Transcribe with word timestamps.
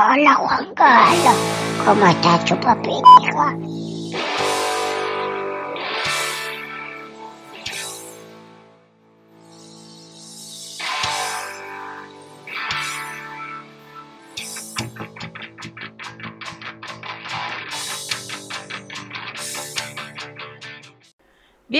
Hola 0.00 0.34
Juan 0.36 0.74
Carlos, 0.76 1.34
¿cómo 1.84 2.06
está 2.06 2.44
chupapija? 2.44 3.56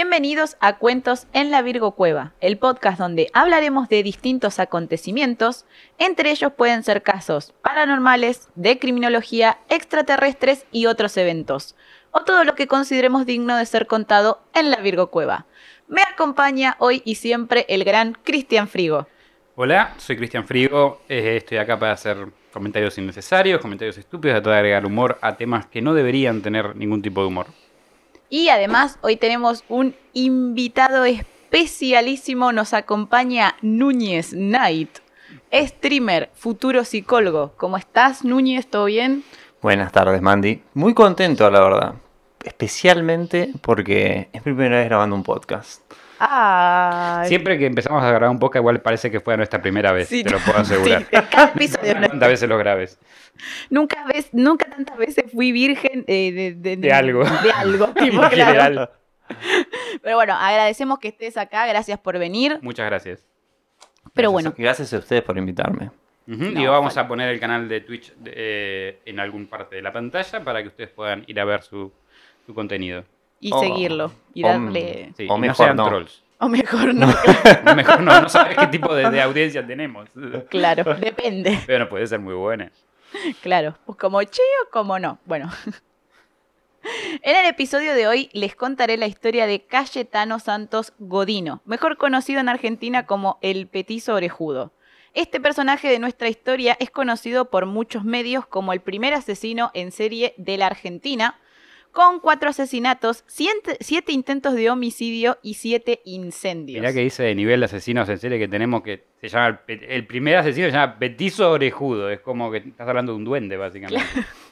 Bienvenidos 0.01 0.57
a 0.61 0.77
Cuentos 0.77 1.27
en 1.33 1.51
la 1.51 1.61
Virgo 1.61 1.96
Cueva, 1.96 2.33
el 2.41 2.57
podcast 2.57 3.01
donde 3.01 3.30
hablaremos 3.33 3.89
de 3.89 4.05
distintos 4.05 4.61
acontecimientos, 4.61 5.65
entre 5.98 6.30
ellos 6.30 6.53
pueden 6.57 6.85
ser 6.85 7.03
casos 7.03 7.53
paranormales, 7.62 8.48
de 8.55 8.79
criminología, 8.79 9.59
extraterrestres 9.69 10.66
y 10.70 10.87
otros 10.87 11.16
eventos, 11.16 11.75
o 12.12 12.23
todo 12.23 12.45
lo 12.45 12.55
que 12.55 12.69
consideremos 12.69 13.27
digno 13.27 13.56
de 13.56 13.66
ser 13.66 13.89
contado 13.89 14.41
en 14.55 14.70
la 14.70 14.77
Virgo 14.77 15.09
Cueva. 15.09 15.47
Me 15.89 16.03
acompaña 16.03 16.77
hoy 16.78 17.03
y 17.05 17.17
siempre 17.17 17.67
el 17.69 17.83
gran 17.83 18.17
Cristian 18.23 18.69
Frigo. 18.69 19.09
Hola, 19.56 19.95
soy 19.97 20.17
Cristian 20.17 20.47
Frigo, 20.47 21.01
eh, 21.09 21.39
estoy 21.39 21.59
acá 21.59 21.77
para 21.77 21.91
hacer 21.91 22.19
comentarios 22.53 22.97
innecesarios, 22.98 23.61
comentarios 23.61 23.98
estúpidos, 23.98 24.37
tratar 24.37 24.53
de 24.53 24.59
agregar 24.59 24.87
humor 24.87 25.19
a 25.23 25.37
temas 25.37 25.67
que 25.67 25.83
no 25.83 25.92
deberían 25.92 26.41
tener 26.41 26.77
ningún 26.77 27.03
tipo 27.03 27.20
de 27.20 27.27
humor. 27.27 27.48
Y 28.30 28.50
además 28.50 28.98
hoy 29.00 29.16
tenemos 29.16 29.64
un 29.68 29.95
invitado 30.12 31.06
especialísimo, 31.06 32.52
nos 32.52 32.74
acompaña 32.74 33.56
Núñez 33.62 34.30
Knight, 34.30 34.98
streamer, 35.50 36.30
futuro 36.34 36.84
psicólogo. 36.84 37.55
¿Cómo 37.56 37.78
estás 37.78 38.24
Núñez? 38.24 38.66
¿Todo 38.66 38.84
bien? 38.84 39.24
Buenas 39.62 39.92
tardes, 39.92 40.20
Mandy. 40.20 40.62
Muy 40.74 40.92
contento, 40.92 41.50
la 41.50 41.60
verdad. 41.60 41.94
Especialmente 42.44 43.50
porque 43.62 44.28
es 44.33 44.44
mi 44.44 44.53
primera 44.53 44.77
vez 44.77 44.88
grabando 44.88 45.16
un 45.16 45.22
podcast. 45.22 45.83
Ah, 46.20 47.22
Siempre 47.27 47.58
que 47.58 47.66
empezamos 47.66 48.02
a 48.02 48.08
grabar 48.11 48.30
un 48.30 48.38
podcast, 48.38 48.61
igual 48.62 48.80
parece 48.80 49.11
que 49.11 49.20
fue 49.20 49.36
nuestra 49.36 49.61
primera 49.62 49.92
vez, 49.92 50.08
Sí, 50.08 50.22
te 50.25 50.30
lo 50.30 50.38
puedo 50.44 50.58
asegurar. 50.58 51.02
sí, 51.02 51.16
cada 51.30 51.48
episodio, 51.48 51.94
¿no? 51.94 52.06
¿Cuántas 52.08 52.28
veces 52.28 52.48
lo 52.48 52.58
grabes? 52.58 52.98
nunca, 53.70 54.05
ves, 54.12 54.28
nunca 54.33 54.69
tantas 54.69 54.97
veces 54.98 55.30
fui 55.33 55.52
virgen 55.52 56.05
eh, 56.08 56.33
de, 56.33 56.55
de- 56.55 56.77
De 56.77 56.92
algo. 56.92 57.22
De 57.25 57.52
algo, 57.52 57.86
tipo, 57.94 58.22
En 58.25 58.28
claro. 58.30 58.30
general. 58.30 58.91
Pero 60.02 60.16
bueno, 60.16 60.34
agradecemos 60.34 60.98
que 60.98 61.08
estés 61.08 61.36
acá, 61.36 61.66
gracias 61.66 61.98
por 62.00 62.19
venir. 62.19 62.58
Muchas 62.62 62.86
gracias. 62.86 63.25
Pero 64.14 64.30
Gracias- 64.32 64.32
bueno, 64.32 64.55
Gracias 64.58 64.92
a 64.94 64.98
ustedes 64.98 65.22
por 65.22 65.36
invitarme. 65.38 65.91
No, 66.27 66.60
y 66.60 66.66
vamos 66.66 66.97
a 66.98 67.06
poner 67.08 67.28
el 67.30 67.41
canal 67.41 67.69
de 67.69 67.80
Twitch 67.80 68.12
eh, 68.27 68.98
en 69.06 69.19
algún 69.20 69.47
parte 69.47 69.77
de 69.77 69.82
la 69.82 69.92
pantalla 69.92 70.42
para 70.44 70.60
que 70.62 70.69
ustedes 70.69 70.91
puedan 70.91 71.25
ir 71.27 71.38
a 71.41 71.44
ver 71.47 71.62
su, 71.62 71.91
su 72.44 72.53
contenido. 72.55 73.05
Y 73.41 73.50
Oh, 73.53 73.61
seguirlo, 73.61 74.12
y 74.34 74.42
darle... 74.42 75.12
Sí, 75.17 75.27
O 75.28 75.36
y 75.36 75.41
mejor 75.41 75.48
no 75.48 75.55
sean 75.55 75.77
no. 75.77 75.89
trolls. 75.89 76.22
O 76.41 76.48
mejor 76.48 76.94
no, 76.94 77.06
No, 77.06 77.75
Mejor 77.75 78.00
no, 78.00 78.20
no 78.22 78.28
sabes 78.28 78.56
qué 78.56 78.67
tipo 78.69 78.94
de, 78.94 79.11
de 79.11 79.20
audiencia 79.20 79.67
tenemos. 79.67 80.08
claro, 80.50 80.94
depende. 80.94 81.59
Pero 81.66 81.89
puede 81.89 82.06
ser 82.06 82.20
muy 82.20 82.34
buena. 82.34 82.70
Claro, 83.42 83.77
pues 83.86 83.98
como 83.98 84.22
che 84.22 84.42
o 84.66 84.70
como 84.70 84.98
no. 84.98 85.19
Bueno. 85.25 85.50
En 87.22 87.36
el 87.36 87.47
episodio 87.47 87.92
de 87.94 88.06
hoy 88.06 88.31
les 88.33 88.55
contaré 88.55 88.97
la 88.97 89.06
historia 89.06 89.47
de 89.47 89.62
Cayetano 89.66 90.39
Santos 90.39 90.92
Godino, 90.98 91.61
mejor 91.64 91.97
conocido 91.97 92.41
en 92.41 92.48
Argentina 92.48 93.05
como 93.05 93.39
el 93.42 93.66
Petizo 93.66 94.14
Orejudo. 94.14 94.72
Este 95.12 95.41
personaje 95.41 95.89
de 95.89 95.98
nuestra 95.98 96.28
historia 96.28 96.77
es 96.78 96.91
conocido 96.91 97.50
por 97.50 97.66
muchos 97.66 98.05
medios 98.05 98.47
como 98.47 98.72
el 98.72 98.81
primer 98.81 99.12
asesino 99.14 99.70
en 99.75 99.91
serie 99.91 100.34
de 100.36 100.56
la 100.56 100.66
Argentina, 100.66 101.39
con 101.92 102.20
cuatro 102.20 102.50
asesinatos, 102.50 103.25
siete, 103.27 103.77
siete 103.81 104.12
intentos 104.12 104.55
de 104.55 104.70
homicidio 104.70 105.39
y 105.42 105.55
siete 105.55 106.00
incendios. 106.04 106.81
Mirá 106.81 106.93
que 106.93 107.00
dice 107.00 107.22
de 107.22 107.34
nivel 107.34 107.60
de 107.60 107.66
asesinos 107.66 108.09
en 108.09 108.19
serie 108.19 108.38
que 108.38 108.49
tenemos 108.49 108.82
que 108.82 109.04
se 109.21 109.28
llama 109.28 109.60
el, 109.66 110.06
primer 110.06 110.37
asesino 110.37 110.66
se 110.66 110.72
llama 110.72 110.99
Petizo 110.99 111.50
Orejudo. 111.50 112.10
Es 112.10 112.21
como 112.21 112.50
que 112.50 112.59
estás 112.59 112.88
hablando 112.88 113.12
de 113.12 113.19
un 113.19 113.25
duende, 113.25 113.56
básicamente. 113.56 114.04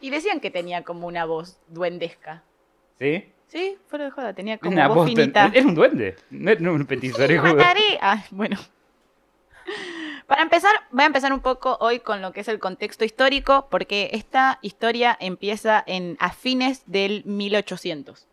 Y 0.00 0.10
decían 0.10 0.40
que 0.40 0.50
tenía 0.50 0.82
como 0.82 1.06
una 1.06 1.24
voz 1.26 1.60
duendesca. 1.68 2.42
¿Sí? 2.98 3.24
Sí, 3.46 3.78
fuera 3.86 4.06
de 4.06 4.10
joda, 4.10 4.32
tenía 4.32 4.58
como 4.58 4.72
Una 4.72 4.88
voz 4.88 5.08
finita. 5.08 5.50
Era 5.54 5.66
un 5.66 5.76
duende. 5.76 6.16
No 6.30 6.50
era 6.50 6.72
un 6.72 6.86
petizo 6.86 7.22
orejudo. 7.22 7.54
mataré. 7.54 7.98
Ah, 8.00 8.24
bueno. 8.32 8.58
Para 10.30 10.42
empezar, 10.42 10.70
voy 10.92 11.02
a 11.02 11.06
empezar 11.06 11.32
un 11.32 11.40
poco 11.40 11.76
hoy 11.80 11.98
con 11.98 12.22
lo 12.22 12.30
que 12.32 12.42
es 12.42 12.46
el 12.46 12.60
contexto 12.60 13.04
histórico, 13.04 13.66
porque 13.68 14.10
esta 14.12 14.60
historia 14.62 15.16
empieza 15.18 15.82
en, 15.88 16.16
a 16.20 16.30
fines 16.30 16.84
del 16.86 17.24
1800. 17.24 18.28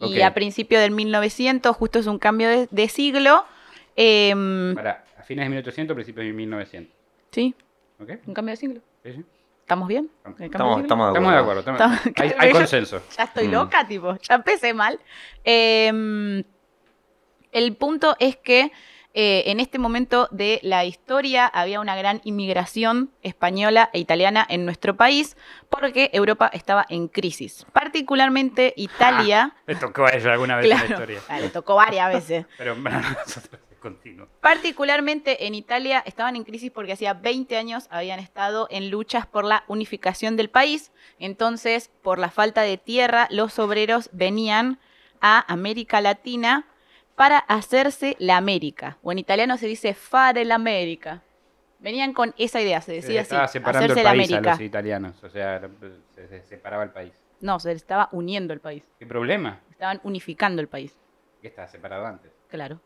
Y 0.00 0.20
a 0.20 0.34
principio 0.34 0.78
del 0.78 0.90
1900, 0.90 1.74
justo 1.74 1.98
es 2.00 2.06
un 2.06 2.18
cambio 2.18 2.50
de, 2.50 2.68
de 2.70 2.88
siglo. 2.90 3.46
em, 3.96 4.74
Para, 4.74 5.04
a 5.18 5.22
fines 5.22 5.46
de 5.46 5.48
1800, 5.48 5.94
principios 5.94 6.26
de 6.26 6.32
1900. 6.34 6.94
sí, 7.30 7.54
¿Ok? 7.98 8.10
un 8.26 8.34
cambio 8.34 8.52
de 8.52 8.56
siglo. 8.58 8.80
Sí, 9.02 9.12
sí. 9.14 9.24
¿Estamos 9.62 9.88
bien? 9.88 10.10
Estamos- 10.18 10.38
¿El 10.38 10.50
cambio 10.50 10.76
de 10.76 10.82
Estamos, 10.82 10.82
siglo? 10.82 10.82
estamos 10.82 11.06
de 11.06 11.18
Estamos 11.18 11.32
de 11.32 11.38
acuerdo. 11.38 11.60
estamos- 12.10 12.40
hay, 12.42 12.52
consenso. 12.52 13.02
Ya 13.16 13.24
estoy 13.24 13.48
Mm. 13.48 13.52
loca, 13.52 13.88
tipo, 13.88 14.18
ya 14.18 14.34
empecé 14.34 14.74
mal. 14.74 15.00
Em, 15.44 16.44
el 17.52 17.74
punto 17.76 18.16
es 18.18 18.36
que 18.36 18.70
eh, 19.14 19.44
en 19.46 19.60
este 19.60 19.78
momento 19.78 20.26
de 20.30 20.58
la 20.62 20.86
historia 20.86 21.46
había 21.46 21.80
una 21.80 21.94
gran 21.96 22.22
inmigración 22.24 23.10
española 23.22 23.90
e 23.92 23.98
italiana 23.98 24.46
en 24.48 24.64
nuestro 24.64 24.96
país 24.96 25.36
porque 25.68 26.08
Europa 26.14 26.50
estaba 26.52 26.86
en 26.88 27.08
crisis. 27.08 27.66
Particularmente 27.72 28.72
Italia. 28.76 29.54
Me 29.66 29.74
tocó 29.74 30.06
a 30.06 30.10
ella 30.10 30.32
alguna 30.32 30.56
vez 30.56 30.64
en 30.64 30.78
la 30.78 30.84
historia. 30.86 31.20
ah, 31.28 31.40
le 31.40 31.50
tocó 31.50 31.74
varias 31.74 32.12
veces. 32.12 32.46
Pero 32.56 32.74
nosotros 32.74 33.60
es 33.70 33.78
continuo. 33.78 34.28
Particularmente 34.40 35.46
en 35.46 35.54
Italia 35.54 36.02
estaban 36.06 36.34
en 36.34 36.44
crisis 36.44 36.70
porque 36.70 36.92
hacía 36.92 37.12
20 37.12 37.54
años 37.58 37.88
habían 37.90 38.18
estado 38.18 38.66
en 38.70 38.90
luchas 38.90 39.26
por 39.26 39.44
la 39.44 39.64
unificación 39.68 40.36
del 40.36 40.48
país. 40.48 40.90
Entonces, 41.18 41.90
por 42.02 42.18
la 42.18 42.30
falta 42.30 42.62
de 42.62 42.78
tierra, 42.78 43.28
los 43.30 43.58
obreros 43.58 44.08
venían 44.12 44.80
a 45.20 45.44
América 45.52 46.00
Latina 46.00 46.66
para 47.16 47.38
hacerse 47.38 48.16
la 48.18 48.36
América. 48.36 48.98
O 49.02 49.12
en 49.12 49.18
italiano 49.18 49.56
se 49.56 49.66
dice 49.66 49.94
fare 49.94 50.44
l'America. 50.44 51.22
Venían 51.78 52.12
con 52.12 52.32
esa 52.38 52.60
idea, 52.60 52.80
se 52.80 52.92
decía 52.92 53.22
así, 53.22 53.34
Estaba 53.34 53.48
separando 53.48 53.92
hacerse 53.92 54.00
el 54.00 54.04
la 54.04 54.10
país 54.10 54.32
a 54.32 54.36
América. 54.36 54.50
los 54.52 54.60
italianos. 54.60 55.24
O 55.24 55.28
sea, 55.28 55.60
se, 56.14 56.28
se 56.28 56.42
separaba 56.42 56.84
el 56.84 56.90
país. 56.90 57.12
No, 57.40 57.58
se 57.58 57.72
estaba 57.72 58.08
uniendo 58.12 58.52
el 58.54 58.60
país. 58.60 58.88
¿Qué 59.00 59.06
problema? 59.06 59.58
Estaban 59.70 60.00
unificando 60.04 60.62
el 60.62 60.68
país. 60.68 60.96
Que 61.40 61.48
estaba 61.48 61.66
separado 61.66 62.06
antes. 62.06 62.30
Claro. 62.48 62.80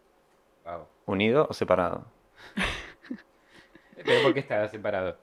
Wow. 0.65 0.87
¿Unido 1.05 1.47
o 1.51 1.53
separado? 1.53 2.07
¿Pero 4.05 4.23
por 4.23 4.35
qué 4.35 4.41
estaba 4.41 4.67
separado? 4.69 5.19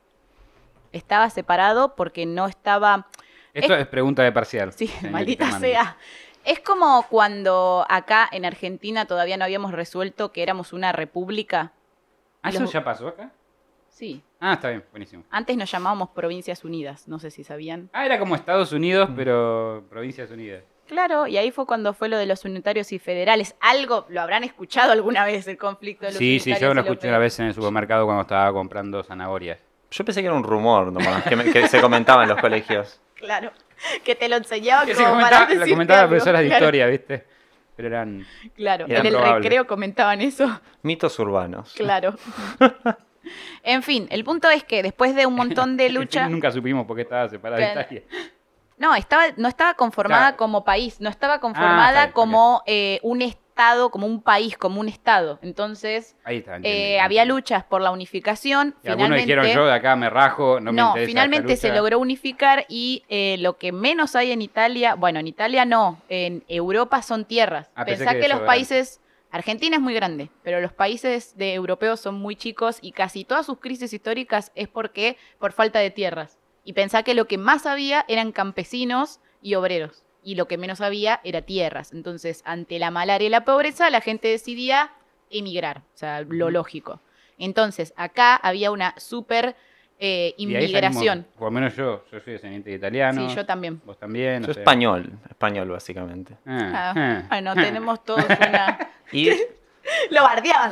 Estaba 0.91 1.30
separado 1.30 1.96
porque 1.96 2.25
no 2.25 2.46
estaba 2.47 3.08
Esto 3.53 3.75
es, 3.75 3.88
pregunta 3.88 4.22
de 4.24 4.31
parcial. 4.31 4.72
Sí, 4.74 4.91
maldita 5.09 5.59
sea. 5.59 5.97
Es 6.45 6.59
como 6.59 7.05
cuando 7.09 7.85
acá 7.89 8.27
en 8.31 8.45
Argentina 8.45 9.05
todavía 9.05 9.37
no 9.37 9.45
habíamos 9.45 9.71
resuelto 9.71 10.31
que 10.31 10.43
éramos 10.43 10.73
una 10.73 10.91
república. 10.91 11.71
¿Ah, 12.41 12.49
¿Eso 12.49 12.65
ya 12.65 12.83
pasó 12.83 13.07
acá? 13.07 13.31
Sí. 13.89 14.21
Ah, 14.39 14.53
está 14.53 14.69
bien, 14.69 14.83
buenísimo. 14.91 15.23
Antes 15.29 15.55
nos 15.55 15.71
llamábamos 15.71 16.09
Provincias 16.09 16.65
Unidas, 16.65 17.07
no 17.07 17.19
sé 17.19 17.31
si 17.31 17.43
sabían. 17.43 17.89
Ah, 17.93 18.05
era 18.05 18.19
como 18.19 18.35
Estados 18.35 18.71
Unidos, 18.73 19.09
Mm. 19.09 19.15
pero 19.15 19.85
Provincias 19.89 20.29
Unidas. 20.31 20.63
Claro, 20.87 21.27
y 21.27 21.37
ahí 21.37 21.51
fue 21.51 21.65
cuando 21.65 21.93
fue 21.93 22.09
lo 22.09 22.17
de 22.17 22.25
los 22.25 22.43
unitarios 22.43 22.91
y 22.91 22.99
federales. 22.99 23.55
Algo 23.61 24.05
lo 24.09 24.19
habrán 24.21 24.43
escuchado 24.43 24.91
alguna 24.91 25.23
vez 25.23 25.47
el 25.47 25.57
conflicto 25.57 26.05
de 26.05 26.11
los 26.11 26.17
Sí, 26.19 26.39
sí, 26.41 26.53
yo 26.59 26.73
lo 26.73 26.81
escuché 26.81 27.07
una 27.07 27.19
vez 27.19 27.39
en 27.39 27.45
el 27.45 27.53
supermercado 27.53 28.03
cuando 28.05 28.23
estaba 28.23 28.51
comprando 28.51 29.01
zanahorias. 29.01 29.59
Yo 29.91 30.03
pensé 30.03 30.19
que 30.21 30.27
era 30.27 30.35
un 30.35 30.43
rumor 30.43 30.91
nomás, 30.91 31.23
que, 31.23 31.35
me- 31.37 31.45
que 31.51 31.67
se 31.69 31.79
comentaba 31.79 32.23
en 32.23 32.29
los 32.29 32.41
colegios. 32.41 32.99
Claro, 33.16 33.51
que 34.03 34.16
te 34.16 34.30
lo 34.30 34.38
enseñaba 34.38 34.82
como 34.85 34.96
para 34.96 35.09
comentaba, 35.09 35.44
lo 35.44 35.50
decirte 35.50 35.70
comentaba 35.72 35.97
la 35.97 36.02
algo. 36.03 36.09
profesora 36.12 36.40
de 36.40 36.46
Claro, 36.47 36.64
historia, 36.66 36.88
¿viste? 36.88 37.26
Pero 37.76 37.88
eran... 37.88 38.26
Claro, 38.56 38.85
en 38.88 39.06
el 39.06 39.20
recreo 39.20 39.66
comentaban 39.66 40.22
eso. 40.22 40.62
Mitos 40.84 41.18
urbanos. 41.20 41.74
Claro. 41.76 42.16
en 43.64 43.84
fin, 43.84 44.08
el 44.12 44.24
punto 44.24 44.50
es 44.50 44.64
que 44.64 44.84
después 44.84 45.16
de 45.16 45.26
un 45.26 45.35
montón 45.35 45.78
de 45.78 45.90
lucha... 45.97 46.28
Nunca 46.30 46.52
supimos 46.52 46.85
por 46.85 46.96
qué 46.96 47.03
estaba 47.03 47.28
separada 47.30 47.59
de 47.66 47.72
Claro. 47.72 47.82
Italia. 47.82 48.03
No, 48.78 48.96
estaba, 48.96 49.24
no 49.38 49.47
estaba 49.47 49.76
conformada 49.76 50.22
Claro. 50.30 50.38
como 50.38 50.64
país, 50.66 51.00
no 51.00 51.09
estaba 51.09 51.35
Ah, 51.35 51.40
conformada 51.40 52.12
como 52.12 52.64
eh, 52.66 53.00
un 53.03 53.22
estado, 53.22 53.42
como 53.91 54.08
un 54.08 54.22
país, 54.22 54.58
como 54.58 54.79
un 54.79 54.90
estado. 54.90 55.40
Entonces, 55.41 56.16
Ahí 56.23 56.38
está. 56.38 56.58
eh, 56.64 57.00
había 57.00 57.26
luchas 57.26 57.64
por 57.64 57.82
la 57.82 57.91
unificación. 57.91 58.76
Y 58.84 58.88
algunos 58.90 59.08
finalmente, 59.17 59.26
dijeron 59.26 59.47
yo 59.55 59.66
de 59.66 59.73
acá 59.73 59.96
me 59.96 60.09
rajo, 60.09 60.59
no 60.59 60.72
me 60.72 60.82
no, 60.82 60.88
interesa 60.90 61.08
finalmente 61.08 61.53
esta 61.53 61.61
se 61.61 61.67
lucha". 61.70 61.79
logró 61.79 62.00
unificar 62.00 62.66
y 62.70 63.03
eh, 63.09 63.38
lo 63.40 63.58
que 63.58 63.72
menos 63.72 64.16
hay 64.16 64.32
en 64.32 64.41
Italia, 64.41 64.96
bueno, 64.96 65.20
en 65.20 65.28
Italia 65.28 65.66
no, 65.66 66.02
en 66.09 66.44
Europa 66.47 67.02
son 67.02 67.26
tierras. 67.26 67.70
Ah, 67.76 67.85
Pensá 67.85 68.14
que 68.14 68.22
que, 68.22 68.28
los 68.28 68.41
países 68.41 69.00
Argentina 69.32 69.76
es 69.78 69.82
muy 69.82 69.94
grande, 69.96 70.29
pero 70.44 70.61
los 70.61 70.73
países 70.73 71.35
de 71.38 71.53
europeos 71.53 71.99
son 71.99 72.16
muy 72.16 72.35
chicos 72.35 72.78
y 72.82 72.91
casi 72.91 73.26
todas 73.26 73.46
sus 73.47 73.59
crisis 73.59 73.91
históricas 73.91 74.52
es 74.56 74.67
porque 74.67 75.17
por 75.40 75.53
falta 75.53 75.79
de 75.79 75.90
tierras. 75.90 76.38
Y 76.64 76.73
pensá 76.73 77.03
que 77.03 77.14
lo 77.14 77.26
que 77.26 77.38
más 77.38 77.66
había 77.66 78.06
eran 78.08 78.32
campesinos 78.32 79.20
y 79.41 79.56
obreros, 79.56 80.03
y 80.23 80.35
lo 80.35 80.47
que 80.47 80.58
menos 80.58 80.81
había 80.81 81.20
era 81.23 81.41
tierras. 81.41 81.93
Entonces, 81.93 82.41
ante 82.46 82.79
la 82.79 82.91
malaria 82.91 83.28
y 83.28 83.29
la 83.29 83.46
pobreza, 83.46 83.90
la 83.90 84.02
gente 84.02 84.28
decidía 84.28 84.91
emigrar, 85.29 85.79
o 85.79 85.97
sea, 85.97 86.22
lo 86.22 86.49
lógico. 86.49 87.02
Entonces, 87.37 87.93
acá 87.97 88.35
había 88.35 88.72
una 88.72 88.93
súper 88.97 89.55
eh, 89.99 90.34
inmigración. 90.37 91.25
por 91.37 91.47
lo 91.47 91.52
menos 91.52 91.75
yo, 91.75 92.03
yo 92.11 92.20
soy 92.20 92.34
descendiente 92.34 92.70
de 92.70 92.75
italiano. 92.75 93.28
Sí, 93.29 93.35
yo 93.35 93.46
también. 93.46 93.81
Vos 93.85 93.97
también. 93.97 94.43
Yo 94.43 94.52
o 94.52 94.53
sea. 94.53 94.61
español, 94.61 95.11
español 95.29 95.70
básicamente. 95.70 96.35
Ah, 96.46 96.72
Ah, 96.73 96.93
ah. 96.96 97.23
bueno, 97.29 97.53
tenemos 97.55 98.03
todos 98.03 98.25
una... 98.25 98.90
Y 99.11 99.29
Lo 100.11 100.23
bardeaban. 100.23 100.72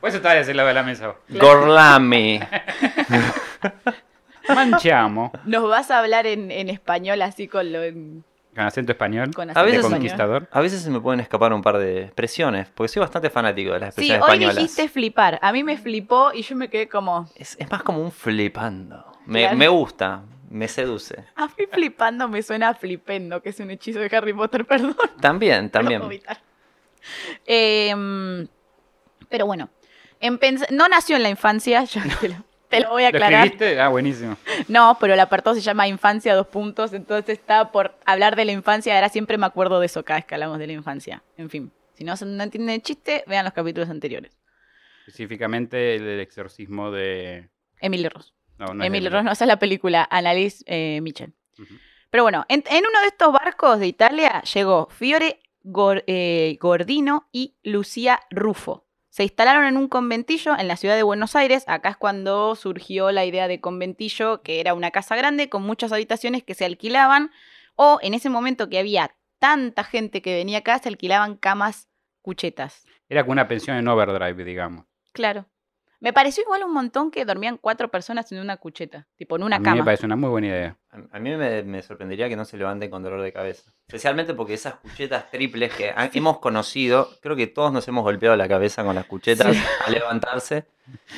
Por 0.00 0.08
eso 0.08 0.16
estaba 0.18 0.34
de 0.34 0.40
ese 0.40 0.54
lado 0.54 0.68
de 0.68 0.74
la 0.74 0.82
mesa. 0.82 1.08
vos. 1.08 1.16
Manchamo. 4.48 5.32
Nos 5.44 5.68
vas 5.68 5.90
a 5.90 5.98
hablar 6.00 6.26
en, 6.26 6.50
en 6.50 6.68
español 6.68 7.22
así 7.22 7.48
con 7.48 7.72
lo... 7.72 7.82
en- 7.82 8.24
Con 8.54 8.64
acento 8.64 8.92
español. 8.92 9.30
Con 9.34 9.48
A 9.48 9.52
acento 9.52 9.64
veces- 9.64 9.72
de 9.72 9.78
español. 9.80 9.98
conquistador. 10.00 10.48
A 10.52 10.60
veces 10.60 10.82
se 10.82 10.90
me 10.90 11.00
pueden 11.00 11.20
escapar 11.20 11.52
un 11.52 11.62
par 11.62 11.78
de 11.78 12.02
expresiones, 12.04 12.68
porque 12.74 12.88
soy 12.88 13.00
bastante 13.00 13.30
fanático 13.30 13.72
de 13.72 13.80
las 13.80 13.94
Sí, 13.94 14.02
expresiones 14.02 14.22
hoy 14.22 14.28
españolas. 14.34 14.56
dijiste 14.56 14.88
flipar. 14.88 15.38
A 15.42 15.52
mí 15.52 15.62
me 15.64 15.76
flipó 15.78 16.32
y 16.34 16.42
yo 16.42 16.56
me 16.56 16.68
quedé 16.68 16.88
como... 16.88 17.28
Es, 17.36 17.56
es 17.58 17.70
más 17.70 17.82
como 17.82 18.00
un 18.00 18.12
flipando. 18.12 19.04
Me, 19.26 19.40
Claro. 19.42 19.56
me 19.56 19.68
gusta, 19.68 20.22
me 20.50 20.68
seduce. 20.68 21.24
A 21.36 21.46
mí 21.46 21.64
flipando 21.72 22.28
me 22.28 22.42
suena 22.42 22.68
a 22.68 22.74
flipendo, 22.74 23.40
que 23.42 23.48
es 23.48 23.58
un 23.60 23.70
hechizo 23.70 23.98
de 24.00 24.14
Harry 24.16 24.32
Potter, 24.34 24.64
perdón. 24.66 24.94
También, 25.20 25.70
también. 25.70 26.00
No. 26.02 26.08
Em, 27.46 28.46
pero 29.28 29.46
bueno, 29.46 29.68
en 30.20 30.38
no 30.70 30.88
nació 30.88 31.16
en 31.16 31.22
la 31.22 31.28
infancia, 31.28 31.84
yo 31.90 32.00
te 32.20 32.28
lo, 32.30 32.36
te 32.76 32.82
lo 32.84 32.90
voy 32.90 33.04
a 33.04 33.10
¿Lo 33.10 33.16
aclarar. 33.16 33.46
escribiste? 33.46 33.80
Ah, 33.80 33.88
buenísimo. 33.88 34.36
No, 34.68 34.96
pero 35.00 35.14
el 35.14 35.20
apartado 35.20 35.54
se 35.54 35.62
llama 35.62 35.86
Infancia, 35.88 36.34
dos 36.34 36.46
puntos, 36.46 36.92
entonces 36.92 37.38
está 37.38 37.70
por 37.72 37.94
hablar 38.04 38.36
de 38.36 38.44
la 38.44 38.52
infancia, 38.52 38.94
ahora 38.94 39.08
siempre 39.08 39.38
me 39.38 39.46
acuerdo 39.46 39.80
de 39.80 39.86
eso 39.86 40.04
cada 40.04 40.18
vez 40.18 40.26
que 40.26 40.34
hablamos 40.34 40.58
de 40.58 40.66
la 40.66 40.72
infancia. 40.74 41.22
En 41.36 41.50
fin, 41.50 41.72
si 41.94 42.04
no, 42.04 42.14
no 42.24 42.42
entienden 42.42 42.74
el 42.76 42.82
chiste, 42.82 43.24
vean 43.26 43.44
los 43.44 43.52
capítulos 43.54 43.88
anteriores. 43.90 44.36
Específicamente 45.06 45.96
el, 45.96 46.04
del 46.04 46.20
exorcismo 46.20 46.90
de. 46.90 47.48
Emily 47.80 48.08
Ross. 48.08 48.34
No, 48.58 48.72
no 48.72 48.84
Emily 48.84 49.08
Ross, 49.08 49.24
no, 49.24 49.32
esa 49.32 49.44
es 49.44 49.48
la 49.48 49.58
película, 49.58 50.06
Annalise 50.10 50.64
eh, 50.66 51.00
Mitchell. 51.02 51.32
Pero 52.10 52.22
bueno, 52.22 52.44
en, 52.48 52.62
en 52.70 52.84
uno 52.86 53.00
de 53.00 53.08
estos 53.08 53.32
barcos 53.32 53.78
de 53.80 53.86
Italia 53.88 54.40
llegó 54.42 54.88
Fiore 54.90 55.40
Gor- 55.64 56.04
eh, 56.06 56.56
Gordino 56.60 57.28
y 57.32 57.56
Lucía 57.64 58.20
Rufo. 58.30 58.86
Se 59.14 59.22
instalaron 59.22 59.64
en 59.66 59.76
un 59.76 59.86
conventillo 59.86 60.58
en 60.58 60.66
la 60.66 60.76
ciudad 60.76 60.96
de 60.96 61.04
Buenos 61.04 61.36
Aires. 61.36 61.62
Acá 61.68 61.90
es 61.90 61.96
cuando 61.96 62.56
surgió 62.56 63.12
la 63.12 63.24
idea 63.24 63.46
de 63.46 63.60
conventillo, 63.60 64.42
que 64.42 64.58
era 64.58 64.74
una 64.74 64.90
casa 64.90 65.14
grande 65.14 65.48
con 65.48 65.62
muchas 65.62 65.92
habitaciones 65.92 66.42
que 66.42 66.54
se 66.54 66.64
alquilaban. 66.64 67.30
O 67.76 68.00
en 68.02 68.14
ese 68.14 68.28
momento 68.28 68.68
que 68.68 68.80
había 68.80 69.14
tanta 69.38 69.84
gente 69.84 70.20
que 70.20 70.34
venía 70.34 70.58
acá, 70.58 70.80
se 70.80 70.88
alquilaban 70.88 71.36
camas 71.36 71.88
cuchetas. 72.22 72.86
Era 73.08 73.22
como 73.22 73.34
una 73.34 73.46
pensión 73.46 73.76
en 73.76 73.86
overdrive, 73.86 74.42
digamos. 74.42 74.84
Claro. 75.12 75.46
Me 76.00 76.12
pareció 76.12 76.42
igual 76.42 76.62
un 76.64 76.72
montón 76.72 77.10
que 77.10 77.24
dormían 77.24 77.56
cuatro 77.58 77.88
personas 77.90 78.30
en 78.32 78.38
una 78.40 78.58
cucheta, 78.58 79.06
tipo 79.16 79.36
en 79.36 79.42
una 79.44 79.56
a 79.56 79.58
mí 79.58 79.64
me 79.64 79.70
cama. 79.70 79.84
parece 79.86 80.04
una 80.04 80.16
muy 80.16 80.28
buena 80.28 80.48
idea. 80.48 80.76
A 80.90 81.16
a 81.16 81.18
mí 81.18 81.34
me, 81.34 81.62
me 81.62 81.82
sorprendería 81.82 82.28
que 82.28 82.36
no 82.36 82.44
se 82.44 82.56
levanten 82.58 82.90
con 82.90 83.02
dolor 83.02 83.22
de 83.22 83.32
cabeza. 83.32 83.72
Especialmente 83.88 84.34
porque 84.34 84.54
esas 84.54 84.74
cuchetas 84.76 85.30
triples 85.30 85.72
que 85.74 85.94
hemos 86.12 86.38
conocido, 86.40 87.08
creo 87.22 87.36
que 87.36 87.46
todos 87.46 87.72
nos 87.72 87.88
hemos 87.88 88.02
golpeado 88.04 88.36
la 88.36 88.46
cabeza 88.48 88.84
con 88.84 88.94
las 88.94 89.06
cuchetas 89.06 89.56
al 89.86 89.92
levantarse. 89.92 90.66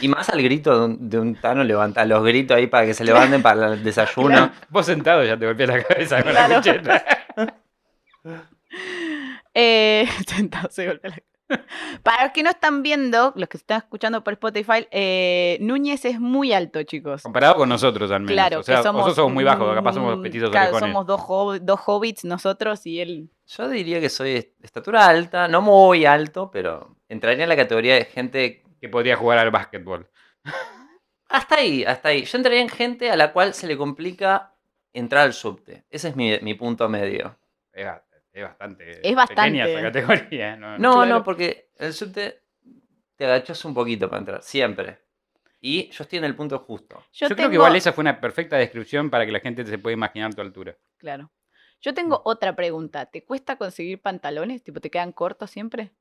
Y 0.00 0.06
más 0.08 0.28
al 0.31 0.40
grito 0.43 0.78
de 0.78 0.84
un, 0.84 1.11
de 1.11 1.19
un 1.19 1.34
Tano, 1.34 1.64
levanta 1.64 2.05
los 2.05 2.23
gritos 2.25 2.56
ahí 2.56 2.69
para 2.69 2.87
que 2.87 2.94
se 2.94 3.05
levanten 3.05 3.43
para 3.43 3.73
el 3.75 3.82
desayuno. 3.82 4.52
Vos 4.69 4.87
sentado 4.87 5.25
ya 5.25 5.37
te 5.37 5.46
golpeas 5.46 5.69
la 5.70 5.82
cabeza 5.82 6.23
con 6.23 6.31
Claro. 6.32 6.49
la 6.49 6.56
cucheta. 6.61 7.05
Eh, 9.55 10.06
sentado 10.26 10.69
se 10.70 10.87
golpea 10.87 11.11
la- 11.11 11.23
Para 12.02 12.25
los 12.25 12.32
que 12.32 12.43
no 12.43 12.50
están 12.50 12.82
viendo, 12.82 13.32
los 13.37 13.48
que 13.48 13.56
están 13.56 13.78
escuchando 13.78 14.22
por 14.25 14.32
Spotify, 14.34 14.87
eh, 14.90 15.58
Núñez 15.60 16.04
es 16.04 16.19
muy 16.20 16.52
alto, 16.52 16.82
chicos. 16.82 17.22
Comparado 17.22 17.56
con 17.56 17.69
nosotros 17.69 18.10
al 18.10 18.20
menos. 18.20 18.32
Claro, 18.32 18.60
o 18.60 18.62
sea, 18.62 18.78
que 18.78 18.82
somos, 18.82 19.32
muy 19.32 19.44
bajos, 19.44 19.81
mm, 19.81 19.93
somos 19.94 20.19
petitos 20.20 20.50
claro, 20.50 20.70
orejones. 20.76 20.93
somos 20.94 21.06
dos, 21.06 21.20
hob- 21.20 21.60
dos 21.60 21.81
hobbits 21.87 22.25
nosotros 22.25 22.84
y 22.87 23.00
él. 23.00 23.31
Yo 23.46 23.69
diría 23.69 24.00
que 24.00 24.08
soy 24.08 24.32
de 24.32 24.54
estatura 24.62 25.06
alta, 25.06 25.46
no 25.48 25.60
muy 25.62 26.04
alto, 26.04 26.50
pero 26.50 26.96
entraría 27.08 27.44
en 27.44 27.49
la 27.49 27.56
categoría 27.56 27.94
de 27.94 28.04
gente 28.06 28.62
Que 28.81 28.88
podría 28.88 29.16
jugar 29.16 29.38
al 29.38 29.50
básquetbol. 29.50 30.08
Hasta 31.28 31.56
ahí, 31.56 31.84
hasta 31.84 32.10
ahí. 32.10 32.25
Yo 32.25 32.38
entraría 32.38 32.60
en 32.60 32.69
gente 32.69 33.10
a 33.10 33.16
la 33.16 33.32
cual 33.32 33.52
se 33.52 33.66
le 33.66 33.76
complica 33.76 34.54
entrar 34.92 35.25
al 35.25 35.32
subte. 35.32 35.84
Ese 35.90 36.08
es 36.08 36.16
mi, 36.16 36.38
mi 36.40 36.54
punto 36.54 36.88
medio. 36.88 37.37
Es, 38.36 38.42
ba- 38.42 38.48
es 38.50 38.58
bastante. 38.58 38.90
Es 38.90 38.96
pequeña 38.98 39.16
bastante. 39.16 39.62
esa 39.72 39.82
categoría. 39.82 40.56
No, 40.56 40.78
No, 40.78 40.92
Claro. 40.94 41.06
no, 41.06 41.24
porque 41.24 41.70
el 41.78 41.92
subte 41.94 42.42
te 43.16 43.24
agachas 43.24 43.64
un 43.64 43.72
poquito 43.74 44.08
para 44.10 44.18
entrar, 44.20 44.42
siempre. 44.42 44.98
Y 45.60 45.88
yo 45.90 46.02
estoy 46.04 46.18
en 46.18 46.26
el 46.26 46.36
punto 46.36 46.58
justo. 46.58 47.02
Yo, 47.12 47.28
Yo, 47.28 47.34
creo 47.36 47.48
que 47.48 47.54
igual 47.54 47.74
esa 47.76 47.92
fue 47.92 48.02
una 48.02 48.20
perfecta 48.20 48.56
descripción 48.56 49.08
para 49.08 49.24
que 49.24 49.32
la 49.32 49.40
gente 49.40 49.64
se 49.64 49.78
pueda 49.78 49.94
imaginar 49.94 50.34
tu 50.34 50.42
altura. 50.42 50.76
Claro. 50.98 51.32
Yo 51.80 51.94
tengo 51.94 52.20
otra 52.24 52.54
pregunta. 52.54 53.06
¿Te 53.06 53.24
cuesta 53.24 53.56
conseguir 53.56 54.00
pantalones? 54.02 54.62
¿Tipo, 54.62 54.80
te 54.80 54.90
quedan 54.90 55.12
cortos 55.12 55.50
siempre? 55.50 55.92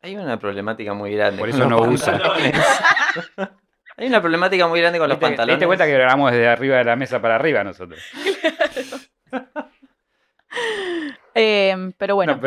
Hay 0.00 0.16
una 0.16 0.38
problemática 0.38 0.94
muy 0.94 1.12
grande. 1.14 1.38
Por 1.40 1.48
eso 1.48 1.66
no 1.68 1.80
usa. 1.82 2.12
pantalones. 2.12 2.54
Hay 3.96 4.08
una 4.08 4.20
problemática 4.20 4.66
muy 4.66 4.80
grande 4.80 4.98
con 4.98 5.08
los 5.08 5.18
¿Te 5.18 5.26
pantalones. 5.26 5.54
diste 5.56 5.66
cuenta 5.66 5.86
que 5.86 5.92
grabamos 5.92 6.32
desde 6.32 6.48
arriba 6.48 6.78
de 6.78 6.84
la 6.84 6.96
mesa 6.96 7.20
para 7.22 7.36
arriba 7.36 7.62
nosotros? 7.62 8.00
Eh, 11.34 11.92
pero 11.98 12.14
bueno, 12.14 12.36
No, 12.36 12.40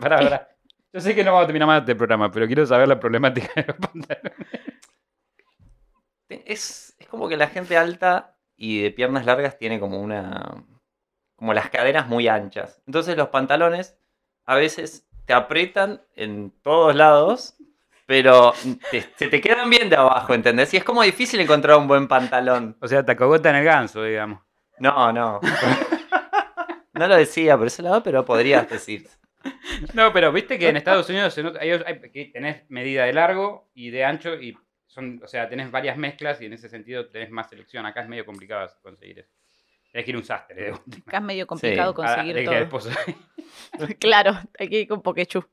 pero, 0.00 0.20
no. 0.30 0.40
Yo 0.92 1.00
sé 1.00 1.14
que 1.14 1.22
no 1.22 1.32
vamos 1.32 1.44
a 1.44 1.46
terminar 1.46 1.68
más 1.68 1.80
este 1.80 1.94
programa, 1.94 2.30
pero 2.30 2.46
quiero 2.46 2.66
saber 2.66 2.88
la 2.88 2.98
problemática 2.98 3.48
de 3.54 3.64
los 3.68 3.76
pantalones. 3.92 4.32
Es, 6.28 6.94
es 6.98 7.08
como 7.08 7.28
que 7.28 7.36
la 7.36 7.48
gente 7.48 7.76
alta 7.76 8.36
y 8.56 8.82
de 8.82 8.90
piernas 8.90 9.24
largas 9.24 9.58
tiene 9.58 9.80
como 9.80 10.00
una. 10.00 10.64
como 11.36 11.54
las 11.54 11.70
caderas 11.70 12.08
muy 12.08 12.28
anchas. 12.28 12.82
Entonces 12.86 13.16
los 13.16 13.28
pantalones 13.28 13.98
a 14.46 14.56
veces 14.56 15.06
te 15.26 15.34
aprietan 15.34 16.02
en 16.16 16.50
todos 16.62 16.94
lados, 16.94 17.56
pero 18.06 18.54
te, 18.90 19.02
se 19.16 19.28
te 19.28 19.40
quedan 19.40 19.70
bien 19.70 19.90
de 19.90 19.96
abajo, 19.96 20.34
¿entendés? 20.34 20.72
Y 20.74 20.78
es 20.78 20.84
como 20.84 21.02
difícil 21.02 21.40
encontrar 21.40 21.78
un 21.78 21.88
buen 21.88 22.08
pantalón. 22.08 22.76
O 22.80 22.88
sea, 22.88 23.04
te 23.04 23.12
acogota 23.12 23.50
en 23.50 23.56
el 23.56 23.64
ganso, 23.64 24.02
digamos. 24.02 24.40
No, 24.78 25.12
no. 25.12 25.40
No 26.98 27.06
lo 27.06 27.16
decía 27.16 27.56
por 27.56 27.66
ese 27.68 27.82
lado, 27.82 28.02
pero 28.02 28.24
podrías 28.24 28.68
decir. 28.68 29.08
No, 29.94 30.12
pero 30.12 30.32
viste 30.32 30.58
que 30.58 30.68
en 30.68 30.76
Estados 30.76 31.08
Unidos 31.08 31.38
hay- 31.60 31.70
hay- 31.70 32.10
que 32.12 32.24
tenés 32.26 32.68
medida 32.68 33.04
de 33.04 33.12
largo 33.12 33.70
y 33.72 33.90
de 33.90 34.04
ancho 34.04 34.34
y 34.34 34.58
son, 34.88 35.20
o 35.24 35.28
sea, 35.28 35.48
tenés 35.48 35.70
varias 35.70 35.96
mezclas 35.96 36.40
y 36.40 36.46
en 36.46 36.54
ese 36.54 36.68
sentido 36.68 37.06
tenés 37.08 37.30
más 37.30 37.48
selección. 37.48 37.86
Acá 37.86 38.02
es 38.02 38.08
medio 38.08 38.26
complicado 38.26 38.68
conseguir 38.82 39.20
eso. 39.20 39.30
Tenés 39.92 40.04
que 40.04 40.10
ir 40.10 40.16
un 40.16 40.24
sastre 40.24 40.72
acá 41.06 41.18
es 41.18 41.22
medio 41.22 41.46
complicado 41.46 41.92
Sí. 41.92 41.96
conseguir 41.96 42.48
Ah, 42.48 42.68
todo. 42.68 42.90
Claro, 44.00 44.38
hay 44.58 44.68
que 44.68 44.80
ir 44.80 44.88
con 44.88 45.02
Pokechú. 45.02 45.44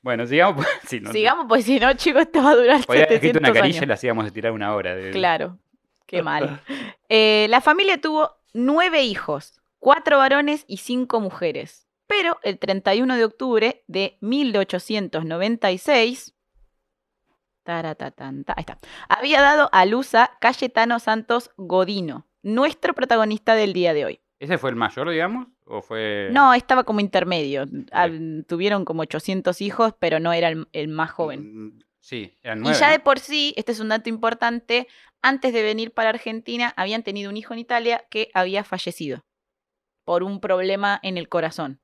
Bueno, 0.00 0.24
sigamos. 0.26 0.64
pues, 0.64 0.68
sí, 0.88 1.00
no- 1.00 1.12
Sigamos, 1.12 1.46
pues 1.48 1.64
si 1.64 1.80
no, 1.80 1.92
chicos, 1.94 2.22
esto 2.22 2.42
va 2.42 2.50
a 2.50 2.56
durar 2.56 2.86
Podría 2.86 3.04
haber 3.04 3.14
escrito 3.16 3.38
700 3.40 3.50
una 3.50 3.60
carilla 3.60 3.82
y 3.82 3.86
la 3.86 3.94
hacíamos 3.94 4.26
estirar 4.26 4.52
una 4.52 4.72
hora. 4.74 4.94
de- 4.94 5.10
Claro, 5.10 5.58
qué 6.06 6.22
mal. 6.22 6.60
Eh, 7.08 7.46
la 7.50 7.60
familia 7.60 8.00
tuvo 8.00 8.30
nueve 8.54 9.02
hijos, 9.02 9.55
cuatro 9.78 10.18
varones 10.18 10.64
y 10.66 10.78
cinco 10.78 11.20
mujeres. 11.20 11.86
Pero 12.06 12.38
el 12.42 12.58
31 12.58 13.16
de 13.16 13.24
octubre 13.24 13.84
de 13.88 14.16
1896, 14.20 16.34
taratatanta, 17.64 18.54
ahí 18.56 18.60
está, 18.60 18.78
había 19.08 19.40
dado 19.42 19.68
a 19.72 19.84
luz 19.86 20.14
a 20.14 20.30
Cayetano 20.40 21.00
Santos 21.00 21.50
Godino, 21.56 22.28
nuestro 22.42 22.94
protagonista 22.94 23.54
del 23.54 23.72
día 23.72 23.92
de 23.92 24.04
hoy. 24.04 24.20
¿Ese 24.38 24.58
fue 24.58 24.70
el 24.70 24.76
mayor, 24.76 25.10
digamos? 25.10 25.48
¿O 25.64 25.82
fue.? 25.82 26.28
No, 26.30 26.54
estaba 26.54 26.84
como 26.84 27.00
intermedio. 27.00 27.64
Tuvieron 28.46 28.84
como 28.84 29.02
800 29.02 29.60
hijos, 29.62 29.94
pero 29.98 30.20
no 30.20 30.32
era 30.32 30.48
el, 30.50 30.68
el 30.72 30.88
más 30.88 31.10
joven. 31.10 31.40
Mm, 31.76 31.80
Sí, 31.98 32.38
eran 32.44 32.58
Y 32.58 32.62
nueve. 32.62 32.78
ya 32.78 32.90
de 32.92 33.00
por 33.00 33.18
sí, 33.18 33.52
este 33.56 33.72
es 33.72 33.80
un 33.80 33.88
dato 33.88 34.08
importante, 34.08 34.86
antes 35.22 35.52
de 35.52 35.64
venir 35.64 35.92
para 35.92 36.10
Argentina 36.10 36.72
habían 36.76 37.02
tenido 37.02 37.30
un 37.30 37.36
hijo 37.36 37.52
en 37.52 37.58
Italia 37.58 38.04
que 38.10 38.28
había 38.32 38.62
fallecido 38.62 39.24
por 40.06 40.22
un 40.22 40.40
problema 40.40 40.98
en 41.02 41.18
el 41.18 41.28
corazón. 41.28 41.80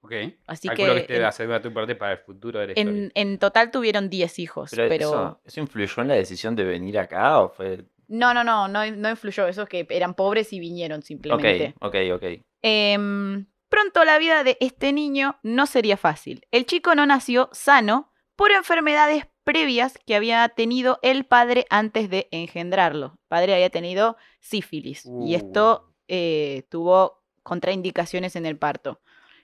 Ok. 0.00 0.12
Así 0.46 0.68
Calculo 0.68 0.94
que 0.94 1.00
que, 1.02 1.06
te 1.08 1.16
en- 1.18 1.24
asegura 1.24 1.60
tu 1.60 1.72
parte 1.72 1.94
para 1.94 2.12
el 2.12 2.18
futuro 2.18 2.58
de 2.60 2.68
la. 2.68 2.72
En, 2.76 3.12
en 3.14 3.38
total 3.38 3.70
tuvieron 3.70 4.08
10 4.08 4.38
hijos, 4.38 4.70
Pero, 4.70 4.88
pero... 4.88 5.06
Eso, 5.08 5.40
¿eso 5.44 5.60
influyó 5.60 6.02
en 6.02 6.08
la 6.08 6.14
decisión 6.14 6.56
de 6.56 6.64
venir 6.64 6.98
acá 6.98 7.40
o 7.40 7.50
fue.? 7.50 7.84
No, 8.08 8.32
no, 8.34 8.42
no, 8.44 8.66
no, 8.68 8.90
no 8.90 9.10
influyó. 9.10 9.46
Eso 9.46 9.62
es 9.62 9.68
que 9.68 9.86
eran 9.90 10.14
pobres 10.14 10.52
y 10.52 10.58
vinieron 10.60 11.00
Ok, 11.00 11.04
simplemente. 11.04 11.74
ok, 11.80 11.96
ok. 12.14 12.24
Em, 12.62 13.46
Pronto 13.68 14.04
la 14.04 14.18
vida 14.18 14.44
de 14.44 14.58
este 14.60 14.92
niño 14.92 15.38
no 15.42 15.66
sería 15.66 15.96
fácil. 15.96 16.46
El 16.50 16.66
chico 16.66 16.94
no 16.94 17.06
nació 17.06 17.48
sano 17.52 18.12
por 18.36 18.50
enfermedades 18.52 19.26
previas 19.44 19.98
que 20.06 20.14
había 20.14 20.46
tenido 20.50 20.98
el 21.02 21.24
padre 21.24 21.64
antes 21.70 22.10
de 22.10 22.28
engendrarlo. 22.32 23.14
El 23.14 23.28
padre 23.28 23.54
había 23.54 23.70
tenido 23.70 24.16
sífilis 24.40 25.08
y 25.24 25.34
esto 25.36 25.86
Uh. 25.88 25.92
eh, 26.08 26.66
tuvo 26.68 27.21
contraindicaciones 27.42 28.36
en 28.36 28.46
el 28.46 28.56
parto. 28.56 29.00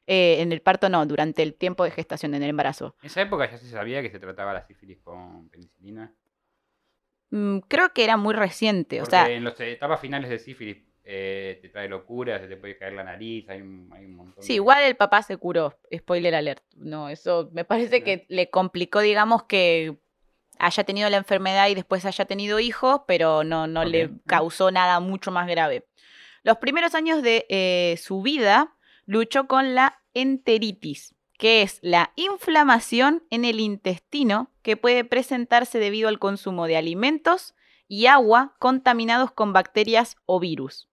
Eh, 0.06 0.40
en 0.40 0.52
el 0.52 0.62
parto 0.62 0.88
no, 0.88 1.04
durante 1.04 1.42
el 1.42 1.54
tiempo 1.54 1.84
de 1.84 1.90
gestación, 1.90 2.34
en 2.34 2.42
el 2.42 2.50
embarazo. 2.50 2.96
En 3.02 3.06
esa 3.08 3.20
época 3.20 3.50
ya 3.50 3.58
se 3.58 3.68
sabía 3.68 4.00
que 4.02 4.10
se 4.10 4.18
trataba 4.18 4.54
la 4.54 4.66
sífilis 4.66 4.98
con 5.04 5.48
penicilina. 5.50 6.12
Mm, 7.30 7.58
creo 7.68 7.92
que 7.92 8.04
era 8.04 8.16
muy 8.16 8.34
reciente, 8.34 9.02
o 9.02 9.06
sea, 9.06 9.30
en 9.30 9.44
las 9.44 9.60
etapas 9.60 10.00
finales 10.00 10.30
de 10.30 10.38
sífilis 10.38 10.78
eh, 11.04 11.58
te 11.60 11.68
trae 11.68 11.88
locura, 11.88 12.38
se 12.38 12.48
te 12.48 12.56
puede 12.56 12.76
caer 12.78 12.94
la 12.94 13.04
nariz, 13.04 13.48
hay 13.50 13.60
un, 13.60 13.90
hay 13.92 14.04
un 14.06 14.14
montón 14.14 14.42
Sí, 14.42 14.52
de- 14.52 14.54
igual 14.56 14.82
el 14.84 14.96
papá 14.96 15.22
se 15.22 15.36
curó. 15.36 15.78
Spoiler 15.94 16.34
alert. 16.34 16.62
No, 16.76 17.08
eso 17.08 17.50
me 17.52 17.64
parece 17.64 18.02
que 18.02 18.26
le 18.28 18.50
complicó, 18.50 19.00
digamos, 19.00 19.44
que 19.44 19.98
haya 20.58 20.84
tenido 20.84 21.08
la 21.10 21.16
enfermedad 21.18 21.68
y 21.68 21.74
después 21.74 22.04
haya 22.04 22.24
tenido 22.24 22.60
hijos, 22.60 23.02
pero 23.06 23.44
no, 23.44 23.66
no 23.66 23.84
le 23.84 24.10
causó 24.26 24.70
nada 24.70 25.00
mucho 25.00 25.30
más 25.30 25.46
grave. 25.48 25.86
Los 26.42 26.58
primeros 26.58 26.94
años 26.94 27.22
de 27.22 27.46
eh, 27.48 27.98
su 28.02 28.22
vida 28.22 28.76
luchó 29.06 29.46
con 29.46 29.74
la 29.74 30.02
enteritis, 30.14 31.14
que 31.38 31.62
es 31.62 31.78
la 31.82 32.12
inflamación 32.16 33.24
en 33.30 33.44
el 33.44 33.60
intestino 33.60 34.50
que 34.62 34.76
puede 34.76 35.04
presentarse 35.04 35.78
debido 35.78 36.08
al 36.08 36.18
consumo 36.18 36.66
de 36.66 36.76
alimentos 36.76 37.54
y 37.86 38.06
agua 38.06 38.56
contaminados 38.58 39.32
con 39.32 39.52
bacterias 39.52 40.16
o 40.26 40.40
virus. 40.40 40.88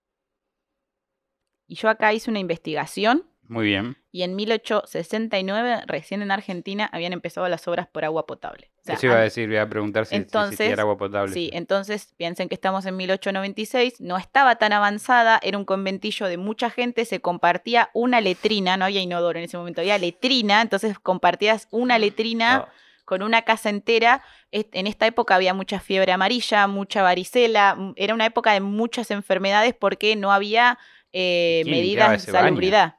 Y 1.67 1.75
yo 1.75 1.89
acá 1.89 2.13
hice 2.13 2.29
una 2.29 2.39
investigación 2.39 3.29
Muy 3.47 3.65
bien. 3.65 3.97
y 4.11 4.23
en 4.23 4.35
1869, 4.35 5.83
recién 5.87 6.21
en 6.21 6.31
Argentina, 6.31 6.89
habían 6.91 7.13
empezado 7.13 7.47
las 7.49 7.67
obras 7.67 7.87
por 7.87 8.05
agua 8.05 8.25
potable. 8.25 8.71
O 8.79 8.83
sea, 8.83 8.95
Eso 8.95 9.07
iba 9.07 9.15
a 9.15 9.21
decir, 9.21 9.47
voy 9.47 9.57
a 9.57 9.67
preguntar 9.69 10.05
si, 10.05 10.11
si 10.11 10.15
Entonces, 10.15 10.53
existía 10.53 10.73
el 10.73 10.79
agua 10.79 10.97
potable. 10.97 11.33
Sí, 11.33 11.49
entonces 11.53 12.13
piensen 12.17 12.47
que 12.47 12.55
estamos 12.55 12.85
en 12.85 12.95
1896, 12.95 14.01
no 14.01 14.17
estaba 14.17 14.55
tan 14.55 14.73
avanzada, 14.73 15.39
era 15.43 15.57
un 15.57 15.65
conventillo 15.65 16.27
de 16.27 16.37
mucha 16.37 16.69
gente, 16.69 17.05
se 17.05 17.19
compartía 17.19 17.89
una 17.93 18.21
letrina, 18.21 18.77
no 18.77 18.85
había 18.85 19.01
inodoro 19.01 19.37
en 19.37 19.45
ese 19.45 19.57
momento, 19.57 19.81
había 19.81 19.97
letrina, 19.97 20.61
entonces 20.61 20.97
compartías 20.99 21.67
una 21.71 21.99
letrina 21.99 22.59
No, 22.59 22.67
con 23.05 23.21
una 23.21 23.43
casa 23.43 23.69
entera. 23.69 24.23
En 24.51 24.87
esta 24.87 25.05
época 25.05 25.35
había 25.35 25.53
mucha 25.53 25.79
fiebre 25.79 26.11
amarilla, 26.11 26.67
mucha 26.67 27.03
varicela, 27.03 27.93
era 27.95 28.13
una 28.13 28.25
época 28.25 28.53
de 28.53 28.61
muchas 28.61 29.11
enfermedades 29.11 29.75
porque 29.77 30.15
no 30.15 30.31
había 30.31 30.79
eh, 31.17 31.61
¿Quién 31.63 31.75
limpiaba 31.75 32.11
medidas 32.11 32.25
de 32.25 32.31
baño? 32.31 32.91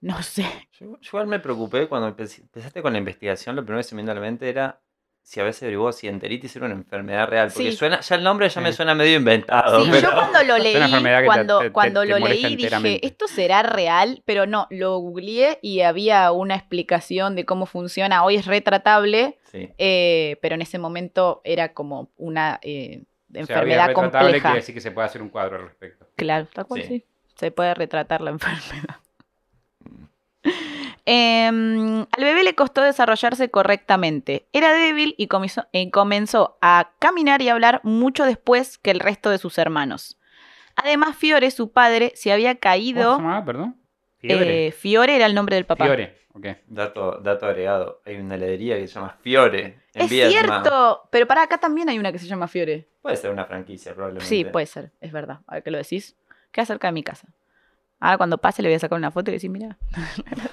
No 0.00 0.22
sé. 0.22 0.46
Yo, 0.78 0.86
yo 1.00 1.08
igual 1.08 1.26
me 1.26 1.40
preocupé 1.40 1.88
cuando 1.88 2.08
empe- 2.16 2.40
empezaste 2.40 2.82
con 2.82 2.92
la 2.92 2.98
investigación, 2.98 3.56
lo 3.56 3.62
primero 3.64 3.80
que 3.80 3.84
se 3.88 3.94
me 3.94 4.02
vino 4.02 4.12
a 4.12 4.14
la 4.14 4.20
mente 4.20 4.48
era 4.48 4.80
si 5.22 5.40
a 5.40 5.44
veces 5.44 5.62
averiguó 5.64 5.92
si 5.92 6.08
enteritis 6.08 6.56
era 6.56 6.66
una 6.66 6.74
enfermedad 6.76 7.28
real. 7.28 7.50
Porque 7.52 7.72
Sí. 7.72 7.76
suena, 7.76 8.00
ya 8.00 8.14
el 8.14 8.22
nombre 8.22 8.48
ya 8.48 8.60
me 8.62 8.72
suena 8.72 8.94
medio 8.94 9.16
inventado. 9.18 9.84
Sí, 9.84 9.90
pero- 9.90 10.08
yo 10.08 10.14
cuando 10.14 10.38
lo 10.44 10.54
Es 10.56 10.60
una 10.60 10.62
leí, 10.62 10.82
enfermedad 10.82 11.16
que 11.18 11.22
te- 11.22 11.26
cuando, 11.26 11.58
te- 11.58 11.64
te- 11.66 11.72
cuando 11.72 12.00
te 12.02 12.06
lo 12.08 12.18
leí 12.18 12.56
dije. 12.56 13.06
¿esto 13.06 13.26
será 13.28 13.62
real? 13.62 14.22
Pero 14.24 14.46
no, 14.46 14.66
lo 14.70 14.96
googleé 14.98 15.58
y 15.60 15.80
había 15.82 16.30
una 16.32 16.54
explicación 16.54 17.34
de 17.36 17.44
cómo 17.44 17.66
funciona. 17.66 18.24
Hoy 18.24 18.36
es 18.36 18.46
retratable, 18.46 19.36
Sí. 19.52 19.68
eh, 19.76 20.38
pero 20.40 20.54
en 20.54 20.62
ese 20.62 20.78
momento 20.78 21.42
era 21.44 21.74
como 21.74 22.10
una 22.16 22.58
eh, 22.62 23.02
O 23.30 23.32
sea, 23.34 23.40
enfermedad 23.42 23.60
había 23.62 23.86
retratable, 23.88 24.18
compleja. 24.28 24.48
quiere 24.48 24.60
decir 24.60 24.74
que 24.74 24.80
se 24.80 24.90
puede 24.92 25.06
hacer 25.08 25.20
un 25.20 25.28
cuadro 25.28 25.56
al 25.56 25.62
respecto. 25.64 26.06
Claro, 26.16 26.46
tal 26.54 26.64
cual 26.66 26.82
Sí. 26.82 26.88
sí. 26.88 27.04
Se 27.34 27.50
puede 27.50 27.74
retratar 27.74 28.22
la 28.22 28.30
enfermedad. 28.86 28.96
Em, 31.04 32.00
al 32.00 32.24
bebé 32.24 32.42
le 32.44 32.54
costó 32.54 32.82
desarrollarse 32.82 33.50
correctamente. 33.50 34.46
Era 34.52 34.72
débil 34.72 35.14
y 35.16 35.26
comenzó, 35.28 35.66
eh, 35.72 35.90
comenzó 35.90 36.58
a 36.60 36.90
caminar 36.98 37.40
y 37.42 37.48
hablar 37.48 37.80
mucho 37.82 38.24
después 38.24 38.78
que 38.78 38.90
el 38.90 39.00
resto 39.00 39.30
de 39.30 39.38
sus 39.38 39.56
hermanos. 39.58 40.18
Además, 40.76 41.16
Fiore, 41.16 41.50
su 41.50 41.72
padre, 41.72 42.12
se 42.14 42.30
había 42.32 42.50
¿Cómo 42.50 42.56
se 42.56 42.60
caído. 42.60 43.16
llamaba, 43.18 43.44
perdón? 43.44 43.76
Fiore. 44.18 44.66
eh, 44.68 44.72
Fiore 44.72 45.16
era 45.16 45.26
el 45.26 45.34
nombre 45.34 45.56
del 45.56 45.64
papá. 45.64 45.84
Fiore, 45.86 46.18
ok. 46.34 46.46
Dato, 46.66 47.18
dato 47.22 47.46
agregado. 47.46 48.02
Hay 48.04 48.16
una 48.16 48.34
heladería 48.34 48.76
que 48.76 48.86
se 48.86 48.94
llama 48.94 49.16
Fiore 49.20 49.80
en 49.94 50.02
Es 50.02 50.10
Vietnam. 50.10 50.62
cierto, 50.62 51.08
pero 51.10 51.26
para 51.26 51.42
acá 51.42 51.58
también 51.58 51.88
hay 51.88 51.98
una 51.98 52.12
que 52.12 52.18
se 52.18 52.26
llama 52.26 52.48
Fiore. 52.48 52.88
Puede 53.00 53.16
ser 53.16 53.30
una 53.30 53.44
franquicia, 53.46 53.94
probablemente. 53.94 54.28
Sí, 54.28 54.44
puede 54.44 54.66
ser, 54.66 54.92
es 55.00 55.10
verdad. 55.12 55.40
A 55.46 55.54
ver 55.54 55.62
que 55.62 55.70
lo 55.70 55.78
decís. 55.78 56.16
Queda 56.52 56.64
cerca 56.66 56.88
de 56.88 56.92
mi 56.92 57.02
casa. 57.02 57.28
Ahora 58.00 58.16
cuando 58.16 58.38
pase 58.38 58.62
le 58.62 58.68
voy 58.68 58.76
a 58.76 58.78
sacar 58.78 58.96
una 58.98 59.10
foto 59.10 59.30
y 59.30 59.34
decir, 59.34 59.50
mira. 59.50 59.76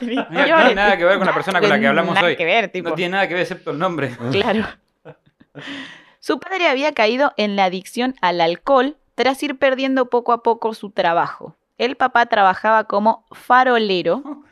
Mira, 0.01 0.27
no 0.31 0.43
tiene 0.45 0.75
nada 0.75 0.97
que 0.97 1.05
ver 1.05 1.17
con 1.17 1.27
la 1.27 1.33
persona 1.33 1.59
con 1.59 1.69
la 1.69 1.79
que 1.79 1.87
hablamos 1.87 2.15
nada 2.15 2.27
hoy. 2.27 2.35
que 2.35 2.45
ver, 2.45 2.69
tipo. 2.69 2.89
No 2.89 2.95
tiene 2.95 3.11
nada 3.11 3.27
que 3.27 3.33
ver 3.35 3.43
excepto 3.43 3.71
el 3.71 3.79
nombre. 3.79 4.15
Claro. 4.31 4.65
Su 6.19 6.39
padre 6.39 6.67
había 6.67 6.91
caído 6.93 7.33
en 7.37 7.55
la 7.55 7.65
adicción 7.65 8.15
al 8.21 8.41
alcohol 8.41 8.97
tras 9.13 9.41
ir 9.43 9.57
perdiendo 9.57 10.09
poco 10.09 10.33
a 10.33 10.41
poco 10.43 10.73
su 10.73 10.89
trabajo. 10.89 11.55
El 11.77 11.95
papá 11.97 12.25
trabajaba 12.25 12.85
como 12.85 13.25
farolero. 13.31 14.23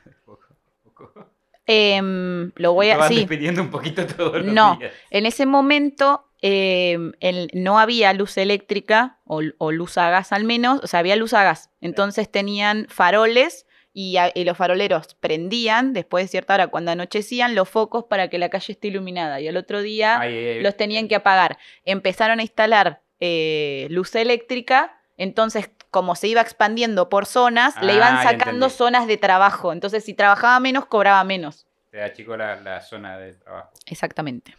Em, 1.65 2.51
lo 2.57 2.73
voy 2.73 2.89
a. 2.89 2.97
van 2.97 3.07
Sí, 3.09 3.15
despidiendo 3.19 3.62
un 3.62 3.69
poquito 3.69 4.05
todos 4.05 4.43
los 4.43 4.53
No. 4.53 4.75
días. 4.77 4.91
en 5.09 5.25
ese 5.25 5.45
momento 5.45 6.25
em, 6.45 7.13
el- 7.21 7.50
no 7.53 7.79
había 7.79 8.12
luz 8.12 8.38
eléctrica 8.38 9.17
o, 9.25 9.41
o 9.59 9.71
luz 9.71 9.97
a 9.97 10.09
gas 10.09 10.33
al 10.33 10.43
menos, 10.43 10.81
o 10.83 10.88
sea, 10.88 11.00
había 11.00 11.15
luz 11.15 11.33
a 11.33 11.43
gas. 11.43 11.69
Entonces 11.79 12.29
tenían 12.29 12.85
faroles 12.89 13.65
y, 13.93 14.17
a- 14.17 14.29
y 14.35 14.43
los 14.43 14.57
faroleros 14.57 15.15
prendían 15.15 15.93
después 15.93 16.25
de 16.25 16.27
cierta 16.27 16.55
hora, 16.55 16.67
cuando 16.67 16.91
anochecían, 16.91 17.55
los 17.55 17.69
focos 17.69 18.03
para 18.09 18.27
que 18.29 18.38
la 18.39 18.50
calle 18.50 18.73
esté 18.73 18.89
iluminada. 18.89 19.39
Y 19.39 19.47
al 19.47 19.55
otro 19.55 19.81
día 19.81 20.19
Ay, 20.19 20.62
los 20.62 20.75
tenían 20.75 21.07
que 21.07 21.15
apagar. 21.15 21.57
Empezaron 21.85 22.39
a 22.39 22.43
instalar 22.43 23.01
eh, 23.21 23.88
luz 23.89 24.13
eléctrica, 24.15 25.00
entonces 25.15 25.69
como 25.91 26.15
se 26.15 26.27
iba 26.27 26.41
expandiendo 26.41 27.07
por 27.07 27.25
zonas, 27.25 27.75
le 27.81 27.93
iban 27.93 28.15
Ah, 28.17 28.23
sacando 28.23 28.69
zonas 28.69 29.07
de 29.07 29.15
trabajo. 29.15 29.71
Entonces 29.71 30.03
si 30.03 30.13
trabajaba 30.13 30.59
menos, 30.59 30.88
cobraba 30.88 31.23
menos. 31.23 31.67
Te 31.89 32.00
da 32.00 32.12
chico 32.12 32.35
la, 32.35 32.57
la 32.59 32.81
zona 32.81 33.17
de 33.17 33.33
trabajo. 33.35 33.69
Exactamente. 33.85 34.55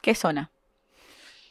¿Qué 0.00 0.14
zona? 0.14 0.50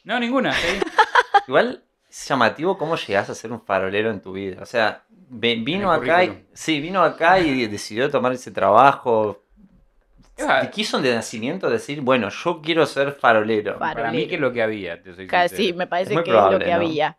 No, 0.04 0.18
ninguna. 0.18 0.52
¿sí? 0.52 0.80
Igual 1.48 1.82
es 2.08 2.28
llamativo 2.28 2.76
cómo 2.78 2.96
llegás 2.96 3.30
a 3.30 3.34
ser 3.34 3.52
un 3.52 3.60
farolero 3.60 4.10
en 4.10 4.20
tu 4.20 4.32
vida. 4.32 4.62
O 4.62 4.66
sea, 4.66 5.04
vino 5.08 5.92
acá 5.92 6.24
y, 6.24 6.44
sí, 6.52 6.80
vino 6.80 7.02
acá 7.02 7.38
y 7.38 7.66
decidió 7.66 8.10
tomar 8.10 8.32
ese 8.32 8.50
trabajo. 8.50 9.42
Eva, 10.36 10.70
Quiso 10.70 11.00
de 11.00 11.14
nacimiento 11.14 11.68
decir, 11.70 12.00
bueno, 12.00 12.28
yo 12.30 12.60
quiero 12.62 12.86
ser 12.86 13.12
farolero. 13.12 13.78
Fa- 13.78 13.94
Para 13.94 14.10
mí 14.10 14.26
que 14.26 14.36
es 14.36 14.40
lo 14.40 14.52
que 14.52 14.62
había, 14.62 15.02
te 15.02 15.14
soy 15.14 15.26
Casi, 15.26 15.56
sincero. 15.56 15.76
me 15.78 15.86
parece 15.86 16.14
que 16.14 16.30
es 16.36 16.50
lo 16.50 16.58
que 16.58 16.66
¿no? 16.66 16.74
había. 16.74 17.16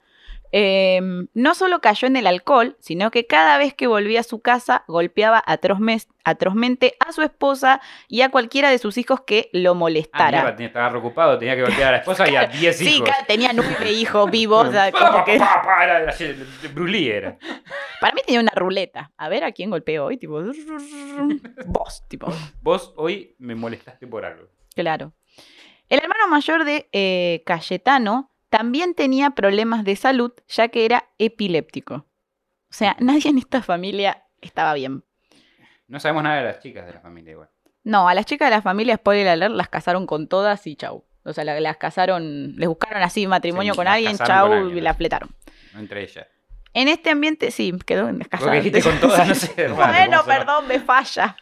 Eh, 0.55 1.01
no 1.33 1.55
solo 1.55 1.81
cayó 1.81 2.07
en 2.07 2.15
el 2.15 2.27
alcohol, 2.27 2.77
sino 2.79 3.10
que 3.10 3.25
cada 3.25 3.57
vez 3.57 3.74
que 3.74 3.88
volvía 3.88 4.19
a 4.19 4.24
su 4.24 4.39
casa 4.39 4.83
golpeaba 4.88 5.43
atrozme- 5.48 6.05
atrozmente 6.24 6.95
a 7.00 7.12
su 7.12 7.24
esposa 7.24 7.81
y 8.07 8.22
a 8.22 8.29
cualquiera 8.29 8.69
de 8.69 8.77
sus 8.77 9.00
hijos 9.00 9.22
que 9.22 9.50
lo 9.51 9.72
Ah, 9.72 9.74
molestara. 9.74 10.55
tenía- 10.55 10.67
estaba 10.67 10.95
ocupado, 10.95 11.39
tenía 11.39 11.55
que 11.55 11.63
golpear 11.63 11.88
a 11.88 11.91
la 11.93 11.98
esposa 11.98 12.29
y 12.29 12.36
a 12.36 12.45
10 12.45 12.77
sí, 12.77 12.98
hijos. 12.98 13.10
ca- 13.10 13.25
tenía 13.25 13.51
nueve 13.51 13.91
hijos 13.93 14.29
vivos. 14.29 14.69
que- 15.25 15.39
para 18.00 18.13
mí 18.13 18.22
tenía 18.25 18.39
una 18.41 18.51
ruleta. 18.55 19.12
A 19.17 19.29
ver 19.29 19.43
a 19.43 19.51
quién 19.53 19.69
golpeó 19.72 20.05
hoy, 20.05 20.17
tipo. 20.17 20.39
Vos, 21.65 22.03
tipo. 22.07 22.27
Vos 22.62 22.93
hoy 22.98 23.36
me 23.39 23.55
molestaste 23.55 24.05
por 24.07 24.24
algo. 24.25 24.48
Claro. 24.75 25.13
El 25.89 26.00
hermano 26.00 26.27
mayor 26.27 26.63
de 26.63 26.89
eh, 26.91 27.43
Cayetano 27.45 28.31
también 28.57 28.93
tenía 28.93 29.31
problemas 29.31 29.83
de 29.83 29.95
salud, 29.95 30.31
ya 30.48 30.67
que 30.67 30.86
era 30.86 31.10
epiléptico. 31.17 31.95
O 31.95 32.05
sea, 32.69 32.95
nadie 33.00 33.31
en 33.31 33.39
esta 33.39 33.63
familia 33.63 34.25
estaba 34.41 34.75
bien. 34.75 35.03
No 35.88 36.00
sabemos 36.00 36.22
nada 36.22 36.36
de 36.38 36.43
las 36.43 36.60
chicas 36.60 36.86
de 36.86 36.93
la 36.93 37.00
familia 37.00 37.31
igual. 37.31 37.50
No, 37.83 38.07
a 38.07 38.13
las 38.13 38.27
chicas 38.27 38.51
de 38.51 38.55
la 38.55 38.62
familia, 38.62 38.98
spoiler 38.98 39.27
alert, 39.27 39.55
las 39.55 39.69
casaron 39.69 40.05
con 40.05 40.27
todas 40.27 40.67
y 40.67 40.75
chau. 40.75 41.03
O 41.25 41.33
sea, 41.33 41.43
la- 41.45 41.60
las 41.60 41.77
casaron, 41.77 42.55
les 42.55 42.69
buscaron 42.69 43.01
así 43.01 43.25
matrimonio 43.25 43.74
Sí, 43.74 43.77
con 43.77 43.86
las 43.86 43.95
alguien, 43.95 44.17
chau, 44.17 44.50
con 44.50 44.57
alguien, 44.60 44.77
y 44.77 44.81
la 44.81 44.91
sí. 44.91 44.98
fletaron. 44.98 45.29
No 45.74 45.79
entre 45.79 46.03
ellas. 46.03 46.27
En 46.75 46.88
este 46.89 47.10
ambiente, 47.10 47.50
sí, 47.50 47.74
quedó 47.88 48.05
Porque 48.07 48.29
casada. 48.29 48.51
dijiste 48.53 48.83
con 48.83 49.00
todas, 49.00 49.27
no 49.27 49.33
sé. 49.33 49.67
raro, 49.67 49.75
Bueno, 49.75 50.24
perdón, 50.25 50.67
me 50.67 50.79
falla. 50.79 51.36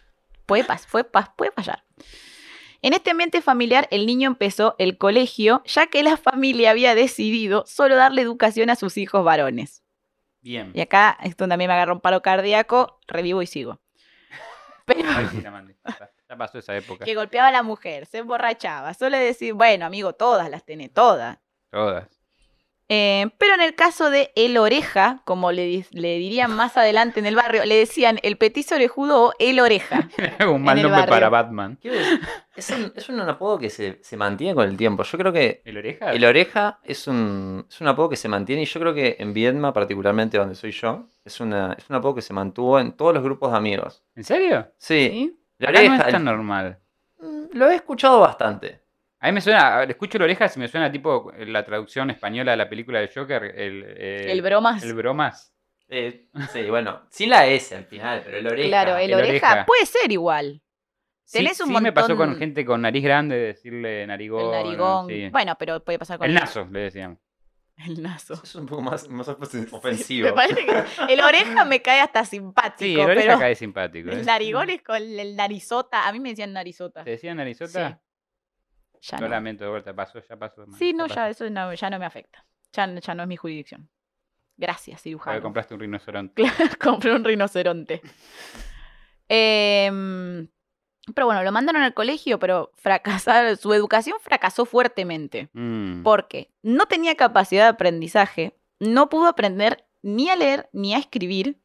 Puede, 0.45 0.65
pas- 0.65 0.85
fue 0.87 1.03
pas- 1.09 1.33
puede 1.35 1.51
fallar. 1.51 1.83
En 2.83 2.93
este 2.93 3.11
ambiente 3.11 3.41
familiar, 3.41 3.87
el 3.91 4.05
niño 4.07 4.27
empezó 4.27 4.75
el 4.79 4.97
colegio, 4.97 5.61
ya 5.65 5.87
que 5.87 6.01
la 6.03 6.17
familia 6.17 6.71
había 6.71 6.95
decidido 6.95 7.63
solo 7.67 7.95
darle 7.95 8.21
educación 8.21 8.69
a 8.69 8.75
sus 8.75 8.97
hijos 8.97 9.23
varones. 9.23 9.83
Bien. 10.41 10.71
Y 10.73 10.81
acá, 10.81 11.17
esto 11.21 11.47
también 11.47 11.69
me 11.69 11.75
agarró 11.75 11.93
un 11.93 12.01
paro 12.01 12.21
cardíaco, 12.23 12.99
revivo 13.07 13.43
y 13.43 13.47
sigo. 13.47 13.79
Pero 14.85 15.07
Ay, 15.07 15.27
sí, 15.31 15.41
la 15.41 15.51
mandé. 15.51 15.75
Ya, 15.85 16.11
ya 16.27 16.35
pasó 16.37 16.57
esa 16.57 16.75
época. 16.75 17.05
que 17.05 17.13
golpeaba 17.13 17.49
a 17.49 17.51
la 17.51 17.61
mujer, 17.61 18.07
se 18.07 18.19
emborrachaba, 18.19 18.93
suele 18.95 19.19
decir, 19.19 19.53
bueno, 19.53 19.85
amigo, 19.85 20.13
todas 20.13 20.49
las 20.49 20.65
tenés, 20.65 20.91
todas. 20.91 21.37
Todas. 21.69 22.20
Eh, 22.93 23.29
pero 23.37 23.53
en 23.53 23.61
el 23.61 23.73
caso 23.73 24.09
de 24.09 24.33
el 24.35 24.57
oreja, 24.57 25.21
como 25.23 25.53
le, 25.53 25.85
le 25.91 26.17
dirían 26.17 26.53
más 26.53 26.75
adelante 26.75 27.21
en 27.21 27.25
el 27.25 27.37
barrio, 27.37 27.63
le 27.63 27.75
decían 27.75 28.19
el 28.21 28.35
petiso 28.37 28.75
orejudo 28.75 29.27
o 29.27 29.33
el 29.39 29.61
oreja. 29.61 30.09
un 30.49 30.61
mal 30.61 30.77
En 30.77 30.85
el 30.85 30.91
nombre 30.91 30.99
barrio. 30.99 31.09
para 31.09 31.29
Batman. 31.29 31.79
Es 32.53 32.69
un, 32.69 32.91
es 32.93 33.07
un 33.07 33.21
apodo 33.21 33.57
que 33.59 33.69
se, 33.69 33.99
se 34.03 34.17
mantiene 34.17 34.53
con 34.55 34.67
el 34.67 34.75
tiempo. 34.75 35.03
Yo 35.03 35.17
creo 35.17 35.31
que 35.31 35.61
¿El 35.63 35.77
oreja? 35.77 36.11
el 36.11 36.25
oreja 36.25 36.79
es 36.83 37.07
un, 37.07 37.65
es 37.69 37.79
un 37.79 37.87
apodo 37.87 38.09
que 38.09 38.17
se 38.17 38.27
mantiene 38.27 38.63
y 38.63 38.65
yo 38.65 38.77
creo 38.81 38.93
que 38.93 39.15
en 39.19 39.33
Viedma, 39.33 39.71
particularmente 39.71 40.37
donde 40.37 40.55
soy 40.55 40.71
yo, 40.71 41.07
es, 41.23 41.39
una, 41.39 41.71
es 41.77 41.89
un 41.89 41.95
apodo 41.95 42.15
que 42.15 42.21
se 42.21 42.33
mantuvo 42.33 42.77
en 42.77 42.91
todos 42.91 43.13
los 43.13 43.23
grupos 43.23 43.51
de 43.51 43.57
amigos. 43.57 44.03
¿En 44.17 44.25
serio? 44.25 44.67
Sí, 44.77 45.07
¿sí? 45.09 45.39
la 45.59 45.69
Acá 45.69 45.79
no 45.81 45.87
oreja. 45.87 46.03
es 46.07 46.11
tan 46.11 46.21
el- 46.23 46.25
normal. 46.25 46.77
Mm, 47.21 47.43
lo 47.53 47.69
he 47.69 47.75
escuchado 47.75 48.19
bastante. 48.19 48.80
A 49.23 49.27
mí 49.27 49.33
me 49.33 49.41
suena, 49.41 49.83
escucho 49.83 50.17
la 50.17 50.23
oreja 50.25 50.49
y 50.55 50.59
me 50.59 50.67
suena 50.67 50.91
tipo 50.91 51.31
la 51.37 51.63
traducción 51.63 52.09
española 52.09 52.51
de 52.51 52.57
la 52.57 52.67
película 52.67 52.99
de 52.99 53.07
Joker, 53.13 53.43
el... 53.43 53.83
eh, 53.87 54.31
El 54.31 54.41
bromas. 54.41 54.81
El 54.83 54.95
bromas. 54.95 55.53
Eh, 55.87 56.27
sí, 56.51 56.63
bueno, 56.69 57.03
sin 57.09 57.29
la 57.29 57.45
S 57.45 57.75
al 57.75 57.85
final, 57.85 58.21
pero 58.25 58.37
el 58.37 58.47
oreja. 58.47 58.67
Claro, 58.67 58.97
el, 58.97 59.11
el 59.11 59.13
oreja. 59.13 59.51
oreja. 59.51 59.65
puede 59.65 59.85
ser 59.85 60.11
igual. 60.11 60.61
Sí, 61.23 61.37
Tenés 61.37 61.59
un 61.61 61.67
sí 61.67 61.81
me 61.81 61.93
pasó 61.93 62.17
con 62.17 62.35
gente 62.35 62.65
con 62.65 62.81
nariz 62.81 63.03
grande 63.03 63.35
decirle 63.37 64.07
narigón. 64.07 64.45
El 64.55 64.63
narigón. 64.63 65.07
sí. 65.07 65.29
Bueno, 65.29 65.55
pero 65.59 65.83
puede 65.83 65.99
pasar 65.99 66.17
con 66.17 66.27
El 66.27 66.33
naso, 66.33 66.67
le 66.71 66.79
decíamos. 66.79 67.19
El 67.77 68.01
naso. 68.01 68.33
Eso 68.33 68.43
es 68.43 68.55
un 68.55 68.65
poco 68.65 68.81
más, 68.81 69.07
más 69.07 69.27
ofensivo. 69.27 70.27
Me 70.29 70.33
parece 70.35 70.65
que 70.65 71.13
el 71.13 71.21
oreja 71.21 71.63
me 71.65 71.81
cae 71.81 71.99
hasta 72.01 72.25
simpático, 72.25 72.79
Sí, 72.79 72.93
el 72.93 73.01
oreja 73.01 73.27
pero 73.27 73.39
cae 73.39 73.55
simpático. 73.55 74.09
¿eh? 74.09 74.13
el 74.13 74.25
narigón 74.25 74.69
es 74.71 74.81
con 74.81 74.97
el 74.97 75.35
narizota. 75.35 76.07
A 76.07 76.11
mí 76.11 76.19
me 76.19 76.29
decían 76.29 76.53
narizota. 76.53 77.03
¿Te 77.03 77.11
decían 77.11 77.37
narizota? 77.37 78.01
Ya 79.01 79.17
Lo 79.17 79.27
no. 79.27 79.31
lamento 79.31 79.63
de 79.63 79.69
vuelta, 79.71 79.93
pasó, 79.95 80.19
ya 80.27 80.37
pasó. 80.37 80.65
man, 80.67 80.77
Sí, 80.77 80.93
no, 80.93 81.07
ya 81.07 81.27
eso 81.29 81.49
no, 81.49 81.73
ya 81.73 81.89
no 81.89 81.97
me 81.99 82.05
afecta. 82.05 82.45
Ya, 82.73 82.85
ya 82.87 83.15
no 83.15 83.23
es 83.23 83.27
mi 83.27 83.35
jurisdicción. 83.35 83.89
Gracias, 84.57 85.01
cirujano. 85.01 85.41
compraste 85.41 85.73
un 85.73 85.79
rinoceronte. 85.79 86.33
Claro, 86.43 86.55
compré 86.79 87.13
un 87.15 87.23
rinoceronte. 87.23 88.01
Em, 89.27 90.47
pero 91.15 91.25
bueno, 91.25 91.43
lo 91.43 91.51
mandaron 91.51 91.81
al 91.81 91.93
colegio, 91.93 92.37
pero 92.39 92.71
fracasar, 92.75 93.55
su 93.57 93.73
educación 93.73 94.17
fracasó 94.21 94.65
fuertemente. 94.65 95.49
Mm. 95.53 96.03
Porque 96.03 96.51
no 96.61 96.85
tenía 96.85 97.15
capacidad 97.15 97.63
de 97.63 97.69
aprendizaje, 97.69 98.55
no 98.79 99.09
pudo 99.09 99.27
aprender 99.27 99.85
ni 100.03 100.29
a 100.29 100.35
leer 100.35 100.69
ni 100.73 100.93
a 100.93 100.97
escribir. 100.99 101.59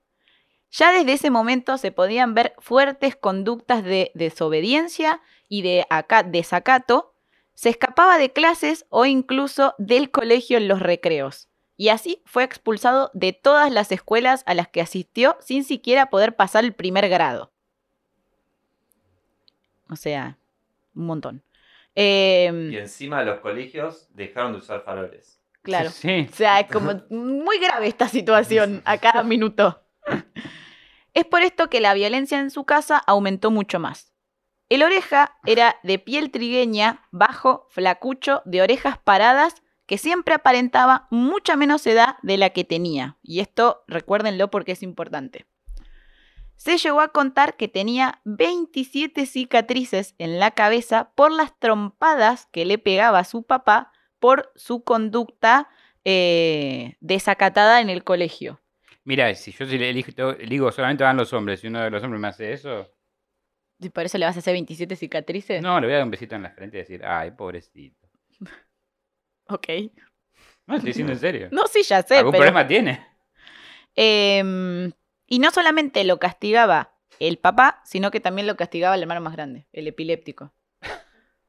Ya 0.71 0.93
desde 0.93 1.13
ese 1.13 1.31
momento 1.31 1.79
se 1.79 1.93
podían 1.93 2.35
ver 2.35 2.55
fuertes 2.59 3.17
conductas 3.17 3.85
de 3.85 4.11
desobediencia 4.15 5.21
y 5.49 5.63
de 5.63 5.87
aca- 5.91 6.23
desacato. 6.23 7.15
Se 7.57 7.71
escapaba 7.71 8.19
de 8.19 8.33
clases 8.33 8.85
o 8.91 9.07
incluso 9.07 9.75
del 9.79 10.11
colegio 10.11 10.59
en 10.59 10.69
los 10.69 10.79
recreos. 10.81 11.49
Y 11.79 11.89
así 11.89 12.23
fue 12.27 12.45
expulsado 12.45 13.11
de 13.15 13.33
todas 13.33 13.73
las 13.73 13.91
escuelas 13.93 14.43
a 14.47 14.55
las 14.55 14.69
que 14.69 14.83
asistió 14.83 15.37
sin 15.41 15.65
siquiera 15.65 16.11
poder 16.11 16.37
pasar 16.37 16.65
el 16.65 16.75
primer 16.75 17.09
grado. 17.09 17.51
O 19.89 19.97
sea, 19.97 20.39
un 20.95 21.07
montón. 21.07 21.43
Em, 21.95 22.73
Y 22.73 22.77
encima 22.77 23.23
los 23.23 23.41
colegios 23.41 24.09
dejaron 24.11 24.53
de 24.53 24.59
usar 24.59 24.83
faroles. 24.85 25.41
claro. 25.63 25.91
Sí. 25.91 26.29
O 26.31 26.35
sea, 26.35 26.61
es 26.61 26.71
como 26.71 27.03
muy 27.09 27.59
grave 27.59 27.89
esta 27.89 28.07
situación 28.07 28.83
a 28.85 28.99
cada 28.99 29.23
minuto. 29.23 29.83
Es 31.15 31.25
por 31.25 31.41
esto 31.41 31.71
que 31.71 31.81
la 31.81 31.95
violencia 31.95 32.39
en 32.39 32.51
su 32.51 32.65
casa 32.65 32.99
aumentó 32.99 33.51
mucho 33.51 33.81
más. 33.81 34.13
El 34.69 34.83
oreja 34.83 35.37
era 35.47 35.77
de 35.83 35.99
piel 35.99 36.31
trigueña, 36.31 37.07
bajo, 37.13 37.67
flacucho, 37.71 38.43
de 38.45 38.63
orejas 38.63 38.99
paradas, 38.99 39.63
que 39.87 39.99
siempre 39.99 40.35
aparentaba 40.35 41.07
mucha 41.11 41.55
menos 41.57 41.87
edad 41.87 42.17
de 42.23 42.37
la 42.37 42.51
que 42.51 42.65
tenía. 42.65 43.17
Y 43.23 43.39
esto 43.39 43.85
recuérdenlo 43.87 44.51
porque 44.51 44.73
es 44.73 44.83
importante. 44.83 45.47
Se 46.57 46.79
llegó 46.79 47.01
a 47.01 47.09
contar 47.09 47.57
que 47.57 47.69
tenía 47.69 48.21
27 48.25 49.27
cicatrices 49.27 50.15
en 50.19 50.41
la 50.41 50.51
cabeza 50.53 51.13
por 51.15 51.31
las 51.31 51.57
trompadas 51.61 52.47
que 52.51 52.65
le 52.65 52.79
pegaba 52.79 53.21
a 53.21 53.25
su 53.25 53.45
papá 53.45 53.93
por 54.19 54.51
su 54.57 54.83
conducta 54.83 55.69
eh, 56.05 56.97
desacatada 57.01 57.81
en 57.81 57.91
el 57.91 58.03
colegio. 58.03 58.61
Mira, 59.05 59.33
si 59.35 59.53
yo 59.53 59.67
le 59.67 59.91
elijo- 59.91 60.37
digo 60.49 60.73
solamente 60.73 61.05
van 61.05 61.17
los 61.19 61.33
hombres, 61.33 61.61
si 61.61 61.69
uno 61.69 61.81
de 61.83 61.91
los 61.91 62.03
hombres 62.03 62.21
me 62.21 62.29
hace 62.29 62.53
eso, 62.53 62.91
¿Y 63.79 63.91
por 63.91 64.05
eso 64.05 64.17
le 64.19 64.25
vas 64.27 64.37
a 64.37 64.39
hacer 64.39 64.53
27 64.55 64.97
cicatrices? 64.97 65.63
no, 65.63 65.79
le 65.81 65.87
voy 65.87 65.93
a 65.95 65.97
dar 65.99 66.05
un 66.05 66.11
besito 66.11 66.35
en 66.35 66.43
la 66.43 66.51
frente 66.51 66.79
y 66.79 66.81
decir, 66.81 67.05
ay, 67.05 67.31
pobrecito. 67.33 68.09
Ok. 69.49 69.69
No, 70.67 70.75
estoy 70.75 70.89
diciendo 70.91 71.13
en 71.13 71.19
serio. 71.21 71.49
No, 71.53 71.69
sí, 71.69 71.85
ya 71.85 72.03
sé, 72.03 72.17
¿Algún 72.17 72.33
pero... 72.33 72.43
problema 72.43 72.67
tiene? 72.67 73.07
Em, 73.95 74.91
y 75.27 75.39
no 75.39 75.51
solamente 75.53 76.03
lo 76.05 76.19
castigaba 76.19 76.95
el 77.21 77.39
papá, 77.39 77.81
sino 77.85 78.11
que 78.11 78.19
también 78.21 78.47
lo 78.49 78.57
castigaba 78.57 78.97
el 78.97 79.03
hermano 79.03 79.21
más 79.21 79.35
grande, 79.35 79.69
el 79.73 79.87
epiléptico. 79.87 80.53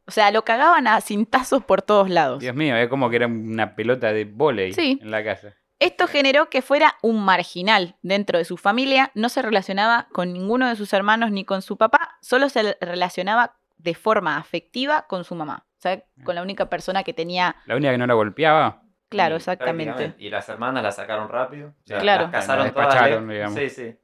O 0.06 0.12
sea, 0.12 0.32
lo 0.32 0.46
cagaban 0.46 0.88
a 0.88 1.02
cintazos 1.02 1.64
por 1.64 1.82
todos 1.82 2.10
lados. 2.10 2.40
Dios 2.40 2.56
mío, 2.56 2.76
es 2.78 2.88
como 2.88 3.10
que 3.10 3.18
era 3.18 3.28
una 3.28 3.76
pelota 3.76 4.14
de 4.14 4.24
volei 4.26 4.72
Sí. 4.74 5.00
en 5.02 5.12
la 5.12 5.24
casa. 5.24 5.56
Esto 5.80 6.08
generó 6.08 6.50
que 6.50 6.62
fuera 6.62 6.96
un 7.04 7.24
marginal 7.24 7.98
dentro 8.02 8.38
de 8.40 8.46
su 8.46 8.58
familia, 8.58 9.12
no 9.14 9.30
se 9.30 9.42
relacionaba 9.44 10.08
con 10.12 10.34
ninguno 10.34 10.68
de 10.68 10.76
sus 10.76 10.92
hermanos 10.94 11.32
ni 11.32 11.46
con 11.46 11.62
su 11.62 11.78
papá, 11.78 12.18
solo 12.22 12.50
se 12.50 12.76
relacionaba 12.82 13.58
de 13.78 13.94
forma 13.94 14.38
afectiva 14.38 15.06
con 15.08 15.24
su 15.24 15.36
mamá. 15.36 15.68
O 15.78 15.80
sea, 15.80 16.04
con 16.24 16.34
la 16.34 16.42
única 16.42 16.68
persona 16.70 17.04
que 17.04 17.14
tenía... 17.14 17.56
La 17.68 17.76
única 17.76 17.92
que 17.92 17.98
no 18.00 18.08
la 18.08 18.16
golpeaba. 18.16 18.82
Claro, 19.10 19.36
Y 19.36 19.38
exactamente. 19.38 20.16
Y 20.18 20.30
las 20.32 20.50
hermanas 20.50 20.82
la 20.82 20.92
sacaron 20.92 21.30
rápido. 21.30 21.70
O 21.70 21.86
sea, 21.88 22.00
Claro. 22.00 22.24
Las 22.24 22.32
casaron 22.32 22.74
todas. 22.74 23.28
digamos. 23.28 23.54
Sí, 23.60 23.70
sí. 23.70 23.96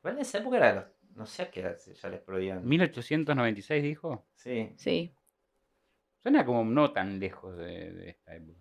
Igual 0.00 0.14
en 0.16 0.18
esa 0.20 0.38
época 0.38 0.56
era 0.56 0.72
los- 0.74 0.84
No 1.14 1.24
sé 1.26 1.42
a 1.42 1.50
qué 1.50 1.60
edad 1.60 1.76
ya 2.02 2.08
les 2.08 2.20
prohibían. 2.20 2.66
1896 2.66 3.82
dijo. 3.82 4.26
Sí. 4.34 4.72
Sí. 4.76 5.14
Suena 6.20 6.44
como 6.44 6.64
no 6.64 6.92
tan 6.92 7.18
lejos 7.20 7.56
de, 7.56 7.92
de 7.92 8.10
esta 8.10 8.34
época. 8.34 8.60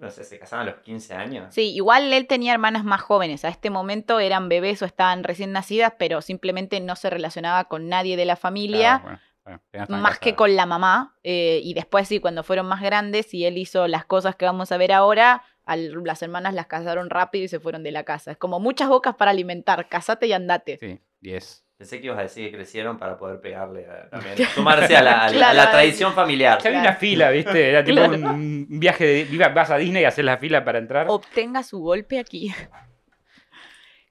No 0.00 0.10
sé, 0.10 0.24
se 0.24 0.38
casaban 0.38 0.66
a 0.66 0.70
los 0.72 0.80
15 0.80 1.14
años. 1.14 1.52
Sí, 1.54 1.72
igual 1.74 2.12
él 2.12 2.26
tenía 2.26 2.52
hermanas 2.54 2.84
más 2.84 3.00
jóvenes. 3.02 3.44
A 3.44 3.48
este 3.48 3.70
momento 3.70 4.18
eran 4.18 4.48
bebés 4.48 4.80
o 4.82 4.86
estaban 4.86 5.22
recién 5.24 5.52
nacidas, 5.52 5.92
pero 5.98 6.22
simplemente 6.22 6.80
no 6.80 6.96
se 6.96 7.10
relacionaba 7.10 7.64
con 7.64 7.88
nadie 7.88 8.16
de 8.16 8.24
la 8.24 8.36
familia, 8.36 9.00
Claro, 9.00 9.02
bueno, 9.02 9.20
bueno, 9.44 9.60
ya 9.72 9.82
estaban 9.82 10.02
más 10.02 10.18
que 10.18 10.34
con 10.34 10.56
la 10.56 10.66
mamá. 10.66 11.16
eh, 11.22 11.60
y 11.62 11.74
después 11.74 12.08
sí, 12.08 12.18
cuando 12.18 12.42
fueron 12.42 12.66
más 12.66 12.80
grandes 12.80 13.32
y 13.34 13.44
él 13.44 13.58
hizo 13.58 13.86
las 13.88 14.04
cosas 14.06 14.36
que 14.36 14.44
vamos 14.46 14.72
a 14.72 14.76
ver 14.78 14.92
ahora, 14.92 15.42
al- 15.64 16.02
las 16.04 16.22
hermanas 16.22 16.54
las 16.54 16.66
casaron 16.66 17.10
rápido 17.10 17.44
y 17.44 17.48
se 17.48 17.60
fueron 17.60 17.82
de 17.82 17.92
la 17.92 18.04
casa. 18.04 18.32
Es 18.32 18.36
como 18.38 18.58
muchas 18.58 18.88
bocas 18.88 19.14
para 19.16 19.30
alimentar, 19.32 19.88
casate 19.88 20.26
y 20.26 20.32
andate. 20.32 20.78
Sí, 20.78 20.98
10. 21.20 21.64
Pensé 21.80 21.98
que 21.98 22.08
ibas 22.08 22.18
a 22.18 22.22
decir 22.24 22.50
que 22.50 22.58
crecieron 22.58 22.98
para 22.98 23.16
poder 23.16 23.40
pegarle 23.40 23.86
a, 23.88 24.10
también. 24.10 24.36
Sumarse 24.54 24.94
a 24.94 25.02
la, 25.02 25.22
a 25.24 25.30
la- 25.30 25.32
Claro, 25.34 25.50
a 25.52 25.54
la 25.54 25.62
a 25.62 25.70
tradición 25.70 26.12
familiar. 26.12 26.60
Ya 26.62 26.68
había 26.68 26.80
una 26.82 26.92
fila, 26.92 27.30
¿viste? 27.30 27.70
Era 27.70 27.82
tipo 27.82 27.96
Claro. 27.96 28.12
un, 28.34 28.66
viaje 28.68 29.24
de. 29.24 29.48
Vas 29.48 29.70
a 29.70 29.78
Disney 29.78 30.02
y 30.02 30.04
haces 30.04 30.22
la 30.22 30.36
fila 30.36 30.62
para 30.62 30.78
entrar. 30.78 31.06
obtenga 31.08 31.62
su 31.62 31.78
golpe 31.80 32.18
aquí. 32.18 32.52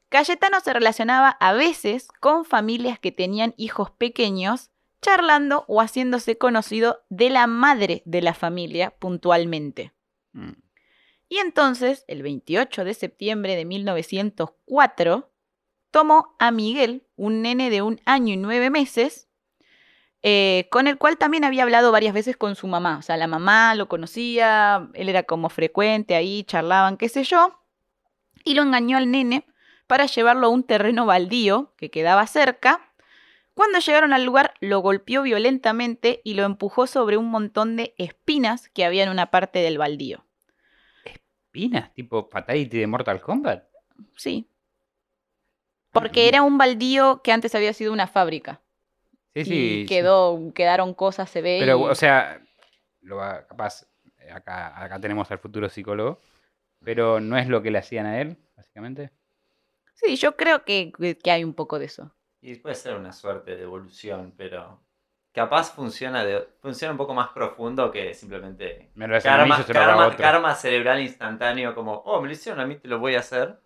Cayetano 0.10 0.60
se 0.62 0.74
relacionaba 0.74 1.30
a 1.30 1.54
veces 1.54 2.08
con 2.20 2.44
familias 2.44 2.98
que 2.98 3.12
tenían 3.12 3.54
hijos 3.56 3.92
pequeños, 3.92 4.72
charlando 5.04 5.64
o 5.68 5.80
haciéndose 5.80 6.40
conocido 6.40 7.04
de 7.10 7.30
la 7.30 7.46
madre 7.46 8.02
de 8.06 8.24
la 8.24 8.34
familia 8.34 8.96
puntualmente. 8.98 9.94
Mm. 10.32 10.54
Y 11.30 11.38
entonces, 11.38 12.04
el 12.08 12.24
28 12.24 12.84
de 12.84 12.96
septiembre 12.96 13.56
de 13.56 13.66
1904, 13.66 15.30
tomó 15.92 16.36
a 16.40 16.52
Miguel, 16.52 17.08
un 17.16 17.42
nene 17.42 17.70
de 17.70 17.82
un 17.82 18.00
año 18.06 18.34
y 18.34 18.38
nueve 18.38 18.70
meses, 18.70 19.28
eh, 20.22 20.68
con 20.70 20.88
el 20.88 20.98
cual 20.98 21.18
también 21.18 21.44
había 21.44 21.64
hablado 21.64 21.92
varias 21.92 22.14
veces 22.14 22.36
con 22.36 22.56
su 22.56 22.68
mamá. 22.68 22.98
O 22.98 23.02
sea, 23.02 23.18
la 23.18 23.28
mamá 23.28 23.76
lo 23.76 23.88
conocía, 23.88 24.90
él 24.94 25.10
era 25.10 25.24
como 25.24 25.50
frecuente 25.50 26.16
ahí, 26.16 26.44
charlaban, 26.44 26.98
qué 26.98 27.10
sé 27.10 27.24
yo, 27.24 27.62
y 28.44 28.54
lo 28.54 28.64
engañó 28.64 28.98
al 28.98 29.12
nene 29.12 29.46
para 29.88 30.06
llevarlo 30.06 30.48
a 30.48 30.50
un 30.50 30.64
terreno 30.64 31.06
baldío 31.06 31.74
que 31.78 31.90
quedaba 31.90 32.28
cerca. 32.28 32.82
Cuando 33.54 33.80
llegaron 33.80 34.14
al 34.14 34.24
lugar, 34.24 34.54
lo 34.62 34.80
golpeó 34.80 35.24
violentamente 35.24 36.22
y 36.24 36.36
lo 36.36 36.44
empujó 36.44 36.88
sobre 36.88 37.18
un 37.18 37.30
montón 37.30 37.76
de 37.76 37.94
espinas 37.98 38.70
que 38.70 38.86
había 38.86 39.04
en 39.04 39.10
una 39.10 39.32
parte 39.32 39.60
del 39.60 39.78
baldío. 39.78 40.26
¿Pinas? 41.52 41.94
¿Tipo 41.94 42.30
Fatality 42.30 42.78
de 42.78 42.88
Mortal 42.88 43.22
Kombat? 43.22 43.64
Sí. 44.16 44.49
Porque 45.92 46.28
era 46.28 46.42
un 46.44 46.58
baldío 46.58 47.22
que 47.24 47.32
antes 47.32 47.56
había 47.56 47.74
sido 47.74 47.92
una 47.94 48.08
fábrica. 48.08 48.62
Sí, 49.34 49.42
y 49.42 49.44
sí. 49.46 49.80
sí. 49.82 49.86
quedó, 49.88 50.52
quedaron 50.54 50.94
cosas, 50.94 51.30
se 51.30 51.42
ve. 51.42 51.58
Pero, 51.60 51.80
y- 51.80 51.84
o 51.84 51.96
sea, 51.96 52.42
lo 53.02 53.18
va- 53.18 53.46
capaz, 53.48 53.86
eh, 54.20 54.32
acá, 54.32 54.82
acá 54.82 55.00
tenemos 55.00 55.30
al 55.32 55.40
futuro 55.40 55.70
psicólogo, 55.70 56.20
pero 56.84 57.20
no 57.20 57.38
es 57.38 57.48
lo 57.48 57.62
que 57.62 57.72
le 57.72 57.78
hacían 57.80 58.06
a 58.06 58.20
él, 58.22 58.38
básicamente. 58.56 59.12
Sí, 59.94 60.16
yo 60.16 60.36
creo 60.36 60.64
que, 60.64 60.92
que 61.22 61.32
hay 61.32 61.44
un 61.44 61.54
poco 61.54 61.78
de 61.80 61.86
eso. 61.86 62.12
Y 62.42 62.56
puede 62.56 62.76
ser 62.76 62.96
una 62.96 63.12
suerte 63.12 63.56
de 63.56 63.64
evolución, 63.64 64.34
pero. 64.38 64.82
capaz 65.34 65.74
funciona, 65.74 66.24
de, 66.26 66.48
funciona 66.62 66.92
un 66.92 66.98
poco 66.98 67.14
más 67.14 67.30
profundo 67.30 67.92
que 67.92 68.14
simplemente 68.14 68.90
Me 68.96 69.08
lo 69.08 69.16
hacen 69.18 69.32
a 69.32 69.36
mí, 69.44 69.50
karma, 69.50 69.58
yo 69.58 69.64
se 69.64 69.74
lo 69.74 69.80
karma- 69.80 70.08
otro. 70.08 70.18
karma 70.18 70.56
cerebral 70.56 71.02
instantáneo, 71.02 71.76
como, 71.76 71.94
oh, 71.94 72.20
me 72.22 72.28
lo 72.28 72.34
hicieron 72.34 72.60
a 72.62 72.66
mí, 72.66 72.76
te 72.78 72.88
lo 72.88 73.00
voy 73.00 73.16
a 73.16 73.20
hacer. 73.20 73.60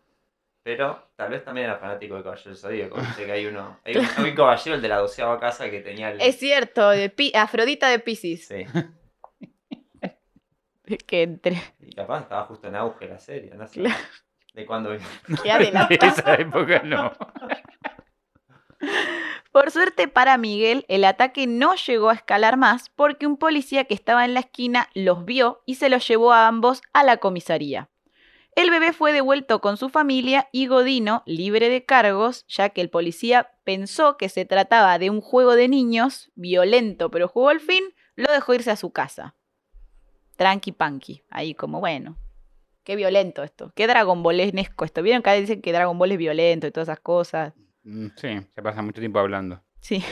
Pero 0.63 1.09
tal 1.17 1.29
vez 1.29 1.43
también 1.43 1.65
era 1.67 1.77
fanático 1.77 2.15
de 2.15 2.23
Caballero 2.23 2.49
del 2.51 2.57
Zodíaco. 2.57 2.97
Dice 2.99 3.25
que 3.25 3.31
hay 3.33 3.45
uno. 3.45 3.79
Hay 3.85 3.97
un, 3.97 4.05
hay 4.17 4.29
un 4.29 4.35
caballero, 4.35 4.75
el 4.77 4.81
de 4.81 4.87
la 4.87 4.97
doceava 4.97 5.39
casa, 5.39 5.69
que 5.69 5.81
tenía 5.81 6.09
el. 6.11 6.21
Es 6.21 6.39
cierto, 6.39 6.89
de 6.89 7.09
Pi- 7.09 7.33
Afrodita 7.35 7.89
de 7.89 7.99
Pisces. 7.99 8.47
Sí. 8.47 8.65
Que 11.07 11.23
entre. 11.23 11.61
Y 11.79 11.93
capaz 11.95 12.21
estaba 12.23 12.43
justo 12.45 12.67
en 12.67 12.75
auge 12.75 13.07
la 13.07 13.17
serie, 13.17 13.53
no 13.55 13.65
sé. 13.67 13.79
Claro. 13.79 13.95
De 14.53 14.65
cuando 14.65 14.89
Que 14.91 14.97
De 15.89 15.99
esa 16.07 16.35
época 16.35 16.81
no. 16.83 17.11
Por 19.53 19.71
suerte 19.71 20.07
para 20.09 20.37
Miguel, 20.37 20.85
el 20.89 21.05
ataque 21.05 21.47
no 21.47 21.75
llegó 21.75 22.09
a 22.09 22.13
escalar 22.15 22.57
más 22.57 22.89
porque 22.89 23.25
un 23.25 23.37
policía 23.37 23.85
que 23.85 23.93
estaba 23.93 24.25
en 24.25 24.33
la 24.33 24.41
esquina 24.41 24.89
los 24.93 25.23
vio 25.25 25.63
y 25.65 25.75
se 25.75 25.89
los 25.89 26.05
llevó 26.07 26.33
a 26.33 26.47
ambos 26.47 26.81
a 26.91 27.03
la 27.03 27.17
comisaría. 27.17 27.89
El 28.55 28.69
bebé 28.69 28.93
fue 28.93 29.13
devuelto 29.13 29.61
con 29.61 29.77
su 29.77 29.89
familia 29.89 30.47
y 30.51 30.67
Godino, 30.67 31.23
libre 31.25 31.69
de 31.69 31.85
cargos, 31.85 32.45
ya 32.47 32.69
que 32.69 32.81
el 32.81 32.89
policía 32.89 33.51
pensó 33.63 34.17
que 34.17 34.29
se 34.29 34.45
trataba 34.45 34.99
de 34.99 35.09
un 35.09 35.21
juego 35.21 35.55
de 35.55 35.67
niños, 35.67 36.31
violento 36.35 37.09
pero 37.09 37.27
jugó 37.27 37.49
al 37.49 37.59
fin, 37.59 37.83
lo 38.15 38.31
dejó 38.31 38.53
irse 38.53 38.71
a 38.71 38.75
su 38.75 38.91
casa. 38.91 39.35
Tranqui 40.35 40.71
panqui, 40.71 41.23
ahí 41.29 41.55
como 41.55 41.79
bueno. 41.79 42.17
Qué 42.83 42.95
violento 42.95 43.43
esto, 43.43 43.71
qué 43.75 43.87
Dragon 43.87 44.21
Ballenesco 44.21 44.85
esto. 44.85 45.01
¿Vieron 45.01 45.23
que 45.23 45.33
dicen 45.39 45.61
que 45.61 45.71
Dragon 45.71 45.97
Ball 45.97 46.11
es 46.11 46.17
violento 46.17 46.67
y 46.67 46.71
todas 46.71 46.89
esas 46.89 46.99
cosas? 46.99 47.53
Mm, 47.83 48.07
Sí, 48.17 48.39
se 48.53 48.61
pasa 48.61 48.81
mucho 48.81 48.99
tiempo 48.99 49.19
hablando. 49.19 49.63
Sí. 49.79 50.03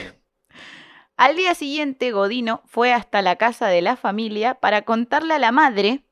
Al 1.16 1.36
día 1.36 1.54
siguiente, 1.54 2.10
Godino 2.10 2.62
fue 2.66 2.92
hasta 2.92 3.22
la 3.22 3.36
casa 3.36 3.68
de 3.68 3.82
la 3.82 3.96
familia 3.96 4.54
para 4.54 4.82
contarle 4.82 5.34
a 5.34 5.38
la 5.38 5.52
madre 5.52 6.04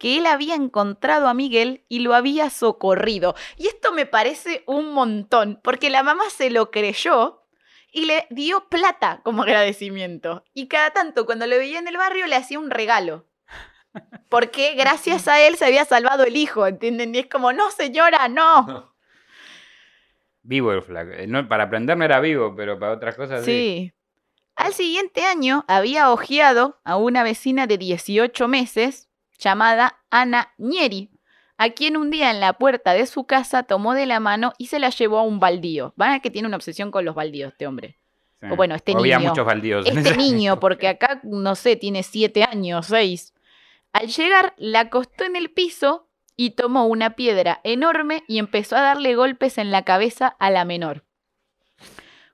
que 0.00 0.16
él 0.16 0.24
había 0.24 0.54
encontrado 0.54 1.28
a 1.28 1.34
Miguel 1.34 1.84
y 1.86 1.98
lo 1.98 2.14
había 2.14 2.48
socorrido. 2.48 3.34
Y 3.58 3.66
esto 3.66 3.92
me 3.92 4.06
parece 4.06 4.64
un 4.66 4.94
montón, 4.94 5.60
porque 5.62 5.90
la 5.90 6.02
mamá 6.02 6.24
se 6.30 6.48
lo 6.48 6.70
creyó 6.70 7.42
y 7.92 8.06
le 8.06 8.26
dio 8.30 8.66
plata 8.70 9.20
como 9.24 9.42
agradecimiento. 9.42 10.42
Y 10.54 10.68
cada 10.68 10.90
tanto, 10.90 11.26
cuando 11.26 11.46
lo 11.46 11.58
veía 11.58 11.78
en 11.78 11.86
el 11.86 11.98
barrio, 11.98 12.26
le 12.26 12.36
hacía 12.36 12.58
un 12.58 12.70
regalo. 12.70 13.26
Porque 14.30 14.74
gracias 14.74 15.28
a 15.28 15.38
él 15.42 15.56
se 15.56 15.66
había 15.66 15.84
salvado 15.84 16.24
el 16.24 16.36
hijo, 16.36 16.66
¿entienden? 16.66 17.14
Y 17.14 17.18
es 17.18 17.26
como, 17.26 17.52
no 17.52 17.70
señora, 17.70 18.28
no. 18.28 18.94
Vivo 20.42 20.72
el 20.72 20.80
flaco. 20.80 21.10
Eh, 21.12 21.26
No, 21.26 21.46
para 21.46 21.64
aprender 21.64 21.98
no 21.98 22.06
era 22.06 22.20
vivo, 22.20 22.54
pero 22.56 22.78
para 22.78 22.92
otras 22.92 23.16
cosas 23.16 23.44
sí. 23.44 23.50
Sí. 23.50 23.92
Al 24.56 24.72
siguiente 24.72 25.24
año 25.24 25.64
había 25.68 26.10
ojeado 26.10 26.80
a 26.84 26.96
una 26.96 27.22
vecina 27.22 27.66
de 27.66 27.76
18 27.76 28.48
meses 28.48 29.09
llamada 29.40 29.98
Ana 30.10 30.52
Nieri, 30.58 31.10
a 31.56 31.70
quien 31.70 31.96
un 31.96 32.10
día 32.10 32.30
en 32.30 32.40
la 32.40 32.54
puerta 32.54 32.92
de 32.92 33.06
su 33.06 33.24
casa 33.24 33.64
tomó 33.64 33.94
de 33.94 34.06
la 34.06 34.20
mano 34.20 34.52
y 34.56 34.66
se 34.66 34.78
la 34.78 34.90
llevó 34.90 35.18
a 35.18 35.22
un 35.22 35.40
baldío. 35.40 35.92
Van 35.96 36.12
a 36.12 36.20
que 36.20 36.30
tiene 36.30 36.48
una 36.48 36.56
obsesión 36.56 36.90
con 36.90 37.04
los 37.04 37.14
baldíos 37.14 37.52
este 37.52 37.66
hombre. 37.66 37.98
Sí. 38.40 38.46
O 38.50 38.56
bueno, 38.56 38.74
este 38.74 38.92
Había 38.96 39.18
niño. 39.18 39.30
muchos 39.30 39.44
baldíos. 39.44 39.86
Este 39.86 40.16
niño, 40.16 40.58
porque 40.60 40.88
acá, 40.88 41.20
no 41.24 41.54
sé, 41.54 41.76
tiene 41.76 42.02
7 42.02 42.44
años, 42.44 42.86
6. 42.86 43.34
Al 43.92 44.06
llegar, 44.06 44.54
la 44.56 44.80
acostó 44.80 45.24
en 45.24 45.36
el 45.36 45.50
piso 45.50 46.08
y 46.36 46.50
tomó 46.52 46.86
una 46.86 47.10
piedra 47.16 47.60
enorme 47.64 48.24
y 48.26 48.38
empezó 48.38 48.76
a 48.76 48.80
darle 48.80 49.14
golpes 49.14 49.58
en 49.58 49.70
la 49.70 49.82
cabeza 49.84 50.28
a 50.38 50.48
la 50.50 50.64
menor. 50.64 51.04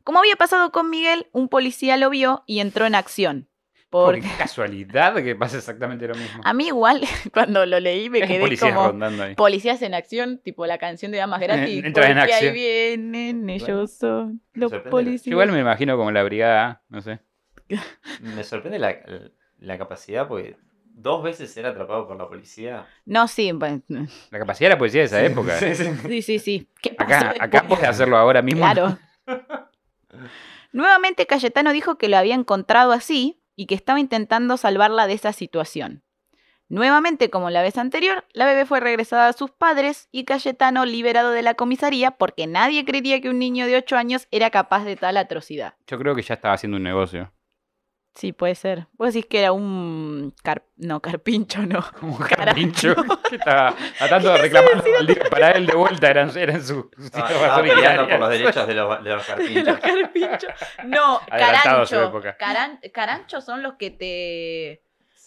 Como 0.05 0.21
había 0.21 0.37
pasado 0.37 0.71
con 0.71 0.89
Miguel, 0.89 1.27
un 1.33 1.49
policía 1.49 1.97
lo 1.97 2.11
vio 2.11 2.45
y 2.47 2.61
entró 2.61 2.87
en 2.87 2.95
acción. 2.95 3.49
Por 3.89 4.15
Porque 4.17 4.29
casualidad 4.37 5.15
que 5.23 5.37
pasa 5.37 5.59
exactamente 5.59 6.09
lo 6.09 6.15
mismo. 6.17 6.41
a 6.45 6.53
mí 6.53 6.67
igual, 6.67 7.01
cuando 7.33 7.65
lo 7.67 7.79
leí, 7.79 8.11
me 8.11 8.21
Hay 8.23 8.29
quedé 8.29 8.41
policías 8.41 8.75
como 8.75 8.89
rondando 8.89 9.23
ahí. 9.23 9.35
policías 9.37 9.81
en 9.83 9.95
acción, 9.95 10.39
tipo 10.43 10.67
la 10.67 10.77
canción 10.79 11.13
de 11.13 11.19
Damas 11.19 11.41
Gratis. 11.41 11.85
Entra 11.85 12.11
en 12.11 12.19
porque 12.19 12.33
acción. 12.35 12.49
ahí 12.51 12.55
vienen, 12.55 13.49
ellos 13.51 13.93
son 13.93 14.41
los 14.55 14.73
policías. 14.73 15.29
Igual 15.29 15.53
me 15.53 15.61
imagino 15.61 15.97
como 15.97 16.11
la 16.11 16.23
brigada, 16.25 16.67
A, 16.69 16.83
no 16.89 17.01
sé. 17.01 17.21
Me 18.21 18.43
sorprende 18.45 18.79
la, 18.79 18.97
la 19.59 19.79
capacidad 19.79 20.27
porque 20.29 20.57
dos 20.99 21.23
veces 21.23 21.53
ser 21.53 21.67
atrapado 21.67 22.07
por 22.09 22.17
la 22.17 22.27
policía. 22.29 22.87
No, 23.05 23.29
sí, 23.29 23.53
bueno, 23.53 23.83
La 24.31 24.39
capacidad 24.39 24.69
de 24.71 24.75
la 24.75 24.79
policía 24.79 25.01
de 25.03 25.07
esa 25.07 25.23
época. 25.25 25.59
Sí, 25.59 25.75
sí. 25.75 25.85
sí, 26.09 26.23
sí, 26.23 26.39
sí. 26.39 26.69
¿Qué 26.83 26.95
Acá, 26.99 27.35
acá 27.39 27.65
puedes 27.69 27.85
hacerlo 27.85 28.17
ahora 28.17 28.43
mismo. 28.43 28.61
Claro. 28.63 28.99
Nuevamente 30.73 31.27
Cayetano 31.27 31.73
dijo 31.73 31.97
que 31.99 32.09
lo 32.09 32.17
había 32.17 32.35
encontrado 32.35 32.93
así 32.93 33.36
y 33.57 33.67
que 33.67 33.75
estaba 33.75 33.99
intentando 33.99 34.57
salvarla 34.57 35.07
de 35.07 35.15
esa 35.15 35.33
situación. 35.33 36.05
Nuevamente, 36.69 37.31
como 37.31 37.49
la 37.51 37.63
vez 37.63 37.79
anterior, 37.79 38.25
la 38.33 38.45
bebé 38.45 38.67
fue 38.67 38.81
regresada 38.81 39.29
a 39.29 39.33
sus 39.33 39.53
padres 39.53 40.09
y 40.11 40.25
Cayetano 40.25 40.85
liberado 40.85 41.31
de 41.31 41.43
la 41.43 41.55
comisaría 41.55 42.13
porque 42.13 42.49
nadie 42.49 42.85
creía 42.85 43.21
que 43.21 43.31
un 43.31 43.39
niño 43.39 43.67
de 43.67 43.77
8 43.77 43.97
años 43.97 44.27
era 44.33 44.51
capaz 44.51 44.85
de 44.85 44.97
tal 44.97 45.17
atrocidad. 45.17 45.75
Yo 45.87 45.97
creo 45.99 46.17
que 46.17 46.23
ya 46.23 46.35
estaba 46.35 46.55
haciendo 46.55 46.77
un 46.77 46.83
negocio. 46.83 47.33
Sí, 48.17 48.33
puede 48.33 48.55
ser. 48.55 48.87
Vos 48.95 49.13
decís 49.13 49.29
que 49.29 49.41
era 49.41 49.53
un... 49.53 50.35
car- 50.43 50.65
No, 50.79 51.01
carpincho, 51.03 51.67
no. 51.67 51.85
Como 52.01 52.19
Carajo. 52.19 52.45
carpincho. 52.47 52.95
que 53.29 53.37
estaba 53.37 53.75
tratando 53.99 54.33
de 54.33 54.39
reclamar 54.39 54.83
para 55.31 55.51
él 55.51 55.67
de 55.67 55.75
vuelta. 55.75 56.09
Eran, 56.09 56.37
eran 56.37 56.63
sus 56.63 56.87
sus 56.97 57.05
Estaba, 57.05 57.31
hijas 57.31 57.43
estaba 57.79 58.09
por 58.09 58.19
los 58.21 58.29
derechos 58.31 58.67
de 58.67 58.75
los, 58.75 59.05
de 59.05 59.11
los 59.11 59.27
carpinchos. 59.27 59.79
carpincho. 59.81 60.47
No, 60.87 61.21
Adelantado 61.31 61.83
a 61.83 61.87
su 61.87 62.23
carancho. 62.39 62.89
carancho 62.93 63.41
son 63.43 63.63
los 63.63 63.75
que 63.75 63.91
te, 63.91 64.83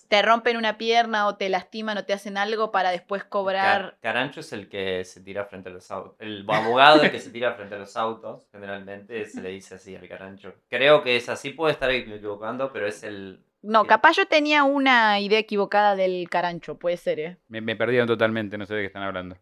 te 0.09 0.21
rompen 0.21 0.57
una 0.57 0.77
pierna 0.77 1.27
o 1.27 1.37
te 1.37 1.47
lastiman 1.49 1.97
o 1.99 2.03
te 2.03 2.13
hacen 2.13 2.35
algo 2.37 2.71
para 2.71 2.89
después 2.91 3.23
cobrar. 3.23 3.81
Car- 3.81 3.97
Carancho 4.01 4.41
es 4.41 4.51
el 4.51 4.67
que 4.67 5.05
se 5.05 5.21
tira 5.21 5.45
frente 5.45 5.69
a 5.69 5.71
los 5.71 5.89
autos. 5.91 6.15
El 6.19 6.45
abogado 6.49 7.01
el 7.03 7.11
que 7.11 7.19
se 7.19 7.29
tira 7.29 7.53
frente 7.53 7.75
a 7.75 7.77
los 7.79 7.95
autos, 7.95 8.47
generalmente 8.51 9.25
se 9.25 9.41
le 9.41 9.49
dice 9.49 9.75
así 9.75 9.95
al 9.95 10.07
carancho. 10.09 10.53
Creo 10.67 11.01
que 11.03 11.15
es 11.15 11.29
así, 11.29 11.51
puede 11.51 11.73
estar 11.73 11.89
equivocando, 11.91 12.73
pero 12.73 12.87
es 12.87 13.03
el. 13.03 13.45
No, 13.61 13.85
capaz 13.85 14.13
yo 14.17 14.25
tenía 14.25 14.63
una 14.63 15.19
idea 15.19 15.39
equivocada 15.39 15.95
del 15.95 16.29
carancho, 16.29 16.79
puede 16.79 16.97
ser, 16.97 17.19
¿eh? 17.19 17.37
Me, 17.47 17.61
me 17.61 17.75
perdieron 17.75 18.07
totalmente, 18.07 18.57
no 18.57 18.65
sé 18.65 18.73
de 18.73 18.81
qué 18.81 18.87
están 18.87 19.03
hablando. 19.03 19.37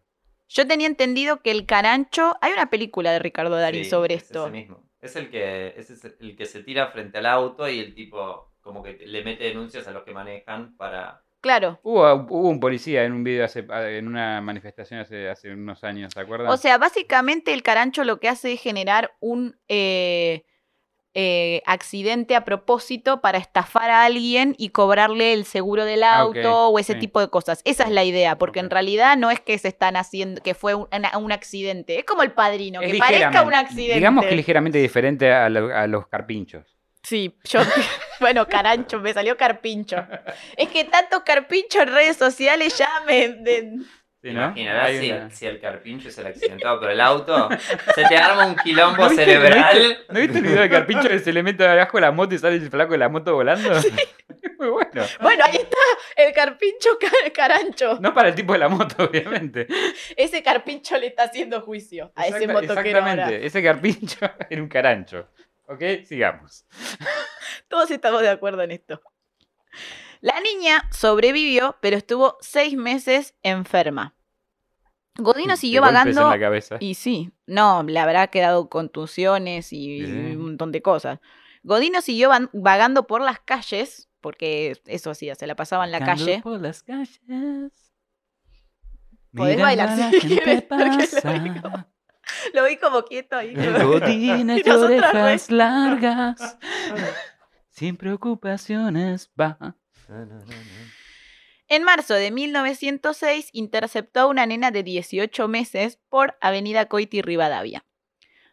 Yo 0.48 0.66
tenía 0.66 0.86
entendido 0.86 1.40
que 1.42 1.50
el 1.50 1.66
carancho. 1.66 2.36
Hay 2.40 2.52
una 2.52 2.68
película 2.70 3.12
de 3.12 3.18
Ricardo 3.20 3.56
Darín 3.56 3.84
sí, 3.84 3.90
sobre 3.90 4.14
es 4.14 4.24
esto. 4.24 4.44
ese 4.46 4.50
mismo. 4.52 4.82
Es 5.00 5.14
el 5.14 5.30
que 5.30 5.74
ese 5.76 5.92
es 5.94 6.04
el 6.20 6.36
que 6.36 6.46
se 6.46 6.62
tira 6.64 6.88
frente 6.88 7.18
al 7.18 7.26
auto 7.26 7.68
y 7.68 7.78
el 7.78 7.94
tipo 7.94 8.52
como 8.68 8.82
que 8.82 8.98
le 9.06 9.24
mete 9.24 9.44
denuncias 9.44 9.88
a 9.88 9.92
los 9.92 10.02
que 10.04 10.12
manejan 10.12 10.76
para. 10.76 11.22
Claro. 11.40 11.80
Hubo, 11.82 12.12
hubo 12.28 12.48
un 12.50 12.60
policía 12.60 13.04
en 13.04 13.12
un 13.12 13.24
video 13.24 13.46
hace, 13.46 13.64
en 13.96 14.06
una 14.08 14.42
manifestación 14.42 15.00
hace, 15.00 15.30
hace 15.30 15.50
unos 15.52 15.82
años, 15.84 16.12
¿se 16.12 16.20
acuerdan? 16.20 16.48
O 16.50 16.56
sea, 16.58 16.76
básicamente 16.76 17.54
el 17.54 17.62
carancho 17.62 18.04
lo 18.04 18.20
que 18.20 18.28
hace 18.28 18.52
es 18.52 18.60
generar 18.60 19.12
un 19.20 19.56
eh, 19.68 20.44
eh, 21.14 21.62
accidente 21.64 22.36
a 22.36 22.44
propósito 22.44 23.20
para 23.20 23.38
estafar 23.38 23.88
a 23.90 24.04
alguien 24.04 24.54
y 24.58 24.68
cobrarle 24.68 25.32
el 25.32 25.46
seguro 25.46 25.84
del 25.84 26.02
Ah, 26.02 26.18
auto 26.18 26.68
o 26.68 26.78
ese 26.78 26.92
sí. 26.94 26.98
tipo 26.98 27.20
de 27.20 27.28
cosas. 27.30 27.62
Esa 27.64 27.84
es 27.84 27.90
la 27.90 28.04
idea, 28.04 28.36
porque 28.36 28.60
en 28.60 28.68
realidad 28.68 29.16
no 29.16 29.30
es 29.30 29.40
que 29.40 29.56
se 29.58 29.68
están 29.68 29.96
haciendo, 29.96 30.42
que 30.42 30.54
fue 30.54 30.74
un, 30.74 30.88
accidente. 31.32 31.98
Es 31.98 32.04
como 32.04 32.22
el 32.22 32.32
padrino, 32.32 32.80
Es 32.82 32.92
que 32.92 32.98
parezca 32.98 33.42
un 33.42 33.54
accidente. 33.54 33.94
Digamos 33.94 34.26
que 34.26 34.36
ligeramente 34.36 34.78
diferente 34.78 35.32
a, 35.32 35.48
lo- 35.48 35.74
a 35.74 35.86
los 35.86 36.06
carpinchos. 36.08 36.77
Sí, 37.02 37.36
yo, 37.44 37.60
bueno, 38.20 38.46
carancho, 38.48 38.98
me 39.00 39.12
salió 39.14 39.36
carpincho. 39.36 39.96
Es 40.56 40.68
que 40.68 40.84
tanto 40.84 41.24
carpincho 41.24 41.80
en 41.82 41.88
redes 41.88 42.16
sociales 42.16 42.76
ya 42.76 42.88
me... 43.06 43.28
de- 43.28 43.78
¿Sí, 44.20 44.30
no? 44.32 44.46
Imaginarás 44.46 44.90
si, 44.98 45.10
una- 45.12 45.30
si 45.30 45.46
el 45.46 45.60
carpincho 45.60 46.08
es 46.08 46.18
el 46.18 46.26
accidentado 46.26 46.80
por 46.80 46.90
el 46.90 47.00
auto. 47.00 47.48
Se 47.94 48.04
te 48.04 48.16
arma 48.16 48.46
un 48.46 48.56
quilombo 48.56 49.04
¿No 49.04 49.08
viste- 49.10 49.24
cerebral. 49.24 49.78
¿No 49.78 49.88
viste, 49.88 50.12
¿no 50.12 50.20
viste 50.20 50.38
el 50.38 50.44
video 50.44 50.62
de 50.62 50.70
carpincho 50.70 51.08
que 51.08 51.18
se 51.20 51.32
le 51.32 51.42
mete 51.44 51.64
abajo 51.64 51.96
de 51.98 52.00
la 52.00 52.10
moto 52.10 52.34
y 52.34 52.38
sale 52.38 52.56
el 52.56 52.68
flaco 52.68 52.92
de 52.92 52.98
la 52.98 53.08
moto 53.08 53.34
volando? 53.34 53.70
Muy 54.58 54.68
bueno. 54.70 55.04
Bueno, 55.20 55.44
ahí 55.46 55.56
está 55.56 55.76
el 56.16 56.32
carpincho 56.32 56.90
ca- 57.00 57.30
carancho. 57.32 57.98
No 58.00 58.12
para 58.12 58.30
el 58.30 58.34
tipo 58.34 58.52
de 58.54 58.58
la 58.58 58.68
moto, 58.68 59.04
obviamente. 59.08 59.68
Ese 60.16 60.42
carpincho 60.42 60.98
le 60.98 61.06
está 61.06 61.22
haciendo 61.22 61.60
juicio 61.60 62.10
a 62.16 62.26
ese 62.26 62.48
motoquero 62.48 62.98
ahora. 62.98 63.12
Exactamente. 63.12 63.46
Ese 63.46 63.62
carpincho 63.62 64.18
era 64.50 64.60
un 64.62 64.68
carancho. 64.68 65.28
¿Ok? 65.68 65.82
Sigamos. 66.04 66.64
Todos 67.68 67.90
estamos 67.90 68.22
de 68.22 68.30
acuerdo 68.30 68.62
en 68.62 68.72
esto. 68.72 69.00
La 70.20 70.40
niña 70.40 70.88
sobrevivió, 70.90 71.76
pero 71.80 71.96
estuvo 71.96 72.36
seis 72.40 72.74
meses 72.76 73.34
enferma. 73.42 74.14
Godino 75.16 75.56
siguió 75.56 75.80
De 75.82 75.86
golpes 75.88 76.14
vagando. 76.16 76.22
en 76.34 76.40
la 76.40 76.46
cabeza. 76.46 76.76
Y 76.80 76.94
sí, 76.94 77.32
no, 77.46 77.82
le 77.82 77.98
habrá 77.98 78.28
quedado 78.28 78.68
contusiones 78.68 79.72
y, 79.72 80.04
Sí. 80.06 80.12
un 80.12 80.42
montón 80.42 80.72
de 80.72 80.80
cosas. 80.82 81.18
Godino 81.62 82.00
siguió 82.00 82.30
vagando 82.52 83.06
por 83.06 83.20
las 83.20 83.40
calles, 83.40 84.08
porque 84.20 84.80
eso 84.86 85.10
hacía, 85.10 85.34
se 85.34 85.46
la 85.46 85.54
pasaba 85.56 85.84
en 85.84 85.92
la 85.92 85.98
Vagando 86.00 86.24
calle. 86.24 86.40
por 86.42 86.60
las 86.60 86.82
calles. 86.82 87.20
Podés 89.34 89.56
Mirando 89.56 89.62
bailar 89.64 90.10
si 90.12 90.20
quieres, 90.20 90.62
lo 92.54 92.64
vi 92.64 92.76
como 92.76 93.04
quieto 93.04 93.36
ahí. 93.36 93.54
Y 93.58 94.70
orejas 94.70 95.50
largas. 95.50 96.58
Sin 97.70 97.96
preocupaciones 97.96 99.30
va. 99.38 99.76
En 101.68 101.84
marzo 101.84 102.14
de 102.14 102.30
1906 102.30 103.50
interceptó 103.52 104.20
a 104.20 104.26
una 104.26 104.46
nena 104.46 104.70
de 104.70 104.82
18 104.82 105.48
meses 105.48 105.98
por 106.08 106.36
Avenida 106.40 106.86
Coiti 106.86 107.22
Rivadavia. 107.22 107.84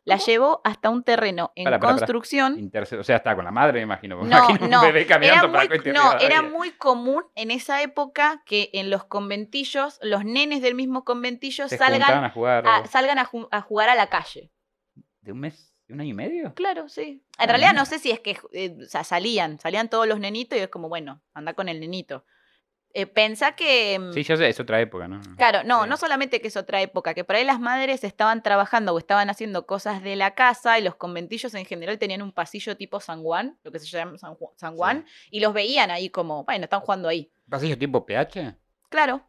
La 0.06 0.18
llevó 0.18 0.62
hasta 0.64 0.90
un 0.92 1.04
terreno 1.04 1.52
en 1.56 1.64
Para, 1.66 1.80
para, 1.80 1.96
para. 1.96 1.98
construcción. 1.98 2.72
O 3.00 3.04
sea, 3.04 3.18
estaba 3.18 3.36
con 3.36 3.46
la 3.46 3.52
madre, 3.52 3.80
me 3.80 3.84
imagino. 3.84 4.18
Me 4.22 4.30
No, 4.30 4.38
imagino 4.38 4.68
no, 4.68 4.80
un 4.82 4.86
bebé 4.86 5.06
caminando 5.08 5.48
Era 5.48 5.52
para 5.52 5.64
muy, 5.64 5.68
Coite 5.68 5.94
no, 5.94 6.18
era 6.20 6.42
muy 6.44 6.72
común 6.72 7.24
en 7.34 7.50
esa 7.52 7.82
época 7.82 8.44
que 8.46 8.70
en 8.74 8.92
los 8.92 9.04
conventillos 9.06 9.98
los 10.04 10.24
nenes 10.24 10.62
del 10.62 10.76
mismo 10.76 11.04
conventillo 11.04 11.68
Se 11.68 11.78
salgan, 11.78 12.24
a 12.24 12.30
jugar 12.30 12.68
a, 12.68 12.86
salgan 12.86 13.18
a, 13.18 13.26
ju- 13.26 13.48
a 13.52 13.62
jugar 13.62 13.90
a 13.90 13.96
la 13.96 14.08
calle. 14.08 14.52
de 15.22 15.32
un 15.32 15.40
mes, 15.40 15.74
de 15.88 15.96
un 15.96 16.02
año 16.02 16.12
y 16.12 16.14
medio. 16.14 16.54
Claro, 16.54 16.88
sí. 16.88 17.24
En 17.40 17.46
Ah, 17.46 17.46
realidad 17.48 17.74
no 17.74 17.86
sé 17.86 17.98
si 17.98 18.12
es 18.12 18.20
que 18.20 18.38
eh, 18.54 18.78
o 18.84 18.86
sea, 18.86 19.04
salían, 19.04 19.60
salían 19.60 19.90
todos 19.90 20.08
los 20.08 20.20
nenitos 20.20 20.58
y 20.60 20.62
es 20.62 20.68
como, 20.70 20.88
bueno, 20.88 21.24
anda 21.34 21.54
con 21.56 21.68
el 21.68 21.80
nenito. 21.80 22.26
Eh, 22.98 23.08
pensá 23.08 23.52
que... 23.58 24.00
mm, 24.00 24.14
Sí, 24.14 24.24
yo 24.24 24.38
sé, 24.38 24.48
es 24.48 24.58
otra 24.60 24.80
época, 24.80 25.06
¿no? 25.10 25.20
Claro, 25.36 25.64
no, 25.66 25.84
Sí. 25.84 25.90
no 25.90 25.98
solamente 25.98 26.40
que 26.40 26.48
es 26.48 26.56
otra 26.56 26.82
época, 26.82 27.14
que 27.14 27.26
por 27.26 27.36
ahí 27.36 27.44
las 27.44 27.60
madres 27.60 28.06
estaban 28.06 28.42
trabajando 28.42 28.94
o 28.94 28.98
estaban 28.98 29.30
haciendo 29.30 29.66
cosas 29.66 30.02
de 30.02 30.16
la 30.16 30.34
casa 30.34 30.80
y 30.80 30.82
los 30.82 30.96
conventillos 30.96 31.54
en 31.56 31.66
general 31.66 32.00
tenían 32.00 32.22
un 32.22 32.32
pasillo 32.32 32.78
tipo 32.78 33.02
San 33.02 33.22
Juan, 33.22 33.58
lo 33.64 33.72
que 33.74 33.80
se 33.80 33.88
llama 33.88 34.18
San, 34.18 34.36
Ju- 34.36 34.54
San 34.56 34.78
Juan, 34.78 35.06
y 35.30 35.42
los 35.42 35.54
veían 35.54 35.92
ahí 35.92 36.10
como, 36.10 36.46
bueno, 36.46 36.64
están 36.64 36.80
jugando 36.80 37.10
ahí. 37.10 37.30
¿Pasillo 37.50 37.78
tipo 37.78 38.06
PH? 38.06 38.56
Claro. 38.88 39.22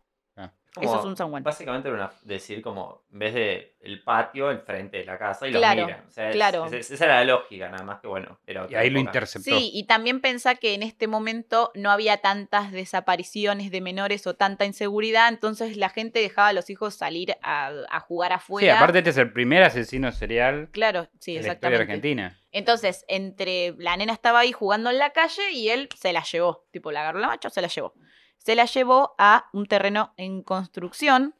Como, 0.76 0.88
eso 0.88 1.00
es 1.00 1.04
un 1.06 1.16
San 1.16 1.30
Juan. 1.30 1.42
Básicamente 1.42 1.88
era 1.88 1.96
una, 1.96 2.10
decir 2.22 2.62
como, 2.62 3.02
en 3.12 3.18
vez 3.18 3.34
de 3.34 3.76
el 3.80 4.02
patio, 4.02 4.50
el 4.50 4.60
frente 4.60 4.98
de 4.98 5.04
la 5.04 5.16
casa 5.18 5.46
y 5.48 5.50
los 5.50 5.60
Claro, 5.60 5.86
miran. 5.86 6.04
O 6.06 6.10
sea, 6.10 6.28
es- 6.30 6.34
claro. 6.36 6.66
es- 6.66 6.90
esa 6.90 7.04
era 7.06 7.14
la 7.16 7.24
lógica, 7.24 7.68
nada 7.68 7.82
más 7.84 8.00
que 8.00 8.06
bueno. 8.08 8.38
Era 8.46 8.66
Y 8.68 8.74
ahí 8.74 8.90
lo 8.90 8.98
interceptó. 9.00 9.50
Sí, 9.58 9.70
y 9.72 9.84
también 9.86 10.20
pensá 10.20 10.54
que 10.54 10.74
en 10.74 10.82
este 10.82 11.06
momento 11.08 11.70
no 11.74 11.90
había 11.90 12.18
tantas 12.18 12.72
desapariciones 12.72 13.70
de 13.70 13.80
menores 13.80 14.26
o 14.26 14.34
tanta 14.34 14.64
inseguridad, 14.64 15.28
entonces 15.28 15.76
la 15.76 15.88
gente 15.88 16.20
dejaba 16.20 16.48
a 16.48 16.52
los 16.52 16.68
hijos 16.70 16.94
salir 16.94 17.34
a, 17.42 17.72
a 17.90 18.00
jugar 18.00 18.30
Sí, 18.30 18.34
afuera. 18.36 18.76
aparte 18.76 18.98
este 18.98 19.10
es 19.10 19.18
el 19.18 19.32
primer 19.32 19.62
asesino 19.62 20.10
serial 20.12 20.68
Claro, 20.72 21.08
sí, 21.18 21.34
de 21.34 21.42
la 21.42 21.52
historia 21.52 21.76
exactamente. 21.76 21.76
de 21.78 21.82
Argentina. 21.82 22.38
Entonces, 22.52 23.04
entre 23.08 23.74
la 23.78 23.96
nena 23.96 24.12
estaba 24.12 24.40
ahí 24.40 24.52
jugando 24.52 24.90
en 24.90 24.98
la 24.98 25.10
calle 25.10 25.50
y 25.52 25.68
él 25.68 25.88
se 25.96 26.12
la 26.12 26.22
llevó. 26.22 26.66
Tipo, 26.70 26.90
la 26.90 27.00
agarró 27.02 27.18
la 27.18 27.26
macho, 27.28 27.50
se 27.50 27.60
la 27.60 27.68
llevó. 27.68 27.92
Se 28.38 28.54
la 28.54 28.64
llevó 28.66 29.14
a 29.18 29.48
un 29.52 29.66
terreno 29.66 30.12
en 30.16 30.42
construcción. 30.42 31.34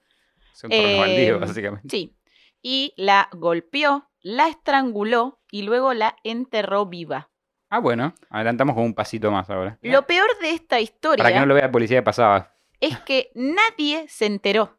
Es 0.52 0.64
un 0.64 0.70
torno 0.70 0.98
baldío, 0.98 1.37
Eh, 1.37 1.38
básicamente. 1.38 1.88
Sí. 1.88 2.16
Y 2.62 2.94
la 2.96 3.28
golpeó, 3.32 4.09
la 4.20 4.48
estranguló 4.48 5.40
y 5.50 5.62
luego 5.62 5.94
la 5.94 6.16
enterró 6.24 6.87
viva. 6.87 7.30
Ah, 7.68 7.78
bueno, 7.78 8.14
adelantamos 8.30 8.74
con 8.74 8.85
un 8.85 8.94
pasito 8.94 9.30
más 9.30 9.48
ahora. 9.50 9.78
Lo 9.82 10.06
peor 10.06 10.26
de 10.40 10.50
esta 10.52 10.80
historia 10.80 11.22
Para 11.22 11.35
que 11.35 11.40
no 11.40 11.46
lo 11.46 11.54
vea 11.54 11.64
la 11.66 11.72
policía 11.72 11.96
de 11.98 12.02
pasaba. 12.02 12.54
es 12.80 12.98
que 13.00 13.30
nadie 13.35 14.06
se 14.09 14.26
enteró. 14.26 14.78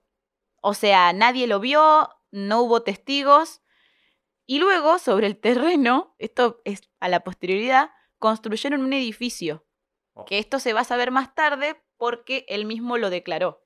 O 0.61 0.73
sea, 0.73 1.13
nadie 1.13 1.47
lo 1.47 1.59
vio, 1.59 2.09
no 2.31 2.61
hubo 2.61 2.83
testigos. 2.83 3.61
Y 4.45 4.59
luego, 4.59 4.97
sobre 4.99 5.27
el 5.27 5.37
terreno, 5.37 6.15
esto 6.17 6.61
es 6.65 6.89
a 6.99 7.09
la 7.09 7.21
posterioridad, 7.21 7.91
construyeron 8.19 8.81
un 8.81 8.93
edificio. 8.93 9.65
Oh. 10.13 10.25
Que 10.25 10.39
esto 10.39 10.59
se 10.59 10.73
va 10.73 10.81
a 10.81 10.85
saber 10.85 11.11
más 11.11 11.35
tarde 11.35 11.81
porque 11.97 12.45
él 12.47 12.65
mismo 12.65 12.97
lo 12.97 13.09
declaró. 13.09 13.63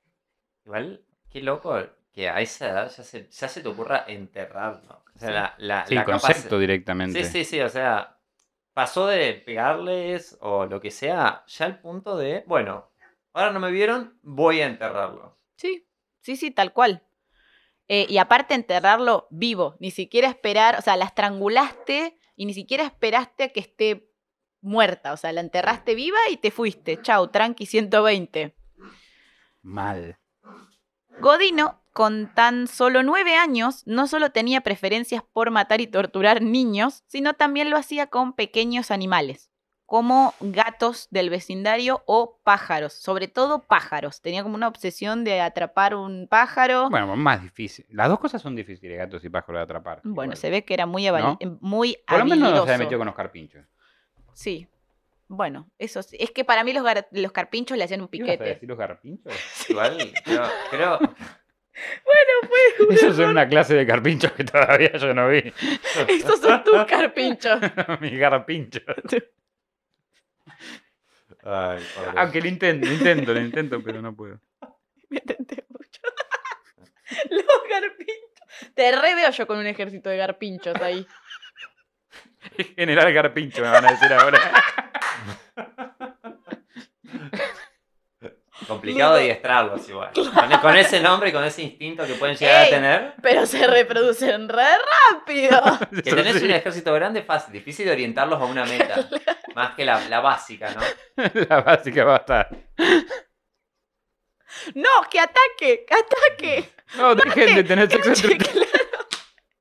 Igual, 0.64 1.04
qué 1.30 1.42
loco 1.42 1.78
que 2.12 2.28
a 2.28 2.40
esa 2.40 2.70
edad 2.70 2.92
ya 2.94 3.02
se, 3.04 3.28
ya 3.30 3.48
se 3.48 3.62
te 3.62 3.68
ocurra 3.68 4.04
enterrarlo. 4.06 5.02
O 5.14 5.18
sea, 5.18 5.28
Sí. 5.28 5.34
la, 5.34 5.54
la, 5.58 5.86
Sí, 5.86 5.94
la 5.94 6.04
concepto 6.04 6.56
capaci- 6.56 6.60
directamente. 6.60 7.24
Sí, 7.24 7.30
sí, 7.30 7.44
sí, 7.44 7.60
o 7.60 7.68
sea, 7.68 8.18
pasó 8.72 9.06
de 9.06 9.34
pegarles 9.34 10.36
o 10.40 10.66
lo 10.66 10.80
que 10.80 10.90
sea, 10.90 11.44
ya 11.46 11.66
al 11.66 11.80
punto 11.80 12.16
de, 12.16 12.44
bueno, 12.46 12.90
ahora 13.32 13.50
no 13.52 13.60
me 13.60 13.70
vieron, 13.70 14.18
voy 14.22 14.60
a 14.60 14.66
enterrarlo. 14.66 15.38
Sí, 15.56 15.86
sí, 16.20 16.36
sí, 16.36 16.50
tal 16.50 16.72
cual. 16.72 17.02
Eh, 17.88 18.06
y 18.08 18.18
aparte 18.18 18.54
enterrarlo 18.54 19.26
vivo, 19.30 19.76
ni 19.80 19.90
siquiera 19.90 20.28
esperar, 20.28 20.76
o 20.78 20.82
sea, 20.82 20.96
la 20.96 21.04
estrangulaste 21.06 22.16
y 22.36 22.46
ni 22.46 22.54
siquiera 22.54 22.84
esperaste 22.84 23.44
a 23.44 23.48
que 23.50 23.60
esté 23.60 24.11
muerta, 24.62 25.12
o 25.12 25.16
sea, 25.16 25.32
la 25.32 25.40
enterraste 25.40 25.94
viva 25.94 26.18
y 26.30 26.38
te 26.38 26.50
fuiste. 26.50 27.00
Chau, 27.02 27.28
tranqui 27.28 27.66
120. 27.66 28.54
Mal. 29.62 30.16
Godino, 31.20 31.80
con 31.92 32.32
tan 32.34 32.66
solo 32.66 33.02
nueve 33.02 33.36
años, 33.36 33.82
no 33.86 34.06
solo 34.06 34.30
tenía 34.30 34.62
preferencias 34.62 35.22
por 35.32 35.50
matar 35.50 35.80
y 35.80 35.86
torturar 35.86 36.42
niños, 36.42 37.04
sino 37.06 37.34
también 37.34 37.70
lo 37.70 37.76
hacía 37.76 38.06
con 38.06 38.32
pequeños 38.32 38.90
animales, 38.90 39.50
como 39.84 40.34
gatos 40.40 41.06
del 41.10 41.28
vecindario 41.28 42.02
o 42.06 42.40
pájaros, 42.42 42.94
sobre 42.94 43.28
todo 43.28 43.60
pájaros. 43.60 44.22
Tenía 44.22 44.42
como 44.42 44.54
una 44.54 44.68
obsesión 44.68 45.22
de 45.22 45.40
atrapar 45.42 45.94
un 45.94 46.26
pájaro. 46.28 46.88
Bueno, 46.88 47.06
Bueno, 47.08 47.22
más 47.22 47.42
difícil. 47.42 47.84
Las 47.90 48.08
dos 48.08 48.18
cosas 48.18 48.40
son 48.40 48.56
difíciles, 48.56 48.96
gatos 48.98 49.22
y 49.24 49.28
pájaros, 49.28 49.58
de 49.58 49.62
atrapar. 49.64 50.00
igual. 50.04 50.34
se 50.36 50.50
ve 50.50 50.64
que 50.64 50.74
era 50.74 50.86
muy, 50.86 51.06
¿No? 51.06 51.38
muy 51.60 51.98
Por 52.08 52.18
lo 52.20 52.24
menos 52.24 52.52
no 52.52 52.66
se 52.66 52.78
metido 52.78 52.98
con 52.98 53.06
los 53.06 53.14
carpinchos. 53.14 53.64
Sí. 54.34 54.66
Bueno, 55.28 55.70
eso 55.78 56.02
sí. 56.02 56.16
Es 56.20 56.30
que 56.30 56.44
para 56.44 56.62
mí 56.64 56.72
los, 56.72 56.84
gar- 56.84 57.06
los 57.12 57.32
carpinchos 57.32 57.76
le 57.78 57.84
hacían 57.84 58.02
un 58.02 58.08
¿Qué 58.08 58.18
ibas 58.18 58.28
a 58.28 58.32
piquete. 58.32 58.50
decir 58.50 58.68
los 58.68 58.78
carpinchos? 58.78 59.32
Igual, 59.68 60.12
creo, 60.24 60.42
creo, 60.70 60.98
Esos 62.90 63.16
son 63.16 63.30
una 63.30 63.48
clase 63.48 63.74
de 63.74 63.86
carpinchos 63.86 64.32
que 64.32 64.44
todavía 64.44 64.92
yo 64.92 65.14
no 65.14 65.28
vi. 65.28 65.52
Esos 66.08 66.38
son 66.40 66.62
tus 66.64 66.84
carpinchos. 66.84 67.60
Mis 68.00 68.18
carpinchos. 68.18 68.82
Ay. 71.44 71.82
Aunque 72.16 72.40
lo 72.40 72.48
intento, 72.48 72.86
lo 72.86 72.92
intento, 72.92 73.32
lo 73.34 73.40
intento, 73.40 73.82
pero 73.82 74.00
no 74.02 74.14
puedo. 74.14 74.38
Me 75.08 75.20
tenté 75.20 75.64
mucho. 75.68 76.00
Los 77.30 77.44
garpinchos. 77.70 78.74
Te 78.74 78.92
re 78.92 79.14
veo 79.14 79.30
yo 79.30 79.46
con 79.46 79.58
un 79.58 79.66
ejército 79.66 80.08
de 80.08 80.16
garpinchos 80.18 80.76
ahí. 80.76 81.06
General 82.76 83.12
Carpincho 83.14 83.62
me 83.62 83.70
van 83.70 83.84
a 83.86 83.90
decir 83.92 84.12
ahora. 84.12 84.38
Complicado 88.68 89.14
adiestrarlos 89.16 89.88
igual. 89.88 90.12
Con, 90.14 90.30
con 90.60 90.76
ese 90.76 91.00
nombre 91.00 91.30
y 91.30 91.32
con 91.32 91.42
ese 91.44 91.62
instinto 91.62 92.06
que 92.06 92.14
pueden 92.14 92.36
llegar 92.36 92.62
Ey. 92.62 92.68
a 92.68 92.70
tener. 92.70 93.14
Pero 93.20 93.44
se 93.44 93.66
reproducen 93.66 94.48
re 94.48 94.64
rápido. 95.10 95.60
Que 96.04 96.14
tenés 96.14 96.36
sí. 96.38 96.44
un 96.44 96.52
ejército 96.52 96.92
grande, 96.94 97.22
fácil, 97.22 97.52
difícil 97.52 97.86
de 97.86 97.92
orientarlos 97.92 98.40
a 98.40 98.44
una 98.44 98.64
meta. 98.64 99.08
Más 99.56 99.74
que 99.74 99.84
la, 99.84 100.00
la 100.08 100.20
básica, 100.20 100.72
¿no? 100.74 100.80
La 101.48 101.60
básica 101.60 102.04
va 102.04 102.14
a 102.14 102.18
estar. 102.18 102.50
No, 104.74 104.88
que 105.10 105.18
ataque, 105.18 105.84
que 105.86 105.94
ataque. 105.94 106.72
No, 106.96 107.14
dejen 107.16 107.56
de 107.56 107.64
tener 107.64 107.90
sexo 107.90 108.10
entre 108.10 108.38
claro. 108.38 108.66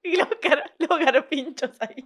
Y 0.04 0.16
los, 0.18 0.28
gar- 0.30 0.72
los 0.78 1.00
garpinchos 1.00 1.72
ahí. 1.80 2.06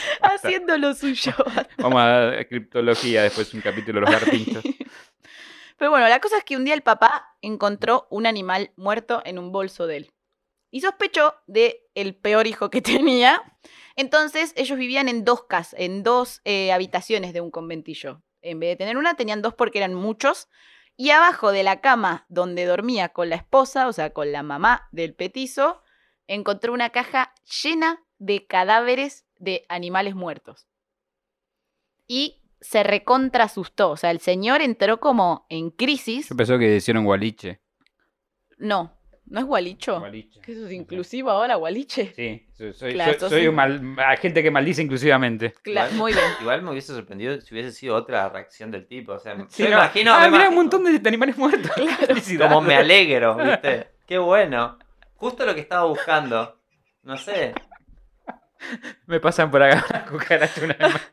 Haciendo 0.22 0.76
lo 0.78 0.94
suyo. 0.94 1.32
Vamos 1.78 2.02
a 2.02 2.44
criptología 2.48 3.22
después 3.22 3.52
un 3.54 3.60
capítulo 3.60 4.00
de 4.00 4.06
los 4.06 4.20
carpinchos. 4.20 4.64
Pero 5.78 5.90
bueno, 5.90 6.08
la 6.08 6.20
cosa 6.20 6.38
es 6.38 6.44
que 6.44 6.56
un 6.56 6.64
día 6.64 6.74
el 6.74 6.82
papá 6.82 7.36
encontró 7.40 8.06
un 8.10 8.26
animal 8.26 8.70
muerto 8.76 9.22
en 9.24 9.38
un 9.38 9.50
bolso 9.50 9.86
de 9.86 9.96
él. 9.96 10.12
Y 10.70 10.80
sospechó 10.80 11.34
de 11.46 11.88
el 11.94 12.14
peor 12.14 12.46
hijo 12.46 12.70
que 12.70 12.80
tenía. 12.80 13.42
Entonces 13.96 14.52
ellos 14.56 14.78
vivían 14.78 15.08
en 15.08 15.24
dos 15.24 15.44
casas, 15.44 15.78
en 15.78 16.02
dos 16.02 16.40
eh, 16.44 16.72
habitaciones 16.72 17.32
de 17.32 17.40
un 17.40 17.50
conventillo. 17.50 18.22
En 18.40 18.60
vez 18.60 18.70
de 18.70 18.76
tener 18.76 18.96
una, 18.96 19.14
tenían 19.14 19.42
dos 19.42 19.54
porque 19.54 19.78
eran 19.78 19.94
muchos. 19.94 20.48
Y 20.96 21.10
abajo 21.10 21.52
de 21.52 21.62
la 21.62 21.80
cama 21.80 22.26
donde 22.28 22.64
dormía 22.64 23.08
con 23.10 23.28
la 23.28 23.36
esposa, 23.36 23.88
o 23.88 23.92
sea, 23.92 24.12
con 24.12 24.30
la 24.30 24.42
mamá 24.42 24.88
del 24.92 25.14
petizo, 25.14 25.82
encontró 26.26 26.72
una 26.72 26.90
caja 26.90 27.34
llena 27.62 28.04
de 28.18 28.46
cadáveres 28.46 29.26
de 29.42 29.64
animales 29.68 30.14
muertos. 30.14 30.66
Y 32.06 32.38
se 32.60 32.82
recontra 32.82 33.44
asustó. 33.44 33.90
O 33.90 33.96
sea, 33.96 34.10
el 34.10 34.20
señor 34.20 34.62
entró 34.62 35.00
como 35.00 35.46
en 35.50 35.70
crisis. 35.70 36.28
Yo 36.28 36.36
pensé 36.36 36.58
que 36.58 36.76
hicieron 36.76 37.04
gualiche. 37.04 37.60
No, 38.58 38.96
¿no 39.26 39.40
es 39.40 39.46
gualicho? 39.46 39.98
Gualiche. 39.98 40.40
¿Qué 40.40 40.52
eso 40.52 40.66
es 40.66 40.72
inclusivo 40.72 41.30
ahora, 41.30 41.56
gualiche? 41.56 42.12
Sí, 42.14 42.46
soy, 42.56 42.72
soy, 42.72 42.92
Claro, 42.92 43.12
soy- 43.12 43.20
sos 43.20 43.30
soy 43.30 43.42
un- 43.42 43.48
un 43.48 43.54
mal, 43.56 43.96
a 43.98 44.16
gente 44.16 44.42
que 44.44 44.50
maldice 44.52 44.82
inclusivamente. 44.82 45.54
Cla- 45.64 45.86
Igual- 45.88 45.92
muy 45.94 46.12
bien. 46.12 46.24
Igual 46.40 46.62
me 46.62 46.70
hubiese 46.70 46.92
sorprendido 46.94 47.40
si 47.40 47.52
hubiese 47.54 47.72
sido 47.72 47.96
otra 47.96 48.28
reacción 48.28 48.70
del 48.70 48.86
tipo. 48.86 49.12
O 49.12 49.18
sea, 49.18 49.34
Sí, 49.48 49.64
yo 49.64 49.70
no. 49.70 49.76
imagino, 49.76 50.12
ah, 50.14 50.20
me 50.26 50.30
mira, 50.30 50.48
un 50.50 50.54
montón 50.54 50.84
de, 50.84 51.08
animales 51.08 51.36
muertos. 51.36 51.72
Como 52.38 52.60
me 52.60 52.76
alegro, 52.76 53.34
¿viste? 53.36 53.88
Qué 54.06 54.18
bueno. 54.18 54.78
Justo 55.16 55.44
lo 55.46 55.54
que 55.54 55.60
estaba 55.62 55.84
buscando. 55.86 56.60
No 57.02 57.16
sé. 57.16 57.54
Me 59.06 59.20
pasan 59.20 59.50
por 59.50 59.62
acá 59.62 59.84
una 59.90 60.06
cucaracha 60.06 60.64
una 60.64 60.74
vez 60.74 60.92
más. 60.92 61.12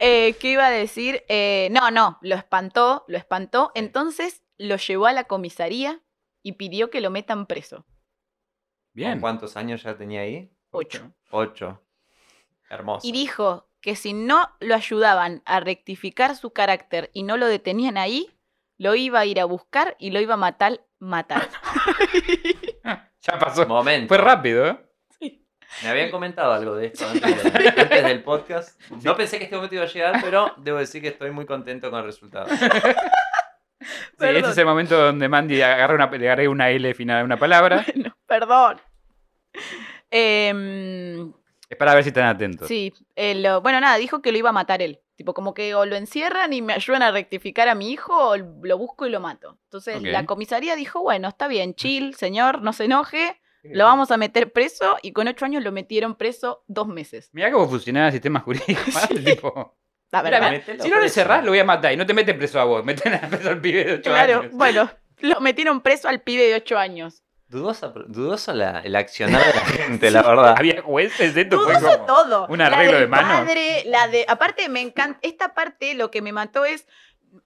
Eh, 0.00 0.34
¿Qué 0.40 0.50
iba 0.50 0.66
a 0.66 0.70
decir? 0.70 1.24
Eh, 1.28 1.68
no, 1.70 1.90
no, 1.90 2.18
lo 2.20 2.34
espantó, 2.34 3.04
lo 3.08 3.16
espantó. 3.16 3.70
Entonces 3.74 4.42
lo 4.58 4.76
llevó 4.76 5.06
a 5.06 5.12
la 5.12 5.24
comisaría 5.24 6.00
y 6.42 6.52
pidió 6.52 6.90
que 6.90 7.00
lo 7.00 7.10
metan 7.10 7.46
preso. 7.46 7.86
Bien. 8.92 9.12
¿Con 9.12 9.20
¿Cuántos 9.20 9.56
años 9.56 9.82
ya 9.82 9.96
tenía 9.96 10.22
ahí? 10.22 10.50
Ocho. 10.70 11.12
Ocho. 11.30 11.80
Hermoso. 12.68 13.06
Y 13.06 13.12
dijo 13.12 13.68
que 13.80 13.96
si 13.96 14.12
no 14.12 14.50
lo 14.60 14.74
ayudaban 14.74 15.42
a 15.46 15.60
rectificar 15.60 16.36
su 16.36 16.52
carácter 16.52 17.10
y 17.12 17.22
no 17.22 17.36
lo 17.36 17.46
detenían 17.46 17.96
ahí, 17.96 18.30
lo 18.78 18.94
iba 18.94 19.20
a 19.20 19.26
ir 19.26 19.40
a 19.40 19.44
buscar 19.44 19.96
y 19.98 20.10
lo 20.10 20.20
iba 20.20 20.34
a 20.34 20.38
matar, 20.38 20.84
matar. 20.98 21.48
Ya 23.26 23.38
pasó. 23.38 23.66
Momento. 23.66 24.08
Fue 24.08 24.18
rápido, 24.18 24.66
¿eh? 24.66 24.78
Me 25.82 25.88
habían 25.88 26.10
comentado 26.10 26.52
algo 26.52 26.76
de 26.76 26.86
esto 26.86 27.06
antes, 27.08 27.42
de- 27.52 27.68
antes 27.68 28.04
del 28.04 28.22
podcast. 28.22 28.80
No 29.02 29.16
pensé 29.16 29.38
que 29.38 29.44
este 29.44 29.56
momento 29.56 29.74
iba 29.74 29.84
a 29.84 29.88
llegar, 29.88 30.20
pero 30.22 30.52
debo 30.58 30.78
decir 30.78 31.02
que 31.02 31.08
estoy 31.08 31.30
muy 31.30 31.46
contento 31.46 31.90
con 31.90 32.00
el 32.00 32.06
resultado. 32.06 32.46
Sí, 34.18 34.26
este 34.28 34.50
es 34.50 34.56
el 34.58 34.64
momento 34.64 34.96
donde 34.96 35.28
Mandy 35.28 35.60
agarra 35.60 35.94
una, 35.94 36.06
le 36.10 36.26
agarré 36.26 36.48
una 36.48 36.70
L 36.70 36.94
final 36.94 37.20
a 37.20 37.24
una 37.24 37.36
palabra. 37.36 37.84
Bueno, 37.94 38.16
perdón. 38.26 38.80
Em, 40.10 41.32
Es 41.68 41.76
para 41.78 41.94
ver 41.94 42.02
si 42.04 42.08
están 42.08 42.24
atentos. 42.26 42.66
sí, 42.68 42.92
eh, 43.16 43.34
lo- 43.34 43.60
bueno, 43.60 43.80
nada, 43.80 43.96
dijo 43.96 44.22
que 44.22 44.32
lo 44.32 44.38
iba 44.38 44.50
a 44.50 44.52
matar 44.54 44.80
él. 44.80 45.00
Tipo, 45.16 45.34
como 45.34 45.52
que 45.54 45.74
o 45.74 45.84
lo 45.84 45.96
encierran 45.96 46.52
y 46.52 46.62
me 46.62 46.72
ayudan 46.72 47.02
a 47.02 47.10
rectificar 47.10 47.68
a 47.68 47.74
mi 47.74 47.90
hijo 47.90 48.30
o 48.30 48.36
lo 48.36 48.78
busco 48.78 49.06
y 49.06 49.10
lo 49.10 49.20
mato. 49.20 49.58
Entonces 49.64 50.02
la 50.02 50.24
comisaría 50.26 50.76
dijo, 50.76 51.02
bueno, 51.02 51.28
está 51.28 51.46
bien, 51.46 51.74
chill, 51.74 52.14
señor, 52.14 52.62
no 52.62 52.72
se 52.72 52.84
enoje, 52.86 53.40
lo 53.72 53.84
vamos 53.84 54.10
a 54.10 54.16
meter 54.16 54.52
preso 54.52 54.96
y 55.02 55.12
con 55.12 55.28
ocho 55.28 55.44
años 55.44 55.62
lo 55.64 55.72
metieron 55.72 56.14
preso 56.16 56.64
dos 56.66 56.86
meses. 56.88 57.30
Mirá 57.32 57.50
cómo 57.50 57.68
funcionaba 57.68 58.06
el 58.06 58.12
sistema 58.12 58.40
jurídico. 58.40 58.82
tipo, 59.24 59.76
La 60.10 60.22
verdad. 60.22 60.50
mira, 60.50 60.62
si 60.64 60.72
no 60.72 60.76
lo 60.76 61.00
preso. 61.00 61.02
encerrás, 61.02 61.44
lo 61.44 61.50
voy 61.50 61.58
a 61.60 61.64
matar. 61.64 61.92
Y 61.92 61.96
no 61.96 62.06
te 62.06 62.14
meten 62.14 62.36
preso 62.38 62.60
a 62.60 62.64
vos, 62.64 62.84
meten 62.84 63.14
a 63.14 63.20
preso 63.28 63.48
al 63.50 63.60
pibe 63.60 63.84
de 63.84 63.92
8 63.94 64.02
Claro, 64.02 64.40
años. 64.40 64.52
bueno, 64.52 64.90
lo 65.20 65.40
metieron 65.40 65.80
preso 65.80 66.08
al 66.08 66.20
pibe 66.22 66.42
de 66.48 66.54
ocho 66.56 66.76
años. 66.78 67.22
Dudosa, 67.46 67.88
dudoso 68.08 68.52
la- 68.52 68.80
el 68.80 68.96
accionar 68.96 69.40
de 69.44 69.52
la 69.54 69.60
gente, 69.66 70.10
la 70.10 70.22
verdad. 70.26 70.54
Había 70.58 70.82
jueces, 70.82 71.36
esto 71.36 71.60
fue 71.60 71.74
Dudoso 71.74 71.92
como... 71.98 72.06
todo. 72.06 72.46
un 72.48 72.58
La 72.58 72.66
arreglo 72.66 72.92
del 72.94 73.00
de 73.02 73.06
manos. 73.06 73.46
Padre, 73.46 73.82
la 73.86 74.08
de, 74.08 74.24
aparte 74.26 74.68
me 74.68 74.80
encanta, 74.80 75.18
esta 75.22 75.54
parte 75.54 75.94
lo 75.94 76.10
que 76.10 76.20
me 76.22 76.32
mató 76.32 76.64
es 76.64 76.86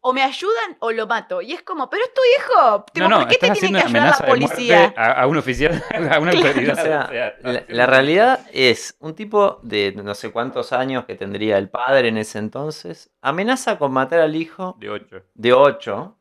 o 0.00 0.12
me 0.12 0.22
ayudan 0.22 0.76
o 0.80 0.92
lo 0.92 1.06
mato. 1.06 1.40
Y 1.42 1.52
es 1.52 1.62
como, 1.62 1.88
pero 1.90 2.02
es 2.04 2.12
tu 2.14 2.20
hijo. 2.38 2.84
Tipo, 2.92 3.08
No, 3.08 3.18
no, 3.18 3.18
¿Por 3.20 3.28
qué 3.28 3.38
te 3.38 3.50
tiene 3.52 3.78
que 3.80 3.86
ayudar 3.86 4.16
la 4.20 4.26
policía? 4.26 4.94
a, 4.96 5.22
a 5.22 5.26
un 5.26 5.36
oficial, 5.36 5.82
a 6.10 6.18
una 6.20 6.32
autoridad. 6.32 6.78
O 6.78 6.82
sea, 6.82 7.34
la, 7.42 7.64
la 7.68 7.86
realidad 7.86 8.46
es 8.52 8.96
un 9.00 9.14
tipo 9.14 9.60
de 9.62 9.92
no 9.96 10.14
sé 10.14 10.30
cuántos 10.30 10.72
años 10.72 11.04
que 11.04 11.14
tendría 11.14 11.58
el 11.58 11.68
padre 11.70 12.08
en 12.08 12.18
ese 12.18 12.38
entonces, 12.38 13.10
amenaza 13.22 13.78
con 13.78 13.92
matar 13.92 14.20
al 14.20 14.36
hijo 14.36 14.76
De 14.78 14.90
8. 14.90 15.22
de 15.34 15.52
8 15.52 16.18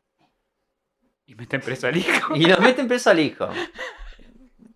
Y 1.27 1.35
meten 1.35 1.61
preso 1.61 1.87
al 1.87 1.97
hijo. 1.97 2.35
y 2.35 2.45
lo 2.45 2.57
meten 2.59 2.87
preso 2.87 3.09
al 3.09 3.19
hijo. 3.19 3.49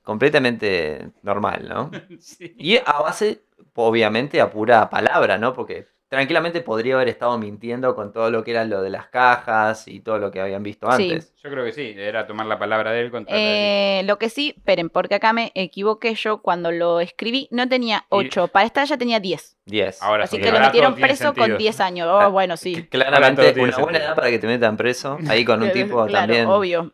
Completamente 0.03 1.11
normal, 1.21 1.67
¿no? 1.69 1.91
Sí. 2.19 2.55
Y 2.57 2.77
a 2.77 3.01
base, 3.01 3.43
obviamente, 3.75 4.41
a 4.41 4.49
pura 4.49 4.89
palabra, 4.89 5.37
¿no? 5.37 5.53
Porque 5.53 5.87
tranquilamente 6.11 6.59
podría 6.59 6.95
haber 6.95 7.07
estado 7.07 7.37
mintiendo 7.37 7.95
con 7.95 8.11
todo 8.11 8.29
lo 8.29 8.43
que 8.43 8.51
era 8.51 8.65
lo 8.65 8.81
de 8.81 8.89
las 8.89 9.07
cajas 9.07 9.87
y 9.87 10.01
todo 10.01 10.17
lo 10.19 10.29
que 10.29 10.41
habían 10.41 10.61
visto 10.61 10.91
Sí. 10.91 11.03
antes. 11.09 11.33
Yo 11.41 11.49
creo 11.49 11.63
que 11.63 11.71
sí, 11.71 11.93
era 11.97 12.27
tomar 12.27 12.47
la 12.47 12.59
palabra 12.59 12.91
de 12.91 12.99
él 12.99 13.11
contra 13.11 13.33
la 13.33 13.41
de 13.41 13.99
Eh, 14.01 14.03
lo 14.03 14.17
que 14.19 14.27
sí, 14.29 14.53
esperen, 14.57 14.89
porque 14.89 15.15
acá 15.15 15.31
me 15.31 15.53
equivoqué 15.55 16.13
yo 16.15 16.41
cuando 16.41 16.69
lo 16.73 16.99
escribí, 16.99 17.47
no 17.49 17.67
tenía 17.69 18.03
8, 18.09 18.49
para 18.49 18.65
esta 18.65 18.83
ya 18.83 18.97
tenía 18.97 19.21
10. 19.21 19.55
10. 19.65 20.01
Ahora 20.03 20.25
Así 20.25 20.35
sí, 20.35 20.41
que 20.43 20.51
lo 20.51 20.59
metieron 20.59 20.95
preso 20.95 21.27
con 21.27 21.35
sentido. 21.45 21.57
10 21.59 21.79
años. 21.79 22.07
Ah, 22.11 22.27
Oh, 22.27 22.31
bueno, 22.31 22.57
sí. 22.57 22.85
Claramente 22.89 23.41
una 23.53 23.61
buena 23.61 23.73
sentido. 23.77 23.97
edad 24.03 24.15
para 24.15 24.29
que 24.29 24.39
te 24.39 24.47
metan 24.47 24.75
preso, 24.75 25.17
ahí 25.29 25.45
con 25.45 25.63
un 25.63 25.71
tipo 25.71 26.05
Claro, 26.07 26.27
también. 26.27 26.45
Obvio. 26.47 26.91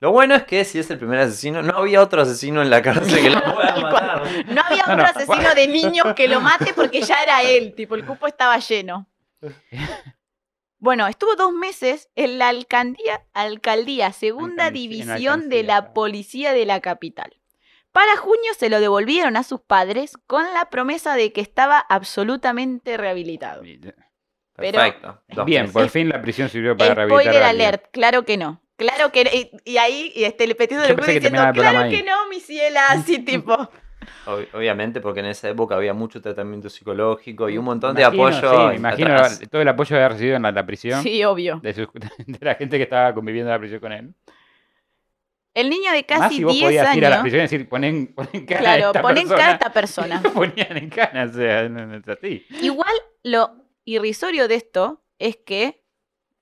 Lo 0.00 0.10
bueno 0.10 0.34
es 0.34 0.42
que 0.42 0.64
si 0.64 0.80
es 0.80 0.90
el 0.90 0.98
primer 0.98 1.20
asesino, 1.20 1.62
no 1.62 1.76
había 1.78 2.02
otro 2.02 2.22
asesino 2.22 2.60
en 2.60 2.70
la 2.70 2.82
cárcel 2.82 3.22
que 3.22 3.30
lo 3.30 3.40
pueda 3.54 3.76
matar. 3.76 4.22
No 4.48 4.61
había 4.84 4.96
No, 4.96 5.02
otro 5.10 5.24
no, 5.26 5.32
asesino 5.32 5.54
de 5.54 5.68
niños 5.68 6.06
que 6.14 6.28
lo 6.28 6.40
mate 6.40 6.72
porque 6.76 7.02
ya 7.02 7.22
era 7.22 7.42
él. 7.42 7.74
Tipo, 7.74 7.94
el 7.94 8.04
cupo 8.06 8.26
estaba 8.26 8.58
lleno. 8.58 9.08
Bueno, 10.78 11.06
estuvo 11.06 11.36
dos 11.36 11.52
meses 11.52 12.08
en 12.16 12.38
la 12.38 12.48
alcaldía, 12.48 13.22
alcaldía 13.34 14.12
segunda 14.12 14.70
división 14.70 15.48
de 15.48 15.62
la 15.62 15.92
policía 15.94 16.52
de 16.52 16.66
la 16.66 16.80
capital. 16.80 17.36
Para 17.92 18.16
junio 18.16 18.52
se 18.58 18.68
lo 18.70 18.80
devolvieron 18.80 19.36
a 19.36 19.42
sus 19.44 19.60
padres 19.60 20.16
con 20.26 20.44
la 20.54 20.70
promesa 20.70 21.14
de 21.14 21.32
que 21.32 21.40
estaba 21.40 21.78
absolutamente 21.78 22.96
rehabilitado. 22.96 23.62
Pero- 24.56 24.78
Perfecto. 24.78 25.22
Bien, 25.44 25.62
meses. 25.62 25.72
por 25.72 25.88
fin 25.88 26.08
la 26.08 26.20
prisión 26.20 26.48
sirvió 26.48 26.76
para 26.76 26.94
rehabilitar 26.94 27.22
Spoiler 27.22 27.42
alguien. 27.44 27.66
alert, 27.66 27.84
claro 27.92 28.24
que 28.24 28.36
no. 28.36 28.60
Claro 28.76 29.12
que 29.12 29.50
y, 29.64 29.70
y 29.70 29.76
ahí 29.76 30.10
y 30.16 30.24
este, 30.24 30.44
el 30.44 30.56
petido 30.56 30.82
del 30.82 30.96
juez 30.96 31.06
diciendo, 31.14 31.42
claro 31.54 31.88
que 31.90 31.96
ahí". 31.98 32.02
no, 32.02 32.26
mi 32.28 32.40
ciela, 32.40 32.86
así 32.88 33.18
tipo. 33.20 33.56
Ob- 34.26 34.46
Obviamente, 34.54 35.00
porque 35.00 35.20
en 35.20 35.26
esa 35.26 35.48
época 35.48 35.74
había 35.76 35.94
mucho 35.94 36.20
tratamiento 36.20 36.68
psicológico 36.70 37.48
y 37.48 37.58
un 37.58 37.64
montón 37.64 37.94
de 37.94 38.02
Imagino, 38.02 38.26
apoyo. 38.26 38.50
sí, 38.62 38.66
me 38.68 38.74
imagino 38.76 39.12
atrás. 39.14 39.42
todo 39.50 39.62
el 39.62 39.68
apoyo 39.68 39.88
que 39.88 39.94
había 39.94 40.08
recibido 40.08 40.36
en 40.36 40.42
la, 40.42 40.52
la 40.52 40.66
prisión. 40.66 41.02
Sí, 41.02 41.22
obvio. 41.24 41.60
De, 41.62 41.72
sus- 41.74 41.88
de 42.26 42.38
la 42.44 42.54
gente 42.54 42.76
que 42.76 42.84
estaba 42.84 43.12
conviviendo 43.14 43.50
en 43.50 43.54
la 43.54 43.58
prisión 43.60 43.80
con 43.80 43.92
él. 43.92 44.14
El 45.54 45.68
niño 45.68 45.92
de 45.92 46.06
Más 46.08 46.18
casi 46.20 46.36
si 46.36 46.44
vos 46.44 46.52
10 46.54 46.64
podías 46.64 46.96
ir 46.96 47.04
a 47.04 47.10
la 47.10 47.16
años. 47.16 47.22
prisión 47.22 47.40
y 47.40 47.42
decir, 47.42 47.68
ponen, 47.68 48.06
ponen 48.14 48.46
cara 48.46 48.60
a 48.60 48.62
Claro, 48.62 48.86
esta 48.86 49.02
ponen 49.02 49.28
persona. 49.28 49.36
cara 49.38 49.50
a 49.50 49.54
esta 49.54 49.72
persona. 49.72 50.22
ponían 50.34 50.76
en 50.78 50.88
cana, 50.88 51.24
o 51.24 51.32
sea, 51.32 51.68
no, 51.68 51.86
no 51.86 51.96
es 51.96 52.08
así. 52.08 52.46
Igual 52.62 52.92
lo 53.22 53.50
irrisorio 53.84 54.48
de 54.48 54.54
esto 54.54 55.02
es 55.18 55.36
que 55.36 55.82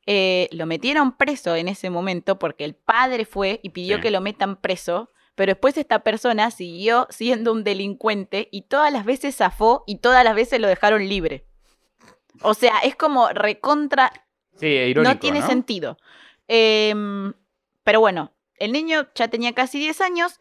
eh, 0.06 0.48
lo 0.52 0.64
metieron 0.66 1.16
preso 1.16 1.56
en 1.56 1.66
ese 1.68 1.90
momento 1.90 2.38
porque 2.38 2.64
el 2.64 2.74
padre 2.74 3.24
fue 3.24 3.58
y 3.64 3.70
pidió 3.70 3.96
Sí. 3.96 4.02
que 4.02 4.10
lo 4.12 4.20
metan 4.20 4.56
preso, 4.60 5.10
pero 5.40 5.52
después 5.52 5.78
esta 5.78 6.00
persona 6.00 6.50
siguió 6.50 7.06
siendo 7.08 7.52
un 7.52 7.64
delincuente 7.64 8.50
y 8.52 8.64
todas 8.68 8.92
las 8.92 9.06
veces 9.06 9.34
zafó 9.36 9.84
y 9.86 9.96
todas 9.96 10.22
las 10.22 10.34
veces 10.34 10.60
lo 10.60 10.68
dejaron 10.68 11.08
libre. 11.08 11.46
O 12.42 12.52
sea, 12.52 12.74
es 12.84 12.94
como 12.94 13.30
recontra 13.30 14.12
Sí, 14.56 14.66
irónico, 14.66 15.14
no 15.14 15.18
tiene 15.18 15.40
¿no? 15.40 15.46
sentido. 15.46 15.96
Em, 16.46 17.32
pero 17.84 18.00
bueno, 18.00 18.34
el 18.56 18.70
niño 18.72 19.08
ya 19.14 19.28
tenía 19.28 19.54
casi 19.54 19.78
10 19.78 20.02
años 20.02 20.38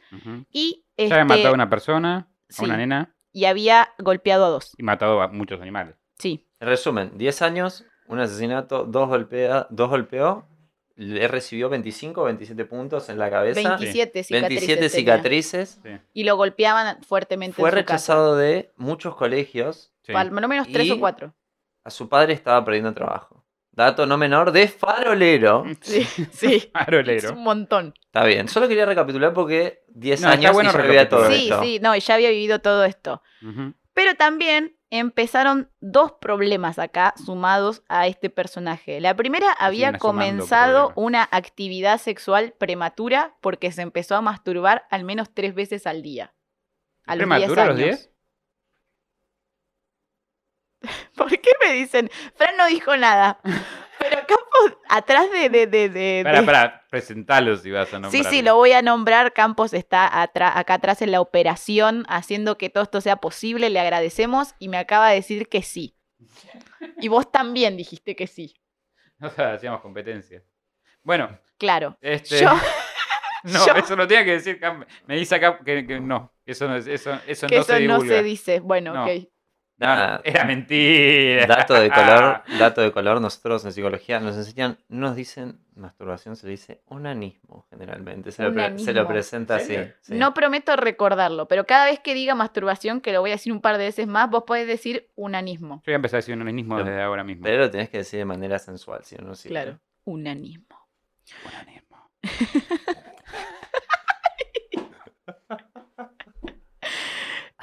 y, 0.52 0.84
Ya 0.98 1.06
había 1.06 1.22
este, 1.22 1.24
matado 1.24 1.48
a 1.48 1.54
una 1.54 1.70
persona, 1.70 2.28
sí. 2.50 2.64
a 2.64 2.66
una 2.66 2.76
nena, 2.76 3.16
y 3.32 3.46
había 3.46 3.94
golpeado 4.00 4.44
a 4.48 4.50
dos. 4.50 4.74
y 4.78 4.84
matado 4.84 5.22
a 5.22 5.30
muchos 5.30 5.62
animales. 5.62 5.96
Sí, 6.18 6.46
En 6.60 6.68
resumen, 6.68 7.18
10 7.18 7.42
años, 7.42 7.86
un 8.10 8.20
asesinato, 8.20 8.84
dos, 8.84 9.08
golpea, 9.08 9.66
dos 9.70 9.90
golpeó, 9.90 10.46
le 11.02 11.28
recibió 11.28 11.70
25 11.70 12.22
o 12.22 12.26
27 12.26 12.66
puntos 12.66 13.10
en 13.10 13.18
la 13.18 13.30
cabeza, 13.30 13.62
27 13.78 14.24
cicatrices. 14.24 14.42
27 14.50 14.76
tenía. 14.76 14.90
cicatrices. 14.90 15.80
Sí, 15.82 15.90
Y 16.14 16.24
lo 16.26 16.36
golpeaban 16.36 17.02
fuertemente 17.04 17.56
Fue 17.56 17.70
en 17.70 17.72
su 17.72 17.76
rechazado 17.78 18.36
de 18.36 18.72
muchos 18.76 19.16
colegios. 19.16 19.94
sí. 20.04 20.14
Al 20.14 20.32
menos 20.32 20.68
tres 20.72 20.92
o 20.92 21.00
cuatro. 21.00 21.34
A 21.86 21.90
su 21.90 22.10
padre 22.10 22.34
estaba 22.34 22.64
perdiendo 22.66 22.94
trabajo. 22.94 23.46
Dato 23.72 24.06
no 24.06 24.18
menor 24.18 24.52
de 24.52 24.68
farolero. 24.68 25.64
Sí, 25.82 26.04
sí. 26.32 26.56
Es 26.56 26.70
Farolero. 26.74 27.32
un 27.34 27.44
montón. 27.44 27.94
Está 28.08 28.26
bien, 28.26 28.50
solo 28.50 28.68
quería 28.68 28.86
recapitular 28.86 29.34
porque 29.34 29.84
10 29.88 30.22
No, 30.22 30.28
está 30.28 30.40
años 30.40 30.54
bueno 30.54 30.70
y 30.70 30.74
ya 30.74 30.80
había 30.84 31.08
todo. 31.10 31.32
Sí, 31.32 31.44
esto. 31.50 31.64
sí, 31.64 31.80
no, 31.82 31.96
y 31.96 32.00
ya 32.02 32.16
había 32.16 32.30
vivido 32.32 32.60
todo 32.60 32.84
esto. 32.84 33.22
Pero 33.94 34.16
también 34.16 34.76
empezaron 34.92 35.72
dos 35.80 36.14
problemas 36.14 36.80
acá 36.80 37.14
sumados 37.24 37.84
a 37.88 38.08
este 38.08 38.30
personaje. 38.30 39.00
La 39.00 39.16
primera 39.16 39.52
había 39.52 39.98
comenzado 39.98 40.94
una 40.96 41.28
actividad 41.32 42.00
sexual 42.00 42.54
prematura 42.58 43.36
porque 43.42 43.72
se 43.72 43.82
empezó 43.82 44.16
a 44.16 44.22
masturbar 44.22 44.86
al 44.90 45.04
menos 45.04 45.30
tres 45.34 45.54
veces 45.54 45.86
al 45.86 46.02
día. 46.02 46.34
A 47.06 47.16
los 47.16 47.28
10 47.28 47.30
¿Prematura 47.30 47.64
a 47.64 47.66
los 47.68 47.80
años. 47.80 47.88
10? 47.88 48.12
¿Por 51.16 51.30
qué 51.30 51.52
me 51.64 51.74
dicen? 51.74 52.10
Fran 52.36 52.58
no 52.58 52.66
dijo 52.68 52.96
nada. 52.98 53.40
Pero 54.00 54.26
Campos, 54.66 54.80
atrás 54.90 55.32
de. 55.32 55.50
de, 55.50 55.68
de, 55.68 55.90
de- 55.90 56.22
Para, 56.24 56.46
para, 56.46 56.88
presentalo 56.90 57.56
si 57.58 57.72
vas 57.72 57.88
a 57.94 57.98
Sí, 57.98 58.02
nombrar. 58.02 58.24
sí, 58.34 58.42
lo 58.42 58.56
voy 58.56 58.72
a 58.74 58.82
nombrar. 58.82 59.34
Campos 59.34 59.74
está 59.74 60.22
acá 60.22 60.74
atrás 60.74 61.02
en 61.02 61.12
la 61.12 61.22
operación, 61.22 62.06
haciendo 62.10 62.58
que 62.58 62.70
todo 62.70 62.84
esto 62.84 63.02
sea 63.02 63.18
posible. 63.18 63.70
Le 63.70 63.80
agradecemos 63.80 64.54
y 64.60 64.70
me 64.70 64.78
acaba 64.78 65.10
de 65.10 65.16
decir 65.16 65.48
que 65.50 65.62
sí. 65.62 65.96
Y 67.02 67.08
vos 67.08 67.32
también 67.32 67.78
dijiste 67.78 68.16
que 68.16 68.28
sí. 68.28 68.56
O 69.22 69.30
sea, 69.30 69.54
hacíamos 69.54 69.82
competencia. 69.82 70.42
Bueno, 71.04 71.38
Claro. 71.58 71.98
este... 72.02 72.40
Yo, 72.42 72.50
No, 73.44 73.66
yo- 73.66 73.74
eso 73.76 73.96
lo 73.96 74.06
tenía 74.06 74.26
que 74.26 74.32
decir 74.32 74.60
Me 75.08 75.16
dice 75.16 75.36
acá 75.36 75.60
que, 75.64 75.88
que 75.88 76.00
no, 76.02 76.34
eso 76.46 76.68
no, 76.68 76.76
es- 76.76 76.88
eso, 76.88 77.18
eso 77.26 77.48
que 77.48 77.56
no 77.56 77.62
eso 77.62 77.74
se 77.74 77.80
no 77.88 77.94
divulga. 77.96 78.16
se 78.18 78.24
dice. 78.24 78.60
Bueno, 78.60 78.94
No. 78.94 79.04
ok. 79.06 79.10
No, 79.80 79.88
Ah, 79.88 80.20
era 80.26 80.44
mentira. 80.44 81.48
Dato 81.48 81.74
de 81.74 81.90
color, 81.90 82.42
dato 82.60 82.82
de 82.82 82.92
color, 82.92 83.22
nosotros 83.22 83.64
en 83.64 83.72
psicología 83.72 84.20
nos 84.20 84.36
enseñan, 84.36 84.78
no 84.90 85.08
nos 85.08 85.16
dicen 85.16 85.60
masturbación, 85.76 86.36
se 86.36 86.48
le 86.48 86.52
dice 86.52 86.82
onanismo 86.88 87.66
generalmente, 87.70 88.32
se, 88.34 88.44
lo, 88.44 88.78
se 88.78 88.94
lo 88.94 89.08
presenta 89.08 89.56
¿En 89.56 89.62
así. 89.62 89.92
sí. 90.02 90.16
No 90.16 90.34
prometo 90.34 90.76
recordarlo, 90.76 91.48
pero 91.48 91.66
cada 91.66 91.86
vez 91.86 92.02
que 92.02 92.14
diga 92.14 92.36
masturbación, 92.36 93.00
que 93.00 93.14
lo 93.14 93.22
voy 93.22 93.30
a 93.30 93.36
decir 93.36 93.54
un 93.54 93.62
par 93.62 93.78
de 93.78 93.86
veces 93.86 94.06
más, 94.06 94.30
vos 94.30 94.44
podés 94.46 94.68
decir 94.68 95.08
unanismo. 95.16 95.76
Yo 95.78 95.92
voy 95.92 95.94
a 95.94 95.96
empezar 95.96 96.18
a 96.18 96.20
decir 96.20 96.36
un 96.36 96.42
onanismo 96.42 96.76
Pero- 96.76 96.90
desde 96.90 97.02
ahora 97.02 97.24
mismo. 97.24 97.44
Pero 97.44 97.60
lo 97.60 97.72
tenés 97.72 97.90
que 97.90 98.00
decir 98.00 98.20
de 98.20 98.26
manera 98.26 98.60
sensual, 98.60 99.06
si 99.06 99.16
no, 99.16 99.34
sirve. 99.34 99.54
Claro. 99.54 99.80
Unanismo. 100.04 100.90
Onanismo. 101.48 102.10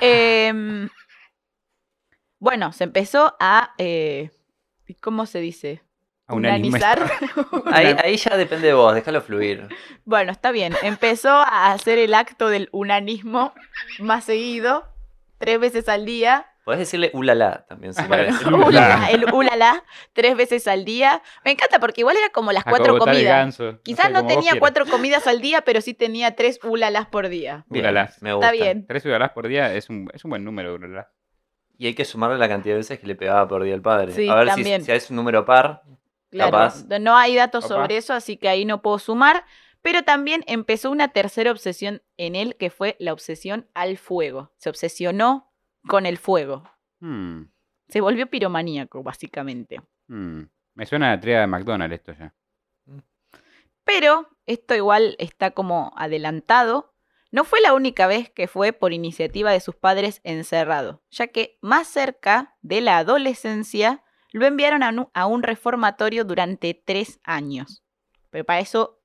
Em, 0.01 0.89
bueno, 2.39 2.73
se 2.73 2.85
empezó 2.85 3.37
a... 3.41 3.75
eh, 3.79 4.31
¿Cómo 5.01 5.27
se 5.27 5.41
dice? 5.41 5.83
A 6.29 6.35
unanimizar. 6.35 6.99
Unanizar. 7.01 7.63
Ahí, 7.73 7.95
ahí 8.03 8.17
ya 8.17 8.37
depende 8.37 8.69
de 8.69 8.75
vos, 8.75 8.95
déjalo 8.95 9.21
fluir. 9.21 9.69
Bueno, 10.05 10.33
está 10.33 10.51
bien. 10.51 10.75
Empezó 10.83 11.31
a 11.31 11.73
hacer 11.73 11.99
el 11.99 12.15
acto 12.15 12.49
del 12.49 12.69
unanismo 12.73 13.53
más 14.01 14.25
seguido, 14.25 14.85
tres 15.39 15.61
veces 15.61 15.89
al 15.89 16.05
día. 16.05 16.47
Podés 16.65 16.81
decirle 16.81 17.13
ulala 17.15 17.65
también 17.69 17.95
si 17.95 18.03
el 18.03 18.55
ulala. 18.55 19.09
El 19.11 19.33
ulala, 19.33 19.85
tres 20.15 20.37
veces 20.37 20.67
al 20.67 20.85
día. 20.85 21.23
Me 21.45 21.53
encanta 21.53 21.79
porque 21.79 22.01
igual 22.01 22.17
era 22.17 22.31
como 22.31 22.51
las 22.51 22.65
cuatro 22.65 22.99
comidas. 22.99 23.23
Ganso, 23.23 23.81
Quizás 23.85 24.07
sé, 24.07 24.13
no, 24.13 24.27
tenía 24.27 24.59
cuatro 24.59 24.85
comidas 24.85 25.29
al 25.29 25.41
día, 25.41 25.63
pero 25.63 25.81
sí 25.81 25.95
tenía 25.95 26.35
tres 26.35 26.59
ulalas 26.65 27.07
por 27.07 27.29
día. 27.29 27.65
Bien, 27.69 27.85
Ulalás. 27.85 28.21
me 28.21 28.33
gusta. 28.33 28.53
Está 28.53 28.65
bien. 28.65 28.85
Tres 28.89 29.03
ciudadanas 29.03 29.31
por 29.31 29.47
día 29.47 29.73
es 29.75 29.89
un, 29.91 30.11
es 30.13 30.25
un 30.25 30.31
buen 30.31 30.43
número, 30.43 30.75
ulalá. 30.75 31.09
Y 31.79 31.87
hay 31.87 31.95
que 31.95 32.05
sumarle 32.05 32.39
la 32.39 32.49
cantidad 32.49 32.75
de 32.75 32.79
veces 32.79 32.99
que 32.99 33.07
le 33.07 33.15
pegaba 33.15 33.47
por 33.47 33.63
día 33.63 33.75
el 33.75 33.83
padre. 33.83 34.13
Sí, 34.13 34.29
a 34.29 34.35
ver 34.37 34.49
si, 34.49 34.55
también. 34.55 34.83
si 34.85 34.93
es 34.93 35.11
un 35.11 35.17
número 35.17 35.45
par. 35.45 35.83
Claro, 36.31 36.51
Capaz. 36.53 36.85
no 37.01 37.17
hay 37.17 37.35
datos 37.37 37.65
Opa. 37.67 37.75
sobre 37.75 37.97
eso, 37.99 38.15
así 38.15 38.37
que 38.37 38.49
ahí 38.49 38.65
no 38.65 38.83
puedo 38.83 38.99
sumar. 38.99 39.45
Pero 39.83 40.03
también 40.03 40.43
empezó 40.47 40.91
una 40.91 41.09
tercera 41.09 41.51
obsesión 41.53 42.03
en 42.17 42.35
él, 42.35 42.57
que 42.57 42.71
fue 42.71 42.97
la 42.99 43.13
obsesión 43.13 43.69
al 43.75 43.99
fuego. 43.99 44.51
Se 44.57 44.69
obsesionó 44.69 45.53
con 45.87 46.07
el 46.07 46.19
fuego. 46.19 46.65
Hmm, 47.01 47.43
Se 47.89 48.01
volvió 48.01 48.27
piromaníaco, 48.27 49.03
básicamente. 49.03 49.81
hmm. 50.09 50.43
Me 50.75 50.85
suena 50.87 51.09
a 51.13 51.15
la 51.17 51.21
tríada 51.21 51.43
de 51.43 51.47
McDonald's 51.47 51.95
esto 51.95 52.13
ya. 52.13 52.35
Pero 53.85 54.29
esto 54.47 54.75
igual 54.75 55.15
está 55.19 55.53
como 55.53 55.93
adelantado. 55.97 56.93
No 57.37 57.45
fue 57.45 57.61
la 57.61 57.75
única 57.75 58.07
vez 58.07 58.31
que 58.31 58.49
fue 58.49 58.73
por 58.73 58.95
iniciativa 58.95 59.53
de 59.53 59.61
sus 59.61 59.77
padres 59.77 60.23
encerrado, 60.25 61.03
ya 61.11 61.27
que 61.27 61.59
más 61.61 61.87
cerca 61.87 62.57
de 62.63 62.81
la 62.81 62.97
adolescencia 62.97 64.03
lo 64.33 64.47
enviaron 64.47 64.83
a 64.83 64.89
un, 64.89 65.11
a 65.13 65.27
un 65.27 65.43
reformatorio 65.43 66.25
durante 66.25 66.73
tres 66.73 67.21
años. 67.25 67.85
Pero 68.31 68.47
para 68.47 68.61
eso 68.61 69.03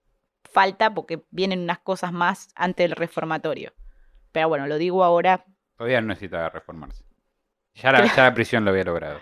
falta 0.49 0.93
porque 0.93 1.25
vienen 1.29 1.59
unas 1.59 1.79
cosas 1.79 2.13
más 2.13 2.53
antes 2.55 2.85
del 2.85 2.95
reformatorio. 2.95 3.73
Pero 4.31 4.47
bueno, 4.47 4.65
lo 4.65 4.77
digo 4.77 5.03
ahora. 5.03 5.43
Todavía 5.75 5.99
no 5.99 6.07
necesita 6.07 6.47
reformarse. 6.47 7.03
Ya 7.73 7.91
la, 7.91 8.05
ya 8.15 8.23
la 8.23 8.33
prisión 8.33 8.63
lo 8.63 8.71
había 8.71 8.85
logrado. 8.85 9.19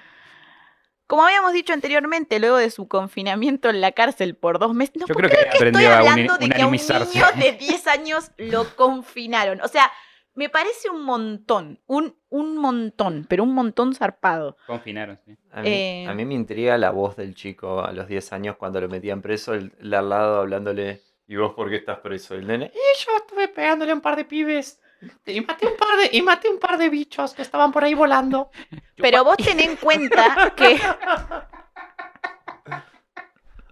Como 1.10 1.24
habíamos 1.24 1.53
dicho 1.53 1.74
anteriormente, 1.74 2.39
luego 2.39 2.57
de 2.57 2.70
su 2.70 2.88
confinamiento 2.88 3.68
en 3.72 3.82
la 3.82 3.93
cárcel 3.93 4.36
por 4.36 4.60
dos 4.60 4.76
meses, 4.76 4.97
no 4.97 5.07
Yo 5.07 5.16
creo 5.16 5.28
que 5.28 5.38
que 5.38 5.66
estoy 5.66 5.86
hablando 5.86 6.38
de 6.38 6.49
que 6.49 6.62
a 6.62 6.68
un 6.68 6.74
niño 6.74 7.26
de 7.36 7.51
10 7.53 7.88
años 7.88 8.32
lo 8.38 8.76
confinaron. 8.76 9.60
O 9.62 9.68
sea, 9.68 9.91
me 10.36 10.49
parece 10.49 10.88
un 10.91 11.01
montón, 11.01 11.80
un, 11.88 12.16
un 12.30 12.57
montón, 12.57 13.26
pero 13.28 13.41
un 13.41 13.55
montón 13.55 13.95
zarpado. 13.95 14.55
Confinaron, 14.68 15.18
sí. 15.26 15.36
A 15.51 15.62
mí, 15.64 15.70
Eh. 15.70 16.05
a 16.07 16.14
mí 16.14 16.26
me 16.26 16.36
intriga 16.36 16.78
la 16.78 16.91
voz 16.91 17.16
del 17.16 17.34
chico 17.34 17.84
a 17.84 17.91
los 17.91 18.07
10 18.07 18.32
años 18.34 18.57
cuando 18.57 18.80
lo 18.80 18.88
metían 18.88 19.24
preso, 19.24 19.55
el, 19.55 19.74
el 19.80 19.91
al 19.95 20.10
lado 20.10 20.41
hablándole. 20.41 21.01
¿Y 21.28 21.38
vos 21.38 21.55
por 21.55 21.72
qué 21.72 21.78
estás 21.78 21.97
preso? 22.01 22.36
El 22.36 22.45
nene. 22.45 22.72
Y 22.72 23.03
yo 23.03 23.18
estuve 23.18 23.47
pegándole 23.47 23.93
a 23.93 23.95
un 23.95 24.01
par 24.01 24.16
de 24.16 24.26
pibes. 24.26 24.80
Y 25.26 25.41
maté 25.41 25.68
un 25.68 25.78
par 25.78 25.97
de, 25.97 26.10
y 26.12 26.22
maté 26.22 26.50
un 26.50 26.60
par 26.60 26.78
de 26.78 26.89
bichos 26.89 27.34
que 27.34 27.41
estaban 27.41 27.72
por 27.72 27.84
ahí 27.84 27.93
volando. 27.93 28.52
Pero 28.97 29.24
vos 29.24 29.38
ten 29.38 29.60
en 29.60 29.76
cuenta 29.78 30.54
que 30.56 30.80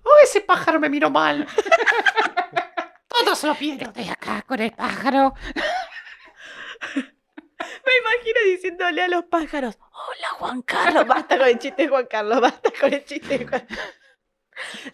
Oh, 0.07 0.23
ese 0.23 0.39
pájaro 0.41 0.79
me 0.79 0.89
miró 0.89 1.09
mal. 1.09 1.45
Todos 3.07 3.43
lo 3.43 3.55
vieron 3.55 3.91
de 3.91 4.09
acá 4.09 4.41
con 4.43 4.61
el 4.61 4.71
pájaro. 4.71 5.33
me 6.95 7.97
imagino 7.97 8.39
diciéndole 8.45 9.01
a 9.01 9.07
los 9.09 9.25
pájaros, 9.25 9.77
hola 9.81 10.27
Juan 10.37 10.61
Carlos, 10.61 11.05
basta 11.07 11.37
con 11.37 11.47
el 11.47 11.59
chiste 11.59 11.81
de 11.83 11.89
Juan 11.89 12.05
Carlos, 12.05 12.39
basta 12.39 12.71
con 12.79 12.93
el 12.93 13.03
chiste 13.03 13.39
de 13.39 13.47
Juan 13.47 13.67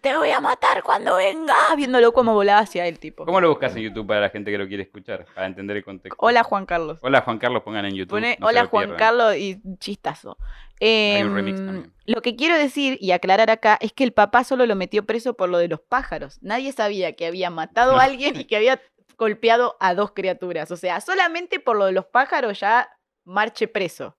Te 0.01 0.15
voy 0.15 0.29
a 0.31 0.39
matar 0.39 0.83
cuando 0.83 1.15
venga, 1.15 1.55
viéndolo 1.75 2.11
como 2.13 2.33
volaba 2.33 2.59
hacia 2.59 2.85
el 2.87 2.99
tipo. 2.99 3.25
¿Cómo 3.25 3.39
lo 3.41 3.49
buscas 3.49 3.75
en 3.75 3.83
YouTube 3.83 4.07
para 4.07 4.21
la 4.21 4.29
gente 4.29 4.51
que 4.51 4.57
lo 4.57 4.67
quiere 4.67 4.83
escuchar? 4.83 5.25
Para 5.33 5.47
entender 5.47 5.77
el 5.77 5.83
contexto. 5.83 6.15
Hola 6.19 6.43
Juan 6.43 6.65
Carlos. 6.65 6.99
Hola 7.01 7.21
Juan 7.21 7.37
Carlos, 7.37 7.63
pongan 7.63 7.85
en 7.85 7.95
YouTube. 7.95 8.11
Pone 8.11 8.37
no 8.39 8.47
se 8.47 8.51
hola 8.51 8.65
Juan 8.67 8.85
pierdan. 8.85 8.99
Carlos 8.99 9.35
y 9.37 9.61
chistazo. 9.79 10.37
Hay 10.81 11.23
un 11.23 11.35
remix 11.35 11.59
Em, 11.59 11.65
también. 11.65 11.93
Lo 12.05 12.21
que 12.21 12.35
quiero 12.35 12.57
decir 12.57 12.97
y 12.99 13.11
aclarar 13.11 13.49
acá 13.49 13.77
es 13.79 13.93
que 13.93 14.03
el 14.03 14.11
papá 14.11 14.43
solo 14.43 14.65
lo 14.65 14.75
metió 14.75 15.05
preso 15.05 15.35
por 15.35 15.49
lo 15.49 15.57
de 15.57 15.69
los 15.69 15.79
pájaros. 15.79 16.39
Nadie 16.41 16.71
sabía 16.73 17.15
que 17.15 17.25
había 17.25 17.49
matado 17.49 17.97
a 17.97 18.03
alguien 18.03 18.35
y 18.39 18.45
que 18.45 18.57
había 18.57 18.81
golpeado 19.17 19.77
a 19.79 19.93
dos 19.95 20.11
criaturas. 20.11 20.71
O 20.71 20.77
sea, 20.77 20.99
solamente 20.99 21.59
por 21.59 21.77
lo 21.77 21.85
de 21.85 21.93
los 21.93 22.05
pájaros 22.05 22.59
ya 22.59 22.89
marche 23.23 23.67
preso. 23.67 24.17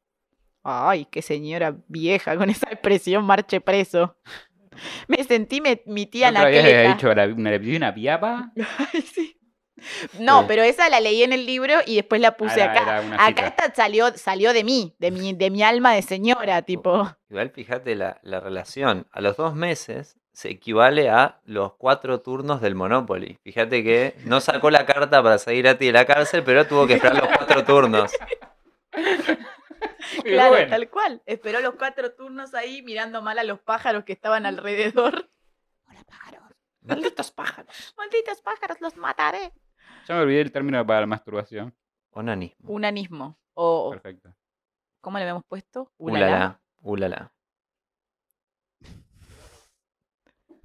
Ay, 0.62 1.06
qué 1.10 1.20
señora 1.20 1.76
vieja 1.88 2.36
con 2.36 2.48
esa 2.48 2.70
expresión 2.70 3.24
marche 3.24 3.60
preso. 3.60 4.16
Me 5.08 5.22
sentí 5.24 5.60
me- 5.60 5.82
mi 5.86 6.06
tía 6.06 6.30
¿No 6.30 6.40
otra 6.40 6.50
vez 6.50 6.58
Anaqueleta. 6.60 6.80
había 6.80 6.94
dicho 6.94 7.14
la- 7.14 7.26
una? 7.26 8.52
Ay, 8.92 9.02
sí. 9.02 9.36
No, 10.18 10.40
Sí. 10.40 10.44
pero 10.48 10.62
esa 10.62 10.88
la 10.88 11.00
leí 11.00 11.22
en 11.24 11.32
el 11.32 11.44
libro 11.44 11.74
y 11.84 11.96
después 11.96 12.20
la 12.20 12.36
puse 12.36 12.60
era- 12.60 12.72
acá. 12.72 13.02
era 13.02 13.26
Acá 13.26 13.46
esta 13.48 13.74
salió, 13.74 14.16
salió 14.16 14.52
de 14.52 14.64
mí, 14.64 14.94
de 14.98 15.10
mi, 15.10 15.32
de 15.34 15.50
mi 15.50 15.62
alma 15.62 15.92
de 15.94 16.00
señora, 16.02 16.62
tipo. 16.62 17.10
Igual 17.28 17.50
fíjate 17.50 17.94
la, 17.94 18.18
la 18.22 18.40
relación. 18.40 19.06
A 19.12 19.20
los 19.20 19.36
dos 19.36 19.54
meses 19.54 20.16
se 20.32 20.48
equivale 20.50 21.10
a 21.10 21.40
los 21.44 21.74
cuatro 21.74 22.20
turnos 22.20 22.60
del 22.60 22.74
Monopoly. 22.74 23.38
Fíjate 23.44 23.84
que 23.84 24.14
no 24.24 24.40
sacó 24.40 24.70
la 24.70 24.86
carta 24.86 25.22
para 25.22 25.38
salir 25.38 25.68
a 25.68 25.76
ti 25.76 25.86
de 25.86 25.92
la 25.92 26.06
cárcel, 26.06 26.42
pero 26.44 26.66
tuvo 26.66 26.86
que 26.86 26.94
esperar 26.94 27.18
los 27.18 27.28
cuatro 27.36 27.64
turnos. 27.64 28.10
Claro, 30.22 30.50
bueno. 30.50 30.68
tal 30.70 30.90
cual. 30.90 31.22
Esperó 31.26 31.60
los 31.60 31.74
cuatro 31.74 32.12
turnos 32.14 32.54
ahí 32.54 32.82
mirando 32.82 33.22
mal 33.22 33.38
a 33.38 33.44
los 33.44 33.60
pájaros 33.60 34.04
que 34.04 34.12
estaban 34.12 34.46
alrededor. 34.46 35.30
Hola, 35.88 36.04
pájaro. 36.04 36.42
Malditos 36.82 37.30
pájaros. 37.30 37.94
Malditos 37.96 38.40
pájaros, 38.42 38.80
los 38.80 38.96
mataré. 38.96 39.52
Ya 40.06 40.14
me 40.14 40.22
olvidé 40.22 40.42
el 40.42 40.52
término 40.52 40.86
para 40.86 41.00
la 41.00 41.06
masturbación. 41.06 41.74
Onanismo. 42.10 42.70
Unanismo. 42.70 43.38
O, 43.54 43.90
Perfecto. 43.90 44.34
¿cómo 45.00 45.18
le 45.18 45.24
habíamos 45.24 45.44
puesto? 45.44 45.90
Ulala. 45.96 46.60
Ulala. 46.82 47.32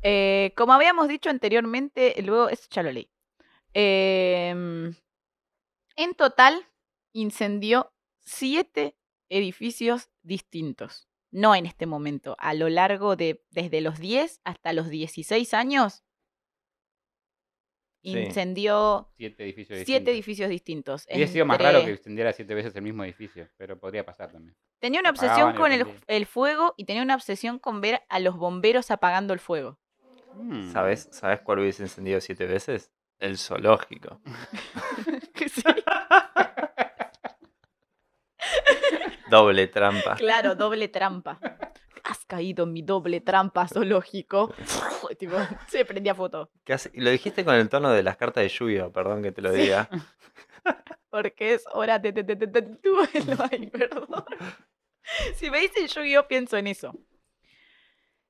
Eh, 0.02 0.54
como 0.56 0.74
habíamos 0.74 1.08
dicho 1.08 1.30
anteriormente, 1.30 2.16
luego, 2.24 2.50
eso 2.50 2.68
ya 2.70 2.84
lo 2.84 2.92
leí. 2.92 3.10
Em, 3.74 4.94
en 5.96 6.14
total, 6.16 6.66
incendió 7.14 7.92
siete 8.20 8.96
edificios 9.30 10.10
distintos. 10.24 11.08
No 11.32 11.54
en 11.56 11.66
este 11.66 11.86
momento, 11.86 12.36
a 12.40 12.54
lo 12.54 12.70
largo 12.70 13.16
de 13.16 13.44
desde 13.52 13.82
los 13.82 14.00
10 14.00 14.42
hasta 14.44 14.74
los 14.74 14.90
16 14.90 15.54
años, 15.54 16.04
Sí. 18.02 18.18
incendió 18.18 19.10
Siete 19.18 19.44
edificios 19.44 19.80
siete 19.86 20.12
distintos. 20.12 20.14
edificios 20.14 20.50
distintos. 20.50 21.02
Sido 21.32 21.46
más 21.46 21.60
raro 21.60 21.84
que 21.84 21.92
extendiera 21.92 22.32
siete 22.32 22.56
veces 22.56 22.74
el 22.76 22.82
mismo 22.82 23.04
edificio, 23.04 23.50
pero 23.58 23.78
podría 23.78 24.06
pasar 24.06 24.32
también. 24.32 24.56
Tenía 24.80 25.02
una 25.02 25.10
obsesión 25.10 25.54
con 25.56 25.72
el, 25.74 26.26
fuego 26.26 26.74
y 26.78 26.86
tenía 26.86 27.04
una 27.04 27.16
obsesión 27.16 27.60
con 27.60 27.82
ver 27.82 28.02
a 28.08 28.20
los 28.20 28.38
bomberos 28.38 28.90
apagando 28.92 29.34
el 29.34 29.40
fuego. 29.40 29.78
Mm. 30.36 30.72
¿Sabes, 30.72 31.10
¿Sabes 31.12 31.42
cuál 31.42 31.60
hubiese 31.60 31.84
encendido 31.84 32.22
siete 32.22 32.46
veces? 32.46 32.92
El 33.20 33.38
zoológico. 33.38 34.22
Sí, 35.50 35.62
Doble 39.30 39.68
trampa. 39.68 40.16
claro, 40.16 40.56
doble 40.56 40.88
trampa. 40.88 41.40
Has 42.04 42.26
caído 42.26 42.64
en 42.64 42.74
mi 42.74 42.82
doble 42.82 43.22
trampa 43.22 43.68
zoológico. 43.68 44.54
Tipo, 45.18 45.36
se 45.68 45.86
prendía 45.86 46.14
foto. 46.14 46.52
¿Qué 46.64 46.74
hace? 46.74 46.92
Lo 46.94 47.10
dijiste 47.10 47.44
con 47.44 47.56
el 47.56 47.68
tono 47.70 47.92
de 47.92 48.04
las 48.04 48.18
cartas 48.18 48.44
de 48.44 48.50
lluvia, 48.50 48.90
perdón 48.90 49.24
que 49.24 49.32
te 49.32 49.42
lo 49.42 49.52
diga. 49.52 49.90
Porque 51.10 51.56
es 51.56 51.64
hora 51.74 52.00
de, 52.00 52.12
duelo. 52.12 53.48
Ay, 53.52 53.68
perdón. 53.68 54.08
Si 55.36 55.50
me 55.50 55.60
dicen 55.62 55.88
yo 55.88 56.28
pienso 56.28 56.58
en 56.58 56.68
eso. 56.68 56.94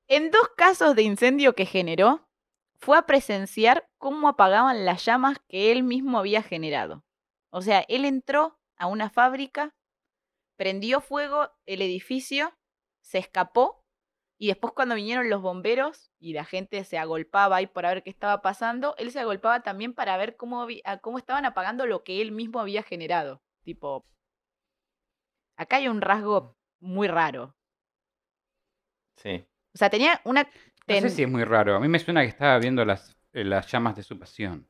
En 0.08 0.30
dos 0.30 0.48
casos 0.56 0.96
de 0.96 1.02
incendio 1.02 1.54
que 1.54 1.66
generó, 1.66 2.28
fue 2.80 2.96
a 2.96 3.02
presenciar 3.02 3.88
cómo 3.98 4.28
apagaban 4.28 4.84
las 4.84 5.04
llamas 5.04 5.38
que 5.48 5.70
él 5.70 5.82
mismo 5.82 6.18
había 6.18 6.42
generado. 6.42 7.04
O 7.50 7.62
sea, 7.62 7.84
él 7.88 8.04
entró 8.04 8.58
a 8.76 8.86
una 8.86 9.10
fábrica, 9.10 9.74
prendió 10.60 11.00
fuego 11.00 11.50
el 11.64 11.80
edificio, 11.80 12.52
se 13.00 13.16
escapó 13.16 13.82
y 14.38 14.48
después 14.48 14.74
cuando 14.74 14.94
vinieron 14.94 15.30
los 15.30 15.40
bomberos 15.40 16.12
y 16.18 16.34
la 16.34 16.44
gente 16.44 16.84
se 16.84 16.98
agolpaba 16.98 17.56
ahí 17.56 17.66
para 17.66 17.88
ver 17.88 18.02
qué 18.02 18.10
estaba 18.10 18.42
pasando, 18.42 18.94
él 18.98 19.10
se 19.10 19.20
agolpaba 19.20 19.62
también 19.62 19.94
para 19.94 20.18
ver 20.18 20.36
cómo, 20.36 20.66
cómo 21.00 21.16
estaban 21.16 21.46
apagando 21.46 21.86
lo 21.86 22.04
que 22.04 22.20
él 22.20 22.32
mismo 22.32 22.60
había 22.60 22.82
generado. 22.82 23.42
Tipo, 23.62 24.04
acá 25.56 25.76
hay 25.76 25.88
un 25.88 26.02
rasgo 26.02 26.58
muy 26.78 27.08
raro. 27.08 27.56
Sí. 29.16 29.42
O 29.74 29.78
sea, 29.78 29.88
tenía 29.88 30.20
una... 30.24 30.42
No 30.42 31.00
sé 31.00 31.08
si 31.08 31.22
es 31.22 31.30
muy 31.30 31.44
raro. 31.44 31.74
A 31.74 31.80
mí 31.80 31.88
me 31.88 32.00
suena 32.00 32.20
que 32.20 32.28
estaba 32.28 32.58
viendo 32.58 32.84
las, 32.84 33.16
eh, 33.32 33.44
las 33.44 33.66
llamas 33.72 33.96
de 33.96 34.02
su 34.02 34.18
pasión 34.18 34.68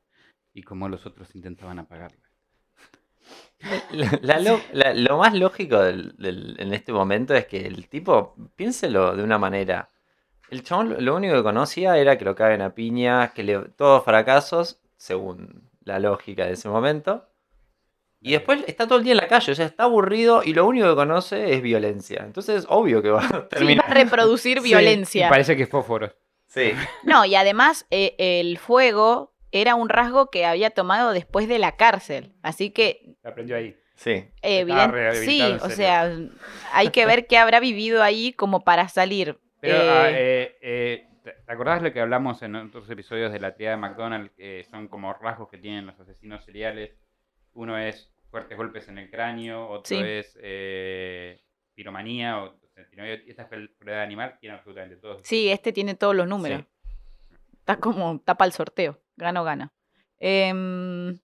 y 0.53 0.63
cómo 0.63 0.89
los 0.89 1.05
otros 1.05 1.35
intentaban 1.35 1.81
apagarlas. 1.81 2.30
La- 3.93 4.19
la 4.23 4.39
lo, 4.41 4.61
la- 4.73 4.95
lo 4.95 5.19
más 5.19 5.35
lógico 5.35 5.81
del- 5.81 6.15
del- 6.17 6.57
en 6.59 6.73
este 6.73 6.93
momento 6.93 7.35
es 7.35 7.47
que 7.47 7.67
el 7.67 7.89
tipo, 7.89 8.35
piénselo 8.57 9.15
de 9.17 9.23
una 9.23 9.39
manera. 9.39 9.89
El 10.51 10.63
chabón 10.65 10.91
lo- 10.91 11.01
lo 11.01 11.15
único 11.17 11.35
que 11.35 11.43
conocía 11.43 11.99
era 11.99 12.17
que 12.17 12.25
lo 12.25 12.35
caguen 12.35 12.63
a 12.63 12.75
piñas, 12.75 13.33
que 13.33 13.43
le, 13.43 13.59
todos 13.77 14.03
fracasos, 14.05 14.79
según 14.97 15.69
la 15.85 15.99
lógica 15.99 16.47
de 16.47 16.53
ese 16.53 16.69
momento. 16.69 17.27
Y 18.23 18.33
después 18.33 18.63
está 18.67 18.87
todo 18.87 18.99
el 18.99 19.05
día 19.05 19.13
en 19.13 19.19
la 19.19 19.29
calle, 19.29 19.53
o 19.53 19.55
sea, 19.55 19.65
está 19.67 19.85
aburrido 19.85 20.43
y 20.45 20.53
lo 20.53 20.67
único 20.67 20.89
que 20.89 20.95
conoce 20.95 21.55
es 21.55 21.63
violencia. 21.63 22.23
Entonces, 22.25 22.67
obvio 22.69 23.01
que 23.03 23.11
va 23.11 23.21
a 23.21 23.29
Sí, 23.29 23.33
va 23.35 23.49
terminar. 23.49 23.91
a 23.91 23.95
reproducir 23.95 24.59
Y 24.61 24.63
violencia. 24.63 25.29
parece 25.29 25.57
que 25.57 25.63
es 25.65 25.69
fósforos. 25.71 26.13
Sí. 26.47 26.73
No, 27.05 27.25
y 27.25 27.35
además 27.35 27.87
eh, 27.91 28.15
el 28.19 28.59
fuego 28.59 29.30
era 29.53 29.75
un 29.75 29.89
rasgo 29.89 30.31
que 30.31 30.45
había 30.47 30.71
tomado 30.71 31.13
después 31.13 31.49
de 31.49 31.59
la 31.59 31.77
cárcel. 31.77 32.33
Así 32.43 32.71
que, 32.71 33.17
aprendió 33.23 33.57
ahí. 33.57 33.77
Sí. 33.97 34.25
evidente, 34.43 35.15
sí, 35.17 35.43
o 35.61 35.69
sea, 35.69 36.11
hay 36.73 36.89
que 36.89 37.05
ver 37.05 37.27
qué 37.27 37.37
habrá 37.37 37.61
vivido 37.61 38.03
ahí 38.03 38.33
como 38.33 38.65
para 38.65 38.89
salir. 38.89 39.39
Pero, 39.61 39.77
Eh, 39.77 39.91
ah, 39.91 40.09
eh, 40.11 40.59
eh, 40.63 41.07
¿te 41.23 41.53
acordás 41.53 41.83
lo 41.83 41.93
que 41.93 42.01
hablamos 42.01 42.41
en 42.43 42.57
otros 42.57 42.89
episodios 42.89 43.31
de 43.31 43.41
la 43.41 43.55
tía 43.57 43.71
de 43.73 43.77
McDonald's? 43.77 44.33
Que 44.39 44.65
son 44.71 44.89
como 44.89 45.13
rasgos 45.13 45.51
que 45.51 45.59
tienen 45.59 45.85
los 45.87 46.01
asesinos 46.01 46.43
seriales. 46.45 46.93
Uno 47.53 47.77
es 47.77 48.11
fuertes 48.31 48.57
golpes 48.57 48.89
en 48.89 48.97
el 48.97 49.11
cráneo, 49.11 49.69
otro 49.69 49.85
Sí. 49.85 49.99
es 50.03 50.39
eh, 50.41 51.43
piromanía, 51.75 52.39
o, 52.43 52.47
o 52.47 52.69
sea, 52.75 52.85
tiroide- 52.89 53.25
esta 53.27 53.49
crueldad 53.49 54.03
animal, 54.03 54.39
tiene 54.41 54.55
absolutamente 54.57 54.97
todos. 54.97 55.21
Sí, 55.25 55.51
este 55.51 55.73
tiene 55.73 55.95
todos 55.95 56.15
los 56.17 56.27
números. 56.27 56.65
Está 57.59 57.77
como 57.77 58.19
tapa 58.21 58.47
el 58.47 58.53
sorteo. 58.53 58.99
Gano, 59.21 59.45
gana. 59.45 59.73
Em, 60.19 61.19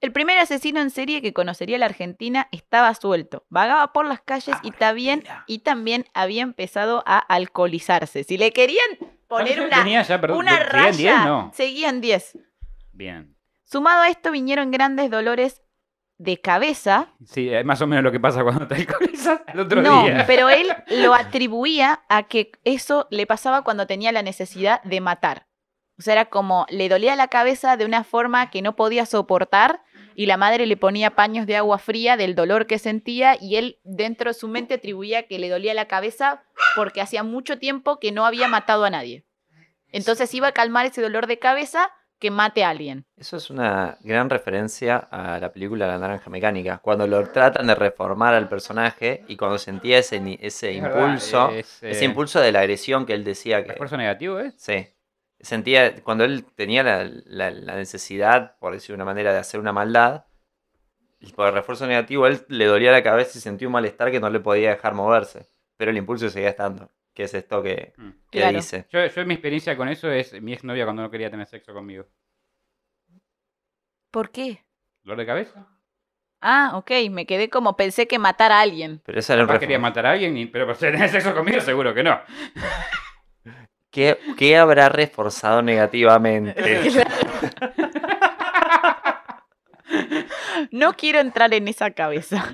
el 0.00 0.12
primer 0.12 0.38
asesino 0.38 0.80
en 0.80 0.90
serie 0.90 1.22
que 1.22 1.32
conocería 1.32 1.78
la 1.78 1.86
Argentina 1.86 2.48
estaba 2.50 2.92
suelto. 2.94 3.44
Vagaba 3.50 3.92
por 3.92 4.04
las 4.06 4.20
calles 4.20 4.56
y 4.62 4.72
también, 4.72 5.22
y 5.46 5.60
también 5.60 6.06
había 6.12 6.42
empezado 6.42 7.04
a 7.06 7.18
alcoholizarse. 7.18 8.24
Si 8.24 8.36
le 8.36 8.52
querían 8.52 8.88
poner 9.28 9.58
¿Cuántos 9.58 9.84
una, 9.84 10.02
ya? 10.02 10.20
Perdón, 10.20 10.38
una 10.38 10.50
¿seguían 10.56 10.70
raya, 10.72 10.92
10? 10.92 11.24
No. 11.24 11.50
seguían 11.54 12.00
10. 12.00 12.38
Bien. 12.92 13.36
Sumado 13.64 14.02
a 14.02 14.08
esto 14.08 14.32
vinieron 14.32 14.70
grandes 14.70 15.10
dolores 15.10 15.62
de 16.18 16.40
cabeza. 16.40 17.08
Sí, 17.24 17.48
es 17.48 17.64
más 17.64 17.80
o 17.80 17.86
menos 17.86 18.04
lo 18.04 18.12
que 18.12 18.20
pasa 18.20 18.42
cuando 18.42 18.66
te 18.66 18.74
alcoholizas 18.74 19.40
al 19.46 19.60
otro 19.60 19.82
no, 19.82 20.02
día. 20.04 20.24
pero 20.26 20.48
él 20.50 20.66
lo 21.02 21.14
atribuía 21.14 22.02
a 22.08 22.24
que 22.24 22.52
eso 22.64 23.06
le 23.10 23.26
pasaba 23.26 23.62
cuando 23.62 23.86
tenía 23.86 24.12
la 24.12 24.22
necesidad 24.22 24.82
de 24.82 25.00
matar. 25.00 25.46
O 25.98 26.02
sea, 26.02 26.14
era 26.14 26.24
como 26.26 26.66
le 26.70 26.88
dolía 26.88 27.16
la 27.16 27.28
cabeza 27.28 27.76
de 27.76 27.84
una 27.84 28.04
forma 28.04 28.50
que 28.50 28.62
no 28.62 28.74
podía 28.76 29.06
soportar 29.06 29.82
y 30.14 30.26
la 30.26 30.36
madre 30.36 30.66
le 30.66 30.76
ponía 30.76 31.10
paños 31.10 31.46
de 31.46 31.56
agua 31.56 31.78
fría 31.78 32.16
del 32.16 32.34
dolor 32.34 32.66
que 32.66 32.78
sentía 32.78 33.36
y 33.40 33.56
él 33.56 33.78
dentro 33.84 34.30
de 34.30 34.34
su 34.34 34.48
mente 34.48 34.74
atribuía 34.74 35.26
que 35.26 35.38
le 35.38 35.48
dolía 35.48 35.74
la 35.74 35.86
cabeza 35.86 36.42
porque 36.76 37.00
hacía 37.00 37.22
mucho 37.22 37.58
tiempo 37.58 37.98
que 37.98 38.12
no 38.12 38.26
había 38.26 38.48
matado 38.48 38.84
a 38.84 38.90
nadie. 38.90 39.24
Entonces 39.90 40.32
iba 40.34 40.48
a 40.48 40.52
calmar 40.52 40.86
ese 40.86 41.02
dolor 41.02 41.26
de 41.26 41.38
cabeza 41.38 41.90
que 42.18 42.30
mate 42.30 42.62
a 42.62 42.70
alguien. 42.70 43.04
Eso 43.16 43.36
es 43.36 43.50
una 43.50 43.98
gran 44.00 44.30
referencia 44.30 44.96
a 44.96 45.40
la 45.40 45.52
película 45.52 45.88
La 45.88 45.98
Naranja 45.98 46.30
Mecánica, 46.30 46.78
cuando 46.78 47.06
lo 47.08 47.28
tratan 47.30 47.66
de 47.66 47.74
reformar 47.74 48.32
al 48.32 48.48
personaje 48.48 49.24
y 49.26 49.36
cuando 49.36 49.58
sentía 49.58 49.98
ese, 49.98 50.22
ese 50.40 50.76
Es 50.76 50.82
verdad, 50.82 51.00
impulso, 51.00 51.50
es, 51.50 51.82
ese 51.82 52.04
eh, 52.04 52.04
impulso 52.04 52.40
de 52.40 52.52
la 52.52 52.60
agresión 52.60 53.06
que 53.06 53.14
él 53.14 53.24
decía 53.24 53.64
que... 53.64 53.72
¿Refuerzo 53.72 53.96
negativo 53.96 54.38
es? 54.38 54.54
Sí, 54.56 54.86
sentía, 55.42 56.02
cuando 56.02 56.24
él 56.24 56.44
tenía 56.54 56.82
la, 56.82 57.04
la- 57.26 57.50
la 57.50 57.76
necesidad, 57.76 58.56
por 58.58 58.72
decir 58.72 58.94
una 58.94 59.04
manera, 59.04 59.32
de 59.32 59.38
hacer 59.38 59.60
una 59.60 59.72
maldad, 59.72 60.24
y 61.20 61.32
por 61.32 61.46
el 61.48 61.54
refuerzo 61.54 61.86
negativo, 61.86 62.26
él 62.26 62.44
le 62.48 62.64
dolía 62.66 62.90
la 62.92 63.02
cabeza 63.02 63.38
y 63.38 63.40
sentía 63.40 63.68
un 63.68 63.72
malestar 63.72 64.10
que 64.10 64.18
no 64.20 64.28
le 64.30 64.40
podía 64.40 64.70
dejar 64.70 64.94
moverse, 64.94 65.46
pero 65.76 65.90
el 65.90 65.96
impulso 65.96 66.28
seguía 66.30 66.48
estando, 66.50 66.90
que 67.14 67.24
es 67.24 67.34
esto 67.34 67.62
que, 67.62 67.92
Mm. 67.96 68.10
que 68.30 68.38
Claro. 68.40 68.56
dice. 68.56 68.86
Yo, 68.90 69.06
yo 69.06 69.26
mi 69.26 69.34
experiencia 69.34 69.76
con 69.76 69.88
eso 69.88 70.10
es 70.10 70.40
mi 70.42 70.52
exnovia 70.52 70.84
cuando 70.84 71.02
no 71.02 71.10
quería 71.10 71.30
tener 71.30 71.46
sexo 71.46 71.72
conmigo. 71.74 72.06
¿Por 74.10 74.30
qué? 74.30 74.64
¿Dolor 75.04 75.18
de 75.18 75.26
cabeza? 75.26 75.66
Ah, 76.40 76.72
ok, 76.74 76.90
me 77.10 77.24
quedé 77.24 77.48
como 77.48 77.76
pensé 77.76 78.08
que 78.08 78.18
matar 78.18 78.50
a 78.50 78.60
alguien. 78.60 79.00
Pero 79.04 79.20
eso 79.20 79.32
era 79.32 79.44
un 79.44 79.58
quería 79.58 79.78
matar 79.78 80.06
a 80.06 80.10
alguien, 80.12 80.50
pero 80.50 80.66
por 80.66 80.76
tener 80.76 81.08
sexo 81.08 81.34
conmigo 81.34 81.60
seguro 81.60 81.94
que 81.94 82.02
no. 82.02 82.20
¿Qué, 83.92 84.18
qué 84.38 84.56
habrá 84.56 84.88
reforzado 84.88 85.62
negativamente? 85.62 86.54
No 90.70 90.94
quiero 90.94 91.20
entrar 91.20 91.52
en 91.52 91.68
esa 91.68 91.90
cabeza. 91.90 92.50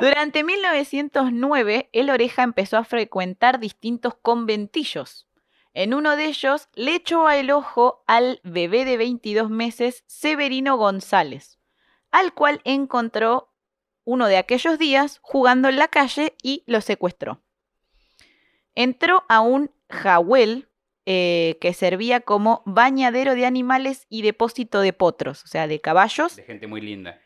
Durante 0.00 0.44
1909, 0.44 1.88
el 1.92 2.10
Oreja 2.10 2.42
empezó 2.42 2.76
a 2.76 2.84
frecuentar 2.84 3.58
distintos 3.60 4.14
conventillos. 4.20 5.26
En 5.72 5.94
uno 5.94 6.16
de 6.16 6.26
ellos 6.26 6.68
le 6.74 6.96
echó 6.96 7.30
el 7.30 7.50
ojo 7.50 8.04
al 8.06 8.40
bebé 8.44 8.84
de 8.84 8.98
22 8.98 9.48
meses, 9.48 10.04
Severino 10.06 10.76
González, 10.76 11.58
al 12.10 12.34
cual 12.34 12.60
encontró 12.64 13.54
uno 14.04 14.26
de 14.26 14.36
aquellos 14.36 14.78
días 14.78 15.18
jugando 15.22 15.70
en 15.70 15.76
la 15.76 15.88
calle 15.88 16.34
y 16.42 16.62
lo 16.66 16.82
secuestró. 16.82 17.40
Entró 18.74 19.24
a 19.28 19.40
un 19.40 19.70
jahuel 19.90 20.68
eh, 21.06 21.58
que 21.60 21.74
servía 21.74 22.20
como 22.20 22.62
bañadero 22.64 23.34
de 23.34 23.44
animales 23.46 24.06
y 24.08 24.22
depósito 24.22 24.80
de 24.80 24.92
potros, 24.92 25.44
o 25.44 25.46
sea, 25.48 25.66
de 25.66 25.80
caballos, 25.80 26.36
De 26.36 26.44
gente 26.44 26.66
muy 26.66 26.80
linda. 26.80 27.20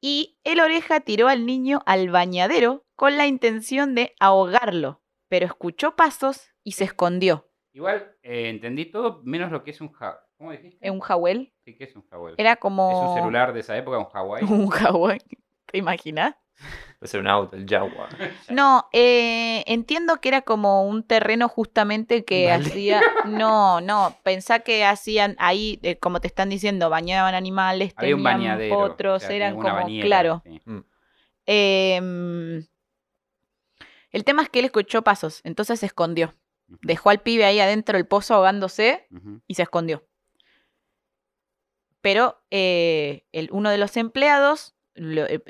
y 0.00 0.38
el 0.44 0.60
oreja 0.60 1.00
tiró 1.00 1.28
al 1.28 1.46
niño 1.46 1.82
al 1.86 2.08
bañadero 2.10 2.84
con 2.96 3.16
la 3.16 3.26
intención 3.26 3.94
de 3.94 4.14
ahogarlo, 4.20 5.02
pero 5.28 5.46
escuchó 5.46 5.94
pasos 5.96 6.48
y 6.64 6.72
se 6.72 6.84
escondió. 6.84 7.50
Igual 7.74 8.16
eh, 8.22 8.48
entendí 8.48 8.86
todo 8.86 9.20
menos 9.24 9.52
lo 9.52 9.62
que 9.62 9.70
es 9.72 9.80
un 9.80 9.92
ja... 9.92 10.18
¿Cómo 10.38 10.52
dijiste? 10.52 10.86
En 10.86 10.92
un 10.94 11.00
jahuel 11.00 11.54
Sí, 11.64 11.76
¿qué 11.76 11.84
es 11.84 11.96
un 11.96 12.04
Huawei? 12.10 12.34
era 12.36 12.56
como 12.56 12.90
¿Es 12.90 13.08
un 13.08 13.14
celular 13.14 13.52
de 13.54 13.60
esa 13.60 13.76
época, 13.76 13.98
un 13.98 14.06
Huawei? 14.12 14.44
un 14.50 14.68
jahuel. 14.68 15.22
¿Te 15.66 15.78
imaginas? 15.78 16.34
Puede 16.98 17.10
ser 17.10 17.20
un 17.20 17.26
auto, 17.28 17.56
el 17.56 17.66
Jaguar. 17.68 18.08
No, 18.48 18.88
eh, 18.92 19.64
entiendo 19.66 20.20
que 20.20 20.28
era 20.28 20.42
como 20.42 20.86
un 20.86 21.02
terreno 21.02 21.48
justamente 21.48 22.24
que 22.24 22.50
hacía. 22.52 23.02
No, 23.24 23.80
no, 23.80 24.16
pensá 24.22 24.60
que 24.60 24.84
hacían 24.84 25.34
ahí, 25.38 25.78
eh, 25.82 25.98
como 25.98 26.20
te 26.20 26.28
están 26.28 26.48
diciendo, 26.48 26.88
bañaban 26.88 27.34
animales, 27.34 27.92
Había 27.96 28.14
un 28.14 28.22
tenían 28.22 28.40
bañadero. 28.40 28.76
potros, 28.76 29.22
o 29.24 29.26
sea, 29.26 29.34
eran 29.36 29.56
como, 29.56 29.74
bañera, 29.74 30.06
claro. 30.06 30.42
sí. 30.44 30.60
Em, 31.46 32.66
el 34.10 34.24
tema 34.24 34.42
es 34.42 34.48
que 34.48 34.60
él 34.60 34.64
escuchó 34.66 35.02
pasos, 35.02 35.40
entonces 35.44 35.80
se 35.80 35.86
escondió. 35.86 36.34
Dejó 36.82 37.10
al 37.10 37.20
pibe 37.20 37.44
ahí 37.44 37.60
adentro 37.60 37.96
del 37.98 38.06
pozo 38.06 38.34
ahogándose 38.34 39.06
y 39.46 39.54
se 39.54 39.62
escondió. 39.62 40.04
Pero 42.00 42.40
eh, 42.50 43.24
el, 43.32 43.48
uno 43.52 43.70
de 43.70 43.78
los 43.78 43.96
empleados, 43.96 44.74
lo- 44.94 45.26
eh, 45.26 45.40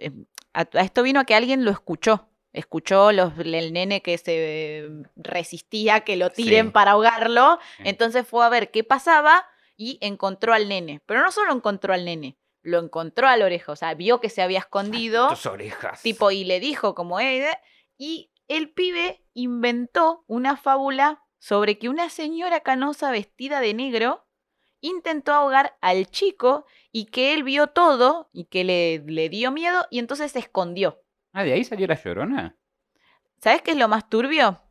a, 0.56 0.68
a 0.78 0.82
esto 0.82 1.02
vino 1.02 1.20
a 1.20 1.24
que 1.24 1.34
alguien 1.34 1.64
lo 1.64 1.70
escuchó. 1.70 2.28
Escuchó 2.52 3.12
los, 3.12 3.32
el 3.38 3.72
nene 3.72 4.00
que 4.02 4.16
se 4.16 4.88
resistía 5.14 6.00
que 6.00 6.16
lo 6.16 6.30
tiren 6.30 6.66
Sí. 6.66 6.72
para 6.72 6.92
ahogarlo. 6.92 7.58
Entonces 7.78 8.26
fue 8.26 8.44
a 8.44 8.48
ver 8.48 8.70
qué 8.70 8.82
pasaba 8.84 9.46
y 9.76 9.98
encontró 10.00 10.54
al 10.54 10.68
nene. 10.68 11.02
Pero 11.06 11.20
no 11.22 11.30
solo 11.32 11.52
encontró 11.52 11.92
al 11.92 12.04
nene, 12.06 12.38
lo 12.62 12.78
encontró 12.78 13.28
al 13.28 13.42
oreja. 13.42 13.72
O 13.72 13.76
sea, 13.76 13.94
vio 13.94 14.20
que 14.20 14.30
se 14.30 14.40
había 14.42 14.60
escondido. 14.60 15.28
Tus 15.28 15.46
orejas. 15.46 16.00
Tipo, 16.02 16.30
y 16.30 16.44
le 16.44 16.58
dijo 16.60 16.94
como, 16.94 17.20
"Eh, 17.20 17.50
eh", 17.50 17.58
y 17.98 18.30
el 18.48 18.70
pibe 18.72 19.22
inventó 19.34 20.24
una 20.26 20.56
fábula 20.56 21.22
sobre 21.38 21.78
que 21.78 21.88
una 21.90 22.08
señora 22.08 22.60
canosa 22.60 23.10
vestida 23.10 23.60
de 23.60 23.74
negro 23.74 24.25
intentó 24.88 25.32
ahogar 25.32 25.76
al 25.80 26.06
chico 26.06 26.66
y 26.92 27.06
que 27.06 27.34
él 27.34 27.42
vio 27.42 27.68
todo 27.68 28.30
y 28.32 28.44
que 28.44 28.64
le, 28.64 28.98
le 29.06 29.28
dio 29.28 29.50
miedo 29.50 29.86
y 29.90 29.98
entonces 29.98 30.32
se 30.32 30.38
escondió. 30.38 31.02
Ah, 31.32 31.44
¿de 31.44 31.52
ahí 31.52 31.64
salió 31.64 31.86
la 31.86 32.02
llorona? 32.02 32.56
¿Sabes 33.42 33.62
qué 33.62 33.72
es 33.72 33.76
lo 33.76 33.88
más 33.88 34.08
turbio? 34.08 34.62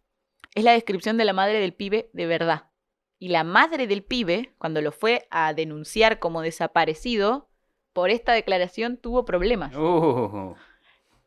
Es 0.56 0.64
la 0.64 0.72
descripción 0.72 1.18
de 1.18 1.26
la 1.26 1.34
madre 1.34 1.60
del 1.60 1.74
pibe 1.74 2.10
de 2.14 2.26
verdad. 2.26 2.72
Y 3.20 3.30
la 3.30 3.44
madre 3.44 3.88
del 3.88 4.04
pibe, 4.04 4.54
cuando 4.58 4.82
lo 4.82 4.92
fue 4.92 5.28
a 5.32 5.54
denunciar 5.54 6.20
como 6.20 6.42
desaparecido, 6.42 7.50
por 7.94 8.10
esta 8.10 8.34
declaración 8.34 8.98
tuvo 8.98 9.24
problemas. 9.26 9.76
Uh, 9.76 10.56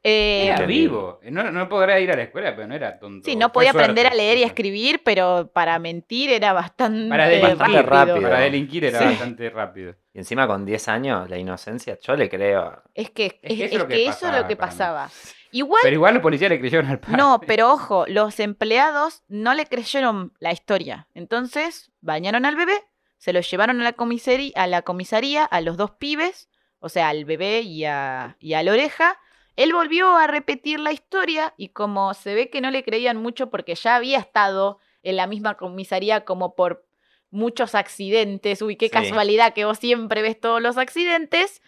Eh, 0.02 0.46
era 0.54 0.64
vivo. 0.64 1.18
No, 1.24 1.50
no 1.50 1.68
podrá 1.68 1.98
ir 1.98 2.10
a 2.12 2.16
la 2.16 2.22
escuela, 2.22 2.54
pero 2.54 2.68
no 2.68 2.74
era 2.74 2.98
tonto. 2.98 3.24
Sí, 3.28 3.34
no 3.34 3.50
podía 3.52 3.70
aprender 3.72 4.06
a 4.06 4.14
leer 4.14 4.38
y 4.38 4.44
a 4.44 4.46
escribir, 4.46 5.02
pero 5.04 5.50
para 5.52 5.78
mentir 5.80 6.30
era 6.30 6.52
bastante, 6.52 7.08
Para 7.08 7.28
delinquir, 7.28 7.56
Bastante 7.58 7.82
rápido. 7.82 8.22
Para 8.22 8.40
delinquir 8.40 8.84
era 8.84 8.98
Sí. 9.00 9.04
bastante 9.06 9.50
rápido. 9.50 9.94
Y 10.14 10.18
encima 10.18 10.46
con 10.46 10.64
10 10.64 10.88
años, 10.88 11.28
la 11.28 11.36
inocencia, 11.36 11.98
yo 12.00 12.14
le 12.14 12.28
creo. 12.28 12.80
Es 12.94 13.10
que, 13.10 13.26
Es 13.26 13.56
que 13.58 13.64
es, 13.64 13.72
eso 13.72 13.74
es 13.74 13.78
lo 13.82 13.88
que 13.88 14.06
eso 14.06 14.26
es 14.28 14.48
lo 14.48 14.56
pasaba. 14.56 15.10
Igual, 15.50 15.80
Pero 15.82 15.94
igual 15.94 16.14
los 16.14 16.22
policías 16.22 16.50
le 16.50 16.60
creyeron 16.60 16.86
al 16.90 17.00
padre. 17.00 17.16
no, 17.16 17.40
pero 17.46 17.72
ojo, 17.72 18.04
los 18.06 18.38
empleados 18.38 19.22
no 19.28 19.54
le 19.54 19.66
creyeron 19.66 20.32
la 20.38 20.52
historia. 20.52 21.08
Entonces, 21.14 21.90
bañaron 22.00 22.44
al 22.44 22.54
bebé, 22.54 22.74
se 23.16 23.32
lo 23.32 23.40
llevaron 23.40 23.80
a 23.80 23.84
la 23.84 23.92
comisaría, 23.94 24.52
a 24.56 24.66
la 24.66 24.82
comisaría, 24.82 25.44
a 25.44 25.60
los 25.60 25.76
dos 25.76 25.92
pibes, 25.92 26.48
o 26.80 26.88
sea, 26.88 27.08
al 27.08 27.24
bebé 27.24 27.62
y 27.62 27.84
a, 27.84 28.36
y 28.38 28.52
a 28.54 28.62
la 28.62 28.72
oreja. 28.72 29.18
Él 29.58 29.72
volvió 29.72 30.16
a 30.16 30.28
repetir 30.28 30.78
la 30.78 30.92
historia 30.92 31.52
y 31.56 31.70
como 31.70 32.14
se 32.14 32.32
ve 32.34 32.48
que 32.48 32.60
no 32.60 32.70
le 32.70 32.84
creían 32.84 33.16
mucho 33.16 33.50
porque 33.50 33.74
ya 33.74 33.96
había 33.96 34.18
estado 34.20 34.78
en 35.02 35.16
la 35.16 35.26
misma 35.26 35.56
comisaría 35.56 36.24
como 36.24 36.54
por 36.54 36.86
muchos 37.30 37.74
accidentes, 37.74 38.62
uy, 38.62 38.76
qué 38.76 38.86
Sí. 38.86 38.92
casualidad 38.92 39.54
que 39.54 39.64
vos 39.64 39.78
siempre 39.78 40.22
ves 40.22 40.38
todos 40.38 40.62
los 40.62 40.78
accidentes, 40.78 41.60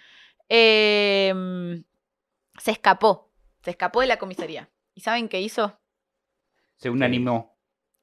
em, 0.48 1.82
se 2.58 2.70
escapó, 2.70 3.32
se 3.64 3.70
escapó 3.70 4.02
de 4.02 4.06
la 4.06 4.18
comisaría. 4.18 4.70
¿Y 4.94 5.00
saben 5.00 5.28
qué 5.28 5.40
hizo? 5.40 5.80
Se 6.76 6.90
unanimó. 6.90 7.58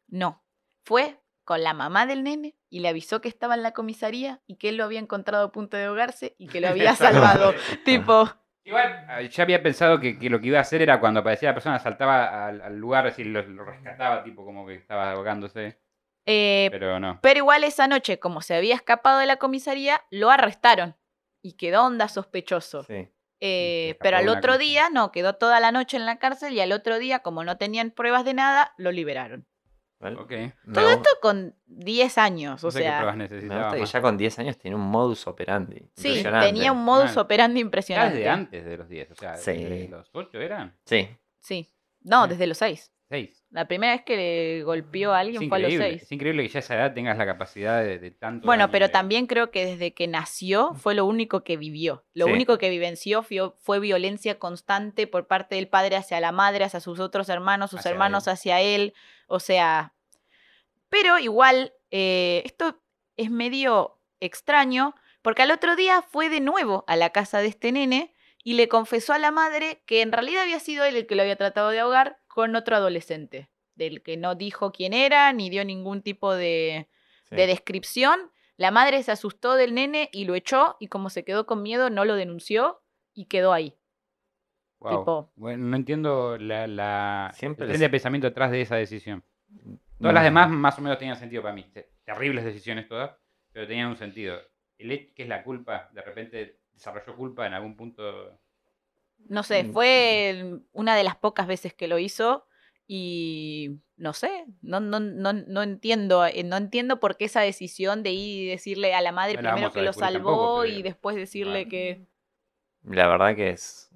No, 0.07 0.43
fue 0.83 1.21
con 1.45 1.63
la 1.63 1.73
mamá 1.73 2.05
del 2.05 2.23
nene 2.23 2.57
y 2.69 2.81
le 2.81 2.89
avisó 2.89 3.21
que 3.21 3.29
estaba 3.29 3.55
en 3.55 3.63
la 3.63 3.71
comisaría 3.71 4.41
y 4.47 4.57
que 4.57 4.67
él 4.67 4.75
lo 4.77 4.83
había 4.83 4.99
encontrado 4.99 5.45
a 5.47 5.51
punto 5.53 5.77
de 5.77 5.85
ahogarse 5.85 6.35
y 6.37 6.47
que 6.47 6.59
lo 6.59 6.67
había 6.67 6.93
salvado. 6.95 7.53
tipo, 7.85 8.29
Igual, 8.67 9.05
ah, 9.07 9.21
ya 9.21 9.43
había 9.43 9.63
pensado 9.63 9.97
que, 9.97 10.19
que 10.19 10.29
lo 10.29 10.41
que 10.41 10.47
iba 10.47 10.57
a 10.57 10.61
hacer 10.61 10.81
era 10.81 10.99
cuando 10.99 11.21
aparecía 11.21 11.49
la 11.49 11.53
persona, 11.55 11.79
saltaba 11.79 12.47
al, 12.47 12.61
al 12.61 12.75
lugar, 12.77 13.07
es 13.07 13.13
decir, 13.13 13.27
lo, 13.27 13.41
lo 13.41 13.63
rescataba, 13.63 14.23
tipo 14.25 14.43
como 14.43 14.67
que 14.67 14.73
estaba 14.75 15.09
ahogándose. 15.11 15.79
eh, 16.25 16.67
Pero 16.69 16.99
no. 16.99 17.17
pero 17.21 17.37
igual 17.37 17.63
esa 17.63 17.87
noche, 17.87 18.19
como 18.19 18.41
se 18.41 18.55
había 18.55 18.75
escapado 18.75 19.19
de 19.19 19.25
la 19.25 19.37
comisaría, 19.37 20.01
lo 20.11 20.29
arrestaron 20.29 20.97
y 21.41 21.53
quedó 21.53 21.85
onda 21.85 22.09
sospechoso. 22.09 22.83
Sí. 22.83 23.07
Eh, 23.39 23.95
pero 24.01 24.17
al 24.17 24.27
otro 24.27 24.57
día, 24.57 24.89
no, 24.91 25.13
quedó 25.13 25.35
toda 25.35 25.61
la 25.61 25.71
noche 25.71 25.95
en 25.95 26.05
la 26.05 26.17
cárcel 26.17 26.51
y 26.53 26.59
al 26.59 26.73
otro 26.73 26.99
día, 26.99 27.19
como 27.19 27.45
no 27.45 27.57
tenían 27.57 27.91
pruebas 27.91 28.25
de 28.25 28.33
nada, 28.33 28.73
lo 28.77 28.91
liberaron. 28.91 29.47
¿Vale? 29.99 30.15
Ok. 30.17 30.31
Me 30.65 30.73
Todo 30.73 30.89
esto 30.89 31.09
con 31.21 31.55
10 31.65 32.17
años, 32.17 32.63
o 32.63 32.67
No 32.67 32.71
sé 32.71 32.79
qué 32.79 32.83
sea, 32.85 33.11
Me 33.13 33.27
gusta 33.27 33.71
que 33.73 33.79
más. 33.81 33.91
ya 33.91 34.01
con 34.01 34.17
10 34.17 34.39
años 34.39 34.57
tiene 34.57 34.75
un 34.75 34.83
modus 34.89 35.25
operandi. 35.27 35.89
sí, 35.95 36.23
tenía 36.23 36.71
un 36.71 36.83
modus 36.83 37.15
Mal. 37.15 37.25
operandi 37.25 37.59
impresionante. 37.61 38.17
desde 38.17 38.29
antes 38.29 38.65
de 38.65 38.77
los 38.77 38.87
10, 38.89 39.11
o 39.11 39.15
sea, 39.15 39.35
Sí. 39.37 39.51
desde 39.53 39.87
los 39.89 40.09
8 40.13 40.39
eran. 40.39 40.75
Sí. 40.85 41.07
Sí, 41.39 41.71
no, 42.01 42.23
Sí. 42.25 42.29
desde 42.31 42.47
los 42.47 42.57
6. 42.57 42.91
6. 43.09 43.45
La 43.51 43.67
primera 43.67 43.93
vez 43.93 44.01
que 44.03 44.17
le 44.17 44.63
golpeó 44.63 45.13
a 45.13 45.19
alguien 45.19 45.47
fue 45.47 45.57
a 45.57 45.61
los 45.61 45.73
6. 45.73 46.01
es 46.03 46.11
increíble 46.11 46.43
que 46.43 46.49
ya 46.49 46.59
a 46.59 46.61
esa 46.61 46.75
edad 46.75 46.93
tengas 46.93 47.17
la 47.17 47.25
capacidad 47.25 47.81
de, 47.83 47.99
de 47.99 48.11
tanto. 48.11 48.45
Bueno, 48.45 48.69
pero 48.69 48.87
de- 48.87 48.91
también 48.91 49.27
creo 49.27 49.49
que 49.49 49.65
desde 49.65 49.93
que 49.93 50.07
nació 50.07 50.73
fue 50.73 50.93
lo 50.95 51.05
único 51.05 51.43
que 51.43 51.55
vivió. 51.57 52.03
Lo 52.13 52.25
Sí. 52.25 52.31
único 52.33 52.57
que 52.57 52.69
vivenció 52.69 53.23
fue, 53.23 53.51
fue 53.61 53.79
violencia 53.79 54.39
constante 54.39 55.07
por 55.07 55.27
parte 55.27 55.55
del 55.55 55.67
padre 55.69 55.95
hacia 55.95 56.19
la 56.19 56.31
madre, 56.33 56.65
hacia 56.65 56.79
sus 56.81 56.99
otros 56.99 57.29
hermanos, 57.29 57.69
sus 57.69 57.79
Hacia 57.79 57.91
hermanos 57.91 58.27
él. 58.27 58.33
hacia 58.33 58.61
él. 58.61 58.93
O 59.27 59.39
sea, 59.39 59.93
pero 60.89 61.19
igual, 61.19 61.73
eh, 61.91 62.41
esto 62.45 62.81
es 63.15 63.29
medio 63.31 63.99
extraño, 64.19 64.95
porque 65.21 65.41
al 65.43 65.51
otro 65.51 65.75
día 65.75 66.01
fue 66.01 66.29
de 66.29 66.39
nuevo 66.39 66.83
a 66.87 66.95
la 66.95 67.11
casa 67.11 67.39
de 67.39 67.47
este 67.47 67.71
nene 67.71 68.13
y 68.43 68.53
le 68.53 68.67
confesó 68.67 69.13
a 69.13 69.17
la 69.19 69.31
madre 69.31 69.81
que 69.85 70.01
en 70.01 70.11
realidad 70.11 70.43
había 70.43 70.59
sido 70.59 70.85
él 70.85 70.95
el 70.95 71.05
que 71.07 71.15
lo 71.15 71.21
había 71.21 71.35
tratado 71.35 71.69
de 71.69 71.79
ahogar 71.79 72.17
con 72.37 72.55
otro 72.55 72.75
adolescente, 72.75 73.49
del 73.73 74.03
que 74.03 74.15
no 74.15 74.35
dijo 74.35 74.71
quién 74.71 74.93
era 74.93 75.33
ni 75.33 75.49
dio 75.49 75.65
ningún 75.65 76.03
tipo 76.03 76.35
de, 76.35 76.87
sí. 77.23 77.35
de 77.35 77.47
descripción. 77.47 78.19
La 78.57 78.69
madre 78.69 79.01
se 79.01 79.11
asustó 79.11 79.55
del 79.55 79.73
nene 79.73 80.09
y 80.13 80.25
lo 80.25 80.35
echó 80.35 80.77
y 80.79 80.85
como 80.87 81.09
se 81.09 81.23
quedó 81.25 81.47
con 81.47 81.63
miedo 81.63 81.89
no 81.89 82.05
lo 82.05 82.13
denunció 82.15 82.83
y 83.15 83.25
quedó 83.25 83.53
ahí. 83.53 83.75
Tipo- 84.79 85.31
Bueno, 85.35 85.65
no 85.65 85.75
entiendo 85.77 86.37
la, 86.37 86.67
la 86.67 87.31
Siempre 87.33 87.65
el 87.65 87.79
les- 87.79 87.89
pensamiento 87.89 88.27
detrás 88.27 88.51
de 88.51 88.61
esa 88.61 88.75
decisión. 88.75 89.23
Todas 89.99 90.13
las 90.13 90.23
demás 90.23 90.47
más 90.51 90.77
o 90.77 90.81
menos 90.83 90.99
tenían 90.99 91.17
sentido 91.17 91.41
para 91.41 91.55
mí. 91.55 91.63
Te- 91.73 91.89
Terribles 92.05 92.45
decisiones 92.45 92.87
todas, 92.87 93.17
pero 93.51 93.65
tenían 93.67 93.87
un 93.87 93.97
sentido. 93.97 94.39
El 94.77 94.91
hecho 94.91 95.11
que 95.15 95.23
es 95.23 95.29
la 95.29 95.43
culpa, 95.43 95.89
de 95.91 96.01
repente 96.03 96.59
desarrolló 96.71 97.15
culpa 97.15 97.47
en 97.47 97.53
algún 97.55 97.75
punto. 97.75 98.39
No 99.29 99.43
sé, 99.43 99.63
Mm. 99.65 99.73
fue 99.73 100.59
una 100.71 100.95
de 100.95 101.03
las 101.03 101.15
pocas 101.17 101.47
veces 101.47 101.73
que 101.73 101.87
lo 101.87 101.99
hizo 101.99 102.45
y 102.87 103.79
no 103.97 104.13
sé, 104.13 104.45
no, 104.61 104.79
no, 104.79 104.99
no, 104.99 105.33
no 105.33 105.61
entiendo, 105.63 106.25
eh, 106.25 106.43
no 106.43 106.55
entiendo 106.55 106.99
por 106.99 107.17
qué 107.17 107.25
esa 107.25 107.41
decisión 107.41 108.03
de 108.03 108.11
ir 108.11 108.43
y 108.43 108.47
decirle 108.47 108.93
a 108.95 109.01
la 109.01 109.11
madre 109.11 109.33
No 109.33 109.41
primero 109.41 109.71
que 109.73 109.81
lo 109.81 109.91
salvó 109.93 110.29
tampoco, 110.31 110.61
pero- 110.61 110.73
y 110.73 110.81
después 110.83 111.15
decirle 111.17 111.67
que... 111.67 112.05
La 112.83 113.07
verdad 113.07 113.35
que 113.35 113.49
es 113.49 113.89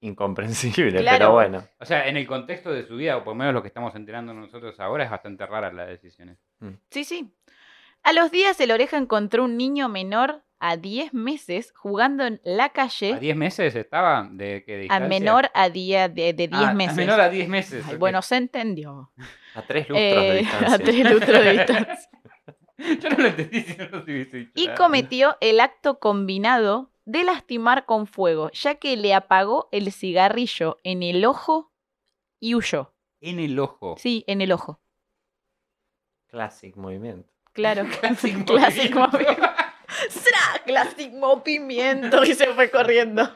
incomprensible, 0.00 1.00
Claro. 1.00 1.18
pero 1.18 1.32
bueno. 1.32 1.68
O 1.78 1.84
sea, 1.84 2.08
en 2.08 2.16
el 2.16 2.26
contexto 2.26 2.70
de 2.72 2.84
su 2.86 2.96
vida, 2.96 3.16
o 3.16 3.24
por 3.24 3.34
lo 3.34 3.38
menos 3.38 3.54
lo 3.54 3.62
que 3.62 3.68
estamos 3.68 3.94
enterando 3.94 4.34
nosotros 4.34 4.78
ahora, 4.80 5.04
es 5.04 5.10
bastante 5.10 5.46
rara 5.46 5.72
la 5.72 5.86
decisión. 5.86 6.36
Sí, 6.90 7.04
sí. 7.04 7.32
A 8.02 8.12
los 8.12 8.30
días 8.30 8.58
el 8.60 8.70
oreja 8.72 8.96
encontró 8.98 9.44
un 9.44 9.56
niño 9.56 9.88
menor 9.88 10.42
a 10.68 10.76
10 10.76 11.12
meses 11.14 11.72
jugando 11.76 12.24
en 12.24 12.40
la 12.44 12.70
calle. 12.70 13.14
¿A 13.14 13.18
10 13.18 13.36
meses 13.36 13.74
estaba? 13.74 14.28
¿De 14.30 14.64
qué 14.64 14.74
A 14.74 14.78
distancia? 14.78 15.08
menor 15.08 15.50
a 15.54 15.68
día 15.70 16.08
de, 16.08 16.32
de 16.32 16.48
10 16.48 16.52
Ah, 16.52 16.68
a 16.70 16.74
meses. 16.74 16.96
menor 16.96 17.20
a 17.20 17.28
10 17.28 17.48
meses. 17.48 17.84
Ay, 17.86 17.94
ok. 17.94 17.98
bueno, 18.00 18.22
se 18.22 18.36
entendió. 18.36 19.10
A 19.54 19.62
tres 19.62 19.88
lustros 19.88 19.98
de 19.98 20.30
Eh, 20.36 20.38
distancia. 20.40 20.74
a 20.74 20.78
tres 20.78 21.10
lustros 21.10 21.44
de 21.44 21.52
distancia. 21.52 22.10
Yo 23.00 23.08
no 23.10 23.16
lo 23.16 23.26
entendí 23.28 23.60
si 23.62 23.76
no 23.78 23.84
lo 23.88 24.02
hubiese 24.04 24.36
dicho 24.36 24.52
Y 24.54 24.66
nada. 24.66 24.76
cometió 24.76 25.36
el 25.40 25.60
acto 25.60 25.98
combinado 25.98 26.90
de 27.06 27.24
lastimar 27.24 27.86
con 27.86 28.06
fuego, 28.06 28.50
ya 28.52 28.74
que 28.74 28.96
le 28.96 29.14
apagó 29.14 29.68
el 29.72 29.92
cigarrillo 29.92 30.78
en 30.84 31.02
el 31.02 31.24
ojo 31.24 31.72
y 32.40 32.54
huyó. 32.54 32.92
En 33.20 33.38
el 33.38 33.58
ojo. 33.58 33.94
Sí, 33.98 34.24
en 34.26 34.40
el 34.42 34.52
ojo. 34.52 34.80
Classic 36.26 36.76
movimiento. 36.76 37.32
Claro. 37.52 37.84
Clásico 38.00 38.44
Classic 38.56 38.94
movimiento. 38.94 39.18
movimiento. 39.18 39.42
¡Sra! 40.66 40.82
Classic 40.84 41.12
movimiento. 41.12 42.24
Y 42.24 42.34
se 42.34 42.46
fue 42.54 42.70
corriendo. 42.70 43.28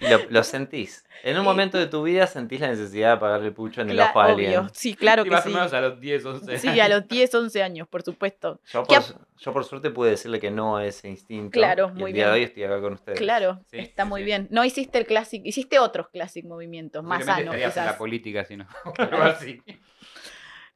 Lo, 0.00 0.18
lo 0.30 0.42
sentís. 0.42 1.04
En 1.22 1.38
un 1.38 1.44
momento 1.44 1.78
de 1.78 1.86
tu 1.86 2.02
vida 2.02 2.26
sentís 2.26 2.60
la 2.60 2.68
necesidad 2.68 3.08
de 3.08 3.12
apagarle 3.14 3.48
el 3.48 3.52
pucho 3.54 3.80
en 3.80 3.90
el 3.90 4.00
ojo 4.00 4.20
a 4.20 4.24
alguien. 4.26 4.50
obvio. 4.60 4.70
Sí, 4.72 4.94
claro 4.94 5.22
Sí, 5.22 5.28
que 5.28 5.34
más 5.34 5.44
sí. 5.44 5.50
o 5.50 5.52
menos 5.54 5.72
a 5.72 5.80
los 5.80 6.00
10, 6.00 6.24
11 6.24 6.58
Sí, 6.58 6.80
a 6.80 6.88
los 6.88 7.06
10, 7.06 7.34
11 7.34 7.62
años, 7.62 7.86
por 7.88 8.02
supuesto. 8.02 8.60
Yo 8.72 8.82
¿Qué 8.84 8.96
por, 8.96 9.04
ap- 9.04 9.20
yo 9.36 9.52
por 9.52 9.64
suerte 9.64 9.90
pude 9.90 10.10
decirle 10.10 10.40
que 10.40 10.50
no 10.50 10.76
a 10.78 10.84
ese 10.86 11.08
instinto. 11.08 11.50
Claro, 11.52 11.92
y 11.94 11.98
muy 11.98 12.10
el 12.10 12.14
día 12.14 12.24
bien. 12.24 12.34
de 12.34 12.40
hoy 12.40 12.44
estoy 12.44 12.64
acá 12.64 12.80
con 12.80 12.92
ustedes. 12.94 13.18
Claro, 13.20 13.60
Sí, 13.70 13.78
está 13.78 14.02
sí, 14.04 14.08
muy 14.08 14.20
sí. 14.22 14.24
bien. 14.26 14.48
No 14.50 14.64
hiciste 14.64 14.98
el 14.98 15.06
clásico, 15.06 15.42
hiciste 15.46 15.78
otros 15.78 16.08
classic 16.08 16.44
movimientos, 16.44 17.04
más 17.04 17.24
sanos 17.24 17.44
estarías 17.54 17.76
en 17.76 17.82
quizás. 17.82 17.86
la 17.86 17.98
política, 17.98 18.44
si 18.44 18.56
no. 18.56 18.66
Algo 18.98 19.22
así. 19.22 19.62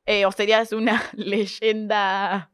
Eh, 0.06 0.26
o 0.26 0.32
serías 0.32 0.72
una 0.72 1.02
leyenda 1.14 2.50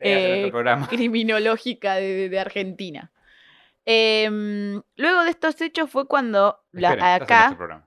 Eh, 0.00 0.38
otro 0.40 0.50
programa. 0.52 0.86
criminológica 0.90 1.96
de, 1.96 2.28
de 2.28 2.38
Argentina. 2.38 3.10
Em, 3.84 4.82
luego 4.96 5.22
de 5.24 5.30
estos 5.30 5.60
hechos 5.60 5.90
fue 5.90 6.06
cuando 6.06 6.60
la- 6.72 6.90
Esperen, 6.90 7.22
acá 7.22 7.86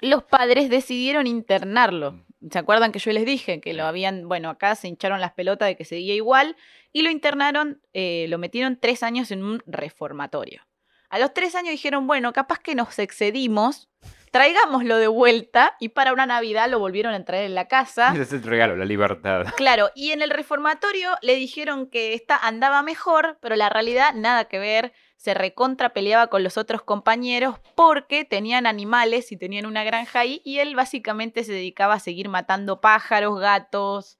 los 0.00 0.22
padres 0.24 0.68
decidieron 0.70 1.26
internarlo. 1.26 2.12
Mm. 2.12 2.24
¿Se 2.50 2.58
acuerdan 2.58 2.92
que 2.92 2.98
yo 2.98 3.10
les 3.12 3.24
dije 3.24 3.60
que 3.60 3.72
lo 3.72 3.84
habían, 3.84 4.28
bueno, 4.28 4.50
acá 4.50 4.74
se 4.74 4.88
hincharon 4.88 5.20
las 5.20 5.32
pelotas 5.32 5.66
de 5.68 5.76
que 5.76 5.84
seguía 5.84 6.14
igual 6.14 6.56
y 6.92 7.02
lo 7.02 7.10
internaron, 7.10 7.80
eh, 7.94 8.26
lo 8.28 8.38
metieron 8.38 8.78
tres 8.78 9.02
años 9.02 9.30
en 9.30 9.42
un 9.42 9.62
reformatorio. 9.66 10.62
A 11.08 11.18
los 11.18 11.32
tres 11.32 11.54
años 11.54 11.70
dijeron, 11.70 12.06
bueno, 12.06 12.32
capaz 12.32 12.58
que 12.58 12.74
nos 12.74 12.98
excedimos, 12.98 13.88
traigámoslo 14.34 14.96
de 14.96 15.06
vuelta 15.06 15.76
y 15.78 15.90
para 15.90 16.12
una 16.12 16.26
Navidad 16.26 16.68
lo 16.68 16.80
volvieron 16.80 17.14
a 17.14 17.24
traer 17.24 17.44
en 17.44 17.54
la 17.54 17.68
casa. 17.68 18.10
Ese 18.12 18.22
es 18.22 18.32
el 18.32 18.42
regalo, 18.42 18.74
la 18.74 18.84
libertad. 18.84 19.46
Claro, 19.56 19.90
y 19.94 20.10
en 20.10 20.22
el 20.22 20.30
reformatorio 20.30 21.10
le 21.22 21.36
dijeron 21.36 21.86
que 21.86 22.14
esta 22.14 22.36
andaba 22.36 22.82
mejor, 22.82 23.38
pero 23.40 23.54
la 23.54 23.68
realidad 23.68 24.12
nada 24.12 24.46
que 24.46 24.58
ver. 24.58 24.92
Se 25.16 25.34
recontra 25.34 25.90
peleaba 25.90 26.26
con 26.26 26.42
los 26.42 26.58
otros 26.58 26.82
compañeros 26.82 27.60
porque 27.76 28.24
tenían 28.24 28.66
animales 28.66 29.30
y 29.30 29.36
tenían 29.36 29.66
una 29.66 29.84
granja 29.84 30.18
ahí 30.18 30.42
y 30.44 30.58
él 30.58 30.74
básicamente 30.74 31.44
se 31.44 31.52
dedicaba 31.52 31.94
a 31.94 32.00
seguir 32.00 32.28
matando 32.28 32.80
pájaros, 32.80 33.38
gatos 33.38 34.18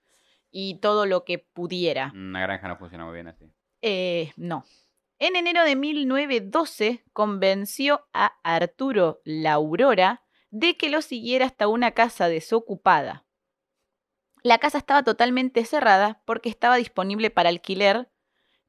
y 0.53 0.79
todo 0.79 1.07
lo 1.07 1.25
que 1.25 1.41
pudiera. 1.41 2.13
Una 2.15 2.41
granja 2.41 2.69
no 2.69 2.77
funciona 2.77 3.05
muy 3.05 3.15
bien 3.15 3.27
así. 3.27 3.51
Eh, 3.83 4.33
no. 4.37 4.65
En 5.27 5.37
enero 5.37 5.65
de 5.65 5.75
1912 5.75 7.03
convenció 7.15 8.07
a 8.13 8.37
Arturo 8.43 9.23
La 9.25 9.55
Aurora 9.55 10.23
de 10.51 10.77
que 10.77 10.91
lo 10.91 11.01
siguiera 11.01 11.47
hasta 11.47 11.67
una 11.67 11.93
casa 11.93 12.29
desocupada. 12.29 13.25
La 14.43 14.59
casa 14.59 14.77
estaba 14.77 15.03
totalmente 15.03 15.65
cerrada 15.65 16.21
porque 16.27 16.51
estaba 16.51 16.77
disponible 16.77 17.31
para 17.31 17.49
alquiler, 17.49 18.11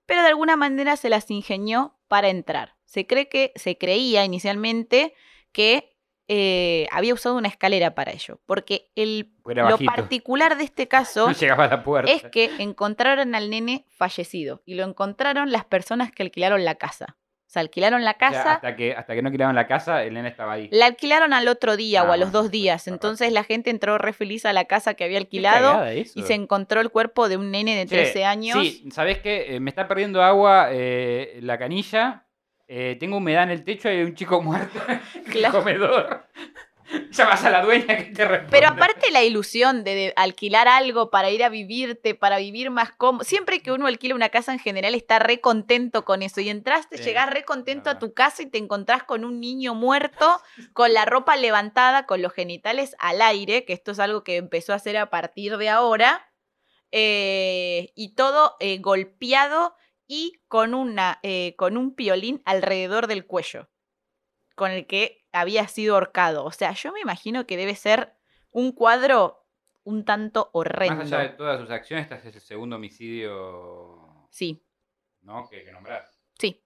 pero 0.05 0.21
de 0.21 0.29
alguna 0.29 0.55
manera 0.55 0.95
se 0.95 1.09
las 1.09 1.29
ingenió 1.29 1.99
para 2.07 2.29
entrar. 2.29 2.77
Se 2.85 3.05
cree 3.05 3.27
que 3.27 3.51
se 3.57 3.77
creía 3.77 4.23
inicialmente 4.23 5.13
que 5.51 5.94
eh, 6.27 6.87
había 6.91 7.13
usado 7.13 7.35
una 7.37 7.47
escalera 7.47 7.93
para 7.95 8.11
ello, 8.11 8.39
porque 8.45 8.89
el, 8.95 9.31
lo 9.45 9.77
particular 9.79 10.57
de 10.57 10.63
este 10.63 10.87
caso 10.87 11.27
No 11.27 11.33
llegaba 11.33 11.65
a 11.65 11.67
la 11.67 11.83
puerta. 11.83 12.11
es 12.11 12.23
que 12.23 12.49
encontraron 12.59 13.35
al 13.35 13.49
nene 13.49 13.85
fallecido 13.89 14.61
y 14.65 14.73
lo 14.75 14.83
encontraron 14.85 15.51
las 15.51 15.65
personas 15.65 16.11
que 16.11 16.23
alquilaron 16.23 16.65
la 16.65 16.75
casa. 16.75 17.15
O 17.47 17.51
sea, 17.55 17.61
alquilaron 17.61 18.03
la 18.03 18.11
O 18.11 18.15
sea, 18.19 18.29
casa, 18.31 18.53
hasta, 18.55 18.75
que, 18.75 18.93
hasta 18.95 19.13
que 19.13 19.21
no 19.21 19.31
quitaban 19.31 19.55
la 19.55 19.65
casa, 19.67 20.03
el 20.03 20.15
nene 20.15 20.27
estaba 20.27 20.53
ahí. 20.53 20.67
la 20.73 20.87
alquilaron 20.87 21.31
al 21.31 21.47
otro 21.47 21.77
día 21.77 22.03
o 22.03 22.07
Ah, 22.07 22.15
a 22.15 22.17
los 22.17 22.31
dos 22.33 22.51
días. 22.51 22.87
Entonces 22.89 23.31
la 23.31 23.43
gente 23.45 23.69
entró 23.69 23.97
re 23.97 24.11
feliz 24.11 24.45
a 24.45 24.51
la 24.51 24.65
casa 24.65 24.95
que 24.95 25.05
había 25.05 25.19
alquilado 25.19 25.89
y 25.93 26.03
se 26.23 26.33
encontró 26.33 26.81
el 26.81 26.89
cuerpo 26.89 27.29
de 27.29 27.37
un 27.37 27.51
nene 27.51 27.75
de 27.77 27.85
Che, 27.85 27.95
13 27.95 28.25
años. 28.25 28.57
Sí, 28.59 28.89
¿sabés 28.91 29.19
qué? 29.19 29.55
Eh, 29.55 29.59
me 29.61 29.69
está 29.69 29.87
perdiendo 29.87 30.21
agua 30.21 30.69
eh, 30.71 31.39
la 31.43 31.57
canilla. 31.57 32.24
Eh, 32.67 32.97
tengo 32.99 33.17
humedad 33.17 33.43
en 33.43 33.51
el 33.51 33.63
techo 33.63 33.89
y 33.89 33.93
hay 33.97 34.03
un 34.03 34.15
chico 34.15 34.41
muerto 34.41 34.79
en 34.87 35.45
el 35.45 35.51
comedor. 35.51 36.25
Llamas 37.11 37.43
a 37.43 37.49
la 37.49 37.63
dueña 37.63 37.97
que 37.97 38.03
te 38.05 38.25
responde. 38.25 38.51
Pero 38.51 38.67
aparte 38.67 39.09
la 39.09 39.23
ilusión 39.23 39.83
de, 39.83 39.95
de 39.95 40.13
alquilar 40.15 40.67
algo 40.67 41.09
para 41.09 41.31
ir 41.31 41.43
a 41.43 41.49
vivirte, 41.49 42.13
para 42.13 42.37
vivir 42.37 42.69
más 42.69 42.91
cómodo. 42.91 43.23
Siempre 43.23 43.61
que 43.61 43.71
uno 43.71 43.87
alquila 43.87 44.13
una 44.13 44.29
casa 44.29 44.53
en 44.53 44.59
general 44.59 44.93
está 44.93 45.17
re 45.17 45.41
contento 45.41 46.05
con 46.05 46.21
eso. 46.21 46.41
Y 46.41 46.49
entraste, 46.49 46.97
Sí, 46.99 47.03
llegás 47.03 47.31
re 47.31 47.43
contento 47.43 47.89
a 47.89 47.97
tu 47.97 48.13
casa 48.13 48.43
y 48.43 48.45
te 48.51 48.59
encontrás 48.59 49.01
con 49.03 49.25
un 49.25 49.39
niño 49.39 49.73
muerto, 49.73 50.39
con 50.73 50.93
la 50.93 51.05
ropa 51.05 51.35
levantada, 51.35 52.05
con 52.05 52.21
los 52.21 52.31
genitales 52.33 52.95
al 52.99 53.19
aire, 53.23 53.65
que 53.65 53.73
esto 53.73 53.91
es 53.91 53.99
algo 53.99 54.23
que 54.23 54.35
empezó 54.35 54.71
a 54.73 54.75
hacer 54.75 54.95
a 54.97 55.09
partir 55.09 55.57
de 55.57 55.69
ahora. 55.69 56.29
eh, 56.91 57.91
y 57.95 58.13
todo 58.15 58.55
eh, 58.59 58.77
golpeado 58.77 59.75
y 60.07 60.41
con, 60.47 60.73
una, 60.73 61.19
eh, 61.23 61.55
con 61.57 61.77
un 61.77 61.95
piolín 61.95 62.41
alrededor 62.45 63.07
del 63.07 63.25
cuello, 63.25 63.69
con 64.55 64.71
el 64.71 64.85
que 64.87 65.25
había 65.31 65.67
sido 65.67 65.95
ahorcado. 65.95 66.45
O 66.45 66.51
sea, 66.51 66.73
yo 66.73 66.91
me 66.93 66.99
imagino 67.01 67.45
que 67.47 67.57
debe 67.57 67.75
ser 67.75 68.15
un 68.51 68.71
cuadro 68.71 69.45
un 69.83 70.05
tanto 70.05 70.49
horrendo. 70.53 70.95
Más 70.95 71.11
allá 71.11 71.19
de 71.23 71.29
todas 71.29 71.59
sus 71.61 71.69
acciones, 71.69 72.09
este 72.11 72.29
es 72.29 72.35
el 72.35 72.41
segundo 72.41 72.75
homicidio 72.77 74.27
Sí, 74.31 74.63
¿no? 75.21 75.47
que, 75.49 75.63
que 75.63 75.71
nombrar. 75.71 76.05
sí. 76.39 76.61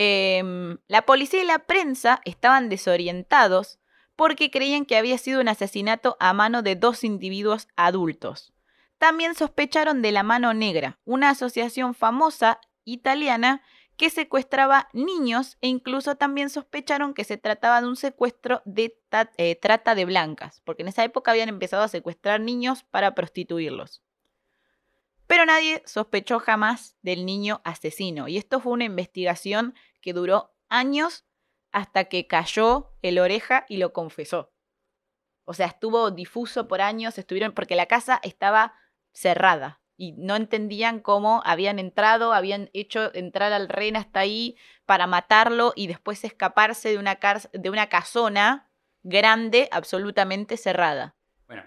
Em, 0.00 0.78
la 0.86 1.02
policía 1.02 1.42
y 1.42 1.46
la 1.46 1.58
prensa 1.66 2.20
estaban 2.24 2.68
desorientados 2.68 3.80
porque 4.14 4.48
creían 4.50 4.84
que 4.86 4.96
había 4.96 5.18
sido 5.18 5.40
un 5.40 5.48
asesinato 5.48 6.16
a 6.20 6.32
mano 6.32 6.62
de 6.62 6.76
dos 6.76 7.02
individuos 7.02 7.66
adultos. 7.76 8.52
También 8.98 9.34
sospecharon 9.34 10.02
de 10.02 10.12
la 10.12 10.22
Mano 10.22 10.52
Negra, 10.54 10.98
una 11.04 11.30
asociación 11.30 11.94
famosa 11.94 12.60
italiana 12.84 13.62
que 13.96 14.10
secuestraba 14.10 14.88
niños 14.92 15.58
e 15.60 15.68
incluso 15.68 16.16
también 16.16 16.50
sospecharon 16.50 17.14
que 17.14 17.24
se 17.24 17.36
trataba 17.36 17.80
de 17.80 17.88
un 17.88 17.96
secuestro 17.96 18.62
de 18.64 18.96
eh, 19.36 19.56
trata 19.56 19.94
de 19.96 20.04
blancas, 20.04 20.62
porque 20.64 20.82
en 20.82 20.88
esa 20.88 21.04
época 21.04 21.32
habían 21.32 21.48
empezado 21.48 21.82
a 21.82 21.88
secuestrar 21.88 22.40
niños 22.40 22.84
para 22.84 23.14
prostituirlos. 23.14 24.02
Pero 25.26 25.44
nadie 25.44 25.82
sospechó 25.84 26.38
jamás 26.38 26.96
del 27.02 27.26
niño 27.26 27.60
asesino, 27.64 28.28
y 28.28 28.36
esto 28.36 28.60
fue 28.60 28.72
una 28.72 28.84
investigación 28.84 29.74
que 30.00 30.12
duró 30.12 30.54
años 30.68 31.24
hasta 31.72 32.04
que 32.04 32.26
cayó 32.26 32.92
el 33.02 33.18
oreja 33.18 33.66
y 33.68 33.78
lo 33.78 33.92
confesó. 33.92 34.52
O 35.44 35.54
sea, 35.54 35.66
estuvo 35.66 36.10
difuso 36.10 36.68
por 36.68 36.80
años, 36.80 37.18
estuvieron 37.18 37.52
porque 37.52 37.74
la 37.74 37.86
casa 37.86 38.20
estaba 38.22 38.74
cerrada 39.12 39.80
y 39.96 40.12
no 40.12 40.36
entendían 40.36 41.00
cómo 41.00 41.42
habían 41.44 41.78
entrado, 41.80 42.32
habían 42.32 42.70
hecho 42.72 43.12
entrar 43.14 43.52
al 43.52 43.68
rehén 43.68 43.96
hasta 43.96 44.20
ahí 44.20 44.56
para 44.86 45.08
matarlo 45.08 45.72
y 45.74 45.88
después 45.88 46.24
escaparse 46.24 46.90
de 46.90 46.98
una, 46.98 47.18
de 47.52 47.70
una 47.70 47.88
casona 47.88 48.70
grande 49.02 49.68
absolutamente 49.72 50.56
cerrada. 50.56 51.16
Bueno, 51.48 51.64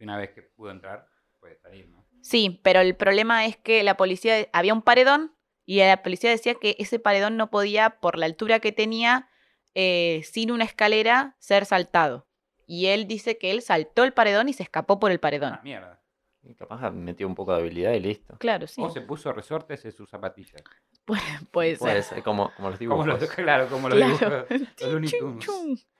una 0.00 0.16
vez 0.16 0.30
que 0.30 0.42
pudo 0.42 0.70
entrar, 0.70 1.08
puede 1.40 1.56
salir, 1.56 1.88
¿no? 1.88 2.06
Sí, 2.20 2.60
pero 2.62 2.80
el 2.80 2.94
problema 2.94 3.46
es 3.46 3.56
que 3.56 3.82
la 3.82 3.96
policía, 3.96 4.48
había 4.52 4.74
un 4.74 4.82
paredón 4.82 5.34
y 5.64 5.78
la 5.78 6.02
policía 6.02 6.30
decía 6.30 6.54
que 6.54 6.76
ese 6.78 7.00
paredón 7.00 7.36
no 7.36 7.50
podía, 7.50 7.98
por 8.00 8.16
la 8.16 8.26
altura 8.26 8.60
que 8.60 8.70
tenía, 8.70 9.28
eh, 9.74 10.22
sin 10.24 10.52
una 10.52 10.64
escalera, 10.64 11.34
ser 11.40 11.66
saltado. 11.66 12.28
Y 12.64 12.86
él 12.86 13.08
dice 13.08 13.38
que 13.38 13.50
él 13.50 13.60
saltó 13.60 14.04
el 14.04 14.12
paredón 14.12 14.48
y 14.48 14.52
se 14.52 14.62
escapó 14.62 15.00
por 15.00 15.10
el 15.10 15.18
paredón. 15.18 15.54
Ah, 15.54 15.60
mierda. 15.64 16.01
Y 16.44 16.54
Capaz 16.54 16.90
metió 16.90 17.26
un 17.28 17.34
poco 17.34 17.52
de 17.52 17.60
habilidad 17.60 17.92
y 17.92 18.00
listo. 18.00 18.36
Claro, 18.38 18.66
sí. 18.66 18.82
O 18.82 18.90
se 18.90 19.00
puso 19.00 19.32
resortes 19.32 19.84
en 19.84 19.92
sus 19.92 20.10
zapatillas. 20.10 20.62
Puede, 21.04 21.20
puede 21.50 21.76
Puede 21.76 22.02
ser. 22.02 22.16
ser 22.16 22.22
como, 22.24 22.52
como 22.56 22.70
los 22.70 22.78
dibujos. 22.78 23.06
Como 23.06 23.16
los, 23.18 23.30
claro, 23.30 23.68
como 23.68 23.88
los 23.88 23.98
Claro. 24.18 24.46
dibujos. 24.48 25.46
Los. 25.46 25.86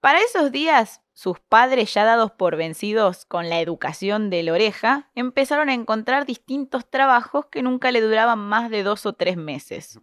Para 0.00 0.20
esos 0.20 0.52
días, 0.52 1.02
sus 1.12 1.40
padres, 1.40 1.92
ya 1.92 2.04
dados 2.04 2.30
por 2.30 2.54
vencidos 2.56 3.24
con 3.24 3.48
la 3.48 3.60
educación 3.60 4.30
de 4.30 4.44
la 4.44 4.52
oreja, 4.52 5.10
empezaron 5.16 5.68
a 5.70 5.74
encontrar 5.74 6.24
distintos 6.24 6.88
trabajos 6.88 7.46
que 7.46 7.62
nunca 7.62 7.90
le 7.90 8.00
duraban 8.00 8.38
más 8.38 8.70
de 8.70 8.84
dos 8.84 9.06
o 9.06 9.14
tres 9.14 9.36
meses. 9.36 9.98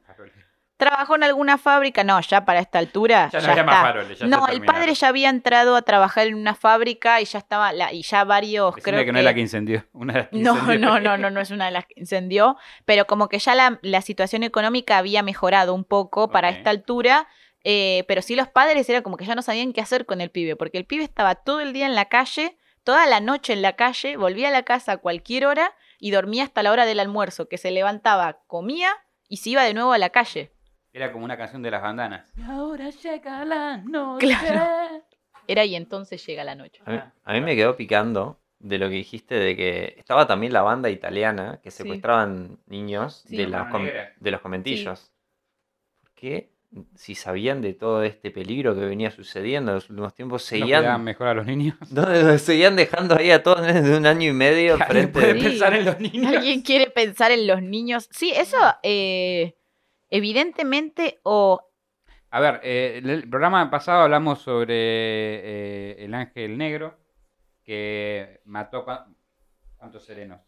Trabajó 0.77 1.15
en 1.15 1.23
alguna 1.23 1.57
fábrica, 1.57 2.03
no, 2.03 2.19
ya 2.19 2.43
para 2.43 2.59
esta 2.59 2.79
altura. 2.79 3.29
Ya 3.31 3.39
Ya, 3.39 3.45
no 3.47 3.51
había 3.53 3.63
más 3.63 3.75
está. 3.75 3.87
faroles. 3.87 4.19
ya 4.19 4.25
se 4.25 4.27
no, 4.29 4.47
el 4.49 4.65
padre 4.65 4.93
ya 4.93 5.07
había 5.07 5.29
entrado 5.29 5.75
a 5.77 5.81
trabajar 5.83 6.27
en 6.27 6.35
una 6.35 6.53
fábrica 6.53 7.21
y 7.21 7.25
ya 7.25 7.39
estaba, 7.39 7.71
la, 7.71 7.93
y 7.93 8.01
ya 8.01 8.25
varios, 8.25 8.75
Decime 8.75 8.91
creo 8.93 9.05
que 9.05 9.11
no 9.13 9.19
es 9.19 9.25
la 9.25 9.33
que 9.33 9.39
incendió. 9.39 9.85
Una 9.93 10.13
de 10.13 10.19
las 10.19 10.29
que 10.29 10.37
no, 10.39 10.51
incendió. 10.55 10.79
no, 10.79 10.99
no, 10.99 11.17
no, 11.17 11.29
no 11.29 11.39
es 11.39 11.51
una 11.51 11.65
de 11.65 11.71
las 11.71 11.85
que 11.85 11.93
incendió, 11.97 12.57
pero 12.83 13.07
como 13.07 13.29
que 13.29 13.39
ya 13.39 13.55
la, 13.55 13.79
la 13.83 14.01
situación 14.01 14.43
económica 14.43 14.97
había 14.97 15.23
mejorado 15.23 15.73
un 15.73 15.85
poco 15.85 16.29
para 16.29 16.49
esta 16.49 16.71
altura, 16.71 17.27
eh, 17.63 18.03
pero 18.09 18.21
sí 18.21 18.35
los 18.35 18.49
padres 18.49 18.89
era 18.89 19.01
como 19.01 19.15
que 19.15 19.25
ya 19.25 19.33
no 19.35 19.41
sabían 19.41 19.71
qué 19.71 19.79
hacer 19.81 20.05
con 20.05 20.19
el 20.19 20.29
pibe, 20.29 20.55
porque 20.57 20.77
el 20.77 20.85
pibe 20.85 21.03
estaba 21.05 21.35
todo 21.35 21.61
el 21.61 21.71
día 21.71 21.85
en 21.85 21.95
la 21.95 22.05
calle, 22.05 22.57
toda 22.83 23.05
la 23.05 23.21
noche 23.21 23.53
en 23.53 23.61
la 23.61 23.77
calle, 23.77 24.17
volvía 24.17 24.49
a 24.49 24.51
la 24.51 24.63
casa 24.63 24.91
a 24.91 24.97
cualquier 24.97 25.45
hora 25.45 25.73
y 25.99 26.11
dormía 26.11 26.43
hasta 26.43 26.61
la 26.63 26.71
hora 26.71 26.85
del 26.85 26.99
almuerzo, 26.99 27.47
que 27.47 27.57
se 27.57 27.71
levantaba, 27.71 28.39
comía 28.47 28.89
y 29.29 29.37
se 29.37 29.51
iba 29.51 29.63
de 29.63 29.73
nuevo 29.73 29.93
a 29.93 29.97
la 29.97 30.09
calle. 30.09 30.51
Era 30.95 31.11
como 31.11 31.25
una 31.25 31.35
canción 31.35 31.61
de 31.61 31.69
las 31.71 31.81
bandanas. 31.81 32.31
Ahora 32.47 32.89
llega 32.89 33.43
la 33.43 33.75
noche. 33.79 34.27
Claro. 34.27 35.03
Era 35.45 35.65
y 35.65 35.75
entonces 35.75 36.25
llega 36.25 36.45
la 36.45 36.55
noche. 36.55 36.81
A 36.85 36.89
mí, 36.91 36.99
a 37.25 37.33
mí 37.33 37.41
me 37.41 37.53
quedó 37.57 37.75
picando 37.75 38.39
de 38.59 38.77
lo 38.77 38.87
que 38.87 38.95
dijiste 38.95 39.35
de 39.35 39.57
que 39.57 39.95
estaba 39.97 40.25
también 40.25 40.53
la 40.53 40.61
banda 40.61 40.89
italiana 40.89 41.59
que 41.61 41.69
Sí. 41.69 41.79
secuestraban 41.83 42.59
niños 42.67 43.25
Sí. 43.27 43.35
de, 43.35 43.47
las 43.47 43.67
de 44.21 44.31
los 44.31 44.39
conventillos. 44.39 45.11
¿Por 46.01 46.13
qué? 46.13 46.49
Si 46.95 47.13
sabían 47.13 47.61
de 47.61 47.73
todo 47.73 48.01
este 48.03 48.31
peligro 48.31 48.73
que 48.73 48.81
venía 48.85 49.11
sucediendo 49.11 49.71
en 49.71 49.75
los 49.75 49.89
últimos 49.89 50.13
tiempos, 50.15 50.43
¿No 50.43 50.47
seguían, 50.47 51.03
mejor 51.03 51.27
a 51.27 51.33
los 51.33 51.45
niños? 51.45 51.75
no, 51.91 52.37
seguían 52.37 52.77
dejando 52.77 53.17
ahí 53.17 53.31
a 53.31 53.43
todos 53.43 53.61
nenes 53.61 53.83
de 53.83 53.97
un 53.97 54.05
año 54.05 54.29
y 54.29 54.33
medio 54.33 54.75
¿Alguien 54.75 54.87
frente 54.89 55.11
puede 55.11 55.33
Sí. 55.33 55.39
de... 55.41 55.49
pensar 55.49 55.73
en 55.73 55.83
los 55.85 55.99
niños? 55.99 56.33
¿Alguien 56.33 56.61
quiere 56.61 56.89
pensar 56.89 57.31
en 57.33 57.47
los 57.47 57.61
niños? 57.61 58.07
Sí, 58.11 58.31
eso 58.33 58.57
eh, 58.81 59.55
evidentemente 60.15 61.19
o 61.23 61.61
A 62.31 62.39
ver, 62.39 62.59
eh, 62.63 63.01
el- 63.03 63.29
programa 63.29 63.69
pasado 63.69 64.01
hablamos 64.03 64.39
sobre 64.41 64.73
eh, 64.75 65.95
el 66.05 66.13
ángel 66.13 66.57
negro 66.57 66.97
que 67.63 68.41
mató 68.45 68.85
cuántos 69.77 70.03
serenos. 70.05 70.39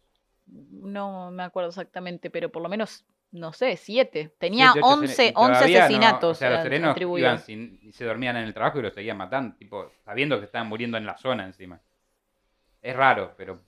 no 0.46 1.30
me 1.30 1.42
acuerdo 1.42 1.68
exactamente, 1.70 2.30
pero 2.30 2.50
por 2.50 2.62
lo 2.62 2.68
menos, 2.68 3.04
no 3.32 3.52
sé, 3.52 3.76
siete. 3.76 4.34
Tenía 4.38 4.72
Siete, 4.72 4.80
ocho 4.86 4.94
11, 5.00 5.14
sere- 5.14 5.28
y 5.30 5.32
11 5.36 5.52
todavía 5.52 5.78
no- 5.78 5.84
asesinatos. 5.84 6.30
o 6.30 6.34
sea, 6.34 6.50
los 6.50 6.62
serenos 6.62 6.96
iban 7.18 7.38
sin- 7.40 7.78
y 7.82 7.92
se 7.92 8.04
dormían 8.04 8.36
en 8.36 8.44
el 8.44 8.54
trabajo 8.54 8.78
y 8.78 8.82
los 8.82 8.94
seguían 8.94 9.16
matando, 9.18 9.56
tipo, 9.56 9.90
sabiendo 10.04 10.38
que 10.38 10.46
estaban 10.46 10.68
muriendo 10.68 10.96
en 10.96 11.04
la 11.06 11.16
zona 11.18 11.44
encima. 11.44 11.80
Es 12.80 12.96
raro, 12.96 13.34
pero 13.36 13.60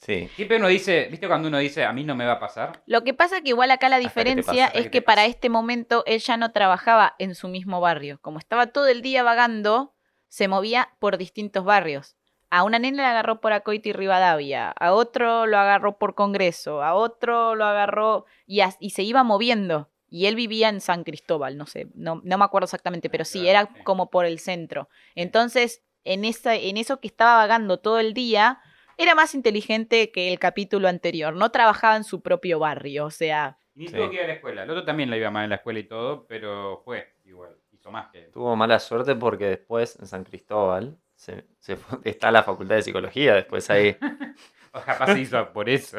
Sí, 0.00 0.28
siempre 0.34 0.56
uno 0.56 0.68
dice, 0.68 1.08
¿viste 1.10 1.28
cuando 1.28 1.48
uno 1.48 1.58
dice 1.58 1.84
a 1.84 1.92
mí 1.92 2.04
no 2.04 2.14
me 2.14 2.24
va 2.24 2.32
a 2.32 2.40
pasar? 2.40 2.82
Lo 2.86 3.04
que 3.04 3.12
pasa 3.12 3.42
que 3.42 3.50
igual 3.50 3.70
acá 3.70 3.90
la 3.90 3.98
que 3.98 4.04
diferencia 4.04 4.68
pasa, 4.68 4.78
es 4.78 4.88
que 4.88 5.02
para 5.02 5.26
este 5.26 5.50
momento 5.50 6.04
él 6.06 6.20
ya 6.20 6.38
no 6.38 6.52
trabajaba 6.52 7.14
en 7.18 7.34
su 7.34 7.48
mismo 7.48 7.82
barrio. 7.82 8.18
Como 8.22 8.38
estaba 8.38 8.68
todo 8.68 8.86
el 8.86 9.02
día 9.02 9.22
vagando, 9.22 9.94
se 10.28 10.48
movía 10.48 10.94
por 11.00 11.18
distintos 11.18 11.64
barrios. 11.64 12.16
A 12.48 12.64
una 12.64 12.78
nena 12.78 13.02
la 13.02 13.10
agarró 13.10 13.42
por 13.42 13.52
Acoiti 13.52 13.90
y 13.90 13.92
Rivadavia, 13.92 14.70
a 14.70 14.92
otro 14.94 15.46
lo 15.46 15.58
agarró 15.58 15.98
por 15.98 16.14
Congreso, 16.14 16.82
a 16.82 16.94
otro 16.94 17.54
lo 17.54 17.66
agarró 17.66 18.24
y, 18.46 18.60
y 18.80 18.90
se 18.90 19.02
iba 19.02 19.22
moviendo. 19.22 19.90
Y 20.08 20.26
él 20.26 20.34
vivía 20.34 20.70
en 20.70 20.80
San 20.80 21.04
Cristóbal, 21.04 21.56
no 21.56 21.66
sé, 21.66 21.88
no, 21.94 22.22
no 22.24 22.38
me 22.38 22.44
acuerdo 22.44 22.64
exactamente, 22.64 23.10
pero 23.10 23.24
sí, 23.24 23.46
era 23.46 23.66
como 23.84 24.10
por 24.10 24.24
el 24.24 24.40
centro. 24.40 24.88
Entonces, 25.14 25.84
en, 26.02 26.24
esa, 26.24 26.56
en 26.56 26.78
eso 26.78 26.98
que 26.98 27.06
estaba 27.06 27.36
vagando 27.36 27.78
todo 27.78 28.00
el 28.00 28.14
día, 28.14 28.60
era 29.02 29.14
más 29.14 29.34
inteligente 29.34 30.10
que 30.12 30.32
el 30.32 30.38
capítulo 30.38 30.88
anterior. 30.88 31.34
No 31.34 31.50
trabajaba 31.50 31.96
en 31.96 32.04
su 32.04 32.20
propio 32.22 32.58
barrio, 32.58 33.06
o 33.06 33.10
sea, 33.10 33.56
Y 33.74 33.80
ni 33.84 33.88
Sí. 33.88 33.96
tuvo 33.96 34.10
que 34.10 34.16
ir 34.16 34.22
a 34.22 34.26
la 34.26 34.32
escuela. 34.34 34.62
El 34.64 34.70
otro 34.70 34.84
también 34.84 35.10
le 35.10 35.16
iba 35.18 35.30
mal 35.30 35.44
en 35.44 35.50
la 35.50 35.56
escuela 35.56 35.78
y 35.78 35.84
todo, 35.84 36.26
pero 36.26 36.82
fue 36.84 37.14
igual. 37.24 37.56
Hizo 37.72 37.90
más 37.90 38.08
que... 38.10 38.22
tuvo 38.24 38.54
mala 38.56 38.78
suerte 38.78 39.14
porque 39.14 39.46
después 39.46 39.96
en 39.98 40.06
San 40.06 40.24
Cristóbal 40.24 40.98
se, 41.14 41.46
se 41.60 41.76
fue- 41.76 41.98
está 42.04 42.30
la 42.30 42.42
facultad 42.42 42.74
de 42.76 42.82
psicología 42.82 43.34
después 43.34 43.68
ahí. 43.70 43.96
O 44.72 44.80
capaz 44.80 45.14
se 45.14 45.20
hizo 45.20 45.52
por 45.52 45.68
eso. 45.68 45.98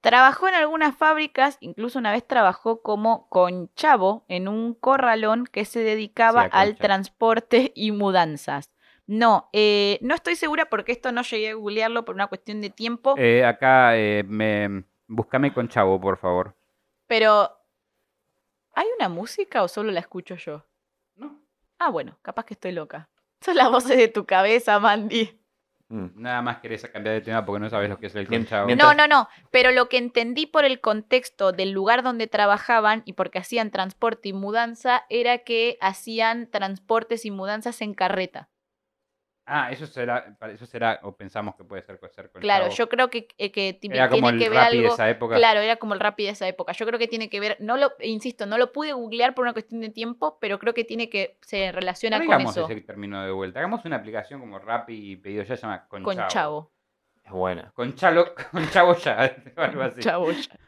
Trabajó 0.00 0.48
en 0.48 0.54
algunas 0.54 0.94
fábricas, 0.96 1.56
incluso 1.60 1.98
una 1.98 2.12
vez 2.12 2.26
trabajó 2.26 2.82
como 2.82 3.28
conchavo 3.30 4.24
en 4.28 4.48
un 4.48 4.74
corralón 4.74 5.46
que 5.46 5.64
se 5.64 5.80
dedicaba 5.80 6.44
Sí, 6.44 6.48
al 6.52 6.76
transporte 6.76 7.72
y 7.74 7.90
mudanzas. 7.92 8.70
No, 9.06 9.50
eh, 9.52 9.98
no 10.00 10.14
estoy 10.14 10.34
segura 10.36 10.66
porque 10.66 10.92
esto 10.92 11.12
no 11.12 11.22
llegué 11.22 11.50
a 11.50 11.54
googlearlo 11.54 12.04
por 12.04 12.14
una 12.14 12.26
cuestión 12.26 12.60
de 12.60 12.70
tiempo, 12.70 13.14
Eh, 13.18 13.44
acá, 13.44 13.96
eh, 13.96 14.24
me... 14.26 14.84
búscame 15.06 15.52
con 15.52 15.68
Chavo, 15.68 16.00
por 16.00 16.16
favor. 16.18 16.54
pero 17.06 17.50
¿hay 18.74 18.86
una 18.98 19.08
música 19.08 19.62
o 19.62 19.68
solo 19.68 19.90
la 19.92 20.00
escucho 20.00 20.36
yo? 20.36 20.64
No. 21.16 21.38
Ah, 21.78 21.90
bueno, 21.90 22.18
capaz 22.22 22.44
que 22.46 22.54
estoy 22.54 22.72
loca. 22.72 23.08
Son 23.40 23.56
las 23.56 23.70
voces 23.70 23.96
de 23.98 24.08
tu 24.08 24.24
cabeza, 24.24 24.78
Mandy. 24.80 25.38
Mm. 25.88 26.06
Nada 26.14 26.40
más 26.40 26.58
querés 26.60 26.82
cambiar 26.88 27.16
de 27.16 27.20
tema 27.20 27.44
porque 27.44 27.60
no 27.60 27.68
sabes 27.68 27.90
lo 27.90 27.98
que 27.98 28.06
es 28.06 28.14
el 28.14 28.26
conchavo. 28.26 28.74
No, 28.74 28.94
no, 28.94 29.06
no. 29.06 29.28
Pero 29.50 29.70
lo 29.70 29.90
que 29.90 29.98
entendí 29.98 30.46
por 30.46 30.64
el 30.64 30.80
contexto 30.80 31.52
del 31.52 31.72
lugar 31.72 32.02
donde 32.02 32.26
trabajaban 32.26 33.02
y 33.04 33.12
porque 33.12 33.38
hacían 33.38 33.70
transporte 33.70 34.30
y 34.30 34.32
mudanza 34.32 35.04
era 35.10 35.38
que 35.38 35.76
hacían 35.82 36.50
transportes 36.50 37.26
y 37.26 37.30
mudanzas 37.30 37.82
en 37.82 37.92
carreta. 37.92 38.48
Ah, 39.46 39.70
eso 39.70 39.86
será, 39.86 40.36
eso 40.52 40.64
será, 40.64 41.00
o 41.02 41.14
pensamos 41.14 41.54
que 41.54 41.64
puede 41.64 41.82
ser 41.82 41.98
ser 42.14 42.30
con 42.30 42.40
Claro, 42.40 42.70
yo 42.70 42.88
creo 42.88 43.10
que, 43.10 43.28
eh, 43.36 43.52
que 43.52 43.78
Era 43.82 44.08
como 44.08 44.28
tiene 44.28 44.36
el 44.36 44.38
que 44.38 44.48
ver 44.48 44.58
Rappi 44.58 44.76
de 44.78 44.82
algo. 44.84 44.94
esa 44.94 45.10
época. 45.10 45.36
Claro, 45.36 45.60
era 45.60 45.76
como 45.76 45.92
el 45.92 46.00
Rappi 46.00 46.24
de 46.24 46.30
esa 46.30 46.48
época. 46.48 46.72
Yo 46.72 46.86
creo 46.86 46.98
que 46.98 47.08
tiene 47.08 47.28
que 47.28 47.40
ver, 47.40 47.58
no 47.60 47.76
lo, 47.76 47.92
insisto, 48.00 48.46
no 48.46 48.56
lo 48.56 48.72
pude 48.72 48.94
googlear 48.94 49.34
por 49.34 49.42
una 49.42 49.52
cuestión 49.52 49.82
de 49.82 49.90
tiempo, 49.90 50.38
pero 50.40 50.58
creo 50.58 50.72
que 50.72 50.84
tiene 50.84 51.10
que 51.10 51.36
se 51.42 51.72
relaciona 51.72 52.18
con 52.18 52.26
Traigamos 52.26 52.56
eso, 52.56 52.64
ese 52.70 52.80
término 52.80 53.22
de 53.22 53.32
vuelta. 53.32 53.58
Hagamos 53.58 53.84
una 53.84 53.96
aplicación 53.96 54.40
como 54.40 54.58
Rappi 54.58 55.12
y 55.12 55.16
pedido 55.16 55.42
ya 55.42 55.56
se 55.56 55.62
llama 55.62 55.86
con, 55.88 56.02
con 56.02 56.16
chavo. 56.28 56.72
Es 57.22 57.32
buena. 57.32 57.70
Con 57.74 57.94
chalo, 57.94 58.34
con 58.50 58.68
chavo 58.70 58.96
ya, 58.96 59.36
o 59.56 59.60
algo 59.60 59.82
así. 59.82 60.00
Chavo 60.00 60.30
ya. 60.30 60.58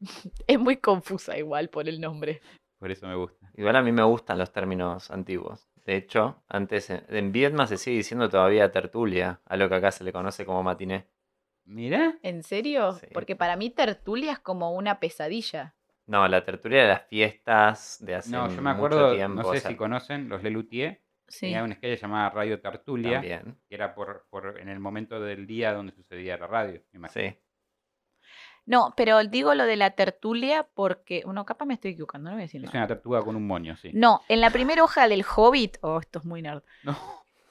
Es 0.46 0.58
muy 0.58 0.76
confusa 0.76 1.38
igual 1.38 1.70
por 1.70 1.88
el 1.88 2.00
nombre. 2.00 2.40
Por 2.78 2.90
eso 2.90 3.06
me 3.06 3.14
gusta. 3.14 3.50
Igual 3.54 3.76
a 3.76 3.82
mí 3.82 3.92
me 3.92 4.02
gustan 4.02 4.38
los 4.38 4.52
términos 4.52 5.10
antiguos. 5.10 5.66
De 5.86 5.96
hecho, 5.96 6.42
antes 6.48 6.90
en, 6.90 7.04
en 7.08 7.30
Vietnam 7.32 7.66
se 7.68 7.78
sigue 7.78 7.98
diciendo 7.98 8.28
todavía 8.28 8.72
tertulia, 8.72 9.40
a 9.46 9.56
lo 9.56 9.68
que 9.68 9.76
acá 9.76 9.92
se 9.92 10.02
le 10.02 10.12
conoce 10.12 10.44
como 10.44 10.62
matiné. 10.64 11.06
Mira, 11.64 12.18
¿En 12.22 12.42
serio? 12.42 12.92
Sí. 12.94 13.06
Porque 13.12 13.34
para 13.34 13.56
mí 13.56 13.70
tertulia 13.70 14.32
es 14.32 14.38
como 14.38 14.72
una 14.72 15.00
pesadilla. 15.00 15.74
No, 16.06 16.26
la 16.28 16.44
tertulia 16.44 16.82
de 16.82 16.88
las 16.88 17.02
fiestas 17.06 17.98
de 18.00 18.14
hace 18.14 18.30
no, 18.30 18.48
yo 18.48 18.62
me 18.62 18.70
acuerdo, 18.70 19.14
tiempo. 19.14 19.42
no 19.42 19.42
sé 19.44 19.58
o 19.58 19.60
sea, 19.60 19.70
si 19.70 19.76
conocen, 19.76 20.28
los 20.28 20.42
Lelutier. 20.42 21.02
Sí. 21.28 21.46
Tenía 21.46 21.64
una 21.64 21.74
esquella 21.74 21.96
llamada 21.96 22.30
Radio 22.30 22.60
Tertulia, 22.60 23.14
también. 23.14 23.58
que 23.68 23.74
era 23.74 23.94
por, 23.96 24.26
por 24.30 24.60
en 24.60 24.68
el 24.68 24.78
momento 24.78 25.20
del 25.20 25.46
día 25.46 25.72
donde 25.72 25.92
sucedía 25.92 26.36
la 26.36 26.46
radio. 26.46 26.80
me 26.92 26.98
imagino. 26.98 27.30
Sí. 27.30 27.36
No, 28.66 28.92
pero 28.96 29.22
digo 29.24 29.54
lo 29.54 29.64
de 29.64 29.76
la 29.76 29.90
tertulia 29.92 30.66
porque. 30.74 31.22
Bueno, 31.24 31.44
capaz 31.46 31.64
me 31.66 31.74
estoy 31.74 31.92
equivocando, 31.92 32.30
no 32.30 32.36
voy 32.36 32.42
a 32.42 32.46
decir 32.46 32.60
Es 32.60 32.66
nada. 32.66 32.78
una 32.78 32.88
tortuga 32.88 33.22
con 33.22 33.36
un 33.36 33.46
moño, 33.46 33.76
sí. 33.76 33.90
No, 33.94 34.22
en 34.28 34.40
la 34.40 34.50
primera 34.50 34.82
hoja 34.84 35.08
del 35.08 35.24
Hobbit. 35.24 35.78
Oh, 35.82 35.98
esto 36.00 36.18
es 36.18 36.24
muy 36.24 36.42
nerd. 36.42 36.62
No. 36.82 36.96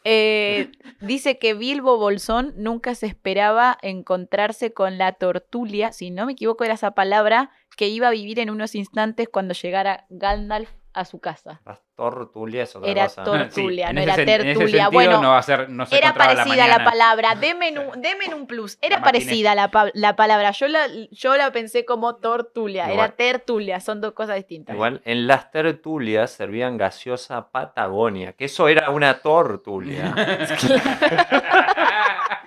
eh, 0.03 0.71
dice 1.01 1.39
que 1.39 1.53
Bilbo 1.53 1.97
Bolsón 1.97 2.53
nunca 2.57 2.93
se 2.95 3.07
esperaba 3.07 3.77
encontrarse 3.81 4.73
con 4.73 4.97
la 4.97 5.13
tortulia, 5.13 5.91
si 5.91 6.11
no 6.11 6.25
me 6.25 6.33
equivoco 6.33 6.63
era 6.63 6.75
esa 6.75 6.91
palabra, 6.91 7.49
que 7.77 7.87
iba 7.87 8.07
a 8.09 8.11
vivir 8.11 8.39
en 8.39 8.49
unos 8.49 8.75
instantes 8.75 9.27
cuando 9.29 9.53
llegara 9.53 10.05
Gandalf 10.09 10.69
a 10.95 11.05
su 11.05 11.19
casa. 11.19 11.61
Las 11.65 11.79
tortulia 11.95 12.63
es 12.63 12.75
otra 12.75 12.89
Era 12.89 13.03
cosa. 13.05 13.23
tor- 13.23 13.37
Tertulia, 13.37 13.89
en 13.89 13.95
no 13.95 14.01
ese 14.01 14.11
era 14.11 14.21
en 14.23 14.29
ese 14.29 14.35
tertulia. 14.43 14.67
sentido 14.83 14.91
Bueno, 14.91 15.21
no 15.21 15.29
va 15.31 15.37
a 15.37 15.43
ser, 15.43 15.69
no 15.69 15.85
se 15.85 15.97
Era 15.97 16.13
parecida 16.13 16.55
la, 16.67 16.73
mañana. 16.79 16.83
palabra, 16.85 17.35
denme 17.39 17.77
un, 17.79 18.01
denme 18.01 18.33
un 18.33 18.47
plus. 18.47 18.77
Era 18.81 18.97
La 18.99 19.03
parecida 19.03 19.55
la, 19.55 19.69
la 19.93 20.15
palabra. 20.15 20.51
Yo 20.51 20.67
la, 20.67 20.87
yo 21.11 21.35
la 21.37 21.51
pensé 21.51 21.85
como 21.85 22.15
tortulia, 22.15 22.83
Igual. 22.91 22.99
era 22.99 23.15
tertulia, 23.15 23.79
son 23.79 24.01
dos 24.01 24.13
cosas 24.13 24.35
distintas. 24.37 24.73
Igual 24.73 25.01
en 25.05 25.27
las 25.27 25.51
tertulias 25.51 26.31
servían 26.31 26.77
gaseosa 26.77 27.49
Patagonia, 27.51 28.33
que 28.33 28.45
eso 28.45 28.67
era 28.67 28.89
una 28.89 29.19
tortulia. 29.19 30.13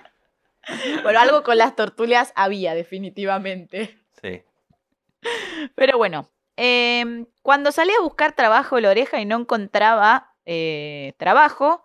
Bueno, 1.03 1.19
algo 1.19 1.41
con 1.43 1.57
las 1.57 1.75
tortulias 1.75 2.31
había, 2.35 2.75
definitivamente. 2.75 3.97
Sí. 4.21 4.43
Pero 5.75 5.97
bueno, 5.97 6.29
em, 6.61 7.25
cuando 7.41 7.71
salí 7.71 7.91
a 7.97 8.01
buscar 8.01 8.35
trabajo 8.35 8.79
la 8.81 8.89
oreja 8.89 9.21
y 9.21 9.25
no 9.25 9.37
encontraba 9.37 10.35
eh, 10.45 11.13
trabajo, 11.17 11.83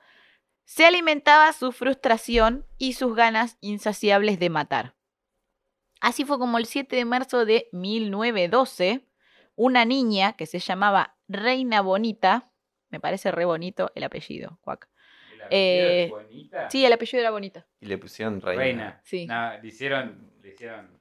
se 0.64 0.84
alimentaba 0.84 1.52
su 1.52 1.70
frustración 1.70 2.66
y 2.76 2.94
sus 2.94 3.14
ganas 3.14 3.56
insaciables 3.60 4.40
de 4.40 4.50
matar. 4.50 4.94
Así 6.00 6.24
fue 6.24 6.38
como 6.38 6.58
el 6.58 6.66
7 6.66 6.96
de 6.96 7.04
marzo 7.04 7.44
de 7.44 7.68
1912, 7.72 9.06
una 9.54 9.84
niña 9.84 10.32
que 10.32 10.46
se 10.46 10.58
llamaba 10.58 11.16
Reina 11.28 11.80
Bonita, 11.80 12.50
me 12.90 12.98
parece 12.98 13.30
re 13.30 13.44
bonito 13.44 13.92
el 13.94 14.02
apellido, 14.04 14.58
cuac. 14.60 14.88
¿El 15.32 15.42
apellido 15.42 15.48
Eh, 15.50 16.04
es 16.04 16.10
bonita? 16.10 16.70
Sí, 16.70 16.84
el 16.84 16.92
apellido 16.92 17.20
era 17.20 17.30
bonita. 17.30 17.66
Y 17.80 17.86
le 17.86 17.98
pusieron 17.98 18.40
reina. 18.40 18.62
Reina. 18.62 19.00
Sí. 19.04 19.26
No, 19.26 19.56
le 19.60 19.68
hicieron, 19.68 20.32
le 20.42 20.48
hicieron 20.48 20.98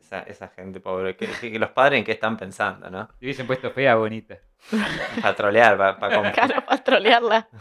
Esa, 0.00 0.20
esa 0.22 0.48
gente 0.48 0.80
pobre. 0.80 1.16
Que, 1.16 1.26
que- 1.26 1.52
que 1.52 1.58
los 1.58 1.70
padres 1.70 1.98
en 1.98 2.04
qué 2.04 2.12
están 2.12 2.36
pensando, 2.36 2.90
¿no? 2.90 3.08
Le 3.20 3.26
hubiesen 3.26 3.46
puesto 3.46 3.70
fea 3.70 3.94
bonita. 3.96 4.38
Para 5.22 5.34
trolear, 5.34 5.76
para 5.78 6.32
Claro, 6.32 6.64
para 6.66 6.84
trolearla. 6.84 7.48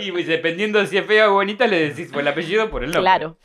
Y 0.00 0.10
pues, 0.12 0.26
dependiendo 0.26 0.78
de 0.78 0.86
si 0.86 0.98
es 0.98 1.06
fea 1.06 1.30
o 1.30 1.34
bonita, 1.34 1.66
le 1.66 1.88
decís 1.88 2.10
por 2.12 2.20
el 2.22 2.28
apellido 2.28 2.64
o 2.64 2.70
por 2.70 2.82
el 2.84 2.90
nombre. 2.90 3.02
Claro. 3.02 3.38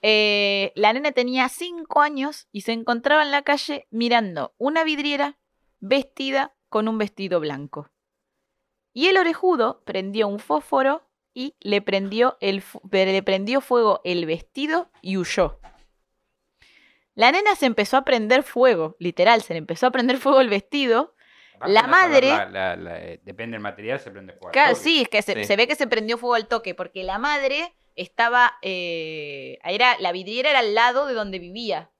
Eh, 0.00 0.72
la 0.74 0.92
nena 0.92 1.12
tenía 1.12 1.48
cinco 1.48 2.00
años 2.00 2.48
y 2.52 2.62
se 2.62 2.72
encontraba 2.72 3.22
en 3.22 3.30
la 3.30 3.42
calle 3.42 3.86
mirando 3.90 4.54
una 4.58 4.82
vidriera 4.84 5.38
vestida 5.80 6.54
con 6.68 6.88
un 6.88 6.98
vestido 6.98 7.38
blanco. 7.40 7.90
Y 8.92 9.06
el 9.06 9.16
orejudo 9.18 9.82
prendió 9.84 10.26
un 10.28 10.38
fósforo 10.38 11.02
y 11.34 11.54
le 11.60 11.80
prendió, 11.80 12.36
el, 12.40 12.62
le 12.90 13.22
prendió 13.22 13.60
fuego 13.60 14.00
el 14.04 14.26
vestido 14.26 14.90
y 15.00 15.16
huyó. 15.16 15.58
La 17.14 17.30
nena 17.32 17.54
se 17.56 17.66
empezó 17.66 17.96
a 17.98 18.04
prender 18.04 18.42
fuego, 18.42 18.96
literal, 18.98 19.42
se 19.42 19.52
le 19.54 19.58
empezó 19.58 19.86
a 19.86 19.90
prender 19.90 20.18
fuego 20.18 20.40
el 20.40 20.48
vestido. 20.48 21.14
La 21.64 21.86
madre- 21.86 22.28
la- 22.28 22.48
la- 22.48 22.76
la- 22.76 22.98
eh, 23.00 23.20
depende 23.22 23.54
del 23.54 23.60
material, 23.62 24.00
se 24.00 24.10
prende 24.10 24.32
fuego. 24.32 24.48
al 24.48 24.52
Claro, 24.52 24.70
toque. 24.72 24.82
sí, 24.82 25.02
es 25.02 25.08
que 25.08 25.22
se, 25.22 25.34
Sí. 25.34 25.44
se 25.44 25.56
ve 25.56 25.68
que 25.68 25.76
se 25.76 25.86
prendió 25.86 26.18
fuego 26.18 26.34
al 26.34 26.48
toque, 26.48 26.74
porque 26.74 27.04
la 27.04 27.18
madre 27.18 27.72
estaba, 27.94 28.54
eh, 28.62 29.58
era, 29.62 29.96
la 30.00 30.10
vidriera 30.12 30.50
era 30.50 30.58
al 30.60 30.74
lado 30.74 31.06
de 31.06 31.14
donde 31.14 31.38
vivía. 31.38 31.90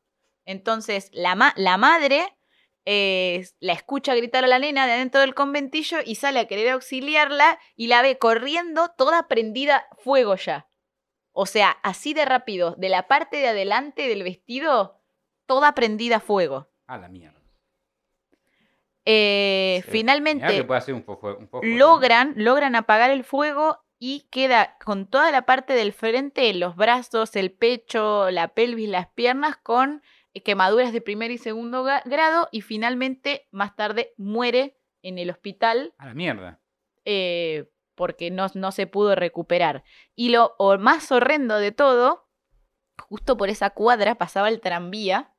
Entonces, 0.45 1.11
la, 1.13 1.35
ma- 1.37 1.55
la 1.57 1.77
madre 1.77 2.37
eh, 2.85 3.47
la 3.61 3.75
escucha 3.75 4.13
gritar 4.17 4.43
a 4.43 4.49
la 4.49 4.59
nena 4.59 4.87
de 4.89 4.95
adentro 4.95 5.21
del 5.21 5.35
conventillo 5.37 5.99
y 6.05 6.17
sale 6.17 6.41
a 6.41 6.49
querer 6.49 6.71
auxiliarla 6.71 7.61
y 7.77 7.87
la 7.87 8.03
ve 8.03 8.19
corriendo 8.19 8.89
toda 8.99 9.29
prendida 9.29 9.87
fuego 9.99 10.35
ya. 10.35 10.67
O 11.31 11.47
sea, 11.47 11.71
así 11.85 12.13
de 12.13 12.25
rápido, 12.25 12.75
de 12.79 12.89
la 12.89 13.07
parte 13.07 13.37
de 13.37 13.47
adelante 13.47 14.09
del 14.09 14.25
vestido, 14.25 15.01
toda 15.53 15.75
prendida 15.75 16.19
fuego. 16.21 16.69
Ah, 16.87 16.99
la 16.99 17.09
mierda. 17.09 17.39
Eh, 19.05 19.81
Sí. 19.85 19.91
finalmente 19.91 20.45
Mirá 20.47 20.57
que 20.59 20.65
puede 20.65 20.79
hacer 20.79 20.95
un 20.95 21.03
logran, 21.63 22.35
logran 22.37 22.77
apagar 22.77 23.11
el 23.11 23.25
fuego 23.25 23.79
y 23.99 24.29
queda 24.31 24.77
con 24.85 25.07
toda 25.07 25.31
la 25.31 25.43
parte 25.43 25.73
del 25.75 25.93
frente, 25.93 26.53
los 26.55 26.77
brazos, 26.77 27.35
el 27.37 27.51
pecho, 27.53 28.31
la 28.31 28.49
pelvis, 28.49 28.89
las 28.89 29.09
piernas, 29.09 29.57
con 29.57 30.03
eh, 30.35 30.43
quemaduras 30.43 30.93
de 30.93 31.01
primer 31.01 31.31
y 31.33 31.39
segundo 31.39 31.83
grado 32.05 32.49
y 32.53 32.61
finalmente 32.63 33.49
más 33.51 33.75
tarde 33.77 34.13
muere 34.17 34.79
en 35.03 35.19
el 35.19 35.31
hospital 35.31 35.95
A 35.99 36.07
la 36.07 36.15
mierda. 36.15 36.61
eh, 37.05 37.69
porque 37.95 38.31
no, 38.31 38.47
no 38.55 38.73
se 38.73 38.87
pudo 38.87 39.15
recuperar. 39.15 39.85
Y 40.15 40.31
lo 40.31 40.55
más 40.79 41.13
horrendo 41.13 41.59
de 41.59 41.71
todo, 41.73 42.27
justo 43.09 43.37
por 43.37 43.51
esa 43.51 43.71
cuadra 43.71 44.15
pasaba 44.15 44.49
el 44.49 44.61
tranvía 44.61 45.32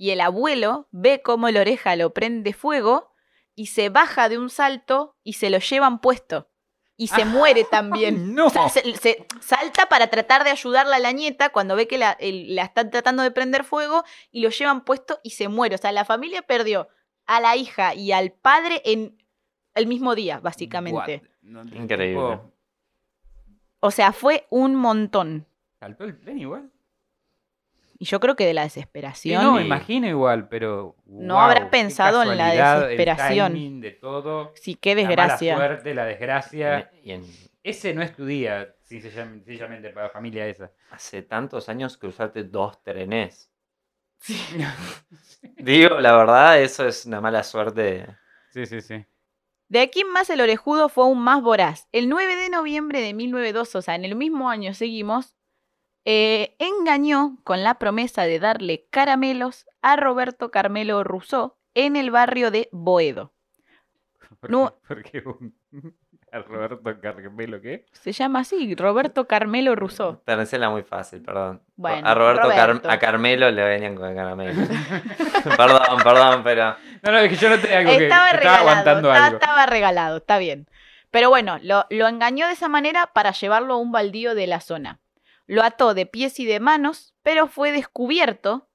y 0.00 0.12
el 0.12 0.22
abuelo 0.22 0.88
ve 0.92 1.20
cómo 1.20 1.50
la 1.50 1.60
oreja 1.60 1.94
lo 1.94 2.14
prende 2.14 2.54
fuego 2.54 3.12
y 3.54 3.66
se 3.66 3.90
baja 3.90 4.30
de 4.30 4.38
un 4.38 4.48
salto 4.48 5.14
y 5.22 5.34
se 5.34 5.50
lo 5.50 5.58
llevan 5.58 6.00
puesto. 6.00 6.48
Y 6.96 7.08
se 7.08 7.26
muere 7.26 7.64
también. 7.70 8.34
¡No! 8.34 8.46
O 8.46 8.50
sea, 8.50 8.70
se, 8.70 8.94
se 8.96 9.26
salta 9.40 9.90
para 9.90 10.06
tratar 10.08 10.42
de 10.44 10.48
ayudarla 10.50 10.96
a 10.96 11.00
la 11.00 11.12
nieta 11.12 11.50
cuando 11.50 11.76
ve 11.76 11.86
que 11.86 11.98
la, 11.98 12.12
el- 12.12 12.54
la 12.54 12.62
están 12.64 12.88
tratando 12.90 13.22
de 13.22 13.30
prender 13.30 13.62
fuego 13.64 14.02
y 14.30 14.40
lo 14.40 14.48
llevan 14.48 14.84
puesto 14.86 15.20
y 15.22 15.30
se 15.32 15.48
muere. 15.48 15.74
O 15.74 15.78
sea, 15.78 15.92
la 15.92 16.06
familia 16.06 16.40
perdió 16.40 16.88
a 17.26 17.40
la 17.40 17.56
hija 17.56 17.94
y 17.94 18.12
al 18.12 18.32
padre 18.32 18.80
en 18.86 19.22
el 19.74 19.86
mismo 19.86 20.14
día, 20.14 20.40
básicamente. 20.40 21.22
No, 21.42 21.62
Increíble. 21.64 22.40
O 23.80 23.90
sea, 23.90 24.12
fue 24.12 24.46
un 24.48 24.74
montón. 24.76 25.46
¿Saltó 25.78 26.04
el 26.04 26.18
tren 26.18 26.38
igual? 26.38 26.70
Y 28.02 28.06
yo 28.06 28.18
creo 28.18 28.34
que 28.34 28.46
de 28.46 28.54
la 28.54 28.62
Sí, 28.68 28.78
desesperación. 28.80 29.44
no, 29.44 29.52
me 29.52 29.60
Sí. 29.60 29.66
imagino 29.66 30.06
igual, 30.08 30.48
pero. 30.48 30.96
No 31.04 31.34
guau, 31.34 31.46
habrá 31.46 31.64
qué 31.64 31.70
pensado 31.70 32.22
en 32.22 32.36
la 32.38 32.48
desesperación. 32.80 33.46
El 33.48 33.52
timing 33.52 33.80
de 33.82 33.90
todo. 33.90 34.52
Sí, 34.56 34.74
qué 34.74 34.94
La 34.94 35.02
mala 35.02 35.08
desgracia. 35.16 35.56
suerte, 35.56 35.94
la 35.94 36.04
desgracia. 36.06 36.90
Y 37.04 37.12
en- 37.12 37.26
Ese 37.62 37.92
no 37.92 38.00
es 38.02 38.16
tu 38.16 38.24
día, 38.24 38.74
sencillamente 38.80 39.90
para 39.90 40.06
la 40.06 40.10
familia 40.12 40.46
esa. 40.46 40.70
hace 40.92 41.20
tantos 41.22 41.68
años 41.68 41.98
que 41.98 42.06
usaste 42.06 42.42
dos 42.44 42.82
trenes. 42.82 43.52
Digo, 45.58 46.00
la 46.00 46.16
verdad, 46.16 46.60
eso 46.60 46.86
es 46.86 47.04
una 47.06 47.20
mala 47.20 47.42
suerte. 47.42 48.06
Sí, 48.50 48.64
sí, 48.66 48.80
sí. 48.80 49.04
De 49.68 49.80
aquí 49.80 50.00
en 50.00 50.10
más 50.10 50.30
el 50.30 50.40
orejudo 50.40 50.88
fue 50.88 51.04
aún 51.04 51.20
más 51.22 51.42
voraz. 51.42 51.86
El 51.92 52.08
9 52.08 52.34
de 52.36 52.48
noviembre 52.48 53.00
de 53.00 53.12
1902, 53.14 53.74
o 53.76 53.82
sea, 53.82 53.94
en 53.94 54.04
el 54.04 54.16
mismo 54.16 54.50
año 54.50 54.74
seguimos, 54.74 55.36
eh, 56.04 56.56
engañó 56.58 57.36
con 57.44 57.62
la 57.62 57.74
promesa 57.78 58.22
de 58.22 58.38
darle 58.38 58.86
caramelos 58.90 59.66
a 59.82 59.96
Roberto 59.96 60.50
Carmelo 60.50 61.04
Rousseau 61.04 61.54
en 61.74 61.96
el 61.96 62.10
barrio 62.10 62.50
de 62.50 62.68
Boedo. 62.72 63.32
¿Por 64.40 64.50
No. 64.50 64.74
qué? 64.74 64.80
Porque 64.88 65.22
un- 65.26 65.54
Roberto 66.32 67.00
Carmelo, 67.00 67.60
¿qué? 67.60 67.86
Se 67.92 68.12
llama 68.12 68.40
así, 68.40 68.74
Roberto 68.76 69.26
Carmelo 69.26 69.74
Rousseau. 69.74 70.22
La 70.26 70.70
muy 70.70 70.82
fácil, 70.84 71.22
perdón. 71.22 71.60
Bueno, 71.74 72.06
a 72.08 72.14
Roberto, 72.14 72.48
Car- 72.48 72.82
a 72.88 72.98
Carmelo 73.00 73.50
le 73.50 73.64
venían 73.64 73.96
con 73.96 74.14
caramelo. 74.14 74.52
perdón, 75.56 75.98
perdón, 76.04 76.42
pero. 76.44 76.76
No, 77.02 77.10
no, 77.12 77.18
es 77.18 77.30
que 77.30 77.36
yo 77.36 77.50
no 77.50 77.58
tenía 77.58 77.78
algo 77.78 77.90
que 77.98 78.04
Estaba 78.04 78.26
estaba 78.26 78.38
regalado, 78.38 78.68
aguantando 78.68 79.08
está- 79.12 79.24
algo. 79.26 79.38
estaba 79.38 79.66
regalado, 79.66 80.16
está 80.18 80.38
bien. 80.38 80.66
Pero 81.10 81.28
bueno, 81.30 81.58
lo, 81.62 81.86
lo 81.90 82.06
engañó 82.06 82.46
de 82.46 82.52
esa 82.52 82.68
manera 82.68 83.08
para 83.12 83.32
llevarlo 83.32 83.74
a 83.74 83.78
un 83.78 83.90
baldío 83.90 84.36
de 84.36 84.46
la 84.46 84.60
zona. 84.60 85.00
Lo 85.50 85.64
ató 85.64 85.94
de 85.94 86.06
pies 86.06 86.38
y 86.38 86.46
de 86.46 86.60
manos, 86.60 87.12
pero 87.24 87.48
fue 87.48 87.72
descubierto. 87.72 88.68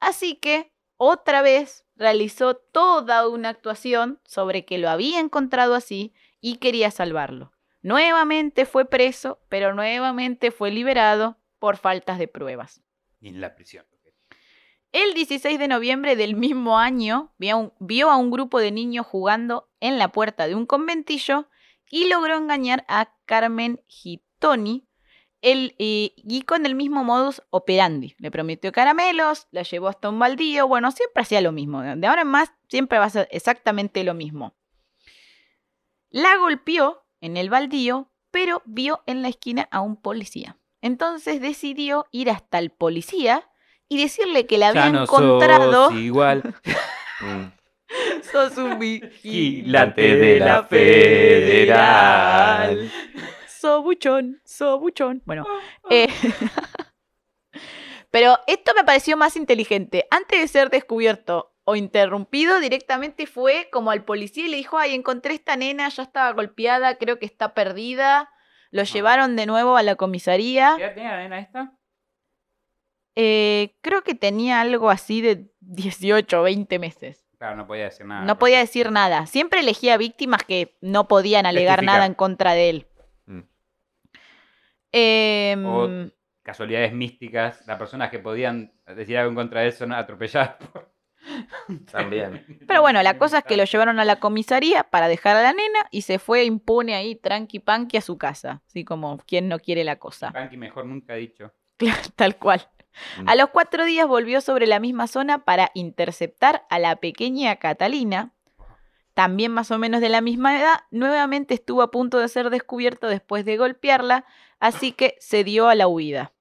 Así 0.00 0.34
que, 0.34 0.70
otra 0.98 1.40
vez, 1.40 1.86
realizó 1.96 2.56
toda 2.56 3.26
una 3.26 3.48
actuación 3.48 4.20
sobre 4.26 4.66
que 4.66 4.76
lo 4.76 4.90
había 4.90 5.18
encontrado 5.18 5.74
así 5.74 6.12
y 6.38 6.56
quería 6.56 6.90
salvarlo. 6.90 7.52
Nuevamente 7.80 8.66
fue 8.66 8.84
preso, 8.84 9.40
pero 9.48 9.72
nuevamente 9.72 10.50
fue 10.50 10.70
liberado 10.70 11.38
por 11.58 11.78
faltas 11.78 12.18
de 12.18 12.28
pruebas. 12.28 12.82
Y 13.18 13.28
en 13.28 13.40
la 13.40 13.54
prisión. 13.54 13.86
El 14.92 15.14
16 15.14 15.58
de 15.58 15.68
noviembre 15.68 16.16
del 16.16 16.36
mismo 16.36 16.78
año 16.78 17.32
vio 17.38 17.54
a, 17.54 17.56
un, 17.56 17.72
vio 17.78 18.10
a 18.10 18.18
un 18.18 18.30
grupo 18.30 18.58
de 18.58 18.72
niños 18.72 19.06
jugando 19.06 19.70
en 19.80 19.98
la 19.98 20.12
puerta 20.12 20.46
de 20.46 20.54
un 20.54 20.66
conventillo 20.66 21.48
y 21.90 22.08
logró 22.08 22.36
engañar 22.36 22.84
a 22.88 23.14
Carmen 23.24 23.82
Gitoni 23.86 24.89
el, 25.42 25.74
eh, 25.78 26.12
y 26.16 26.42
con 26.42 26.66
el 26.66 26.74
mismo 26.74 27.04
modus 27.04 27.42
operandi. 27.50 28.14
Le 28.18 28.30
prometió 28.30 28.72
caramelos, 28.72 29.46
la 29.50 29.62
llevó 29.62 29.88
hasta 29.88 30.08
un 30.08 30.18
baldío, 30.18 30.68
bueno, 30.68 30.90
siempre 30.90 31.22
hacía 31.22 31.40
lo 31.40 31.52
mismo. 31.52 31.82
De 31.82 32.06
ahora 32.06 32.22
en 32.22 32.28
más 32.28 32.52
siempre 32.68 32.98
va 32.98 33.06
a 33.06 33.10
ser 33.10 33.28
exactamente 33.30 34.04
lo 34.04 34.14
mismo. 34.14 34.54
La 36.10 36.36
golpeó 36.38 37.04
en 37.20 37.36
el 37.36 37.50
baldío, 37.50 38.10
pero 38.30 38.62
vio 38.64 39.02
en 39.06 39.22
la 39.22 39.28
esquina 39.28 39.68
a 39.70 39.80
un 39.80 39.96
policía. 39.96 40.56
Entonces 40.82 41.40
decidió 41.40 42.06
ir 42.10 42.30
hasta 42.30 42.58
el 42.58 42.70
policía 42.70 43.48
y 43.88 44.00
decirle 44.00 44.46
que 44.46 44.58
la 44.58 44.68
había 44.68 44.86
Ya 44.86 44.92
no 44.92 45.02
encontrado. 45.02 45.90
sos 45.90 45.98
igual. 45.98 46.54
mm, 47.20 47.44
Sos 48.30 48.56
un 48.56 48.78
Vigilante 48.78 50.16
de 50.16 50.40
la 50.40 50.64
federal. 50.64 52.90
Sobuchón, 53.60 54.40
sobuchón. 54.44 55.22
Bueno, 55.26 55.44
eh, 55.90 56.08
pero 58.10 58.38
esto 58.46 58.72
me 58.74 58.84
pareció 58.84 59.18
más 59.18 59.36
inteligente. 59.36 60.06
Antes 60.10 60.40
de 60.40 60.48
ser 60.48 60.70
descubierto 60.70 61.54
o 61.64 61.76
interrumpido, 61.76 62.58
directamente 62.58 63.26
fue 63.26 63.68
como 63.70 63.90
al 63.90 64.04
policía 64.04 64.46
y 64.46 64.48
le 64.48 64.56
dijo, 64.56 64.78
ay, 64.78 64.94
encontré 64.94 65.34
esta 65.34 65.56
nena, 65.56 65.90
ya 65.90 66.04
estaba 66.04 66.32
golpeada, 66.32 66.96
creo 66.96 67.18
que 67.18 67.26
está 67.26 67.52
perdida. 67.52 68.30
Lo 68.70 68.82
llevaron 68.84 69.36
de 69.36 69.44
nuevo 69.44 69.76
a 69.76 69.82
la 69.82 69.96
comisaría. 69.96 70.76
¿Qué 70.78 70.84
edad 70.84 70.94
tenía 70.94 71.10
la 71.10 71.18
nena 71.18 71.40
esta? 71.40 71.74
Eh, 73.14 73.76
creo 73.82 74.02
que 74.02 74.14
tenía 74.14 74.62
algo 74.62 74.88
así 74.88 75.20
de 75.20 75.52
18 75.60 76.40
o 76.40 76.44
20 76.44 76.78
meses. 76.78 77.26
Claro, 77.36 77.56
no 77.56 77.66
podía 77.66 77.84
decir 77.84 78.06
nada. 78.06 78.24
No 78.24 78.38
podía 78.38 78.58
decir 78.58 78.90
nada. 78.90 79.26
Siempre 79.26 79.60
elegía 79.60 79.98
víctimas 79.98 80.44
que 80.44 80.78
no 80.80 81.08
podían 81.08 81.44
alegar 81.44 81.80
Testificar. 81.80 81.94
nada 81.94 82.06
en 82.06 82.14
contra 82.14 82.52
de 82.52 82.70
él. 82.70 82.86
O- 84.92 86.10
Casualidades 86.42 86.92
místicas, 86.92 87.64
las 87.66 87.78
personas 87.78 88.10
que 88.10 88.18
podían 88.18 88.72
decir 88.96 89.18
algo 89.18 89.30
en 89.30 89.36
contra 89.36 89.60
de 89.60 89.68
eso 89.68 89.78
son 89.80 89.92
atropelladas 89.92 90.54
por... 90.54 90.90
También. 91.92 92.46
pero 92.66 92.80
bueno, 92.80 93.02
la 93.02 93.18
cosa 93.18 93.38
es 93.38 93.44
que 93.44 93.56
lo 93.58 93.64
llevaron 93.64 94.00
a 94.00 94.06
la 94.06 94.16
comisaría 94.16 94.84
para 94.84 95.06
dejar 95.06 95.36
a 95.36 95.42
la 95.42 95.52
nena 95.52 95.80
y 95.90 96.02
se 96.02 96.18
fue 96.18 96.44
impune 96.44 96.94
ahí, 96.94 97.14
tranqui 97.14 97.58
panqui, 97.60 97.98
a 97.98 98.00
su 98.00 98.16
casa. 98.16 98.62
Así 98.66 98.84
como 98.84 99.18
quien 99.18 99.48
no 99.48 99.58
quiere 99.58 99.84
la 99.84 99.96
cosa. 99.96 100.30
Banqui 100.30 100.56
mejor 100.56 100.86
nunca 100.86 101.14
dicho. 101.14 101.52
Tal 102.16 102.36
cual. 102.36 102.66
Mm. 103.22 103.28
A 103.28 103.34
los 103.36 103.50
cuatro 103.50 103.84
días 103.84 104.08
volvió 104.08 104.40
sobre 104.40 104.66
la 104.66 104.80
misma 104.80 105.06
zona 105.06 105.44
para 105.44 105.70
interceptar 105.74 106.66
a 106.70 106.78
la 106.78 106.96
pequeña 106.96 107.56
Catalina, 107.56 108.32
también 109.14 109.52
más 109.52 109.70
o 109.70 109.78
menos 109.78 110.00
de 110.00 110.08
la 110.08 110.22
misma 110.22 110.58
edad. 110.58 110.80
Nuevamente 110.90 111.54
estuvo 111.54 111.82
a 111.82 111.90
punto 111.90 112.18
de 112.18 112.28
ser 112.28 112.48
descubierto 112.50 113.08
después 113.08 113.44
de 113.44 113.56
golpearla, 113.58 114.24
así 114.60 114.92
que 114.92 115.16
se 115.18 115.42
dio 115.42 115.68
a 115.68 115.74
la 115.74 115.88
huida. 115.88 116.32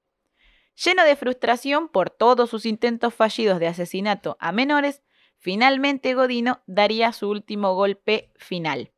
Lleno 0.76 1.03
de 1.03 1.15
frustración 1.15 1.89
por 1.89 2.09
todos 2.09 2.49
sus 2.49 2.65
intentos 2.65 3.13
fallidos 3.13 3.59
de 3.59 3.67
asesinato 3.67 4.38
a 4.39 4.51
menores, 4.51 5.01
finalmente 5.38 6.13
Godino 6.13 6.61
daría 6.67 7.11
su 7.11 7.30
último 7.30 7.74
golpe 7.74 8.32
final. 8.38 8.93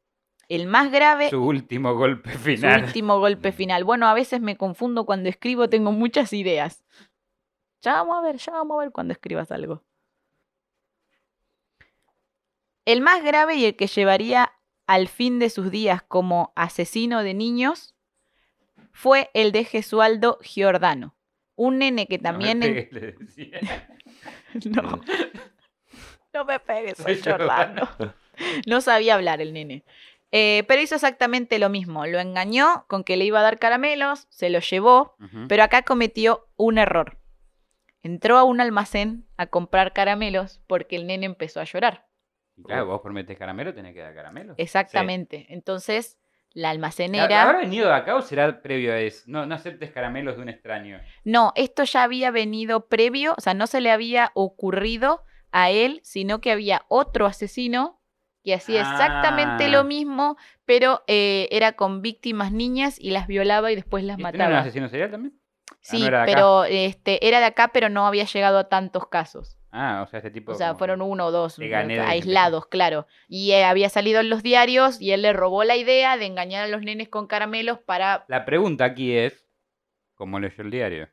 El 0.50 0.68
más 0.68 0.92
grave 0.92 1.30
Su 1.30 1.42
último 1.44 1.96
golpe 1.96 2.34
su 2.34 2.40
final. 2.40 2.84
último 2.84 3.20
golpe 3.20 3.54
final. 3.54 3.86
Bueno, 3.86 4.08
a 4.08 4.14
veces 4.14 4.42
me 4.42 4.58
confundo 4.58 5.06
cuando 5.06 5.30
escribo, 5.30 5.70
tengo 5.70 5.94
muchas 5.94 6.34
ideas. 6.34 6.84
Ya 7.82 7.94
vamos 7.94 8.18
a 8.18 8.22
ver, 8.22 8.38
ya 8.38 8.52
vamos 8.52 8.76
a 8.76 8.84
ver 8.84 8.92
cuando 8.92 9.14
escribas 9.14 9.50
algo. 9.52 9.82
El 12.86 13.02
más 13.02 13.24
grave 13.24 13.56
y 13.56 13.66
el 13.66 13.76
que 13.76 13.88
llevaría 13.88 14.52
al 14.88 15.08
fin 15.08 15.40
de 15.40 15.50
sus 15.50 15.72
días 15.72 16.02
como 16.04 16.52
asesino 16.56 17.24
de 17.24 17.34
niños 17.34 17.96
fue 18.94 19.30
el 19.34 19.52
de 19.52 19.64
Gesualdo 19.64 20.40
Giordano, 20.42 21.16
un 21.56 21.80
nene 21.80 22.08
que 22.08 22.20
también... 22.20 22.60
No 22.60 22.66
me 22.68 22.74
pegues, 22.74 22.92
le 22.94 23.12
decía. 23.14 23.60
No, 24.70 25.02
no 26.34 26.46
me 26.46 26.60
pegues, 26.60 26.98
soy 26.98 27.16
Giordano. 27.16 27.88
No 28.68 28.82
sabía 28.82 29.16
hablar 29.16 29.42
el 29.42 29.54
nene. 29.54 29.86
Eh, 30.32 30.64
pero 30.68 30.82
hizo 30.82 30.96
exactamente 30.96 31.60
lo 31.60 31.70
mismo. 31.70 32.06
Lo 32.06 32.20
engañó 32.20 32.86
con 32.88 33.04
que 33.04 33.18
le 33.18 33.26
iba 33.26 33.40
a 33.40 33.44
dar 33.44 33.60
caramelos, 33.60 34.28
se 34.30 34.50
lo 34.50 34.60
llevó, 34.60 35.16
pero 35.48 35.64
acá 35.64 35.84
cometió 35.84 36.48
un 36.56 36.78
error. 36.78 37.18
Entró 38.04 38.38
a 38.38 38.44
un 38.44 38.62
almacén 38.62 39.28
a 39.38 39.48
comprar 39.48 39.94
caramelos 39.94 40.62
porque 40.68 40.96
el 40.96 41.06
nene 41.06 41.26
empezó 41.26 41.60
a 41.60 41.66
llorar. 41.66 42.08
Y 42.56 42.64
claro, 42.64 42.88
vos 42.88 43.02
prometes 43.02 43.38
caramelo, 43.38 43.74
tenés 43.74 43.94
que 43.94 44.02
dar 44.02 44.14
caramelo. 44.14 44.56
Exactamente. 44.58 45.48
Entonces, 45.50 46.18
la 46.54 46.70
¿Habrá 46.70 46.72
almacenera... 46.72 47.54
venido 47.54 47.88
de 47.88 47.94
acá 47.94 48.16
o 48.16 48.22
será 48.22 48.62
previo 48.62 48.94
a 48.94 49.00
eso? 49.00 49.24
No, 49.28 49.46
no 49.46 49.56
aceptes 49.56 49.92
caramelos 49.92 50.36
de 50.38 50.42
un 50.42 50.50
extraño. 50.50 51.00
No, 51.24 51.54
esto 51.56 51.84
ya 51.84 52.04
había 52.04 52.32
venido 52.32 52.88
previo, 52.88 53.36
o 53.38 53.42
sea, 53.42 53.54
no 53.54 53.68
se 53.68 53.82
le 53.82 53.92
había 53.92 54.32
ocurrido 54.34 55.24
a 55.52 55.70
él, 55.70 56.00
sino 56.04 56.42
que 56.42 56.52
había 56.52 56.84
otro 56.88 57.26
asesino 57.26 58.00
que 58.44 58.54
hacía 58.56 58.82
exactamente 58.82 59.66
Ah. 59.66 59.68
lo 59.70 59.84
mismo, 59.84 60.36
pero 60.66 61.04
eh, 61.08 61.48
era 61.52 61.74
con 61.74 62.02
víctimas 62.02 62.52
niñas 62.52 62.98
y 63.00 63.12
las 63.12 63.28
violaba 63.28 63.72
y 63.72 63.76
después 63.76 64.04
las 64.04 64.18
¿Y 64.18 64.24
no 64.24 64.30
era 64.30 64.36
un 64.38 64.44
mataba. 64.44 64.60
asesino 64.62 64.90
serial 64.90 65.12
también? 65.12 65.38
Sí, 65.82 66.00
no 66.00 66.10
de 66.10 66.16
acá. 66.18 66.26
pero 66.26 66.64
este, 66.66 67.28
era 67.28 67.40
de 67.40 67.46
acá, 67.46 67.70
pero 67.74 67.90
no 67.90 68.08
había 68.08 68.26
llegado 68.26 68.58
a 68.58 68.68
tantos 68.70 69.08
casos. 69.08 69.58
Ah, 69.72 70.04
o 70.06 70.10
sea, 70.10 70.18
este 70.20 70.32
tipo. 70.32 70.52
O 70.52 70.56
sea, 70.56 70.76
fueron 70.76 71.02
uno 71.02 71.28
o 71.28 71.32
dos 71.32 71.58
aislados, 71.60 72.66
claro. 72.68 73.08
Y 73.30 73.52
eh, 73.52 73.64
había 73.64 73.88
salido 73.90 74.20
en 74.20 74.30
los 74.30 74.44
diarios 74.44 75.00
y 75.00 75.12
él 75.14 75.22
le 75.22 75.32
robó 75.34 75.64
la 75.64 75.78
idea 75.78 76.18
de 76.18 76.26
engañar 76.26 76.64
a 76.66 76.68
los 76.68 76.82
nenes 76.82 77.08
con 77.08 77.26
caramelos 77.28 77.80
para... 77.80 78.26
La 78.28 78.44
pregunta 78.44 78.84
aquí 78.84 79.16
es: 79.16 79.46
¿cómo 80.16 80.40
leyó 80.40 80.62
el 80.64 80.72
diario? 80.72 81.10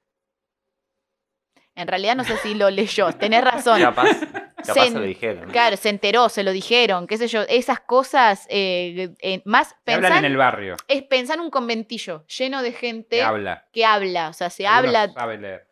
En 1.76 1.86
realidad 1.86 2.16
no 2.16 2.24
sé 2.24 2.36
si 2.38 2.54
lo 2.54 2.70
leyó, 2.70 3.12
tenés 3.18 3.44
razón. 3.44 3.80
Capaz, 3.80 4.08
capaz 4.56 4.64
Se- 4.74 4.90
se 4.90 4.98
lo 4.98 5.02
dijeron. 5.02 5.50
Claro, 5.50 5.76
se 5.76 5.88
enteró, 5.90 6.28
se 6.28 6.42
lo 6.42 6.50
dijeron, 6.50 7.06
qué 7.06 7.16
sé 7.16 7.28
yo, 7.28 7.42
esas 7.42 7.78
cosas, 7.78 8.46
eh, 8.50 9.14
eh, 9.20 9.42
más 9.44 9.68
Se 9.84 9.92
hablan 9.94 10.10
pensar, 10.10 10.24
en 10.24 10.32
el 10.32 10.36
barrio. 10.36 10.76
es 10.88 11.04
pensar 11.04 11.36
en 11.36 11.42
un 11.42 11.50
conventillo 11.50 12.26
lleno 12.26 12.62
de 12.62 12.72
gente 12.72 13.22
habla. 13.22 13.68
que 13.72 13.84
habla, 13.84 14.30
o 14.30 14.32
sea, 14.32 14.50
se 14.50 14.66
Alguno 14.66 14.98
habla, 14.98 15.12
Sabe 15.14 15.38
leer. 15.38 15.67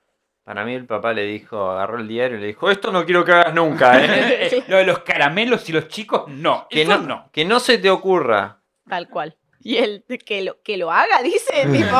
Para 0.46 0.64
mí 0.64 0.74
el 0.74 0.86
papá 0.86 1.12
le 1.12 1.24
dijo, 1.24 1.72
agarró 1.72 1.98
el 1.98 2.06
diario 2.06 2.38
y 2.38 2.40
le 2.40 2.46
dijo, 2.46 2.70
esto 2.70 2.92
no 2.92 3.04
quiero 3.04 3.24
que 3.24 3.32
hagas 3.32 3.52
nunca, 3.52 4.00
¿eh? 4.00 4.64
Lo 4.68 4.76
de 4.76 4.84
los 4.84 5.00
caramelos 5.00 5.68
y 5.68 5.72
los 5.72 5.88
chicos, 5.88 6.28
no. 6.28 6.68
que, 6.70 6.84
no, 6.84 6.98
no. 6.98 7.28
que 7.32 7.44
no 7.44 7.58
se 7.58 7.78
te 7.78 7.90
ocurra. 7.90 8.62
tal 8.88 9.08
cual. 9.08 9.36
Y 9.58 9.78
él, 9.78 10.04
que 10.24 10.42
lo, 10.42 10.62
que 10.62 10.76
lo 10.76 10.92
haga, 10.92 11.20
dice, 11.24 11.66
tipo, 11.72 11.96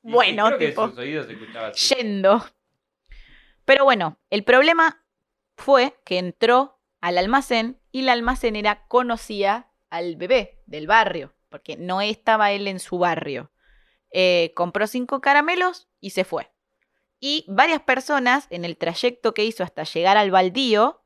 bueno, 0.00 0.46
creo 0.46 0.58
que 0.58 0.68
tipo, 0.68 0.88
sus 0.88 0.96
oídos 0.96 1.26
se 1.26 1.34
escuchaba 1.34 1.66
así. 1.66 1.94
yendo. 1.94 2.42
Pero 3.66 3.84
bueno, 3.84 4.16
el 4.30 4.44
problema 4.44 5.04
fue 5.54 5.94
que 6.06 6.16
entró 6.16 6.80
al 7.02 7.18
almacén 7.18 7.78
y 7.92 8.00
la 8.00 8.12
almacenera 8.12 8.86
conocía 8.88 9.68
al 9.90 10.16
bebé 10.16 10.62
del 10.64 10.86
barrio, 10.86 11.34
porque 11.50 11.76
no 11.76 12.00
estaba 12.00 12.50
él 12.52 12.66
en 12.66 12.80
su 12.80 12.96
barrio. 12.96 13.50
Eh, 14.10 14.52
compró 14.56 14.86
cinco 14.86 15.20
caramelos 15.20 15.86
y 16.00 16.10
se 16.10 16.24
fue. 16.24 16.53
Y 17.26 17.46
varias 17.48 17.80
personas 17.80 18.46
en 18.50 18.66
el 18.66 18.76
trayecto 18.76 19.32
que 19.32 19.46
hizo 19.46 19.64
hasta 19.64 19.84
llegar 19.84 20.18
al 20.18 20.30
baldío 20.30 21.00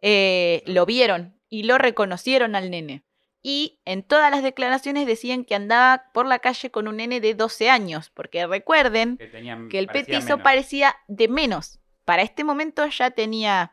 eh, 0.00 0.62
lo 0.64 0.86
vieron 0.86 1.38
y 1.50 1.64
lo 1.64 1.76
reconocieron 1.76 2.56
al 2.56 2.70
nene. 2.70 3.04
Y 3.42 3.78
en 3.84 4.02
todas 4.02 4.30
las 4.30 4.42
declaraciones 4.42 5.06
decían 5.06 5.44
que 5.44 5.54
andaba 5.54 6.04
por 6.14 6.24
la 6.24 6.38
calle 6.38 6.70
con 6.70 6.88
un 6.88 6.96
nene 6.96 7.20
de 7.20 7.34
12 7.34 7.68
años, 7.68 8.08
porque 8.08 8.46
recuerden 8.46 9.18
Que, 9.18 9.26
tenían, 9.26 9.68
que 9.68 9.78
el 9.78 9.84
parecía 9.88 10.14
petizo 10.14 10.28
menos. 10.28 10.44
parecía 10.44 10.96
de 11.08 11.28
menos. 11.28 11.78
Para 12.06 12.22
este 12.22 12.42
momento 12.42 12.86
ya 12.86 13.10
tenía 13.10 13.72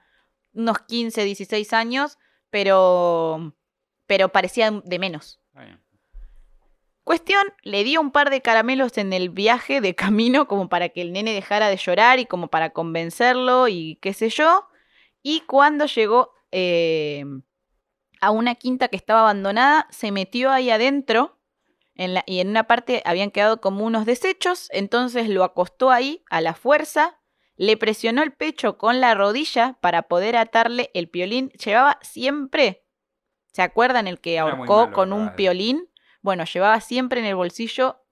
unos 0.51 0.79
15, 0.79 1.23
16 1.23 1.71
años, 1.71 2.19
pero, 2.49 3.55
pero 4.07 4.27
parecía 4.33 4.71
de 4.71 4.99
menos. 4.99 5.39
Cuestión, 7.07 7.53
le 7.63 7.85
dio 7.85 8.01
un 8.01 8.11
par 8.11 8.29
de 8.29 8.41
caramelos 8.41 8.97
en 8.97 9.13
el 9.13 9.29
viaje 9.29 9.79
de 9.79 9.95
camino 9.95 10.45
como 10.45 10.67
para 10.67 10.89
que 10.89 11.01
el 11.01 11.13
nene 11.13 11.31
dejara 11.33 11.69
de 11.69 11.77
llorar 11.77 12.19
y 12.19 12.25
como 12.25 12.49
para 12.49 12.71
convencerlo 12.71 13.69
y 13.69 13.97
qué 14.01 14.13
sé 14.13 14.27
yo. 14.29 14.67
Y 15.23 15.39
cuando 15.47 15.85
llegó 15.85 16.33
eh, 16.51 17.23
a 18.19 18.31
una 18.31 18.55
quinta 18.55 18.89
que 18.89 18.97
estaba 18.97 19.21
abandonada, 19.21 19.87
se 19.89 20.11
metió 20.11 20.51
ahí 20.51 20.69
adentro 20.69 21.39
en 21.95 22.13
la- 22.13 22.25
y 22.27 22.41
en 22.41 22.49
una 22.49 22.67
parte 22.67 23.01
habían 23.05 23.31
quedado 23.31 23.61
como 23.61 23.85
unos 23.85 24.05
desechos, 24.05 24.67
entonces 24.73 25.29
lo 25.29 25.45
acostó 25.45 25.91
ahí 25.91 26.25
a 26.29 26.41
la 26.41 26.55
fuerza, 26.55 27.21
le 27.55 27.77
presionó 27.77 28.21
el 28.21 28.33
pecho 28.33 28.77
con 28.77 28.99
la 28.99 29.15
rodilla 29.15 29.77
para 29.79 30.09
poder 30.09 30.35
atarle 30.35 30.91
el 30.93 31.07
piolín. 31.07 31.51
Llevaba 31.51 31.99
siempre, 32.01 32.83
¿se 33.53 33.61
acuerdan 33.61 34.07
el 34.09 34.19
que 34.19 34.39
ahorcó 34.39 34.81
malo, 34.81 34.91
con 34.93 35.13
un 35.13 35.33
piolín? 35.35 35.86
Bueno, 36.27 36.43
llevaba 36.43 36.81
siempre 36.81 37.21
en 37.21 37.25
el 37.25 37.35
bolsillo 37.35 38.03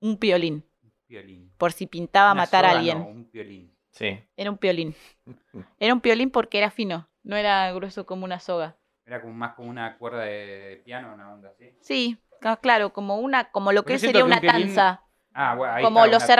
un 0.00 0.18
piolín, 0.18 0.64
Piolín. 1.08 1.52
por 1.58 1.72
si 1.72 1.88
pintaba 1.88 2.30
Una 2.30 2.42
matar 2.42 2.64
a 2.64 2.70
alguien. 2.70 2.96
no, 3.00 3.08
un 3.08 3.24
piolín. 3.28 3.76
Sí. 3.90 4.20
Era 4.36 4.52
un 4.52 4.56
piolín. 4.56 4.94
Era 5.80 5.92
un 5.94 6.00
piolín 6.00 6.30
porque 6.30 6.58
era 6.58 6.70
fino, 6.70 7.08
no 7.24 7.34
era 7.34 7.72
grueso 7.72 8.06
como 8.06 8.24
una 8.24 8.38
soga. 8.38 8.76
Era 9.04 9.20
como 9.20 9.34
más 9.34 9.54
como 9.54 9.68
una 9.68 9.98
cuerda 9.98 10.20
de, 10.22 10.80
piano, 10.84 11.12
una 11.12 11.34
onda 11.34 11.48
así. 11.50 11.76
Sí, 11.80 12.16
claro, 12.60 12.92
como 12.92 13.16
una, 13.18 13.50
como 13.50 13.72
lo 13.72 13.82
que 13.84 13.98
sería 13.98 14.24
una 14.24 14.40
que 14.40 14.46
un 14.46 14.52
piolín- 14.52 14.66
tanza. 14.76 15.02
Ah, 15.32 15.56
bueno, 15.56 15.74
ahí 15.74 15.82
Como 15.82 16.04
está, 16.04 16.12
los 16.12 16.22
taza, 16.22 16.32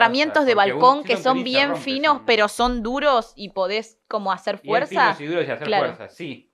de 0.46 0.54
balcón 0.54 1.02
que 1.02 1.16
son 1.16 1.42
bien 1.42 1.70
rompe, 1.70 1.82
finos, 1.82 2.16
son- 2.18 2.24
pero 2.26 2.46
son 2.46 2.84
duros 2.84 3.32
y 3.34 3.48
podés 3.48 3.98
como 4.06 4.30
hacer 4.30 4.60
Bien 4.62 4.86
finos 4.86 4.90
fuerza. 4.90 5.16
y 5.24 5.26
duros 5.26 5.44
y 5.48 5.50
hacer 5.50 5.66
Claro. 5.66 5.86
fuerza, 5.96 6.08
sí. 6.08 6.53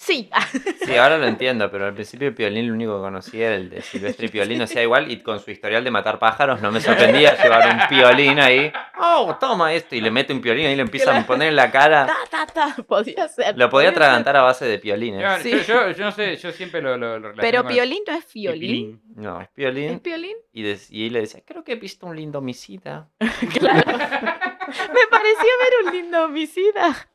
Sí, 0.00 0.30
Sí, 0.86 0.96
ahora 0.96 1.18
lo 1.18 1.26
entiendo, 1.26 1.68
pero 1.72 1.86
al 1.86 1.92
principio 1.94 2.32
Piolín 2.32 2.68
lo 2.68 2.72
único 2.74 2.94
que 2.96 3.00
conocía 3.02 3.48
era 3.48 3.56
el 3.56 3.68
de 3.68 3.82
Silvestre 3.82 4.26
y 4.26 4.28
Piolín, 4.28 4.62
o 4.62 4.66
sea, 4.68 4.80
igual, 4.80 5.10
y 5.10 5.20
con 5.24 5.40
su 5.40 5.50
historial 5.50 5.82
de 5.82 5.90
matar 5.90 6.20
pájaros 6.20 6.62
no 6.62 6.70
me 6.70 6.80
sorprendía 6.80 7.34
llevar 7.42 7.68
un 7.68 7.88
piolín 7.88 8.38
ahí. 8.38 8.72
Oh, 9.00 9.36
toma 9.40 9.72
esto, 9.74 9.96
y 9.96 10.00
le 10.00 10.12
mete 10.12 10.32
un 10.32 10.40
piolín 10.40 10.70
y 10.70 10.76
le 10.76 10.82
empiezan 10.82 11.14
Claro. 11.14 11.24
a 11.24 11.26
poner 11.26 11.48
en 11.48 11.56
la 11.56 11.70
cara. 11.72 12.06
ta, 12.06 12.46
ta, 12.46 12.46
ta, 12.76 12.82
podía 12.84 13.26
ser. 13.26 13.58
Lo 13.58 13.68
podía 13.70 13.88
atragantar 13.90 14.36
a 14.36 14.42
base 14.42 14.66
de 14.66 14.78
piolines. 14.78 15.20
Yo, 15.20 15.38
Sí. 15.42 15.50
yo, 15.50 15.58
yo- 15.62 15.90
yo 15.90 16.04
no 16.04 16.12
sé, 16.12 16.36
yo 16.36 16.52
siempre 16.52 16.80
lo, 16.80 16.96
lo, 16.96 17.34
Pero 17.34 17.64
con 17.64 17.72
piolín 17.72 18.04
no 18.06 18.14
es 18.14 18.24
el 18.36 18.52
pilín. 18.52 19.02
No, 19.16 19.40
es 19.40 19.48
¿Es 19.48 19.52
piolín. 19.54 19.98
piolín? 19.98 20.36
Y, 20.52 20.64
y 20.90 21.10
le 21.10 21.22
decía, 21.22 21.42
creo 21.44 21.64
que 21.64 21.72
he 21.72 21.76
visto 21.76 22.06
un 22.06 22.14
lindo 22.14 22.38
homicida. 22.38 23.08
Claro. 23.58 23.82
Me 23.88 25.06
pareció 25.10 25.50
ver 25.60 25.86
un 25.86 25.92
lindo 25.92 26.24
homicida. 26.26 27.08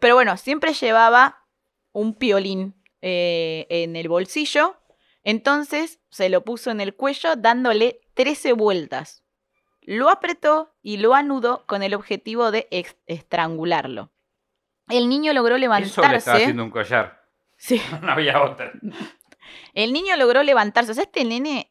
Pero 0.00 0.14
bueno, 0.14 0.36
siempre 0.36 0.72
llevaba 0.72 1.44
un 1.92 2.14
piolín 2.14 2.74
eh, 3.02 3.66
en 3.70 3.96
el 3.96 4.08
bolsillo. 4.08 4.76
Entonces 5.22 6.00
se 6.10 6.28
lo 6.28 6.44
puso 6.44 6.70
en 6.70 6.80
el 6.80 6.94
cuello 6.94 7.36
dándole 7.36 8.00
13 8.14 8.52
vueltas. 8.54 9.22
Lo 9.82 10.08
apretó 10.10 10.74
y 10.82 10.96
lo 10.98 11.14
anudó 11.14 11.66
con 11.66 11.82
el 11.82 11.94
objetivo 11.94 12.50
de 12.50 12.68
estrangularlo. 13.06 14.10
El 14.88 15.08
niño 15.08 15.32
logró 15.32 15.56
Eso 15.56 15.60
le 15.68 15.86
estaba 15.86 16.08
levantarse. 16.08 16.30
haciendo 16.30 16.64
un 16.64 16.70
collar. 16.70 17.20
Sí. 17.56 17.80
No 18.02 18.12
había 18.12 18.42
otra. 18.42 18.72
El 19.74 19.92
niño 19.92 20.16
logró 20.16 20.42
levantarse. 20.42 20.92
O 20.92 20.94
sea, 20.94 21.04
este 21.04 21.24
nene 21.24 21.70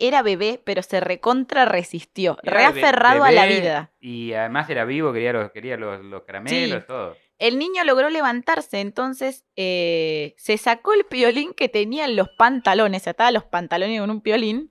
era 0.00 0.22
bebé, 0.22 0.60
pero 0.64 0.82
se 0.82 0.98
recontra 0.98 1.64
resistió. 1.66 2.36
Era 2.42 2.56
reaferrado 2.56 3.22
a 3.22 3.30
la 3.30 3.46
vida. 3.46 3.92
Y 4.00 4.32
además 4.32 4.68
era 4.70 4.84
vivo, 4.84 5.12
quería 5.12 5.32
los, 5.32 5.52
quería 5.52 5.76
los, 5.76 6.04
los 6.04 6.22
caramelos, 6.24 6.80
Sí. 6.80 6.86
todo. 6.88 7.16
El 7.38 7.58
niño 7.58 7.84
logró 7.84 8.10
levantarse, 8.10 8.80
entonces 8.80 9.44
eh, 9.56 10.34
se 10.38 10.58
sacó 10.58 10.92
el 10.92 11.04
piolín 11.04 11.54
que 11.54 11.68
tenía 11.68 12.04
en 12.04 12.16
los 12.16 12.28
pantalones, 12.36 13.04
se 13.04 13.10
ataba 13.10 13.30
los 13.30 13.44
pantalones 13.44 14.00
con 14.00 14.10
un 14.10 14.20
piolín, 14.20 14.70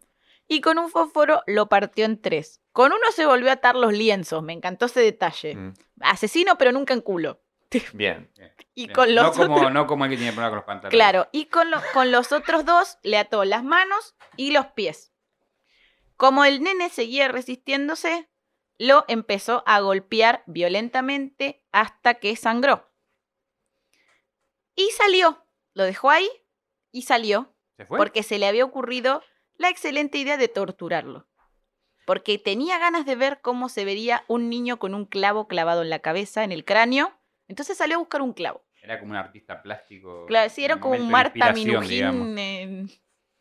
y 0.49 0.61
con 0.61 0.77
un 0.77 0.89
fósforo 0.89 1.43
lo 1.47 1.67
partió 1.69 2.05
en 2.05 2.21
tres. 2.21 2.61
Con 2.71 2.91
uno 2.91 3.11
se 3.13 3.25
volvió 3.25 3.49
a 3.49 3.53
atar 3.53 3.75
los 3.75 3.93
lienzos, 3.93 4.43
me 4.43 4.53
encantó 4.53 4.85
ese 4.87 5.01
detalle. 5.01 5.55
Mm, 5.55 5.73
Asesino, 6.01 6.57
pero 6.57 6.71
nunca 6.71 6.93
en 6.93 7.01
culo. 7.01 7.41
Bien. 7.93 8.29
Y 8.73 8.85
Bien. 8.87 8.93
con 8.95 9.13
los 9.15 9.25
no, 9.25 9.43
como, 9.43 9.55
otros- 9.57 9.73
no 9.73 9.87
como 9.87 10.05
el 10.05 10.11
que 10.11 10.17
tenía 10.17 10.31
problema 10.31 10.49
con 10.49 10.57
los 10.57 10.65
pantalones. 10.65 10.93
Claro, 10.97 11.27
y 11.31 11.45
con, 11.45 11.69
lo- 11.71 11.81
con 11.93 12.11
los 12.11 12.31
otros 12.31 12.65
dos 12.65 12.97
le 13.03 13.17
ató 13.17 13.43
las 13.45 13.63
manos 13.63 14.15
y 14.37 14.51
los 14.51 14.67
pies. 14.67 15.11
Como 16.15 16.45
el 16.45 16.61
nene 16.63 16.89
seguía 16.89 17.27
resistiéndose, 17.27 18.27
lo 18.77 19.05
empezó 19.07 19.63
a 19.65 19.79
golpear 19.79 20.43
violentamente 20.45 21.63
hasta 21.71 22.15
que 22.15 22.35
sangró. 22.35 22.89
Y 24.75 24.89
salió. 24.91 25.43
Lo 25.73 25.83
dejó 25.83 26.09
ahí 26.09 26.29
y 26.91 27.03
salió 27.03 27.53
¿Se 27.77 27.85
fue? 27.85 27.97
porque 27.97 28.23
se 28.23 28.39
le 28.39 28.47
había 28.47 28.65
ocurrido 28.65 29.21
la 29.55 29.69
excelente 29.69 30.17
idea 30.17 30.37
de 30.37 30.47
torturarlo. 30.47 31.27
Porque 32.05 32.37
tenía 32.37 32.77
ganas 32.79 33.05
de 33.05 33.15
ver 33.15 33.41
cómo 33.41 33.69
se 33.69 33.83
vería 33.83 34.23
un 34.27 34.49
niño 34.49 34.79
con 34.79 34.93
un 34.93 35.05
clavo 35.05 35.47
clavado 35.47 35.81
en 35.81 35.89
la 35.89 35.99
cabeza, 35.99 36.43
en 36.43 36.51
el 36.51 36.63
cráneo. 36.63 37.11
Entonces 37.47 37.77
salió 37.77 37.97
a 37.97 37.99
buscar 37.99 38.21
un 38.21 38.33
clavo. 38.33 38.63
Era 38.81 38.99
como 38.99 39.11
un 39.11 39.17
artista 39.17 39.61
plástico. 39.61 40.25
Claro, 40.27 40.49
sí, 40.49 40.63
era 40.63 40.79
como 40.79 40.95
un 40.95 41.11
Marta. 41.11 41.51
Minujín 41.51 42.37
eh, 42.37 42.85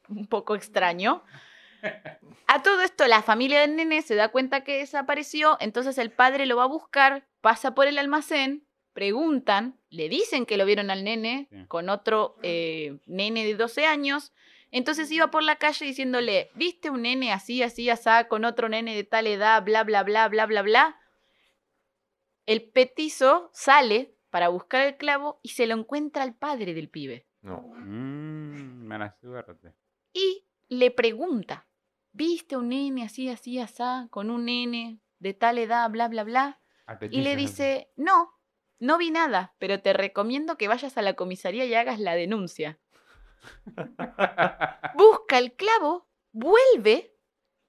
un 0.09 0.27
poco 0.27 0.57
extraño. 0.57 1.23
A 2.49 2.63
todo 2.63 2.81
esto, 2.83 3.07
la 3.09 3.23
familia 3.23 3.61
del 3.61 3.75
nene 3.77 4.03
se 4.03 4.15
da 4.15 4.29
cuenta 4.29 4.63
que 4.63 4.79
desapareció, 4.79 5.57
entonces 5.61 5.99
el 5.99 6.11
padre 6.13 6.47
lo 6.47 6.57
va 6.57 6.65
a 6.65 6.69
buscar, 6.69 7.27
pasa 7.41 7.75
por 7.75 7.87
el 7.89 7.99
almacén, 7.99 8.67
preguntan, 8.93 9.79
le 9.91 10.09
dicen 10.09 10.47
que 10.47 10.57
lo 10.57 10.65
vieron 10.65 10.91
al 10.91 11.03
nene 11.05 11.49
Sí. 11.51 11.67
con 11.67 11.89
otro 11.89 12.37
eh, 12.43 12.99
nene 13.07 13.45
de 13.45 13.55
12 13.55 13.85
años. 13.87 14.33
Entonces 14.71 15.11
iba 15.11 15.31
por 15.31 15.43
la 15.43 15.57
calle 15.57 15.85
diciéndole, 15.87 16.51
¿viste 16.55 16.89
un 16.91 17.03
nene 17.03 17.33
así, 17.33 17.63
así, 17.63 17.91
asá, 17.91 18.29
con 18.29 18.45
otro 18.45 18.69
nene 18.69 18.95
de 18.95 19.05
tal 19.05 19.27
edad, 19.27 19.63
bla, 19.65 19.85
bla, 19.85 20.03
bla, 20.03 20.29
bla, 20.29 20.47
bla, 20.47 20.63
bla? 20.63 21.01
El 22.47 22.63
petizo 22.71 23.51
sale 23.53 24.15
para 24.31 24.49
buscar 24.49 24.87
el 24.87 24.97
clavo 24.97 25.41
y 25.43 25.51
se 25.51 25.67
lo 25.67 25.75
encuentra 25.75 26.23
al 26.23 26.35
padre 26.35 26.75
del 26.75 26.89
pibe. 26.89 27.27
No. 27.43 27.61
Mmm, 27.77 28.87
mala 28.87 29.17
suerte. 29.21 29.73
Y 30.13 30.45
le 30.69 30.91
pregunta, 30.91 31.69
¿viste 32.13 32.57
un 32.57 32.69
nene 32.71 33.05
así, 33.05 33.29
así, 33.29 33.59
asá, 33.59 34.09
con 34.11 34.31
un 34.31 34.47
nene 34.47 35.01
de 35.19 35.35
tal 35.35 35.59
edad, 35.59 35.89
bla, 35.91 36.09
bla, 36.09 36.25
bla? 36.25 36.61
Y 37.11 37.23
le 37.23 37.31
dice, 37.37 37.93
no, 37.97 38.33
no 38.79 38.99
vi 38.99 39.11
nada, 39.11 39.55
pero 39.59 39.81
te 39.81 39.93
recomiendo 39.93 40.57
que 40.57 40.69
vayas 40.69 40.97
a 40.99 41.03
la 41.03 41.15
comisaría 41.15 41.65
y 41.65 41.75
hagas 41.75 41.99
la 42.01 42.15
denuncia. 42.15 42.79
Busca 44.97 45.39
el 45.39 45.55
clavo, 45.55 46.09
vuelve 46.33 47.13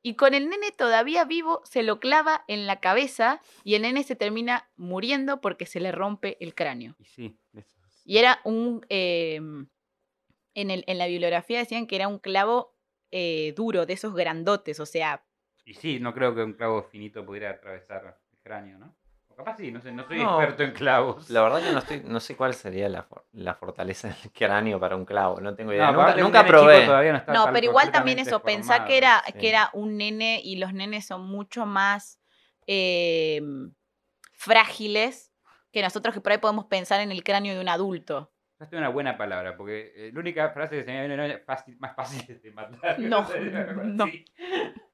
y 0.04 0.16
con 0.16 0.34
el 0.34 0.50
nene 0.50 0.72
todavía 0.72 1.26
vivo 1.26 1.62
se 1.66 1.84
lo 1.84 2.00
clava 2.00 2.44
en 2.48 2.66
la 2.68 2.80
cabeza 2.80 3.42
y 3.64 3.76
el 3.76 3.82
nene 3.82 4.04
se 4.04 4.16
termina 4.16 4.70
muriendo 4.76 5.42
porque 5.42 5.66
se 5.66 5.80
le 5.80 5.92
rompe 5.92 6.38
el 6.40 6.56
cráneo. 6.56 6.96
Y 7.00 7.06
sí, 7.06 7.40
eso. 7.54 7.78
Y 8.06 8.18
era 8.18 8.40
un... 8.46 8.86
eh, 8.90 9.36
en, 10.54 10.72
el- 10.72 10.84
en 10.88 10.98
la 10.98 11.08
bibliografía 11.08 11.60
decían 11.60 11.88
que 11.88 11.96
era 11.98 12.08
un 12.08 12.20
clavo 12.20 12.77
eh, 13.12 13.54
duro, 13.56 13.86
de 13.86 13.94
esos 13.94 14.14
grandotes, 14.14 14.80
o 14.80 14.86
sea, 14.86 15.24
Y 15.66 15.74
sí, 15.74 16.00
no 16.00 16.14
creo 16.14 16.34
que 16.34 16.44
un 16.44 16.54
clavo 16.54 16.84
finito 16.84 17.26
pudiera 17.26 17.50
atravesar 17.52 18.20
el 18.32 18.38
cráneo, 18.40 18.78
¿no? 18.78 18.96
O 19.30 19.36
capaz 19.36 19.58
sí, 19.58 19.72
no 19.72 19.82
sé, 19.82 19.92
no 19.92 20.08
soy 20.08 20.18
No. 20.18 20.40
experto 20.40 20.64
en 20.64 20.72
clavos. 20.72 21.30
La 21.30 21.42
verdad 21.42 21.62
que 21.62 21.72
no 21.72 21.80
estoy, 21.80 22.02
no 22.06 22.20
sé 22.20 22.36
cuál 22.36 22.54
sería 22.54 22.88
la, 22.90 23.04
for- 23.04 23.26
la 23.34 23.54
fortaleza 23.54 24.08
del 24.08 24.32
cráneo 24.34 24.80
para 24.80 24.96
un 24.96 25.06
clavo, 25.06 25.42
no 25.42 25.54
tengo 25.56 25.74
idea. 25.74 25.92
No, 25.92 25.98
nunca 26.00 26.16
nunca 26.24 26.48
probé. 26.48 26.86
todavía 26.86 27.12
no, 27.12 27.18
está 27.20 27.34
No, 27.34 27.50
pero 27.52 27.66
igual 27.66 27.92
también 27.92 28.20
eso, 28.20 28.42
pensá 28.42 28.86
que 28.86 28.98
era, 28.98 29.22
sí. 29.26 29.34
que 29.34 29.50
era 29.50 29.70
un 29.74 29.98
nene 29.98 30.42
y 30.44 30.56
los 30.56 30.74
nenes 30.74 31.06
son 31.06 31.22
mucho 31.28 31.66
más 31.66 32.20
eh, 32.66 33.42
frágiles 34.34 35.32
que 35.72 35.82
nosotros 35.82 36.14
que 36.14 36.22
por 36.22 36.32
ahí 36.32 36.38
podemos 36.38 36.66
pensar 36.66 37.02
en 37.02 37.12
el 37.12 37.24
cráneo 37.24 37.54
de 37.56 37.62
un 37.62 37.70
adulto. 37.70 38.32
Usaste 38.60 38.76
una 38.76 38.90
buena 38.90 39.18
palabra, 39.18 39.56
porque 39.56 39.94
eh, 39.96 40.12
la 40.12 40.20
única 40.20 40.50
frase 40.50 40.78
que 40.78 40.84
se 40.84 40.92
me 40.92 41.00
viene 41.02 41.16
no 41.16 41.24
es 41.26 41.46
fácil, 41.46 41.78
más 41.78 41.96
fácil 41.96 42.42
de 42.42 42.52
matar. 42.52 43.00
No, 43.00 43.22
no. 43.84 44.06
sí. 44.08 44.26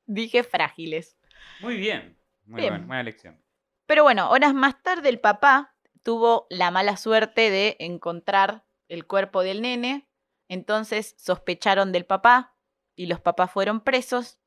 Dije 0.05 0.43
frágiles. 0.43 1.17
Muy 1.61 1.77
bien, 1.77 2.17
muy 2.45 2.59
Bien. 2.61 2.73
buena, 2.73 2.85
buena 2.87 3.03
lección. 3.03 3.41
Pero 3.85 4.03
bueno, 4.03 4.29
horas 4.29 4.53
más 4.53 4.81
tarde 4.83 5.07
el 5.09 5.19
papá 5.19 5.75
tuvo 6.03 6.45
la 6.49 6.71
mala 6.71 6.97
suerte 6.97 7.49
de 7.49 7.77
encontrar 7.79 8.65
el 8.89 9.07
cuerpo 9.07 9.43
del 9.43 9.61
nene, 9.61 10.09
entonces 10.49 11.15
sospecharon 11.17 11.91
del 11.93 12.05
papá 12.05 12.57
y 12.97 13.05
los 13.05 13.21
papás 13.21 13.49
fueron 13.51 13.79
presos, 13.81 14.39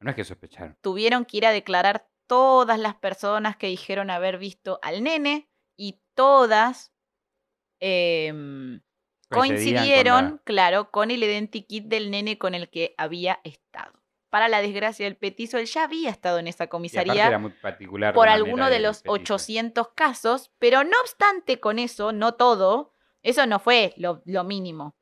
No 0.00 0.10
es 0.10 0.16
que 0.16 0.24
sospecharon. 0.24 0.76
tuvieron 0.80 1.24
que 1.24 1.36
ir 1.36 1.46
a 1.46 1.50
declarar 1.52 2.08
todas 2.26 2.78
las 2.80 2.96
personas 2.96 3.56
que 3.56 3.68
dijeron 3.68 4.10
haber 4.10 4.38
visto 4.38 4.80
al 4.82 5.02
nene 5.04 5.48
y 5.76 6.00
todas 6.14 6.92
em, 7.86 8.80
con 9.28 9.48
coincidieron, 9.48 10.24
la- 10.24 10.38
claro, 10.44 10.90
con 10.90 11.10
el 11.10 11.22
identikit 11.22 11.84
del 11.86 12.10
nene 12.10 12.38
con 12.38 12.54
el 12.54 12.68
que 12.70 12.94
había 12.96 13.40
estado. 13.44 13.92
Para 14.30 14.48
la 14.48 14.60
desgracia 14.62 15.04
del 15.06 15.16
petizo, 15.16 15.58
él 15.58 15.66
ya 15.66 15.84
había 15.84 16.10
estado 16.10 16.38
en 16.38 16.48
esa 16.48 16.66
comisaría 16.68 17.26
era 17.28 17.38
muy 17.38 17.50
particular 17.52 18.14
por 18.14 18.28
alguno 18.28 18.68
de 18.70 18.80
los 18.80 18.98
petiso. 19.02 19.12
800 19.12 19.88
casos, 19.94 20.50
pero 20.58 20.82
no 20.82 20.96
obstante 21.02 21.60
con 21.60 21.78
eso, 21.78 22.10
no 22.12 22.34
todo, 22.34 22.92
eso 23.22 23.46
no 23.46 23.58
fue 23.60 23.92
lo, 23.96 24.22
lo 24.24 24.42
mínimo. 24.44 24.94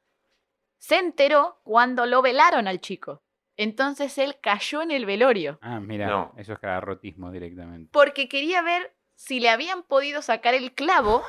se 0.78 0.98
enteró 0.98 1.60
cuando 1.62 2.06
lo 2.06 2.22
velaron 2.22 2.66
al 2.66 2.80
chico. 2.80 3.22
Entonces 3.56 4.18
él 4.18 4.36
cayó 4.42 4.82
en 4.82 4.90
el 4.90 5.06
velorio 5.06 5.58
Ah, 5.62 5.78
mira, 5.78 6.08
No. 6.08 6.32
eso 6.36 6.54
es 6.54 6.60
garrotismo 6.60 7.30
directamente. 7.30 7.88
porque 7.92 8.28
quería 8.28 8.62
ver 8.62 8.92
si 9.14 9.38
le 9.38 9.48
habían 9.50 9.84
podido 9.84 10.22
sacar 10.22 10.54
el 10.54 10.72
clavo 10.72 11.22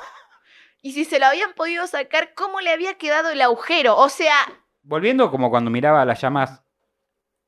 y 0.84 0.92
si 0.92 1.06
se 1.06 1.18
lo 1.18 1.26
habían 1.26 1.54
podido 1.54 1.88
sacar, 1.88 2.36
cómo 2.36 2.62
le 2.62 2.70
había 2.72 3.00
quedado 3.00 3.32
el 3.32 3.42
agujero. 3.42 3.98
O 3.98 4.10
sea, 4.10 4.36
Volviendo 4.84 5.32
como 5.32 5.50
cuando 5.50 5.72
miraba 5.72 6.06
las 6.06 6.22
llamas 6.22 6.62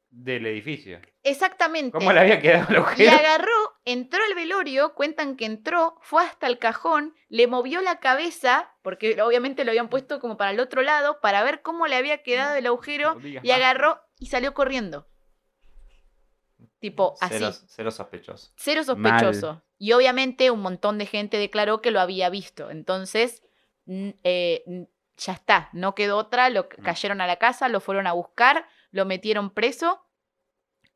del 0.10 0.46
edificio. 0.46 1.02
exactamente. 1.22 1.92
¿Cómo 1.92 2.14
le 2.14 2.22
había 2.22 2.40
quedado 2.42 2.68
el 2.70 2.76
Y 2.76 2.78
agujero? 2.78 3.12
agarró, 3.12 3.52
entró 3.84 4.24
al 4.24 4.34
velorio, 4.36 4.94
cuentan 4.96 5.36
que 5.36 5.44
entró, 5.46 5.98
fue 6.02 6.24
hasta 6.24 6.48
el 6.48 6.58
cajón, 6.60 7.14
le 7.28 7.48
movió 7.48 7.82
la 7.82 8.00
cabeza, 8.00 8.72
porque 8.82 9.22
obviamente 9.22 9.66
lo 9.66 9.72
habían 9.72 9.90
puesto 9.90 10.22
como 10.22 10.38
para 10.38 10.52
el 10.52 10.60
otro 10.62 10.82
lado, 10.82 11.20
para 11.20 11.44
ver 11.44 11.62
cómo 11.62 11.88
le 11.88 11.98
había 11.98 12.24
quedado 12.24 12.56
el 12.56 12.66
agujero, 12.68 13.16
No 13.16 13.28
y 13.28 13.52
agarró 13.52 14.00
y 14.18 14.28
salió 14.28 14.54
corriendo. 14.54 15.10
Tipo, 16.80 17.16
así. 17.20 17.36
Cero, 17.40 17.52
cero 17.68 17.92
sospechoso. 17.92 18.54
Cero 18.56 18.84
sospechoso. 18.86 19.65
Y 19.78 19.92
obviamente 19.94 20.52
un 20.52 20.62
montón 20.62 20.98
de 20.98 21.06
gente 21.06 21.38
declaró 21.38 21.82
que 21.82 21.92
lo 21.92 22.00
había 22.00 22.30
visto. 22.30 22.70
Entonces, 22.72 23.42
eh, 23.88 24.64
ya 25.18 25.34
está, 25.34 25.70
no 25.74 25.96
quedó 25.96 26.18
otra. 26.18 26.50
Lo 26.50 26.64
Mm. 26.64 26.84
cayeron 26.84 27.22
a 27.22 27.28
la 27.28 27.36
casa, 27.38 27.68
lo 27.70 27.80
fueron 27.80 28.08
a 28.08 28.14
buscar, 28.14 28.68
lo 28.92 29.06
metieron 29.06 29.50
preso. 29.54 30.02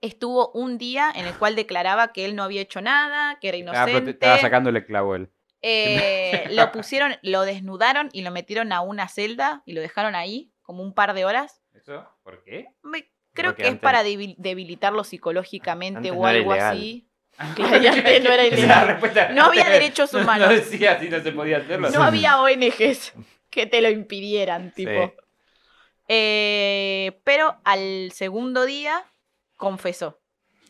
Estuvo 0.01 0.49
un 0.53 0.77
día 0.77 1.11
en 1.13 1.25
el 1.25 1.37
cual 1.37 1.55
declaraba 1.55 2.13
que 2.13 2.23
él 2.23 2.35
no 2.35 2.43
había 2.43 2.61
hecho 2.61 2.79
nada, 2.81 3.37
que 3.39 3.49
era 3.49 3.57
Estaba, 3.57 3.77
prote- 3.85 3.89
inocente. 3.89 4.11
estaba 4.11 4.37
sacándole 4.37 4.85
clavo 4.85 5.15
él. 5.15 5.29
Eh, 5.61 6.45
lo 6.51 6.71
pusieron, 6.71 7.17
lo 7.21 7.41
desnudaron 7.41 8.07
y 8.13 8.21
lo 8.21 8.31
metieron 8.31 8.71
a 8.71 8.79
una 8.79 9.09
celda 9.09 9.61
y 9.65 9.73
lo 9.73 9.81
dejaron 9.81 10.15
ahí 10.15 10.53
como 10.61 10.83
un 10.83 10.93
par 10.93 11.13
de 11.13 11.25
horas. 11.25 11.61
¿Eso? 11.73 12.07
¿Por 12.23 12.43
qué? 12.45 12.67
Me- 12.81 13.11
creo 13.33 13.51
Porque 13.51 13.63
que 13.63 13.69
es 13.69 13.79
para 13.79 14.03
debil- 14.03 14.35
debilitarlo 14.37 15.03
psicológicamente 15.03 16.11
o 16.11 16.15
no 16.15 16.25
algo 16.25 16.53
así. 16.53 17.08
No 17.59 17.67
era 17.75 17.77
Esa 18.43 18.55
ilegal. 18.57 18.87
respuesta- 18.87 19.29
No 19.29 19.43
había 19.45 19.65
derechos 19.69 20.13
No- 20.13 20.19
humanos. 20.21 20.47
No, 20.49 20.53
decía 20.53 20.99
si 20.99 21.09
no 21.09 21.19
se 21.21 21.31
podía 21.31 21.57
hacerlo. 21.57 21.89
No 21.89 22.03
había 22.03 22.41
ONGs 22.41 23.13
que 23.49 23.65
te 23.65 23.81
lo 23.81 23.89
impidieran, 23.89 24.71
tipo. 24.73 24.91
Sí. 25.07 25.13
Eh, 26.07 27.21
pero 27.23 27.59
al 27.63 28.11
segundo 28.13 28.65
día 28.65 29.03
confesó. 29.57 30.19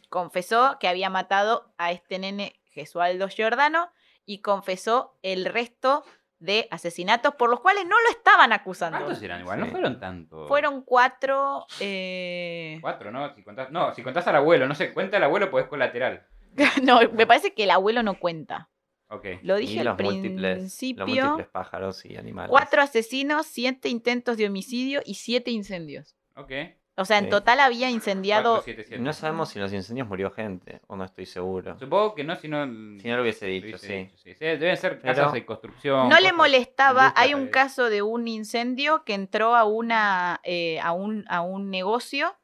Confesó 0.10 0.78
que 0.80 0.88
había 0.88 1.10
matado 1.10 1.74
a 1.78 1.92
este 1.92 2.20
nene 2.20 2.60
Gesualdo 2.72 3.28
Giordano 3.30 3.92
y 4.26 4.42
confesó 4.42 5.18
el 5.22 5.46
resto 5.46 6.04
de 6.40 6.68
asesinatos 6.72 7.36
por 7.36 7.50
los 7.50 7.60
cuales 7.60 7.86
no 7.86 7.96
lo 8.02 8.10
estaban 8.12 8.54
acusando. 8.54 8.98
¿Cuántos 8.98 9.22
eran 9.22 9.42
igual? 9.42 9.60
No 9.60 9.66
fueron 9.68 10.00
tantos. 10.00 10.48
Fueron 10.48 10.84
cuatro. 10.84 11.66
eh, 11.80 12.78
Cuatro, 12.82 13.12
¿no? 13.12 13.34
Si 13.36 13.44
contás, 13.44 13.72
no, 13.72 13.94
si 13.94 14.04
contás 14.04 14.26
al 14.28 14.38
abuelo, 14.38 14.68
no 14.68 14.76
sé, 14.76 14.94
cuenta 14.94 15.18
al 15.18 15.24
abuelo 15.24 15.50
pues 15.52 15.66
es 15.66 15.70
colateral. 15.70 16.26
no, 16.84 17.00
me 17.14 17.26
parece 17.28 17.54
que 17.54 17.64
el 17.64 17.72
abuelo 17.72 18.04
no 18.04 18.20
cuenta. 18.20 18.70
Ok. 19.10 19.26
Lo 19.42 19.58
Y 19.58 19.62
dije 19.62 19.80
al 19.80 19.86
los 19.88 20.00
múltiples, 20.00 20.58
principio. 20.58 21.06
los 21.06 21.16
múltiples 21.16 21.48
pájaros 21.48 22.06
y 22.06 22.16
animales. 22.18 22.50
Cuatro 22.52 22.82
asesinos, 22.82 23.48
siete 23.48 23.90
intentos 23.90 24.38
de 24.38 24.46
homicidio 24.48 25.02
y 25.06 25.16
siete 25.16 25.50
incendios. 25.52 26.16
Ok. 26.36 26.52
O 26.96 27.06
sea, 27.06 27.18
en 27.18 27.24
Sí. 27.26 27.30
total 27.30 27.62
había 27.62 27.90
incendiado. 27.90 28.62
No 29.00 29.14
sabemos 29.14 29.50
si 29.50 29.58
en 29.58 29.64
los 29.64 29.72
incendios 29.74 30.06
murió 30.08 30.32
gente, 30.32 30.82
o 30.88 30.98
no 30.98 31.06
estoy 31.06 31.26
seguro. 31.26 31.80
Supongo 31.80 32.14
que 32.14 32.26
no, 32.26 32.36
si 32.36 32.50
no. 32.50 32.66
Si 33.00 33.08
no 33.08 33.16
lo 33.16 33.22
hubiese 33.22 33.48
lo 33.48 33.54
dicho, 33.54 33.68
hubiese 33.68 33.88
sí. 33.88 33.94
dicho, 34.04 34.18
sí. 34.18 34.34
Sí, 34.34 34.46
Deben 34.46 34.76
ser 34.76 35.00
Pero- 35.02 35.16
casas 35.16 35.34
de 35.34 35.46
construcción. 35.46 36.10
No 36.10 36.20
le 36.20 36.34
molestaba. 36.34 37.14
Hay 37.16 37.34
un 37.34 37.48
caso 37.48 37.90
de 37.90 38.02
un 38.02 38.28
incendio 38.28 39.04
que 39.06 39.14
entró 39.14 39.56
a, 39.56 39.64
una, 39.64 40.42
eh, 40.44 40.80
a, 40.82 40.92
un, 40.92 41.24
a 41.30 41.40
un 41.42 41.70
negocio 41.72 42.36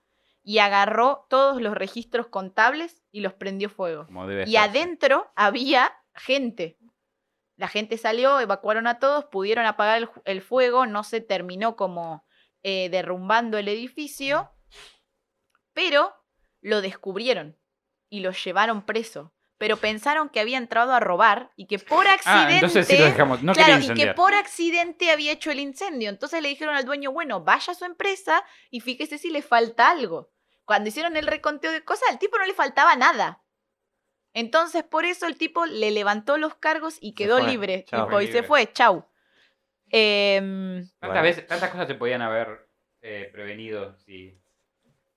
y 0.47 0.59
agarró 0.59 1.25
todos 1.27 1.59
los 1.59 1.73
registros 1.73 2.27
contables 2.27 3.03
y 3.11 3.21
los 3.21 3.33
prendió 3.33 3.67
fuego. 3.67 4.07
Y 4.45 4.57
adentro 4.57 5.31
había 5.35 5.97
gente. 6.13 6.77
La 7.57 7.67
gente 7.67 7.97
salió, 7.97 8.39
evacuaron 8.39 8.85
a 8.85 8.99
todos, 8.99 9.25
pudieron 9.25 9.65
apagar 9.65 10.07
el, 10.23 10.41
fuego, 10.41 10.85
no 10.85 11.03
se 11.03 11.19
terminó 11.19 11.75
como 11.75 12.27
eh, 12.61 12.89
derrumbando 12.89 13.57
el 13.57 13.67
edificio, 13.67 14.51
pero 15.73 16.13
lo 16.61 16.81
descubrieron 16.81 17.57
y 18.09 18.19
lo 18.19 18.31
llevaron 18.31 18.85
preso. 18.85 19.33
Pero 19.57 19.77
pensaron 19.77 20.29
que 20.29 20.41
había 20.41 20.57
entrado 20.57 20.93
a 20.93 20.99
robar 20.99 21.53
y 21.55 21.65
que 21.65 21.79
por 21.79 22.05
accidente. 22.05 22.25
Ah, 22.27 22.53
entonces 22.55 22.87
sí 22.87 22.97
lo 22.97 23.05
dejamos. 23.05 23.41
No 23.41 23.53
claro, 23.53 23.81
y 23.81 23.93
que 23.95 24.13
por 24.13 24.33
accidente 24.33 25.11
había 25.11 25.31
hecho 25.31 25.49
el 25.49 25.59
incendio. 25.59 26.09
Entonces 26.09 26.41
le 26.41 26.49
dijeron 26.49 26.75
al 26.75 26.83
dueño, 26.83 27.13
bueno, 27.13 27.41
vaya 27.41 27.71
a 27.71 27.75
su 27.75 27.85
empresa 27.85 28.43
y 28.69 28.81
fíjese 28.81 29.17
si 29.17 29.29
le 29.29 29.41
falta 29.41 29.89
algo. 29.89 30.34
Cuando 30.65 30.89
hicieron 30.89 31.15
el 31.15 31.27
reconteo 31.27 31.71
de 31.71 31.83
cosas, 31.83 32.09
al 32.09 32.19
tipo 32.19 32.37
no 32.37 32.45
le 32.45 32.53
faltaba 32.53 32.95
nada. 32.95 33.43
Entonces, 34.33 34.83
por 34.83 35.05
eso 35.05 35.27
el 35.27 35.37
tipo 35.37 35.65
le 35.65 35.91
levantó 35.91 36.37
los 36.37 36.55
cargos 36.55 36.97
y 36.99 37.13
quedó 37.13 37.37
fue. 37.39 37.47
libre. 37.47 37.85
Tipo, 37.89 38.19
y 38.19 38.27
se 38.27 38.43
fue, 38.43 38.71
chau. 38.73 39.07
Em, 39.89 40.79
Tantas, 40.99 41.09
Bueno. 41.09 41.21
veces, 41.21 41.47
tantas 41.47 41.69
cosas 41.69 41.87
se 41.87 41.95
podían 41.95 42.21
haber 42.21 42.67
eh, 43.01 43.29
prevenido 43.31 43.95
si 43.99 44.41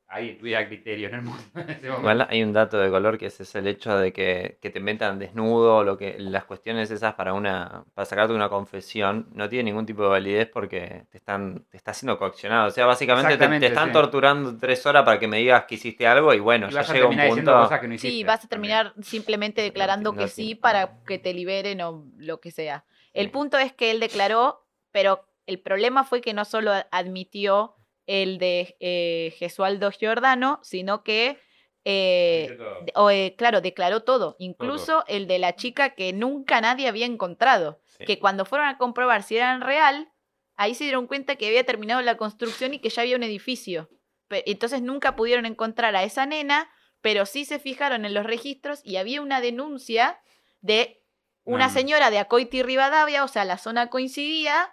ahí 0.09 0.37
tuviera 0.39 0.67
criterio 0.67 1.09
en 1.09 1.15
el 1.17 1.23
mundo 1.23 1.43
en 1.55 1.71
ese 1.71 1.91
momento. 1.91 1.99
Igual 2.01 2.27
hay 2.31 2.43
un 2.43 2.53
dato 2.53 2.79
de 2.79 2.91
color 2.91 3.19
que 3.19 3.27
ese 3.27 3.43
es 3.43 3.55
el 3.55 3.67
hecho 3.67 3.97
de 3.99 4.13
que, 4.13 4.59
que 4.61 4.71
te 4.71 4.81
metan 4.81 5.19
desnudo, 5.19 5.85
lo 5.85 5.97
que, 5.99 6.17
las 6.19 6.45
cuestiones 6.45 6.91
esas 6.91 7.15
para 7.15 7.35
una, 7.35 7.85
para 7.95 8.07
sacarte 8.07 8.33
una 8.35 8.49
confesión, 8.49 9.29
no 9.33 9.49
tiene 9.49 9.65
ningún 9.71 9.85
tipo 9.87 10.03
de 10.03 10.09
validez 10.09 10.49
porque 10.53 11.05
te 11.11 11.19
están, 11.19 11.65
te 11.71 11.77
está 11.77 11.93
siendo 11.95 12.19
coaccionado. 12.19 12.69
O 12.69 12.71
sea, 12.71 12.87
básicamente 12.87 13.37
te, 13.37 13.67
están 13.67 13.89
sí. 13.89 13.93
torturando 13.93 14.57
tres 14.57 14.85
horas 14.87 15.05
para 15.05 15.19
que 15.19 15.29
me 15.29 15.39
digas 15.39 15.65
que 15.65 15.75
hiciste 15.77 16.07
algo 16.07 16.33
y 16.35 16.41
bueno, 16.41 16.69
Y 16.69 16.73
ya 16.73 16.83
llega 16.83 17.07
un 17.07 17.17
punto. 17.17 17.53
cosas 17.53 17.81
que 17.81 17.89
no 17.89 17.95
hiciste. 17.95 18.09
sí, 18.17 18.25
vas 18.25 18.45
a 18.45 18.49
también. 18.49 18.73
terminar 18.73 18.95
simplemente 19.05 19.63
declarando 19.63 20.13
no 20.13 20.19
que 20.19 20.29
sí 20.29 20.55
para 20.55 21.03
que 21.05 21.19
te 21.19 21.35
liberen 21.35 21.81
o 21.83 22.07
lo 22.17 22.41
que 22.41 22.51
sea. 22.51 22.85
El 23.13 23.27
Sí. 23.27 23.33
punto 23.33 23.59
es 23.59 23.73
que 23.73 23.91
él 23.91 24.01
declaró, 24.01 24.67
pero 24.91 25.25
el 25.47 25.61
problema 25.61 26.05
fue 26.05 26.21
que 26.21 26.35
no 26.35 26.45
solo 26.45 26.73
admitió 26.91 27.75
el 28.09 28.39
de 28.39 28.77
eh, 28.81 29.35
Gesualdo 29.39 29.91
Giordano, 29.93 30.59
sino 30.65 31.05
que 31.05 31.39
eh, 31.85 32.59
o, 32.95 33.11
eh, 33.11 33.35
claro, 33.39 33.61
declaró 33.61 34.03
todo, 34.03 34.37
incluso 34.39 35.05
el 35.07 35.27
de 35.27 35.39
la 35.39 35.55
chica 35.57 35.95
que 35.95 36.13
nunca 36.13 36.61
nadie 36.61 36.89
había 36.89 37.07
encontrado, 37.07 37.81
Sí. 37.97 38.05
que 38.05 38.19
cuando 38.19 38.45
fueron 38.45 38.69
a 38.69 38.77
comprobar 38.79 39.23
si 39.23 39.37
eran 39.37 39.61
real, 39.63 40.11
ahí 40.57 40.75
se 40.75 40.85
dieron 40.85 41.07
cuenta 41.07 41.37
que 41.37 41.47
había 41.49 41.65
terminado 41.65 42.03
la 42.03 42.17
construcción 42.17 42.75
y 42.75 42.81
que 42.81 42.91
ya 42.91 43.03
había 43.03 43.17
un 43.17 43.23
edificio. 43.23 43.89
Entonces 44.31 44.83
nunca 44.83 45.17
pudieron 45.17 45.47
encontrar 45.47 45.97
a 45.97 46.03
esa 46.03 46.27
nena, 46.27 46.69
pero 47.01 47.25
sí 47.27 47.45
se 47.45 47.59
fijaron 47.59 48.05
en 48.05 48.13
los 48.13 48.27
registros 48.27 48.81
y 48.85 48.97
había 48.97 49.23
una 49.23 49.41
denuncia 49.41 50.21
de 50.61 51.03
una 51.45 51.69
No. 51.69 51.73
señora 51.73 52.11
de 52.11 52.19
Acoiti 52.19 52.63
Rivadavia, 52.63 53.25
o 53.25 53.29
sea, 53.29 53.45
la 53.47 53.57
zona 53.57 53.89
coincidía 53.89 54.71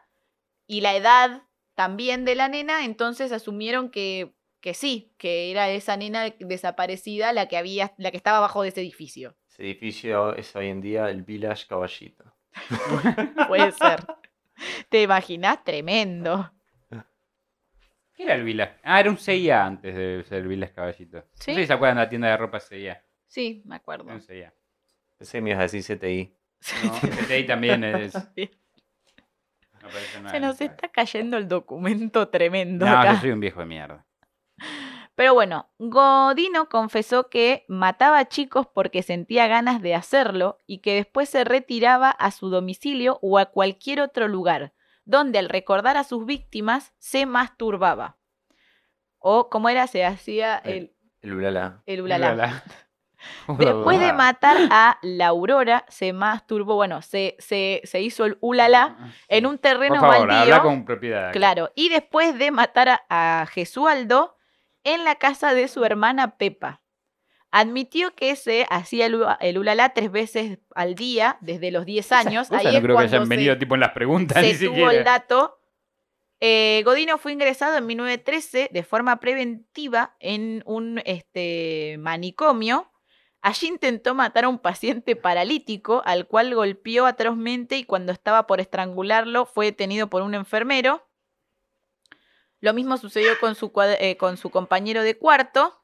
y 0.68 0.82
la 0.82 0.96
edad 0.96 1.44
también 1.76 2.26
de 2.26 2.36
la 2.36 2.48
nena, 2.48 2.86
entonces 2.86 3.32
asumieron 3.32 3.90
que, 3.90 4.34
que 4.62 4.74
sí, 4.74 5.14
que 5.18 5.52
era 5.52 5.70
esa 5.70 5.98
nena 5.98 6.30
desaparecida 6.40 7.34
la 7.34 7.48
que 7.48 7.58
había, 7.58 7.94
la 7.98 8.12
que 8.12 8.18
estaba 8.18 8.38
abajo 8.38 8.64
de 8.64 8.70
ese 8.70 8.82
edificio. 8.82 9.38
Ese 9.50 9.64
edificio 9.64 10.36
es 10.36 10.56
hoy 10.56 10.68
en 10.68 10.82
día 10.82 11.10
el 11.10 11.24
Village 11.24 11.68
Caballito. 11.68 12.34
Puede 13.48 13.72
ser. 13.74 14.06
¿Te 14.90 15.04
imaginas? 15.04 15.64
Tremendo. 15.64 16.52
¿Qué 18.14 18.24
era 18.24 18.36
el 18.36 18.44
Village? 18.44 18.80
Ah, 18.84 19.02
era 19.02 19.10
un 19.10 19.18
CIA 19.18 19.66
antes 19.66 19.94
de 19.94 20.24
ser 20.24 20.40
el 20.40 20.48
Village 20.48 20.74
Caballito. 20.74 21.26
¿Sí? 21.34 21.52
No 21.52 21.56
sé 21.56 21.62
si 21.62 21.68
se 21.68 21.74
acuerdan 21.74 21.98
de 21.98 22.04
la 22.04 22.10
tienda 22.10 22.30
de 22.30 22.38
ropa 22.38 22.62
CIA. 22.62 23.04
Sí, 23.28 23.62
me 23.66 23.76
acuerdo. 23.76 24.06
Era 24.06 24.14
un 24.14 24.22
CIA. 24.22 24.54
Pensé 25.18 25.38
que 25.38 25.42
me 25.42 25.50
ibas 25.50 25.60
a 25.60 25.76
decir 25.76 25.98
CTI. 25.98 26.34
No, 26.86 26.94
CTI 27.26 27.46
también 27.46 27.84
es. 27.84 28.14
no. 30.22 30.30
Se 30.30 30.40
nos 30.40 30.62
está 30.62 30.88
cayendo 30.90 31.38
el 31.38 31.48
documento 31.48 32.28
tremendo 32.30 32.86
No, 32.86 32.92
acá. 32.98 33.14
yo 33.14 33.20
soy 33.22 33.32
un 33.32 33.40
viejo 33.40 33.60
de 33.62 33.66
mierda. 33.66 34.06
Pero 35.16 35.34
bueno, 35.34 35.70
Godino 35.80 36.68
confesó 36.68 37.30
que 37.30 37.64
mataba 37.70 38.26
chicos 38.26 38.68
porque 38.74 39.02
sentía 39.02 39.48
ganas 39.48 39.82
de 39.82 39.96
hacerlo 39.96 40.58
y 40.68 40.80
que 40.80 40.96
después 40.96 41.30
se 41.30 41.46
retiraba 41.46 42.10
a 42.10 42.32
su 42.32 42.50
domicilio 42.50 43.20
o 43.22 43.38
a 43.40 43.46
cualquier 43.46 44.02
otro 44.02 44.28
lugar, 44.28 44.74
donde 45.06 45.40
al 45.40 45.48
recordar 45.48 45.96
a 45.96 46.04
sus 46.04 46.26
víctimas 46.26 46.94
se 47.00 47.26
masturbaba. 47.26 48.18
O 49.20 49.50
como 49.50 49.70
era, 49.70 49.88
se 49.88 50.04
hacía 50.04 50.58
el, 50.58 50.94
El 51.22 51.34
Ulala. 51.34 51.82
el 51.86 52.02
ulala. 52.02 52.64
Después 53.48 54.00
de 54.00 54.14
matar 54.14 54.58
a 54.72 54.98
la 55.02 55.28
Aurora, 55.28 55.86
se 55.88 56.14
masturbó, 56.14 56.76
bueno, 56.76 57.02
se, 57.02 57.36
se, 57.40 57.82
se 57.84 58.02
hizo 58.02 58.26
el 58.26 58.38
ulala 58.42 58.98
en 59.28 59.46
un 59.46 59.58
terreno 59.58 59.96
Por 60.00 60.10
favor, 60.12 60.28
baldío. 60.28 60.38
habla 60.56 60.62
con 60.62 60.86
propiedad. 60.86 61.32
Claro, 61.32 61.72
y 61.76 61.90
después 61.90 62.38
de 62.38 62.52
matar 62.52 63.02
a, 63.10 63.46
Gesualdo 63.52 64.36
en 64.84 65.04
la 65.04 65.16
casa 65.16 65.54
de 65.54 65.68
su 65.68 65.84
hermana 65.86 66.38
Pepa. 66.38 66.82
Admitió 67.52 68.14
que 68.16 68.36
se 68.36 68.66
hacía 68.70 69.06
el, 69.06 69.24
el 69.40 69.58
ulala 69.58 69.90
tres 69.90 70.12
veces 70.12 70.60
al 70.76 70.96
día 70.96 71.38
desde 71.40 71.72
los 71.72 71.86
10 71.86 72.12
años. 72.12 72.52
Ahí 72.52 72.66
no 72.66 72.72
es 72.72 72.82
creo 72.82 72.98
que 72.98 73.04
hayan 73.04 73.30
venido 73.30 73.54
se, 73.54 73.60
tipo 73.60 73.76
en 73.76 73.82
las 73.82 73.92
preguntas 73.92 74.42
se 74.44 74.54
ni 74.54 74.60
tuvo 74.60 74.76
siquiera. 74.76 74.92
el 74.92 75.04
dato 75.06 75.58
Eh, 76.42 76.82
Godino 76.84 77.18
fue 77.18 77.32
ingresado 77.32 77.78
en 77.78 77.86
1913 77.86 78.70
de 78.72 78.84
forma 78.84 79.20
preventiva 79.22 80.16
en 80.20 80.64
un 80.66 81.02
este, 81.06 81.96
manicomio. 82.00 82.92
Allí 83.46 83.68
intentó 83.68 84.16
matar 84.16 84.46
a 84.46 84.50
un 84.50 84.58
paciente 84.58 85.16
paralítico 85.16 86.02
al 86.06 86.26
cual 86.26 86.56
golpeó 86.56 87.06
atrozmente 87.06 87.78
y 87.78 87.84
cuando 87.84 88.12
estaba 88.12 88.48
por 88.48 88.60
estrangularlo 88.60 89.46
fue 89.46 89.68
detenido 89.68 90.10
por 90.10 90.24
un 90.24 90.34
enfermero. 90.34 91.08
Lo 92.60 92.74
mismo 92.74 92.98
sucedió 92.98 93.40
con 93.40 93.54
su, 93.54 93.72
eh, 94.00 94.18
compañero 94.18 95.04
de 95.04 95.20
cuarto. 95.20 95.80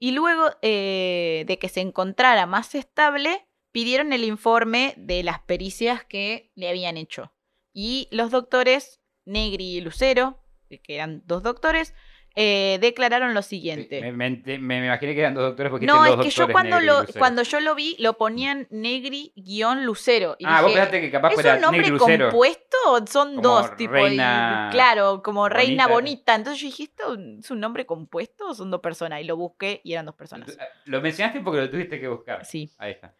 Y 0.00 0.10
luego 0.10 0.50
eh, 0.60 1.44
de 1.46 1.56
que 1.60 1.68
se 1.68 1.82
encontrara 1.82 2.46
más 2.46 2.74
estable, 2.74 3.46
pidieron 3.70 4.12
el 4.12 4.24
informe 4.24 4.94
de 4.96 5.22
las 5.22 5.38
pericias 5.38 6.04
que 6.04 6.50
le 6.56 6.68
habían 6.68 6.96
hecho. 6.96 7.32
Y 7.72 8.08
los 8.10 8.32
doctores, 8.32 9.00
Negri 9.24 9.76
y 9.76 9.80
Lucero, 9.82 10.42
que 10.68 10.96
eran 10.96 11.22
dos 11.26 11.44
doctores, 11.44 11.94
eh, 12.36 12.78
declararon 12.80 13.34
lo 13.34 13.42
siguiente. 13.42 14.00
Me, 14.00 14.12
me- 14.12 14.30
me- 14.44 14.58
me 14.58 14.86
imaginé 14.86 15.14
que 15.14 15.20
eran 15.20 15.34
dos 15.34 15.42
doctores 15.44 15.70
porque 15.70 15.84
No, 15.86 16.04
es 16.06 16.16
que 16.16 16.30
yo 16.30 16.48
cuando 16.50 16.80
lo, 16.80 17.04
cuando 17.18 17.42
yo 17.42 17.60
lo 17.60 17.74
vi, 17.74 17.96
lo 17.98 18.16
ponían 18.16 18.66
Negri-Lucero. 18.70 20.36
Y 20.38 20.44
Ah, 20.46 20.62
vos 20.62 20.72
pensaste 20.72 21.00
que 21.00 21.10
capaz 21.10 21.32
¿Es 21.32 21.44
un 21.44 21.60
nombre 21.60 21.82
Negri 21.82 21.98
Lucero. 21.98 22.28
compuesto 22.30 22.76
son 23.10 23.36
Como 23.36 23.42
dos? 23.42 23.76
Tipo, 23.76 23.94
y- 23.96 24.00
reina 24.00 24.68
claro, 24.72 25.22
como 25.22 25.48
reina 25.48 25.86
bonita. 25.86 25.94
bonita. 25.94 26.34
Entonces 26.36 26.60
yo 26.62 26.66
dije, 26.68 26.82
¿esto 26.84 27.14
es 27.40 27.50
un 27.50 27.60
nombre 27.60 27.86
compuesto 27.86 28.48
o 28.50 28.54
son 28.54 28.70
dos 28.70 28.80
personas? 28.80 29.20
Y 29.20 29.24
lo 29.24 29.36
busqué 29.36 29.80
y 29.84 29.92
eran 29.92 30.06
dos 30.06 30.14
personas. 30.14 30.56
Lo 30.84 31.00
mencionaste 31.00 31.40
porque 31.40 31.60
lo 31.60 31.70
tuviste 31.70 32.00
que 32.00 32.08
buscar. 32.08 32.44
Sí. 32.44 32.70
Ahí 32.78 32.92
está. 32.92 33.14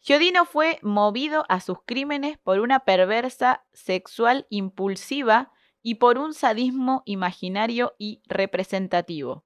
Giodino 0.00 0.44
fue 0.44 0.78
movido 0.82 1.46
a 1.48 1.60
sus 1.60 1.78
crímenes 1.84 2.36
por 2.38 2.60
una 2.60 2.80
perversa 2.80 3.64
sexual 3.72 4.46
impulsiva 4.50 5.50
y 5.84 5.96
por 5.96 6.16
un 6.18 6.32
sadismo 6.32 7.02
imaginario 7.04 7.94
y 7.98 8.22
representativo. 8.26 9.44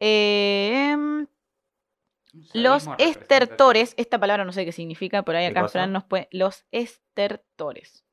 Em, 0.00 1.26
los 2.54 2.88
estertores, 2.98 3.94
esta 3.98 4.18
palabra 4.18 4.44
no 4.46 4.52
sé 4.52 4.64
qué 4.64 4.72
significa, 4.72 5.22
por 5.24 5.36
ahí 5.36 5.52
¿Qué 5.52 5.58
acá? 5.58 5.68
Fran 5.68 5.92
nos 5.92 6.04
puede. 6.04 6.28
Los 6.32 6.64
estertores. 6.72 8.06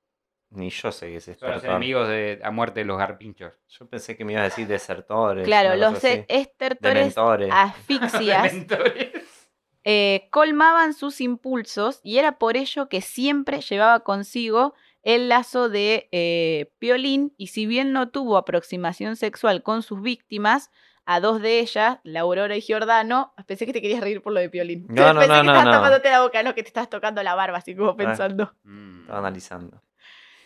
Ni 0.49 0.69
yo 0.69 0.91
sé 0.91 1.07
qué 1.07 1.15
es 1.17 1.23
Son 1.23 1.33
los 1.33 1.37
estertor. 1.57 1.69
enemigos 1.69 2.07
de 2.09 2.41
a 2.43 2.51
muerte 2.51 2.81
de 2.81 2.85
los 2.85 2.97
garpinchos. 2.97 3.53
Yo 3.69 3.87
pensé 3.87 4.17
que 4.17 4.25
me 4.25 4.33
ibas 4.33 4.41
a 4.41 4.45
decir 4.45 4.67
desertores. 4.67 5.45
Claro, 5.45 5.75
los 5.77 6.03
así. 6.03 6.25
estertores 6.27 7.15
Dementores. 7.15 7.49
asfixias 7.53 8.53
eh, 9.85 10.27
colmaban 10.31 10.93
sus 10.93 11.21
impulsos 11.21 12.01
y 12.03 12.17
era 12.17 12.37
por 12.37 12.57
ello 12.57 12.89
que 12.89 12.99
siempre 13.01 13.61
llevaba 13.61 14.01
consigo 14.01 14.73
el 15.05 15.29
lazo 15.29 15.69
de 15.69 16.09
eh, 16.11 16.73
Piolín 16.79 17.33
y 17.37 17.47
si 17.47 17.67
bien 17.67 17.93
no 17.93 18.09
tuvo 18.09 18.37
aproximación 18.37 19.15
sexual 19.15 19.61
con 19.61 19.83
sus 19.83 20.01
víctimas, 20.01 20.71
a 21.05 21.19
dos 21.19 21.39
de 21.39 21.59
ellas, 21.59 21.99
la 22.03 22.21
Aurora 22.21 22.57
y 22.57 22.61
Giordano, 22.61 23.31
pensé 23.45 23.67
que 23.67 23.73
te 23.73 23.81
querías 23.83 24.01
reír 24.01 24.23
por 24.23 24.33
lo 24.33 24.39
de 24.39 24.49
Piolín. 24.49 24.87
No, 24.89 25.13
no, 25.13 25.19
pensé 25.21 25.43
no, 25.43 25.53
que 25.53 25.63
no, 25.63 25.71
tapándote 25.71 26.09
la 26.09 26.21
boca, 26.23 26.41
no 26.41 26.55
que 26.55 26.63
te 26.63 26.69
estás 26.69 26.89
tocando 26.89 27.21
la 27.21 27.35
barba, 27.35 27.59
así 27.59 27.75
como 27.75 27.95
pensando. 27.95 28.55
Mm. 28.63 29.01
Estaba 29.01 29.19
analizando. 29.19 29.83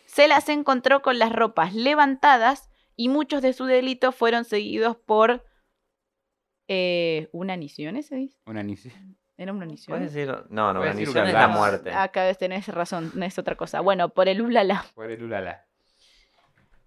Se 0.05 0.27
las 0.27 0.49
encontró 0.49 1.01
con 1.01 1.17
las 1.19 1.31
ropas 1.31 1.73
levantadas 1.73 2.69
y 2.97 3.07
muchos 3.07 3.41
de 3.41 3.53
sus 3.53 3.69
delitos 3.69 4.13
fueron 4.13 4.43
seguidos 4.43 4.97
por... 4.97 5.45
Eh, 6.67 7.29
¿Unaniciones 7.31 8.07
se 8.07 8.15
dice? 8.17 8.37
Una 8.45 8.61
nice. 8.61 8.91
¿Era 9.39 9.53
una 9.53 9.65
¿Puedes 9.65 9.87
unanición? 9.87 10.03
decir? 10.03 10.27
No, 10.49 10.73
no, 10.73 10.79
Puedes 10.81 10.95
una 10.95 10.99
decir 10.99 11.07
misión 11.07 11.27
es 11.27 11.33
la 11.33 11.47
muerte. 11.47 11.93
Acá 11.93 12.25
vez 12.25 12.37
tenés 12.37 12.67
razón, 12.67 13.09
no 13.15 13.23
es 13.23 13.39
otra 13.39 13.55
cosa. 13.55 13.79
Bueno, 13.79 14.09
por 14.09 14.27
el 14.27 14.41
ulala. 14.41 14.85
Por 14.93 15.09
el 15.09 15.23
ulala. 15.23 15.65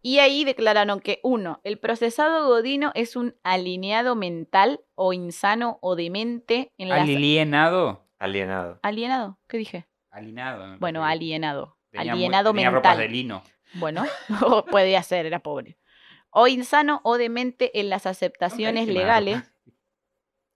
Y 0.02 0.18
ahí 0.18 0.44
declararon 0.44 1.00
que, 1.00 1.18
uno, 1.22 1.60
el 1.64 1.78
procesado 1.78 2.46
godino 2.46 2.92
es 2.94 3.16
un 3.16 3.36
alineado 3.42 4.16
mental 4.16 4.80
o 4.96 5.14
insano 5.14 5.78
o 5.80 5.96
demente 5.96 6.72
en 6.76 6.90
las... 6.90 7.00
Alienado. 7.00 8.04
Alienado. 8.18 8.80
¿Alienado? 8.82 9.38
¿Qué 9.48 9.56
dije? 9.56 9.86
Alienado. 10.10 10.76
Bueno, 10.78 11.06
alienado. 11.06 11.78
Tenía 11.90 12.12
alienado 12.12 12.52
tenía 12.52 12.70
ropas 12.70 12.98
de 12.98 13.04
mental. 13.04 13.16
lino. 13.16 13.42
Bueno, 13.74 14.04
o 14.44 14.66
podía 14.66 15.02
ser, 15.02 15.24
era 15.24 15.38
pobre. 15.38 15.78
O 16.28 16.48
insano 16.48 17.00
o 17.02 17.16
demente 17.16 17.80
en 17.80 17.88
las 17.88 18.04
aceptaciones 18.04 18.88
la 18.88 18.92
legales. 18.92 19.51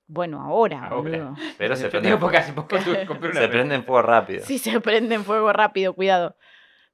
Bueno, 0.09 0.41
ahora, 0.41 0.85
Ahora. 0.87 0.97
boludo. 0.97 1.37
Pero 1.59 1.75
se 1.77 1.89
prende, 1.89 2.13
hace 2.39 2.53
poco 2.53 2.77
se 3.33 3.49
prende 3.49 3.75
en 3.75 3.85
fuego 3.85 4.03
rápido. 4.03 4.45
Sí, 4.45 4.59
se 4.59 4.81
prende 4.81 5.17
en 5.17 5.25
fuego 5.25 5.53
rápido, 5.53 5.95
cuidado. 5.95 6.37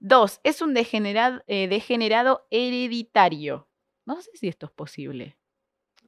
Dos, 0.00 0.40
es 0.44 0.62
un 0.62 0.74
degenerado, 0.74 1.42
eh, 1.46 1.68
degenerado 1.68 2.46
hereditario. 2.50 3.68
No 4.06 4.20
sé 4.20 4.30
si 4.34 4.48
esto 4.48 4.66
es 4.66 4.72
posible. 4.72 5.36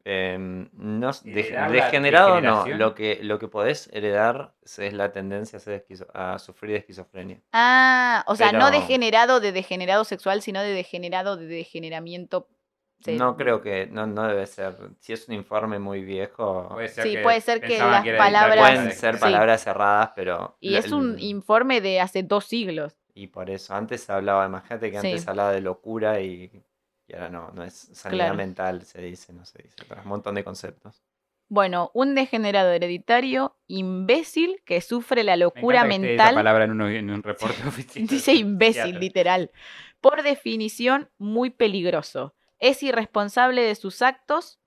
Em, 0.06 0.68
no, 0.74 1.12
de- 1.22 1.32
degenerado 1.70 2.40
no. 2.40 2.66
Lo 2.66 2.94
que, 2.94 3.20
lo 3.22 3.38
que 3.38 3.48
podés 3.48 3.88
heredar 3.92 4.54
es 4.62 4.92
la 4.92 5.12
tendencia 5.12 5.56
a, 5.56 5.60
ser 5.60 5.82
esquizo- 5.86 6.08
a 6.12 6.38
sufrir 6.38 6.72
de 6.72 6.78
esquizofrenia. 6.78 7.40
Ah, 7.52 8.22
o 8.26 8.36
sea, 8.36 8.52
no 8.52 8.70
degenerado 8.70 9.40
de 9.40 9.52
degenerado 9.52 10.04
sexual, 10.04 10.42
sino 10.42 10.60
de 10.60 10.72
degenerado 10.74 11.36
de 11.36 11.46
degeneramiento. 11.46 12.48
No 13.12 13.36
creo 13.36 13.60
que. 13.60 13.86
No, 13.86 14.06
no 14.06 14.26
debe 14.26 14.46
ser. 14.46 14.74
Si 15.00 15.12
es 15.12 15.28
un 15.28 15.34
informe 15.34 15.78
muy 15.78 16.02
viejo. 16.02 16.68
Puede 16.72 16.88
ser 16.88 17.04
Sí, 17.04 17.12
que 17.14 17.22
puede 17.22 17.40
ser 17.40 17.60
que 17.60 17.78
las 17.78 18.04
palabras-. 18.16 18.58
Pueden 18.70 18.92
ser 18.92 19.14
Sí. 19.16 19.20
palabras 19.20 19.62
cerradas, 19.62 20.10
pero. 20.16 20.56
Y 20.60 20.76
es 20.76 20.90
un 20.90 21.18
informe 21.20 21.80
de 21.80 22.00
hace 22.00 22.22
dos 22.22 22.46
siglos. 22.46 22.96
Y 23.14 23.28
por 23.28 23.50
eso, 23.50 23.74
antes 23.74 24.02
se 24.02 24.12
hablaba, 24.12 24.44
imagínate 24.46 24.90
que 24.90 25.00
Sí. 25.00 25.06
antes 25.08 25.22
se 25.22 25.30
hablaba 25.30 25.52
de 25.52 25.60
locura 25.60 26.20
y, 26.20 26.50
y 27.06 27.14
ahora 27.14 27.28
no, 27.28 27.50
no 27.52 27.62
es 27.62 27.74
sanidad 27.92 28.24
Claro. 28.24 28.34
mental, 28.36 28.82
se 28.82 29.00
dice, 29.02 29.32
no 29.32 29.44
se 29.44 29.62
dice, 29.62 29.76
un 30.02 30.08
montón 30.08 30.34
de 30.34 30.42
conceptos. 30.42 31.02
Bueno, 31.48 31.90
un 31.94 32.14
degenerado 32.16 32.72
hereditario 32.72 33.54
imbécil 33.68 34.62
que 34.64 34.80
sufre 34.80 35.22
la 35.22 35.36
locura 35.36 35.84
mental. 35.84 36.28
Esa 36.28 36.34
palabra 36.34 36.64
en, 36.64 36.70
uno- 36.72 36.88
en 36.88 37.10
un 37.10 37.22
reporte 37.22 37.62
oficial. 37.68 38.06
Dice 38.08 38.32
imbécil, 38.34 38.98
literal. 38.98 39.50
Por 40.00 40.22
definición, 40.22 41.10
muy 41.18 41.50
peligroso. 41.50 42.34
Es 42.64 42.82
irresponsable 42.82 43.60
de 43.60 43.74
sus 43.74 44.00
actos, 44.00 44.58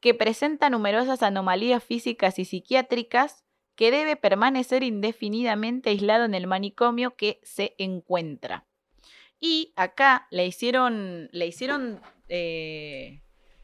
que 0.00 0.12
presenta 0.12 0.68
numerosas 0.68 1.22
anomalías 1.22 1.82
físicas 1.82 2.38
y 2.38 2.44
psiquiátricas, 2.44 3.46
que 3.76 3.90
debe 3.90 4.14
permanecer 4.16 4.82
indefinidamente 4.82 5.88
aislado 5.88 6.26
en 6.26 6.34
el 6.34 6.46
manicomio 6.46 7.16
que 7.16 7.40
se 7.42 7.76
encuentra. 7.78 8.66
Y 9.40 9.72
acá 9.74 10.26
le 10.30 10.44
hicieron, 10.44 11.30
le 11.32 11.46
hicieron 11.46 12.02
eh, 12.28 13.22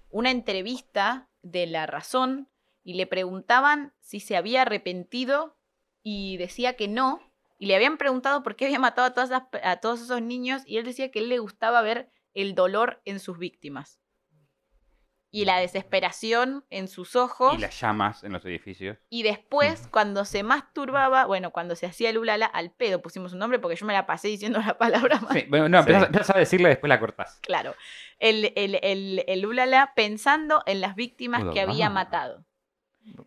una 0.09 0.31
entrevista 0.31 1.29
de 1.43 1.67
La 1.67 1.85
Razón 1.85 2.49
y 2.83 2.95
le 2.95 3.07
preguntaban 3.07 3.93
si 4.01 4.21
se 4.21 4.39
había 4.39 4.63
arrepentido 4.63 5.55
y 6.03 6.39
decía 6.39 6.77
que 6.77 6.89
no. 6.89 7.21
Y 7.59 7.67
le 7.67 7.77
habían 7.77 7.99
preguntado 7.99 8.43
por 8.43 8.57
qué 8.57 8.65
había 8.65 8.79
matado 8.79 9.35
a, 9.35 9.49
a 9.71 9.77
todos 9.81 10.01
esos 10.01 10.23
niños 10.23 10.63
y 10.65 10.79
él 10.79 10.87
decía 10.87 11.11
que 11.11 11.19
él 11.19 11.29
le 11.29 11.41
gustaba 11.41 11.83
ver 11.83 12.11
el 12.35 12.55
dolor 12.55 13.01
en 13.05 13.21
sus 13.21 13.39
víctimas. 13.39 13.99
Y 15.33 15.45
la 15.45 15.59
desesperación 15.61 16.65
en 16.71 16.89
sus 16.89 17.15
ojos. 17.15 17.55
Y 17.55 17.59
las 17.59 17.81
llamas 17.81 18.25
en 18.25 18.33
los 18.33 18.45
edificios. 18.45 18.99
Y 19.11 19.23
después, 19.23 19.87
cuando 19.93 20.25
se 20.25 20.43
masturbaba, 20.43 21.25
bueno, 21.27 21.53
cuando 21.53 21.77
se 21.77 21.87
hacía 21.87 22.11
el 22.11 22.19
ulala, 22.19 22.47
al 22.47 22.73
pedo 22.73 23.01
pusimos 23.01 23.33
un 23.33 23.39
nombre 23.39 23.61
porque 23.61 23.77
yo 23.77 23.87
me 23.87 23.93
la 23.93 24.07
pasé 24.07 24.27
diciendo 24.27 24.59
la 24.59 24.77
palabra 24.77 25.21
mal. 25.21 25.33
Sí, 25.33 25.47
bueno, 25.49 25.69
no, 25.69 25.79
Sí. 25.85 25.91
empezás, 25.91 26.07
empezás 26.09 26.37
a 26.37 26.39
decirle 26.41 26.69
después 26.71 26.89
la 26.89 26.99
cortás. 26.99 27.39
Claro. 27.43 27.77
El, 28.19 28.53
el, 28.57 28.81
el, 28.83 29.25
el 29.29 29.47
ulala 29.47 29.93
pensando 29.95 30.65
en 30.67 30.81
las 30.81 30.97
víctimas 30.97 31.45
que 31.55 31.61
había 31.61 31.91
matado. 31.91 32.45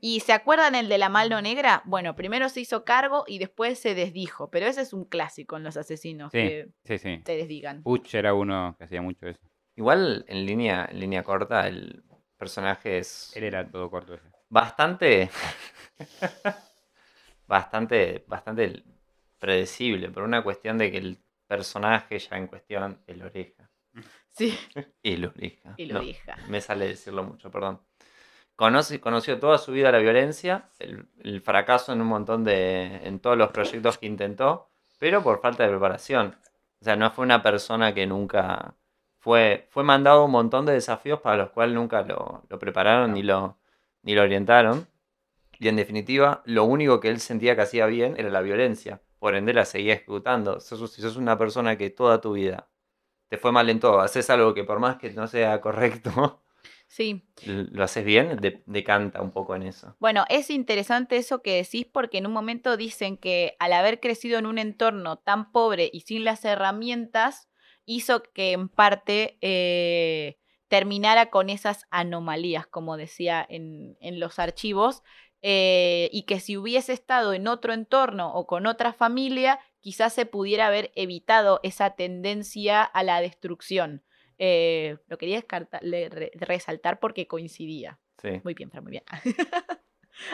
¿Y 0.01 0.19
se 0.21 0.33
acuerdan 0.33 0.75
el 0.75 0.89
de 0.89 0.97
la 0.97 1.09
mano 1.09 1.41
negra? 1.41 1.81
Bueno, 1.85 2.15
primero 2.15 2.49
se 2.49 2.61
hizo 2.61 2.83
cargo 2.85 3.23
y 3.27 3.39
después 3.39 3.79
se 3.79 3.95
desdijo. 3.95 4.49
Pero 4.51 4.65
ese 4.67 4.81
es 4.81 4.93
un 4.93 5.05
clásico 5.05 5.57
en 5.57 5.63
los 5.63 5.77
asesinos, 5.77 6.31
Sí. 6.31 6.37
que 6.39 6.69
Sí, 6.85 6.97
sí. 6.99 7.21
se 7.25 7.35
desdigan. 7.37 7.83
Puch 7.83 8.13
era 8.15 8.33
uno 8.33 8.75
que 8.77 8.83
hacía 8.85 9.01
mucho 9.01 9.27
eso. 9.27 9.39
Igual 9.75 10.25
en 10.27 10.45
línea, 10.45 10.87
en 10.91 10.99
línea 10.99 11.23
corta, 11.23 11.67
el 11.67 12.03
personaje 12.37 12.99
es 12.99 13.31
Él 13.35 13.43
era 13.45 13.67
todo 13.69 13.89
corto 13.89 14.13
ese. 14.13 14.29
bastante, 14.49 15.29
bastante, 17.47 18.23
bastante 18.27 18.83
predecible, 19.39 20.09
por 20.09 20.23
una 20.23 20.43
cuestión 20.43 20.77
de 20.77 20.91
que 20.91 20.97
el 20.97 21.23
personaje 21.47 22.19
ya 22.19 22.37
en 22.37 22.47
cuestión, 22.47 23.01
el 23.07 23.21
oreja, 23.23 23.69
Sí, 24.31 24.57
el 25.03 25.25
oreja, 25.25 25.73
y 25.77 25.85
lo 25.85 26.01
no, 26.01 26.07
me 26.49 26.61
sale 26.61 26.87
decirlo 26.87 27.23
mucho, 27.23 27.51
perdón. 27.51 27.81
Conoció 28.55 29.39
toda 29.39 29.57
su 29.57 29.71
vida 29.71 29.91
la 29.91 29.97
violencia, 29.99 30.69
el, 30.80 31.41
fracaso 31.41 31.91
en 31.91 32.01
un 32.01 32.07
montón 32.07 32.43
de. 32.43 32.97
en 33.03 33.19
todos 33.19 33.38
los 33.38 33.51
proyectos 33.51 33.97
que 33.97 34.05
intentó, 34.05 34.69
pero 34.99 35.23
por 35.23 35.41
falta 35.41 35.63
de 35.63 35.69
preparación. 35.69 36.35
O 36.80 36.84
sea, 36.85 36.95
no 36.95 37.09
fue 37.11 37.25
una 37.25 37.41
persona 37.43 37.93
que 37.93 38.05
nunca. 38.07 38.75
Fue, 39.19 39.67
fue 39.71 39.84
mandado 39.84 40.25
un 40.25 40.31
montón 40.31 40.65
de 40.65 40.73
desafíos 40.73 41.19
para 41.21 41.38
los 41.38 41.49
cuales 41.51 41.75
nunca 41.75 42.01
lo, 42.03 42.43
lo 42.49 42.59
prepararon 42.59 43.13
ni 43.13 43.23
lo, 43.23 43.57
ni 44.03 44.13
lo 44.15 44.21
orientaron. 44.23 44.88
Y 45.59 45.67
en 45.69 45.75
definitiva, 45.77 46.41
lo 46.45 46.65
único 46.65 46.99
que 46.99 47.09
él 47.09 47.19
sentía 47.19 47.55
que 47.55 47.61
hacía 47.63 47.85
bien 47.88 48.15
era 48.17 48.30
la 48.30 48.41
violencia. 48.41 49.01
por 49.19 49.35
ende 49.35 49.53
la 49.53 49.65
seguía 49.65 49.93
ejecutando. 49.95 50.59
Sos- 50.59 50.91
si 50.93 51.01
sos 51.01 51.15
una 51.17 51.38
persona 51.38 51.77
que 51.77 51.89
toda 51.89 52.21
tu 52.21 52.34
vida 52.34 52.69
te 53.30 53.38
fue 53.38 53.51
mal 53.53 53.69
en 53.69 53.80
todo, 53.81 54.01
haces 54.01 54.30
algo 54.31 54.53
que 54.55 54.63
por 54.65 54.80
más 54.80 54.97
que 54.97 55.11
no 55.11 55.27
sea 55.27 55.61
correcto, 55.61 56.41
Sí. 56.93 57.23
lo 57.47 57.83
haces 57.83 58.05
bien, 58.05 58.39
de- 58.39 58.61
decanta 58.67 59.19
un 59.19 59.31
poco 59.31 59.55
en 59.55 59.63
eso. 59.63 59.95
Bueno, 59.99 60.25
es 60.29 60.51
interesante 60.51 61.17
eso 61.17 61.41
que 61.41 61.55
decís 61.55 61.87
porque 61.91 62.19
en 62.19 62.27
un 62.27 62.33
momento 62.33 62.77
dicen 62.77 63.17
que 63.17 63.55
al 63.57 63.73
haber 63.73 63.99
crecido 63.99 64.37
en 64.37 64.45
un 64.45 64.59
entorno 64.59 65.17
tan 65.17 65.51
pobre 65.51 65.89
y 65.91 66.01
sin 66.01 66.23
las 66.23 66.45
herramientas, 66.45 67.49
hizo 67.85 68.21
que 68.21 68.51
en 68.51 68.69
parte 68.69 69.39
eh, 69.41 70.37
terminara 70.67 71.31
con 71.31 71.49
esas 71.49 71.87
anomalías, 71.89 72.67
como 72.67 72.95
decía 72.95 73.43
en, 73.49 73.97
en 73.99 74.19
los 74.19 74.37
archivos, 74.37 75.01
eh, 75.41 76.09
y 76.13 76.23
que 76.27 76.39
si 76.39 76.57
hubiese 76.57 76.93
estado 76.93 77.33
en 77.33 77.47
otro 77.47 77.73
entorno 77.73 78.31
o 78.35 78.45
con 78.45 78.67
otra 78.67 78.93
familia, 78.93 79.59
quizás 79.81 80.13
se 80.13 80.27
pudiera 80.27 80.67
haber 80.67 80.91
evitado 80.93 81.59
esa 81.63 81.95
tendencia 81.95 82.83
a 82.83 83.01
la 83.01 83.19
destrucción. 83.19 84.03
Eh, 84.39 84.97
lo 85.07 85.18
quería 85.18 85.35
descarta- 85.38 85.80
le- 85.81 86.10
re- 86.10 86.31
resaltar 86.35 86.99
porque 86.99 87.27
coincidía. 87.27 87.99
Sí. 88.22 88.41
Muy 88.43 88.53
bien, 88.53 88.69
Fran, 88.72 88.84
muy 88.84 88.91
bien. 88.91 89.03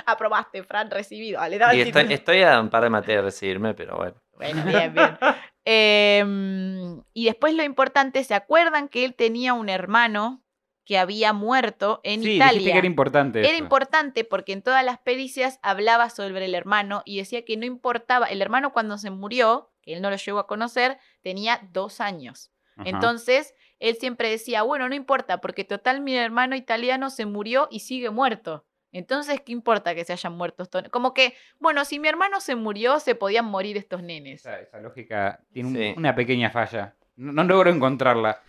Aprobaste, 0.05 0.63
Fran, 0.63 0.91
recibido. 0.91 1.45
Le 1.47 1.57
daba 1.57 1.71
el 1.73 1.79
Y 1.79 1.81
estoy, 1.81 2.13
estoy 2.13 2.41
a 2.43 2.59
un 2.59 2.69
par 2.69 2.83
de 2.83 2.89
materias 2.89 3.19
de 3.23 3.25
recibirme, 3.27 3.73
pero 3.73 3.97
bueno. 3.97 4.21
Bueno, 4.35 4.63
bien, 4.65 4.93
bien. 4.93 5.17
Em, 5.65 7.03
y 7.13 7.25
después 7.25 7.53
lo 7.53 7.63
importante, 7.63 8.23
¿se 8.23 8.33
acuerdan 8.33 8.87
que 8.87 9.05
él 9.05 9.13
tenía 9.13 9.53
un 9.53 9.69
hermano 9.69 10.43
que 10.83 10.97
había 10.97 11.31
muerto 11.31 12.01
en 12.03 12.23
sí, 12.23 12.37
Italia? 12.37 12.71
que 12.73 12.77
era 12.79 12.87
importante. 12.87 13.39
Era 13.39 13.49
eso. 13.49 13.57
importante 13.63 14.23
porque 14.23 14.53
en 14.53 14.63
todas 14.63 14.83
las 14.83 14.97
pericias 14.99 15.59
hablaba 15.61 16.09
sobre 16.09 16.43
el 16.45 16.55
hermano 16.55 17.03
y 17.05 17.17
decía 17.17 17.45
que 17.45 17.55
no 17.57 17.65
importaba, 17.65 18.25
el 18.27 18.41
hermano 18.41 18.73
cuando 18.73 18.97
se 18.97 19.11
murió, 19.11 19.71
que 19.83 19.93
él 19.93 20.01
no 20.01 20.09
lo 20.09 20.15
llegó 20.15 20.39
a 20.39 20.47
conocer, 20.47 20.97
tenía 21.21 21.59
dos 21.71 22.01
años. 22.01 22.51
Ajá. 22.75 22.89
Entonces, 22.89 23.53
él 23.79 23.95
siempre 23.95 24.29
decía, 24.29 24.61
bueno, 24.63 24.87
no 24.89 24.95
importa, 24.95 25.39
porque 25.41 25.63
total 25.63 26.01
mi 26.01 26.15
hermano 26.15 26.55
italiano 26.55 27.09
se 27.09 27.25
murió 27.25 27.67
y 27.71 27.79
sigue 27.81 28.09
muerto. 28.09 28.65
Entonces, 28.91 29.39
¿qué 29.41 29.51
importa 29.51 29.93
que 29.93 30.03
se 30.03 30.13
hayan 30.13 30.33
muerto 30.33 30.63
estos 30.63 30.81
nenes? 30.81 30.91
Como 30.91 31.13
que, 31.13 31.35
bueno, 31.59 31.85
si 31.85 31.99
mi 31.99 32.07
hermano 32.07 32.39
se 32.41 32.55
murió, 32.55 32.99
se 32.99 33.13
podían 33.15 33.45
morir 33.45 33.77
estos 33.77 34.01
nenes. 34.01 34.41
Esa, 34.41 34.59
esa 34.59 34.79
lógica 34.79 35.41
tiene 35.51 35.69
un- 35.69 35.75
Sí. 35.75 35.93
una 35.95 36.15
pequeña 36.15 36.49
falla. 36.49 36.95
No, 37.15 37.31
no 37.31 37.43
logro 37.43 37.69
encontrarla. 37.69 38.41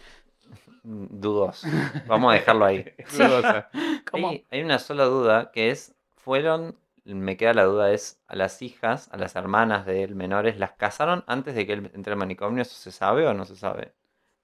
Dudos. 0.82 1.62
Vamos 2.06 2.32
a 2.32 2.36
dejarlo 2.36 2.64
ahí. 2.64 2.84
Dudosa. 3.12 3.68
Hay 4.50 4.62
una 4.62 4.78
sola 4.78 5.04
duda 5.04 5.50
que 5.52 5.70
es, 5.70 5.94
fueron, 6.16 6.78
me 7.04 7.36
queda 7.36 7.52
la 7.52 7.64
duda, 7.64 7.92
es 7.92 8.18
a 8.26 8.34
las 8.34 8.62
hijas, 8.62 9.10
a 9.12 9.18
las 9.18 9.36
hermanas 9.36 9.84
de 9.84 10.02
él 10.04 10.14
menores, 10.14 10.58
¿las 10.58 10.72
casaron 10.72 11.22
antes 11.26 11.54
de 11.54 11.66
que 11.66 11.74
él 11.74 11.90
entre 11.94 12.12
al 12.14 12.18
manicomio? 12.18 12.62
¿Eso 12.62 12.76
se 12.76 12.92
sabe 12.92 13.26
o 13.26 13.34
no 13.34 13.44
se 13.44 13.56
sabe? 13.56 13.92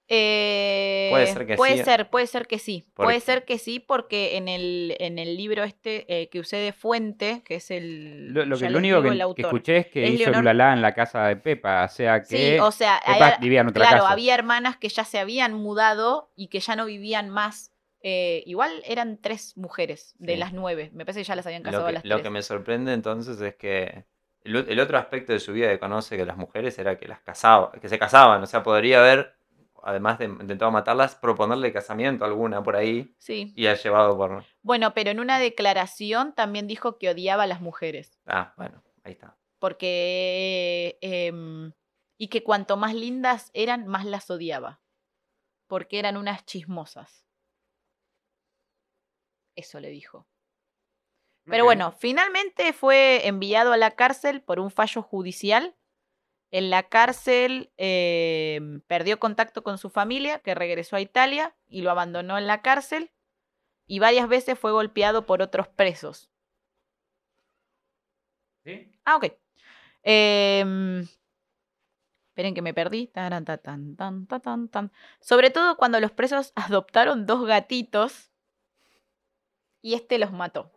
Eh, 0.09 1.07
Puede 1.11 1.27
ser 1.27 1.45
que 1.47 1.55
puede 1.55 1.77
sí. 1.77 1.83
ser, 1.83 2.09
puede 2.09 2.27
ser 2.27 2.47
que 2.47 2.59
sí. 2.59 2.85
Porque- 2.93 3.07
Puede 3.07 3.19
ser 3.19 3.45
que 3.45 3.57
sí, 3.57 3.79
porque 3.79 4.37
en 4.37 4.47
el, 4.47 4.95
en 4.99 5.19
el 5.19 5.35
libro 5.37 5.63
este 5.63 6.05
eh, 6.21 6.29
que 6.29 6.39
usé 6.39 6.57
de 6.57 6.73
fuente, 6.73 7.41
que 7.45 7.55
es 7.55 7.71
el. 7.71 8.33
Lo, 8.33 8.45
lo 8.45 8.57
que, 8.57 8.69
lo 8.69 8.77
único 8.79 9.01
que, 9.01 9.09
el 9.09 9.15
que 9.17 9.21
autor. 9.23 9.45
escuché 9.45 9.77
es 9.77 9.87
que 9.87 10.05
Es 10.05 10.11
hizo 10.11 10.29
Leonor- 10.31 10.37
Lulala 10.43 10.73
en 10.73 10.81
la 10.81 10.93
casa 10.93 11.27
de 11.27 11.35
Pepa. 11.35 11.83
O 11.85 11.89
sea 11.89 12.21
que 12.21 12.53
Sí, 12.53 12.59
o 12.59 12.71
sea, 12.71 13.01
Pepa 13.05 13.25
hay- 13.27 13.33
vivía 13.41 13.61
en 13.61 13.67
otra 13.67 13.81
claro, 13.85 14.03
casa. 14.03 14.13
había 14.13 14.33
hermanas 14.35 14.77
que 14.77 14.89
ya 14.89 15.03
se 15.03 15.19
habían 15.19 15.53
mudado 15.53 16.31
y 16.35 16.47
que 16.47 16.59
ya 16.59 16.75
no 16.75 16.85
vivían 16.85 17.29
más. 17.29 17.71
eh, 18.03 18.43
igual 18.45 18.71
eran 18.85 19.19
tres 19.19 19.57
mujeres 19.57 20.15
de 20.19 20.33
Sí. 20.33 20.39
las 20.39 20.53
nueve. 20.53 20.91
Me 20.93 21.03
parece 21.03 21.21
que 21.21 21.23
ya 21.25 21.35
las 21.35 21.45
habían 21.47 21.63
casado 21.63 21.81
Lo 21.83 21.89
a 21.89 21.91
las 21.93 22.05
lo 22.05 22.15
tres. 22.17 22.23
que 22.23 22.29
me 22.29 22.41
sorprende 22.43 22.93
entonces 22.93 23.41
es 23.41 23.55
que 23.55 24.05
el, 24.43 24.55
el 24.55 24.79
otro 24.79 24.97
aspecto 24.99 25.33
de 25.33 25.39
su 25.39 25.51
vida 25.51 25.67
que 25.69 25.79
conoce 25.79 26.15
que 26.15 26.23
las 26.23 26.37
mujeres 26.37 26.77
era 26.79 26.97
que 26.97 27.07
las 27.07 27.19
casaba, 27.21 27.71
que 27.81 27.89
se 27.89 27.97
casaban. 27.99 28.41
O 28.43 28.45
sea, 28.45 28.61
podría 28.63 28.99
haber, 28.99 29.33
además 29.87 30.19
de 30.19 30.25
intentado 30.25 30.69
matarlas, 30.69 31.15
proponerle 31.15 31.71
casamiento 31.71 32.25
a 32.25 32.27
alguna 32.27 32.61
por 32.61 32.75
ahí 32.75 33.15
Sí. 33.19 33.53
y 33.55 33.67
ha 33.67 33.73
llevado 33.75 34.17
por... 34.17 34.43
Bueno, 34.61 34.93
pero 34.93 35.11
en 35.11 35.21
una 35.21 35.39
declaración 35.39 36.33
también 36.35 36.67
dijo 36.67 36.97
que 36.97 37.09
odiaba 37.09 37.43
a 37.43 37.47
las 37.47 37.61
mujeres. 37.61 38.19
Ah, 38.25 38.53
bueno, 38.57 38.83
ahí 39.03 39.13
está. 39.13 39.37
Porque. 39.59 40.97
em, 41.01 41.71
y 42.19 42.27
que 42.27 42.43
cuanto 42.43 42.75
más 42.75 42.93
lindas 42.93 43.49
eran, 43.53 43.87
más 43.87 44.03
las 44.05 44.29
odiaba. 44.29 44.81
Porque 45.67 45.99
eran 45.99 46.17
unas 46.17 46.45
chismosas. 46.45 47.25
Eso 49.55 49.79
le 49.79 49.89
dijo. 49.89 50.27
Pero 51.45 51.63
bueno, 51.63 51.93
finalmente 51.93 52.73
fue 52.73 53.25
enviado 53.25 53.71
a 53.71 53.77
la 53.77 53.91
cárcel 53.91 54.41
por 54.41 54.59
un 54.59 54.69
fallo 54.69 55.01
judicial. 55.01 55.75
En 56.49 56.69
la 56.69 56.83
cárcel 56.83 57.71
eh, 57.77 58.59
perdió 58.87 59.19
contacto 59.19 59.63
con 59.63 59.77
su 59.77 59.89
familia, 59.89 60.39
que 60.39 60.55
regresó 60.55 60.95
a 60.95 61.01
Italia 61.01 61.55
y 61.67 61.81
lo 61.81 61.91
abandonó 61.91 62.37
en 62.37 62.47
la 62.47 62.61
cárcel. 62.61 63.11
Y 63.85 63.99
varias 63.99 64.27
veces 64.27 64.57
fue 64.57 64.71
golpeado 64.71 65.25
por 65.25 65.41
otros 65.41 65.67
presos. 65.67 66.29
¿Sí? 68.63 68.91
Ah, 69.05 69.17
ok. 69.17 69.33
Em, 70.03 71.07
esperen 72.29 72.53
que 72.53 72.61
me 72.61 72.73
perdí. 72.73 73.07
Taran, 73.07 73.45
ta, 73.45 73.57
tan, 73.57 73.95
tan, 73.95 74.27
ta, 74.27 74.39
tan, 74.39 74.69
tan. 74.69 74.91
Sobre 75.19 75.49
todo 75.49 75.77
cuando 75.77 75.99
los 75.99 76.11
presos 76.11 76.53
adoptaron 76.55 77.25
dos 77.25 77.45
gatitos 77.45 78.31
y 79.81 79.93
este 79.95 80.17
los 80.17 80.31
mató. 80.31 80.71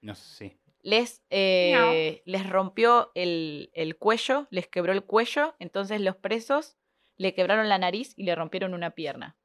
No 0.00 0.14
sé. 0.14 0.58
Les, 0.86 1.20
eh, 1.30 2.22
les 2.26 2.48
rompió 2.48 3.10
el, 3.16 3.70
el 3.74 3.96
cuello, 3.96 4.46
les 4.50 4.68
quebró 4.68 4.92
el 4.92 5.02
cuello, 5.04 5.56
entonces 5.58 6.00
los 6.00 6.14
presos 6.14 6.76
le 7.16 7.34
quebraron 7.34 7.68
la 7.68 7.78
nariz 7.78 8.12
y 8.16 8.22
le 8.22 8.36
rompieron 8.36 8.72
una 8.72 8.90
pierna. 8.92 9.36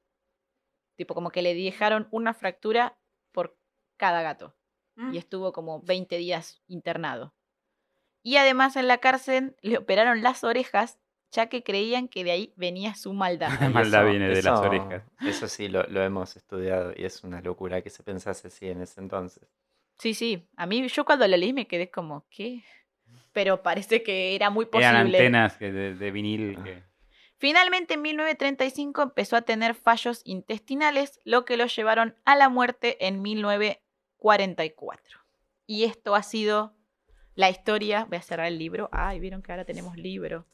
Tipo, 0.98 1.16
como 1.16 1.32
que 1.32 1.42
le 1.42 1.56
dejaron 1.56 2.08
una 2.12 2.36
fractura 2.36 3.00
por 3.32 3.58
cada 3.98 4.22
gato. 4.22 4.56
Y 5.12 5.18
estuvo 5.18 5.52
como 5.52 5.82
20 5.82 6.16
días 6.18 6.62
internado. 6.68 7.34
Y 8.24 8.36
además 8.36 8.76
en 8.76 8.88
la 8.88 9.00
cárcel 9.00 9.56
le 9.62 9.80
operaron 9.80 10.22
las 10.22 10.44
orejas, 10.44 11.00
ya 11.32 11.48
que 11.48 11.64
creían 11.64 12.08
que 12.08 12.24
de 12.24 12.30
ahí 12.32 12.54
venía 12.56 12.94
su 12.94 13.14
maldad. 13.14 13.50
La 13.60 13.70
maldad 13.70 14.02
Eso- 14.04 14.12
viene 14.12 14.28
de 14.30 14.44
las 14.44 14.60
eso- 14.60 14.62
orejas. 14.62 15.04
Eso 15.22 15.48
sí, 15.48 15.70
lo, 15.70 15.82
lo 15.88 16.04
hemos 16.04 16.36
estudiado 16.36 16.94
y 16.96 17.04
es 17.06 17.24
una 17.24 17.42
locura 17.42 17.82
que 17.82 17.90
se 17.90 18.04
pensase 18.04 18.50
así 18.50 18.70
en 18.70 18.82
ese 18.82 19.00
entonces. 19.02 19.48
Sí, 20.02 20.16
sí. 20.16 20.48
A 20.58 20.66
mí, 20.66 20.88
yo 20.88 21.06
cuando 21.06 21.28
lo 21.28 21.38
leí 21.38 21.54
me 21.54 21.68
quedé 21.68 21.92
como, 21.92 22.26
¿qué? 22.32 22.64
Pero 23.34 23.62
parece 23.62 24.02
que 24.02 24.34
era 24.36 24.50
muy 24.50 24.64
Eran 24.74 24.96
posible. 25.04 25.18
antenas 25.20 25.58
que 25.58 25.72
de, 25.72 25.94
de 25.94 26.10
vinil. 26.12 26.58
que- 26.64 26.82
Finalmente, 27.38 27.94
en 27.94 28.02
1935 28.02 29.02
empezó 29.04 29.36
a 29.36 29.44
tener 29.44 29.76
fallos 29.76 30.22
intestinales, 30.26 31.20
lo 31.24 31.46
que 31.46 31.56
lo 31.56 31.68
llevaron 31.68 32.16
a 32.26 32.36
la 32.36 32.50
muerte 32.50 32.98
en 33.06 33.22
1944. 33.22 35.20
Y 35.68 35.84
esto 35.84 36.16
ha 36.16 36.24
sido 36.24 36.74
la 37.36 37.52
historia. 37.52 38.06
Voy 38.10 38.18
a 38.18 38.22
cerrar 38.24 38.48
el 38.48 38.58
libro. 38.58 38.90
Ay, 38.92 39.20
vieron 39.20 39.44
que 39.44 39.52
ahora 39.52 39.66
tenemos 39.66 39.98
libro 39.98 40.46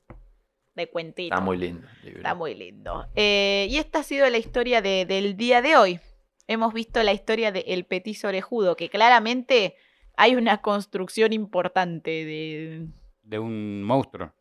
de 0.76 0.90
cuentito. 0.90 1.34
Está 1.34 1.44
muy 1.44 1.57
lindo 1.57 1.88
el 1.99 2.06
libro. 2.06 2.19
Está 2.19 2.36
muy 2.36 2.53
lindo. 2.53 3.07
Eh, 3.15 3.68
y 3.69 3.78
esta 3.78 3.99
ha 3.99 4.03
sido 4.03 4.30
la 4.30 4.38
historia 4.40 4.82
de- 4.82 5.06
del 5.06 5.38
día 5.38 5.61
de 5.61 5.78
hoy. 5.78 5.99
Hemos 6.48 6.74
visto 6.74 7.03
la 7.03 7.14
historia 7.14 7.52
de 7.52 7.60
El 7.68 7.86
Petit 7.86 8.24
Orejudo, 8.26 8.76
que 8.76 8.90
claramente 8.90 9.76
hay 10.15 10.36
una 10.36 10.61
construcción 10.61 11.34
importante 11.34 12.10
de... 12.26 12.88
de 13.24 13.40
un 13.40 13.84
monstruo. 13.84 14.34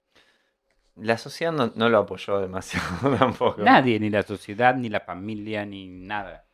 La 0.96 1.18
sociedad 1.18 1.52
no, 1.52 1.72
no 1.74 1.88
lo 1.88 1.98
apoyó 1.98 2.40
demasiado 2.40 3.16
tampoco. 3.18 3.60
Nadie, 3.62 4.00
ni 4.00 4.08
la 4.08 4.22
sociedad, 4.22 4.74
ni 4.74 4.88
la 4.88 5.00
familia, 5.00 5.66
ni 5.66 5.88
nada. 5.88 6.46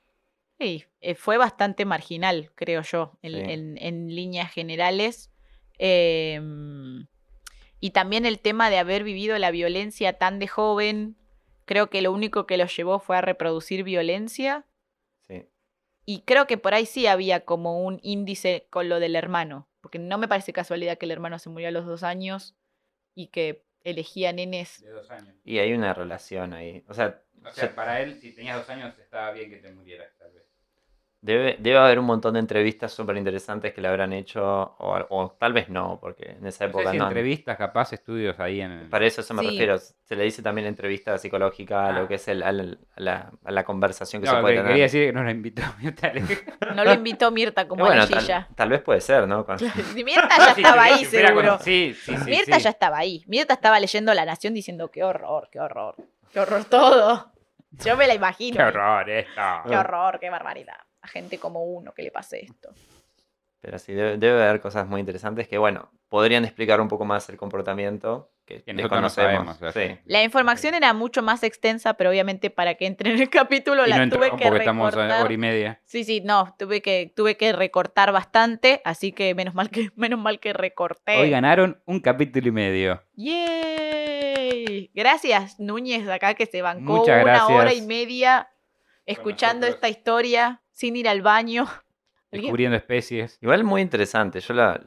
Sí, 0.58 0.84
eh, 1.00 1.14
fue 1.14 1.38
bastante 1.38 1.84
marginal, 1.84 2.50
creo 2.54 2.82
yo, 2.82 3.18
en, 3.22 3.32
Sí. 3.32 3.52
en- 3.52 3.78
en 3.78 4.14
líneas 4.14 4.52
generales. 4.52 5.30
Em, 5.78 7.06
y 7.80 7.90
también 7.90 8.26
el 8.26 8.38
tema 8.40 8.70
de 8.70 8.78
haber 8.78 9.02
vivido 9.04 9.36
la 9.38 9.50
violencia 9.50 10.14
tan 10.18 10.38
de 10.38 10.48
joven, 10.48 11.16
creo 11.64 11.90
que 11.90 12.02
lo 12.02 12.12
único 12.12 12.46
que 12.46 12.56
lo 12.56 12.66
llevó 12.66 12.98
fue 13.00 13.16
a 13.16 13.20
reproducir 13.20 13.82
violencia. 13.84 14.64
Y 16.04 16.22
creo 16.22 16.46
que 16.46 16.58
por 16.58 16.74
ahí 16.74 16.86
sí 16.86 17.06
había 17.06 17.44
como 17.44 17.82
un 17.82 18.00
índice 18.02 18.66
con 18.70 18.88
lo 18.88 19.00
del 19.00 19.14
hermano, 19.16 19.68
porque 19.80 19.98
no 19.98 20.18
me 20.18 20.28
parece 20.28 20.52
casualidad 20.52 20.98
que 20.98 21.06
el 21.06 21.12
hermano 21.12 21.38
se 21.38 21.50
murió 21.50 21.68
a 21.68 21.72
los 21.72 21.86
dos 21.86 22.02
años 22.02 22.56
y 23.14 23.28
que 23.28 23.64
elegía 23.84 24.32
nenes. 24.32 24.80
De 24.82 24.90
dos 24.90 25.10
años. 25.10 25.34
Y 25.44 25.58
hay 25.58 25.72
una 25.72 25.94
relación 25.94 26.52
ahí. 26.52 26.84
O 26.88 26.94
sea, 26.94 27.22
O 27.44 27.50
sea, 27.50 27.74
para 27.74 28.00
él, 28.00 28.20
si 28.20 28.32
tenías 28.32 28.56
dos 28.58 28.68
años, 28.70 28.96
estaba 28.98 29.32
bien 29.32 29.50
que 29.50 29.56
te 29.56 29.72
murieras, 29.72 30.16
tal 30.18 30.32
vez. 30.32 30.41
Debe, 31.24 31.54
debe 31.60 31.78
haber 31.78 32.00
un 32.00 32.04
montón 32.06 32.34
de 32.34 32.40
entrevistas 32.40 32.92
súper 32.92 33.16
interesantes 33.16 33.72
que 33.72 33.80
le 33.80 33.86
habrán 33.86 34.12
hecho, 34.12 34.42
o, 34.44 35.06
o 35.08 35.30
tal 35.38 35.52
vez 35.52 35.68
no, 35.68 35.98
porque 36.00 36.32
en 36.32 36.44
esa 36.48 36.66
No 36.66 36.72
sé 36.72 36.78
época 36.78 36.90
si 36.90 36.98
no. 36.98 37.06
entrevistas, 37.06 37.56
capaz, 37.56 37.92
estudios 37.92 38.40
ahí 38.40 38.60
en 38.60 38.72
el... 38.72 38.88
Para 38.88 39.06
eso, 39.06 39.20
eso 39.20 39.32
me 39.32 39.42
Sí. 39.42 39.50
refiero. 39.50 39.78
Se 39.78 40.16
le 40.16 40.24
dice 40.24 40.42
también 40.42 40.66
entrevista 40.66 41.16
psicológica 41.18 41.84
a 41.86 41.88
Ah. 41.90 41.92
lo 41.92 42.08
que 42.08 42.16
es 42.16 42.26
el, 42.26 42.42
al- 42.42 42.80
a, 42.96 43.00
la, 43.00 43.30
a 43.44 43.52
la 43.52 43.62
conversación 43.62 44.20
que 44.20 44.26
No, 44.26 44.34
se 44.34 44.40
puede 44.40 44.54
que 44.54 44.58
tener. 44.58 44.72
quería 44.72 44.82
decir 44.84 45.06
que 45.06 45.12
no 45.12 45.22
la 45.22 45.30
invitó 45.30 45.62
Mirta. 45.80 46.12
No 46.74 46.84
lo 46.84 46.92
invitó 46.92 47.30
Mirta 47.30 47.68
como 47.68 47.84
bueno, 47.84 48.04
tal, 48.08 48.46
tal 48.56 48.68
vez 48.70 48.80
puede 48.82 49.00
ser, 49.00 49.28
¿no? 49.28 49.46
Con- 49.46 49.58
Mirta 49.94 50.28
ya 50.38 50.50
estaba 50.56 50.82
ahí, 50.82 51.04
seguro. 51.04 51.58
Sí, 51.60 51.94
sí, 52.02 52.16
sí. 52.16 52.24
Mirta 52.30 52.56
sí. 52.56 52.62
ya 52.64 52.70
estaba 52.70 52.98
ahí. 52.98 53.22
Mirta 53.28 53.54
estaba 53.54 53.78
leyendo 53.78 54.12
La 54.12 54.24
Nación 54.24 54.54
diciendo 54.54 54.90
qué 54.90 55.04
horror, 55.04 55.48
qué 55.52 55.60
horror, 55.60 55.94
qué 56.32 56.40
horror 56.40 56.64
todo. 56.68 57.30
Yo 57.84 57.96
me 57.96 58.08
la 58.08 58.14
imagino. 58.14 58.56
Qué 58.56 58.62
horror 58.64 59.08
esto. 59.08 59.40
Qué 59.68 59.76
horror, 59.76 60.18
qué 60.18 60.28
barbaridad. 60.28 60.78
A 61.02 61.08
gente 61.08 61.38
como 61.38 61.64
uno 61.64 61.92
que 61.92 62.02
le 62.02 62.10
pase 62.10 62.44
esto. 62.44 62.70
Pero 63.60 63.78
sí, 63.78 63.92
debe, 63.92 64.16
debe 64.18 64.42
haber 64.42 64.60
cosas 64.60 64.88
muy 64.88 64.98
interesantes 65.00 65.46
que, 65.46 65.56
bueno, 65.58 65.92
podrían 66.08 66.44
explicar 66.44 66.80
un 66.80 66.88
poco 66.88 67.04
más 67.04 67.28
el 67.28 67.36
comportamiento 67.36 68.32
que, 68.44 68.62
Que 68.64 68.72
nosotros 68.72 69.00
no 69.00 69.06
desconocemos. 69.08 69.56
sabemos, 69.56 69.74
Sí. 69.74 70.02
La 70.04 70.24
información 70.24 70.74
era 70.74 70.92
mucho 70.94 71.22
más 71.22 71.44
extensa, 71.44 71.94
pero 71.94 72.10
obviamente 72.10 72.50
para 72.50 72.74
que 72.74 72.86
entre 72.86 73.12
en 73.14 73.20
el 73.20 73.30
capítulo 73.30 73.86
Y 73.86 73.90
la 73.90 73.98
no 74.04 74.10
tuve 74.12 74.26
entró 74.26 74.36
que 74.38 74.44
porque 74.46 74.58
estamos 74.64 74.88
a 74.88 74.90
recortar. 74.90 75.24
hora 75.24 75.32
y 75.32 75.36
media. 75.38 75.80
Sí, 75.84 76.02
sí, 76.02 76.20
no, 76.22 76.56
tuve 76.58 76.82
que, 76.82 77.12
tuve 77.14 77.36
que 77.36 77.52
recortar 77.52 78.10
bastante, 78.10 78.80
así 78.84 79.12
que 79.12 79.32
menos 79.36 79.54
mal 79.54 79.70
que, 79.70 79.90
menos 79.96 80.18
mal 80.18 80.40
que 80.40 80.52
recorté. 80.52 81.18
Hoy 81.18 81.30
ganaron 81.30 81.80
un 81.86 82.00
capítulo 82.00 82.48
y 82.48 82.52
medio. 82.52 83.00
¡Yay! 83.14 84.90
Gracias, 84.94 85.58
Núñez, 85.60 86.08
acá 86.08 86.34
que 86.34 86.46
se 86.46 86.62
bancó 86.62 86.98
Muchas 86.98 87.22
una 87.22 87.46
hora 87.46 87.62
gracias. 87.64 87.84
y 87.84 87.86
media 87.86 88.48
escuchando 89.06 89.66
esta 89.66 89.88
historia 89.88 90.61
sin 90.82 90.96
ir 90.96 91.08
al 91.08 91.22
baño. 91.22 91.64
Descubriendo 92.32 92.76
especies. 92.76 93.38
Igual 93.40 93.62
muy 93.62 93.82
interesante. 93.82 94.40
Yo 94.40 94.52
la, 94.52 94.80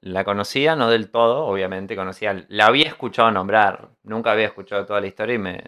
la 0.00 0.24
conocía, 0.24 0.74
no 0.74 0.90
del 0.90 1.10
todo, 1.10 1.44
obviamente. 1.46 1.94
Conocía, 1.94 2.44
la 2.48 2.66
había 2.66 2.88
escuchado 2.88 3.30
nombrar. 3.30 3.90
Nunca 4.02 4.32
había 4.32 4.46
escuchado 4.46 4.84
toda 4.86 5.00
la 5.00 5.06
historia 5.06 5.36
y 5.36 5.38
me, 5.38 5.62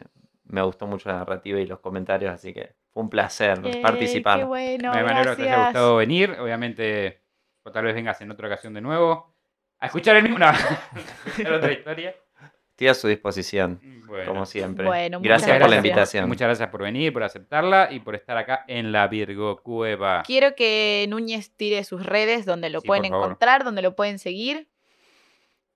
me 0.44 0.62
gustó 0.62 0.88
mucho 0.88 1.10
la 1.10 1.18
narrativa 1.18 1.60
y 1.60 1.66
los 1.66 1.78
comentarios, 1.78 2.32
así 2.32 2.52
que 2.52 2.74
fue 2.92 3.02
un 3.04 3.10
placer 3.10 3.62
Yay, 3.62 3.80
Participar. 3.80 4.40
Qué 4.40 4.44
bueno, 4.46 4.92
Me 4.92 4.98
alegro 5.00 5.30
que 5.32 5.36
te 5.36 5.42
haya 5.42 5.52
gracias. 5.52 5.66
gustado 5.66 5.96
venir. 5.96 6.36
Obviamente, 6.40 7.22
o 7.62 7.70
tal 7.70 7.84
vez 7.84 7.94
vengas 7.94 8.20
en 8.20 8.32
otra 8.32 8.48
ocasión 8.48 8.74
de 8.74 8.80
nuevo. 8.80 9.36
A 9.78 9.86
escuchar 9.86 10.16
el 10.16 10.24
mismo. 10.24 10.38
No, 10.40 10.46
otra 11.56 11.72
historia. 11.72 12.16
Estoy 12.78 12.86
a 12.86 12.94
su 12.94 13.08
disposición, 13.08 13.80
Bueno. 14.06 14.30
como 14.30 14.46
siempre. 14.46 14.86
Bueno, 14.86 15.18
gracias 15.20 15.48
muchas 15.48 15.58
por 15.58 15.68
la 15.68 15.74
gracias. 15.76 15.84
invitación. 15.84 16.28
Muchas 16.28 16.46
gracias 16.46 16.68
por 16.68 16.82
venir, 16.84 17.12
por 17.12 17.24
aceptarla 17.24 17.88
y 17.90 17.98
por 17.98 18.14
estar 18.14 18.36
acá 18.36 18.64
en 18.68 18.92
la 18.92 19.08
Virgo 19.08 19.60
Cueva. 19.64 20.22
Quiero 20.24 20.54
que 20.54 21.04
Núñez 21.08 21.50
tire 21.56 21.82
sus 21.82 22.06
redes, 22.06 22.46
donde 22.46 22.70
lo 22.70 22.80
Sí, 22.80 22.86
pueden 22.86 23.06
encontrar, 23.06 23.64
donde 23.64 23.82
lo 23.82 23.96
pueden 23.96 24.20
seguir. 24.20 24.68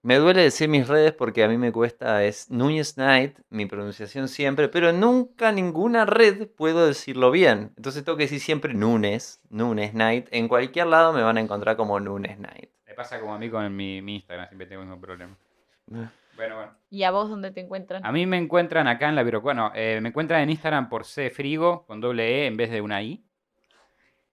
Me 0.03 0.15
duele 0.19 0.43
decir 0.43 0.69
mis 0.69 0.87
redes 0.87 1.11
porque 1.13 1.43
a 1.43 1.49
mí 1.49 1.59
me 1.59 1.73
cuesta, 1.73 2.23
es 2.23 2.49
Núñez 2.53 2.97
Night, 2.97 3.37
mi 3.51 3.67
pronunciación 3.67 4.29
siempre, 4.29 4.69
pero 4.69 4.93
nunca 4.93 5.51
ninguna 5.51 6.07
red 6.07 6.47
puedo 6.47 6.87
decirlo 6.87 7.33
bien. 7.33 7.73
Entonces 7.77 8.05
tengo 8.05 8.17
que 8.17 8.25
decir 8.25 8.39
siempre 8.39 8.75
Nunes, 8.75 9.41
Nunes 9.51 9.93
Night. 9.93 10.29
En 10.31 10.47
cualquier 10.47 10.87
lado 10.87 11.13
me 11.13 11.23
van 11.25 11.37
a 11.37 11.41
encontrar 11.41 11.77
como 11.77 11.99
Nunes 11.99 12.39
Night. 12.39 12.71
Me 12.87 12.95
pasa 12.95 13.19
como 13.19 13.35
a 13.35 13.39
mí 13.41 13.51
con 13.51 13.75
mi, 13.75 14.01
mi 14.03 14.15
Instagram, 14.15 14.47
siempre 14.51 14.69
tengo 14.69 14.83
el 14.83 14.87
mismo 14.89 15.01
problema. 15.01 15.37
Bueno, 16.37 16.57
bueno. 16.57 16.73
¿Y 16.91 17.03
a 17.05 17.11
vos 17.11 17.29
dónde 17.29 17.51
te 17.51 17.61
encuentran? 17.61 18.05
A 18.05 18.13
mí 18.13 18.27
me 18.27 18.37
encuentran 18.39 18.87
acá 18.89 19.09
en 19.09 19.15
la 19.17 19.23
Virgo 19.23 19.43
Cueva. 19.43 19.55
No, 19.55 19.73
eh, 19.75 19.99
me 20.01 20.09
encuentran 20.09 20.41
en 20.43 20.51
Instagram 20.51 20.89
por 20.89 21.05
C 21.05 21.31
Frigo 21.31 21.85
con 21.87 22.01
doble 22.01 22.43
E 22.43 22.47
en 22.47 22.57
vez 22.57 22.71
de 22.71 22.81
una 22.81 23.03
I. 23.03 23.25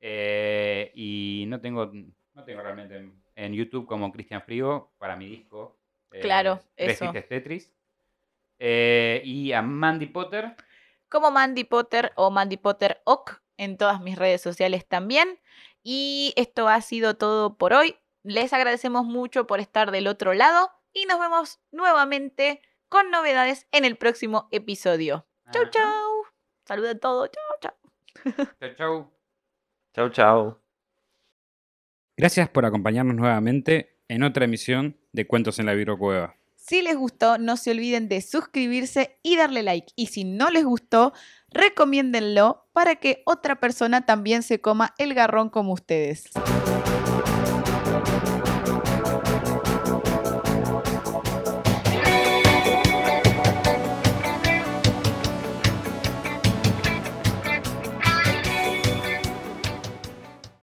Eh, 0.02 0.92
y 0.96 1.46
no 1.48 1.60
tengo, 1.60 1.92
no 2.34 2.44
tengo 2.46 2.62
realmente 2.62 2.98
en, 2.98 3.22
en 3.36 3.54
YouTube 3.54 3.86
como 3.86 4.12
Cristian 4.12 4.42
Frigo 4.42 4.94
para 4.98 5.16
mi 5.16 5.28
disco. 5.28 5.78
eh, 6.12 6.20
Claro, 6.22 6.60
eso. 6.78 7.12
Tetris. 7.12 7.74
Y 8.60 9.52
a 9.54 9.62
Mandy 9.62 10.08
Potter. 10.08 10.56
como 11.10 11.32
Mandy 11.32 11.64
Potter 11.64 12.12
o 12.16 12.30
Mandy 12.32 12.58
Potter 12.58 13.02
Oc 13.06 13.42
en 13.58 13.78
todas 13.78 14.00
mis 14.02 14.18
redes 14.18 14.42
sociales 14.42 14.86
también. 14.88 15.40
Y 15.84 16.34
esto 16.38 16.68
ha 16.68 16.82
sido 16.82 17.16
todo 17.16 17.56
por 17.58 17.74
hoy. 17.74 17.96
Les 18.24 18.52
agradecemos 18.54 19.06
mucho 19.06 19.48
por 19.48 19.60
estar 19.60 19.92
del 19.92 20.08
otro 20.08 20.34
lado 20.34 20.72
y 20.94 21.06
nos 21.06 21.20
vemos 21.20 21.60
nuevamente 21.72 22.62
con 22.90 23.12
novedades 23.12 23.68
en 23.72 23.86
el 23.86 23.98
próximo 23.98 24.48
episodio. 24.52 25.28
Chau, 25.52 25.64
Ajá. 25.64 25.72
chau. 25.72 26.10
Saludos 26.66 26.96
a 26.96 27.00
todos. 27.00 27.30
Chau, 27.32 27.60
chau. 27.62 27.74
Chau, 28.60 28.76
chau. 28.76 29.12
Chau, 29.96 30.10
chau. 30.10 30.62
Gracias 32.18 32.50
por 32.50 32.66
acompañarnos 32.66 33.16
nuevamente 33.16 33.98
en 34.08 34.24
otra 34.24 34.46
emisión 34.46 35.00
de 35.14 35.26
Cuentos 35.26 35.60
en 35.60 35.66
la 35.68 35.74
Virgo 35.74 35.98
Cueva. 35.98 36.36
Si 36.56 36.82
les 36.82 36.98
gustó, 36.98 37.38
no 37.38 37.58
se 37.58 37.72
olviden 37.72 38.10
de 38.10 38.22
suscribirse 38.22 39.18
y 39.24 39.38
darle 39.38 39.64
like. 39.64 39.94
Y 39.96 40.08
si 40.08 40.26
no 40.26 40.50
les 40.50 40.66
gustó, 40.66 41.14
recomiéndenlo 41.50 42.68
para 42.74 42.98
que 42.98 43.24
otra 43.26 43.60
persona 43.60 44.06
también 44.06 44.44
se 44.44 44.60
coma 44.62 44.94
el 44.98 45.14
garrón 45.14 45.50
como 45.50 45.74
ustedes. 45.74 46.26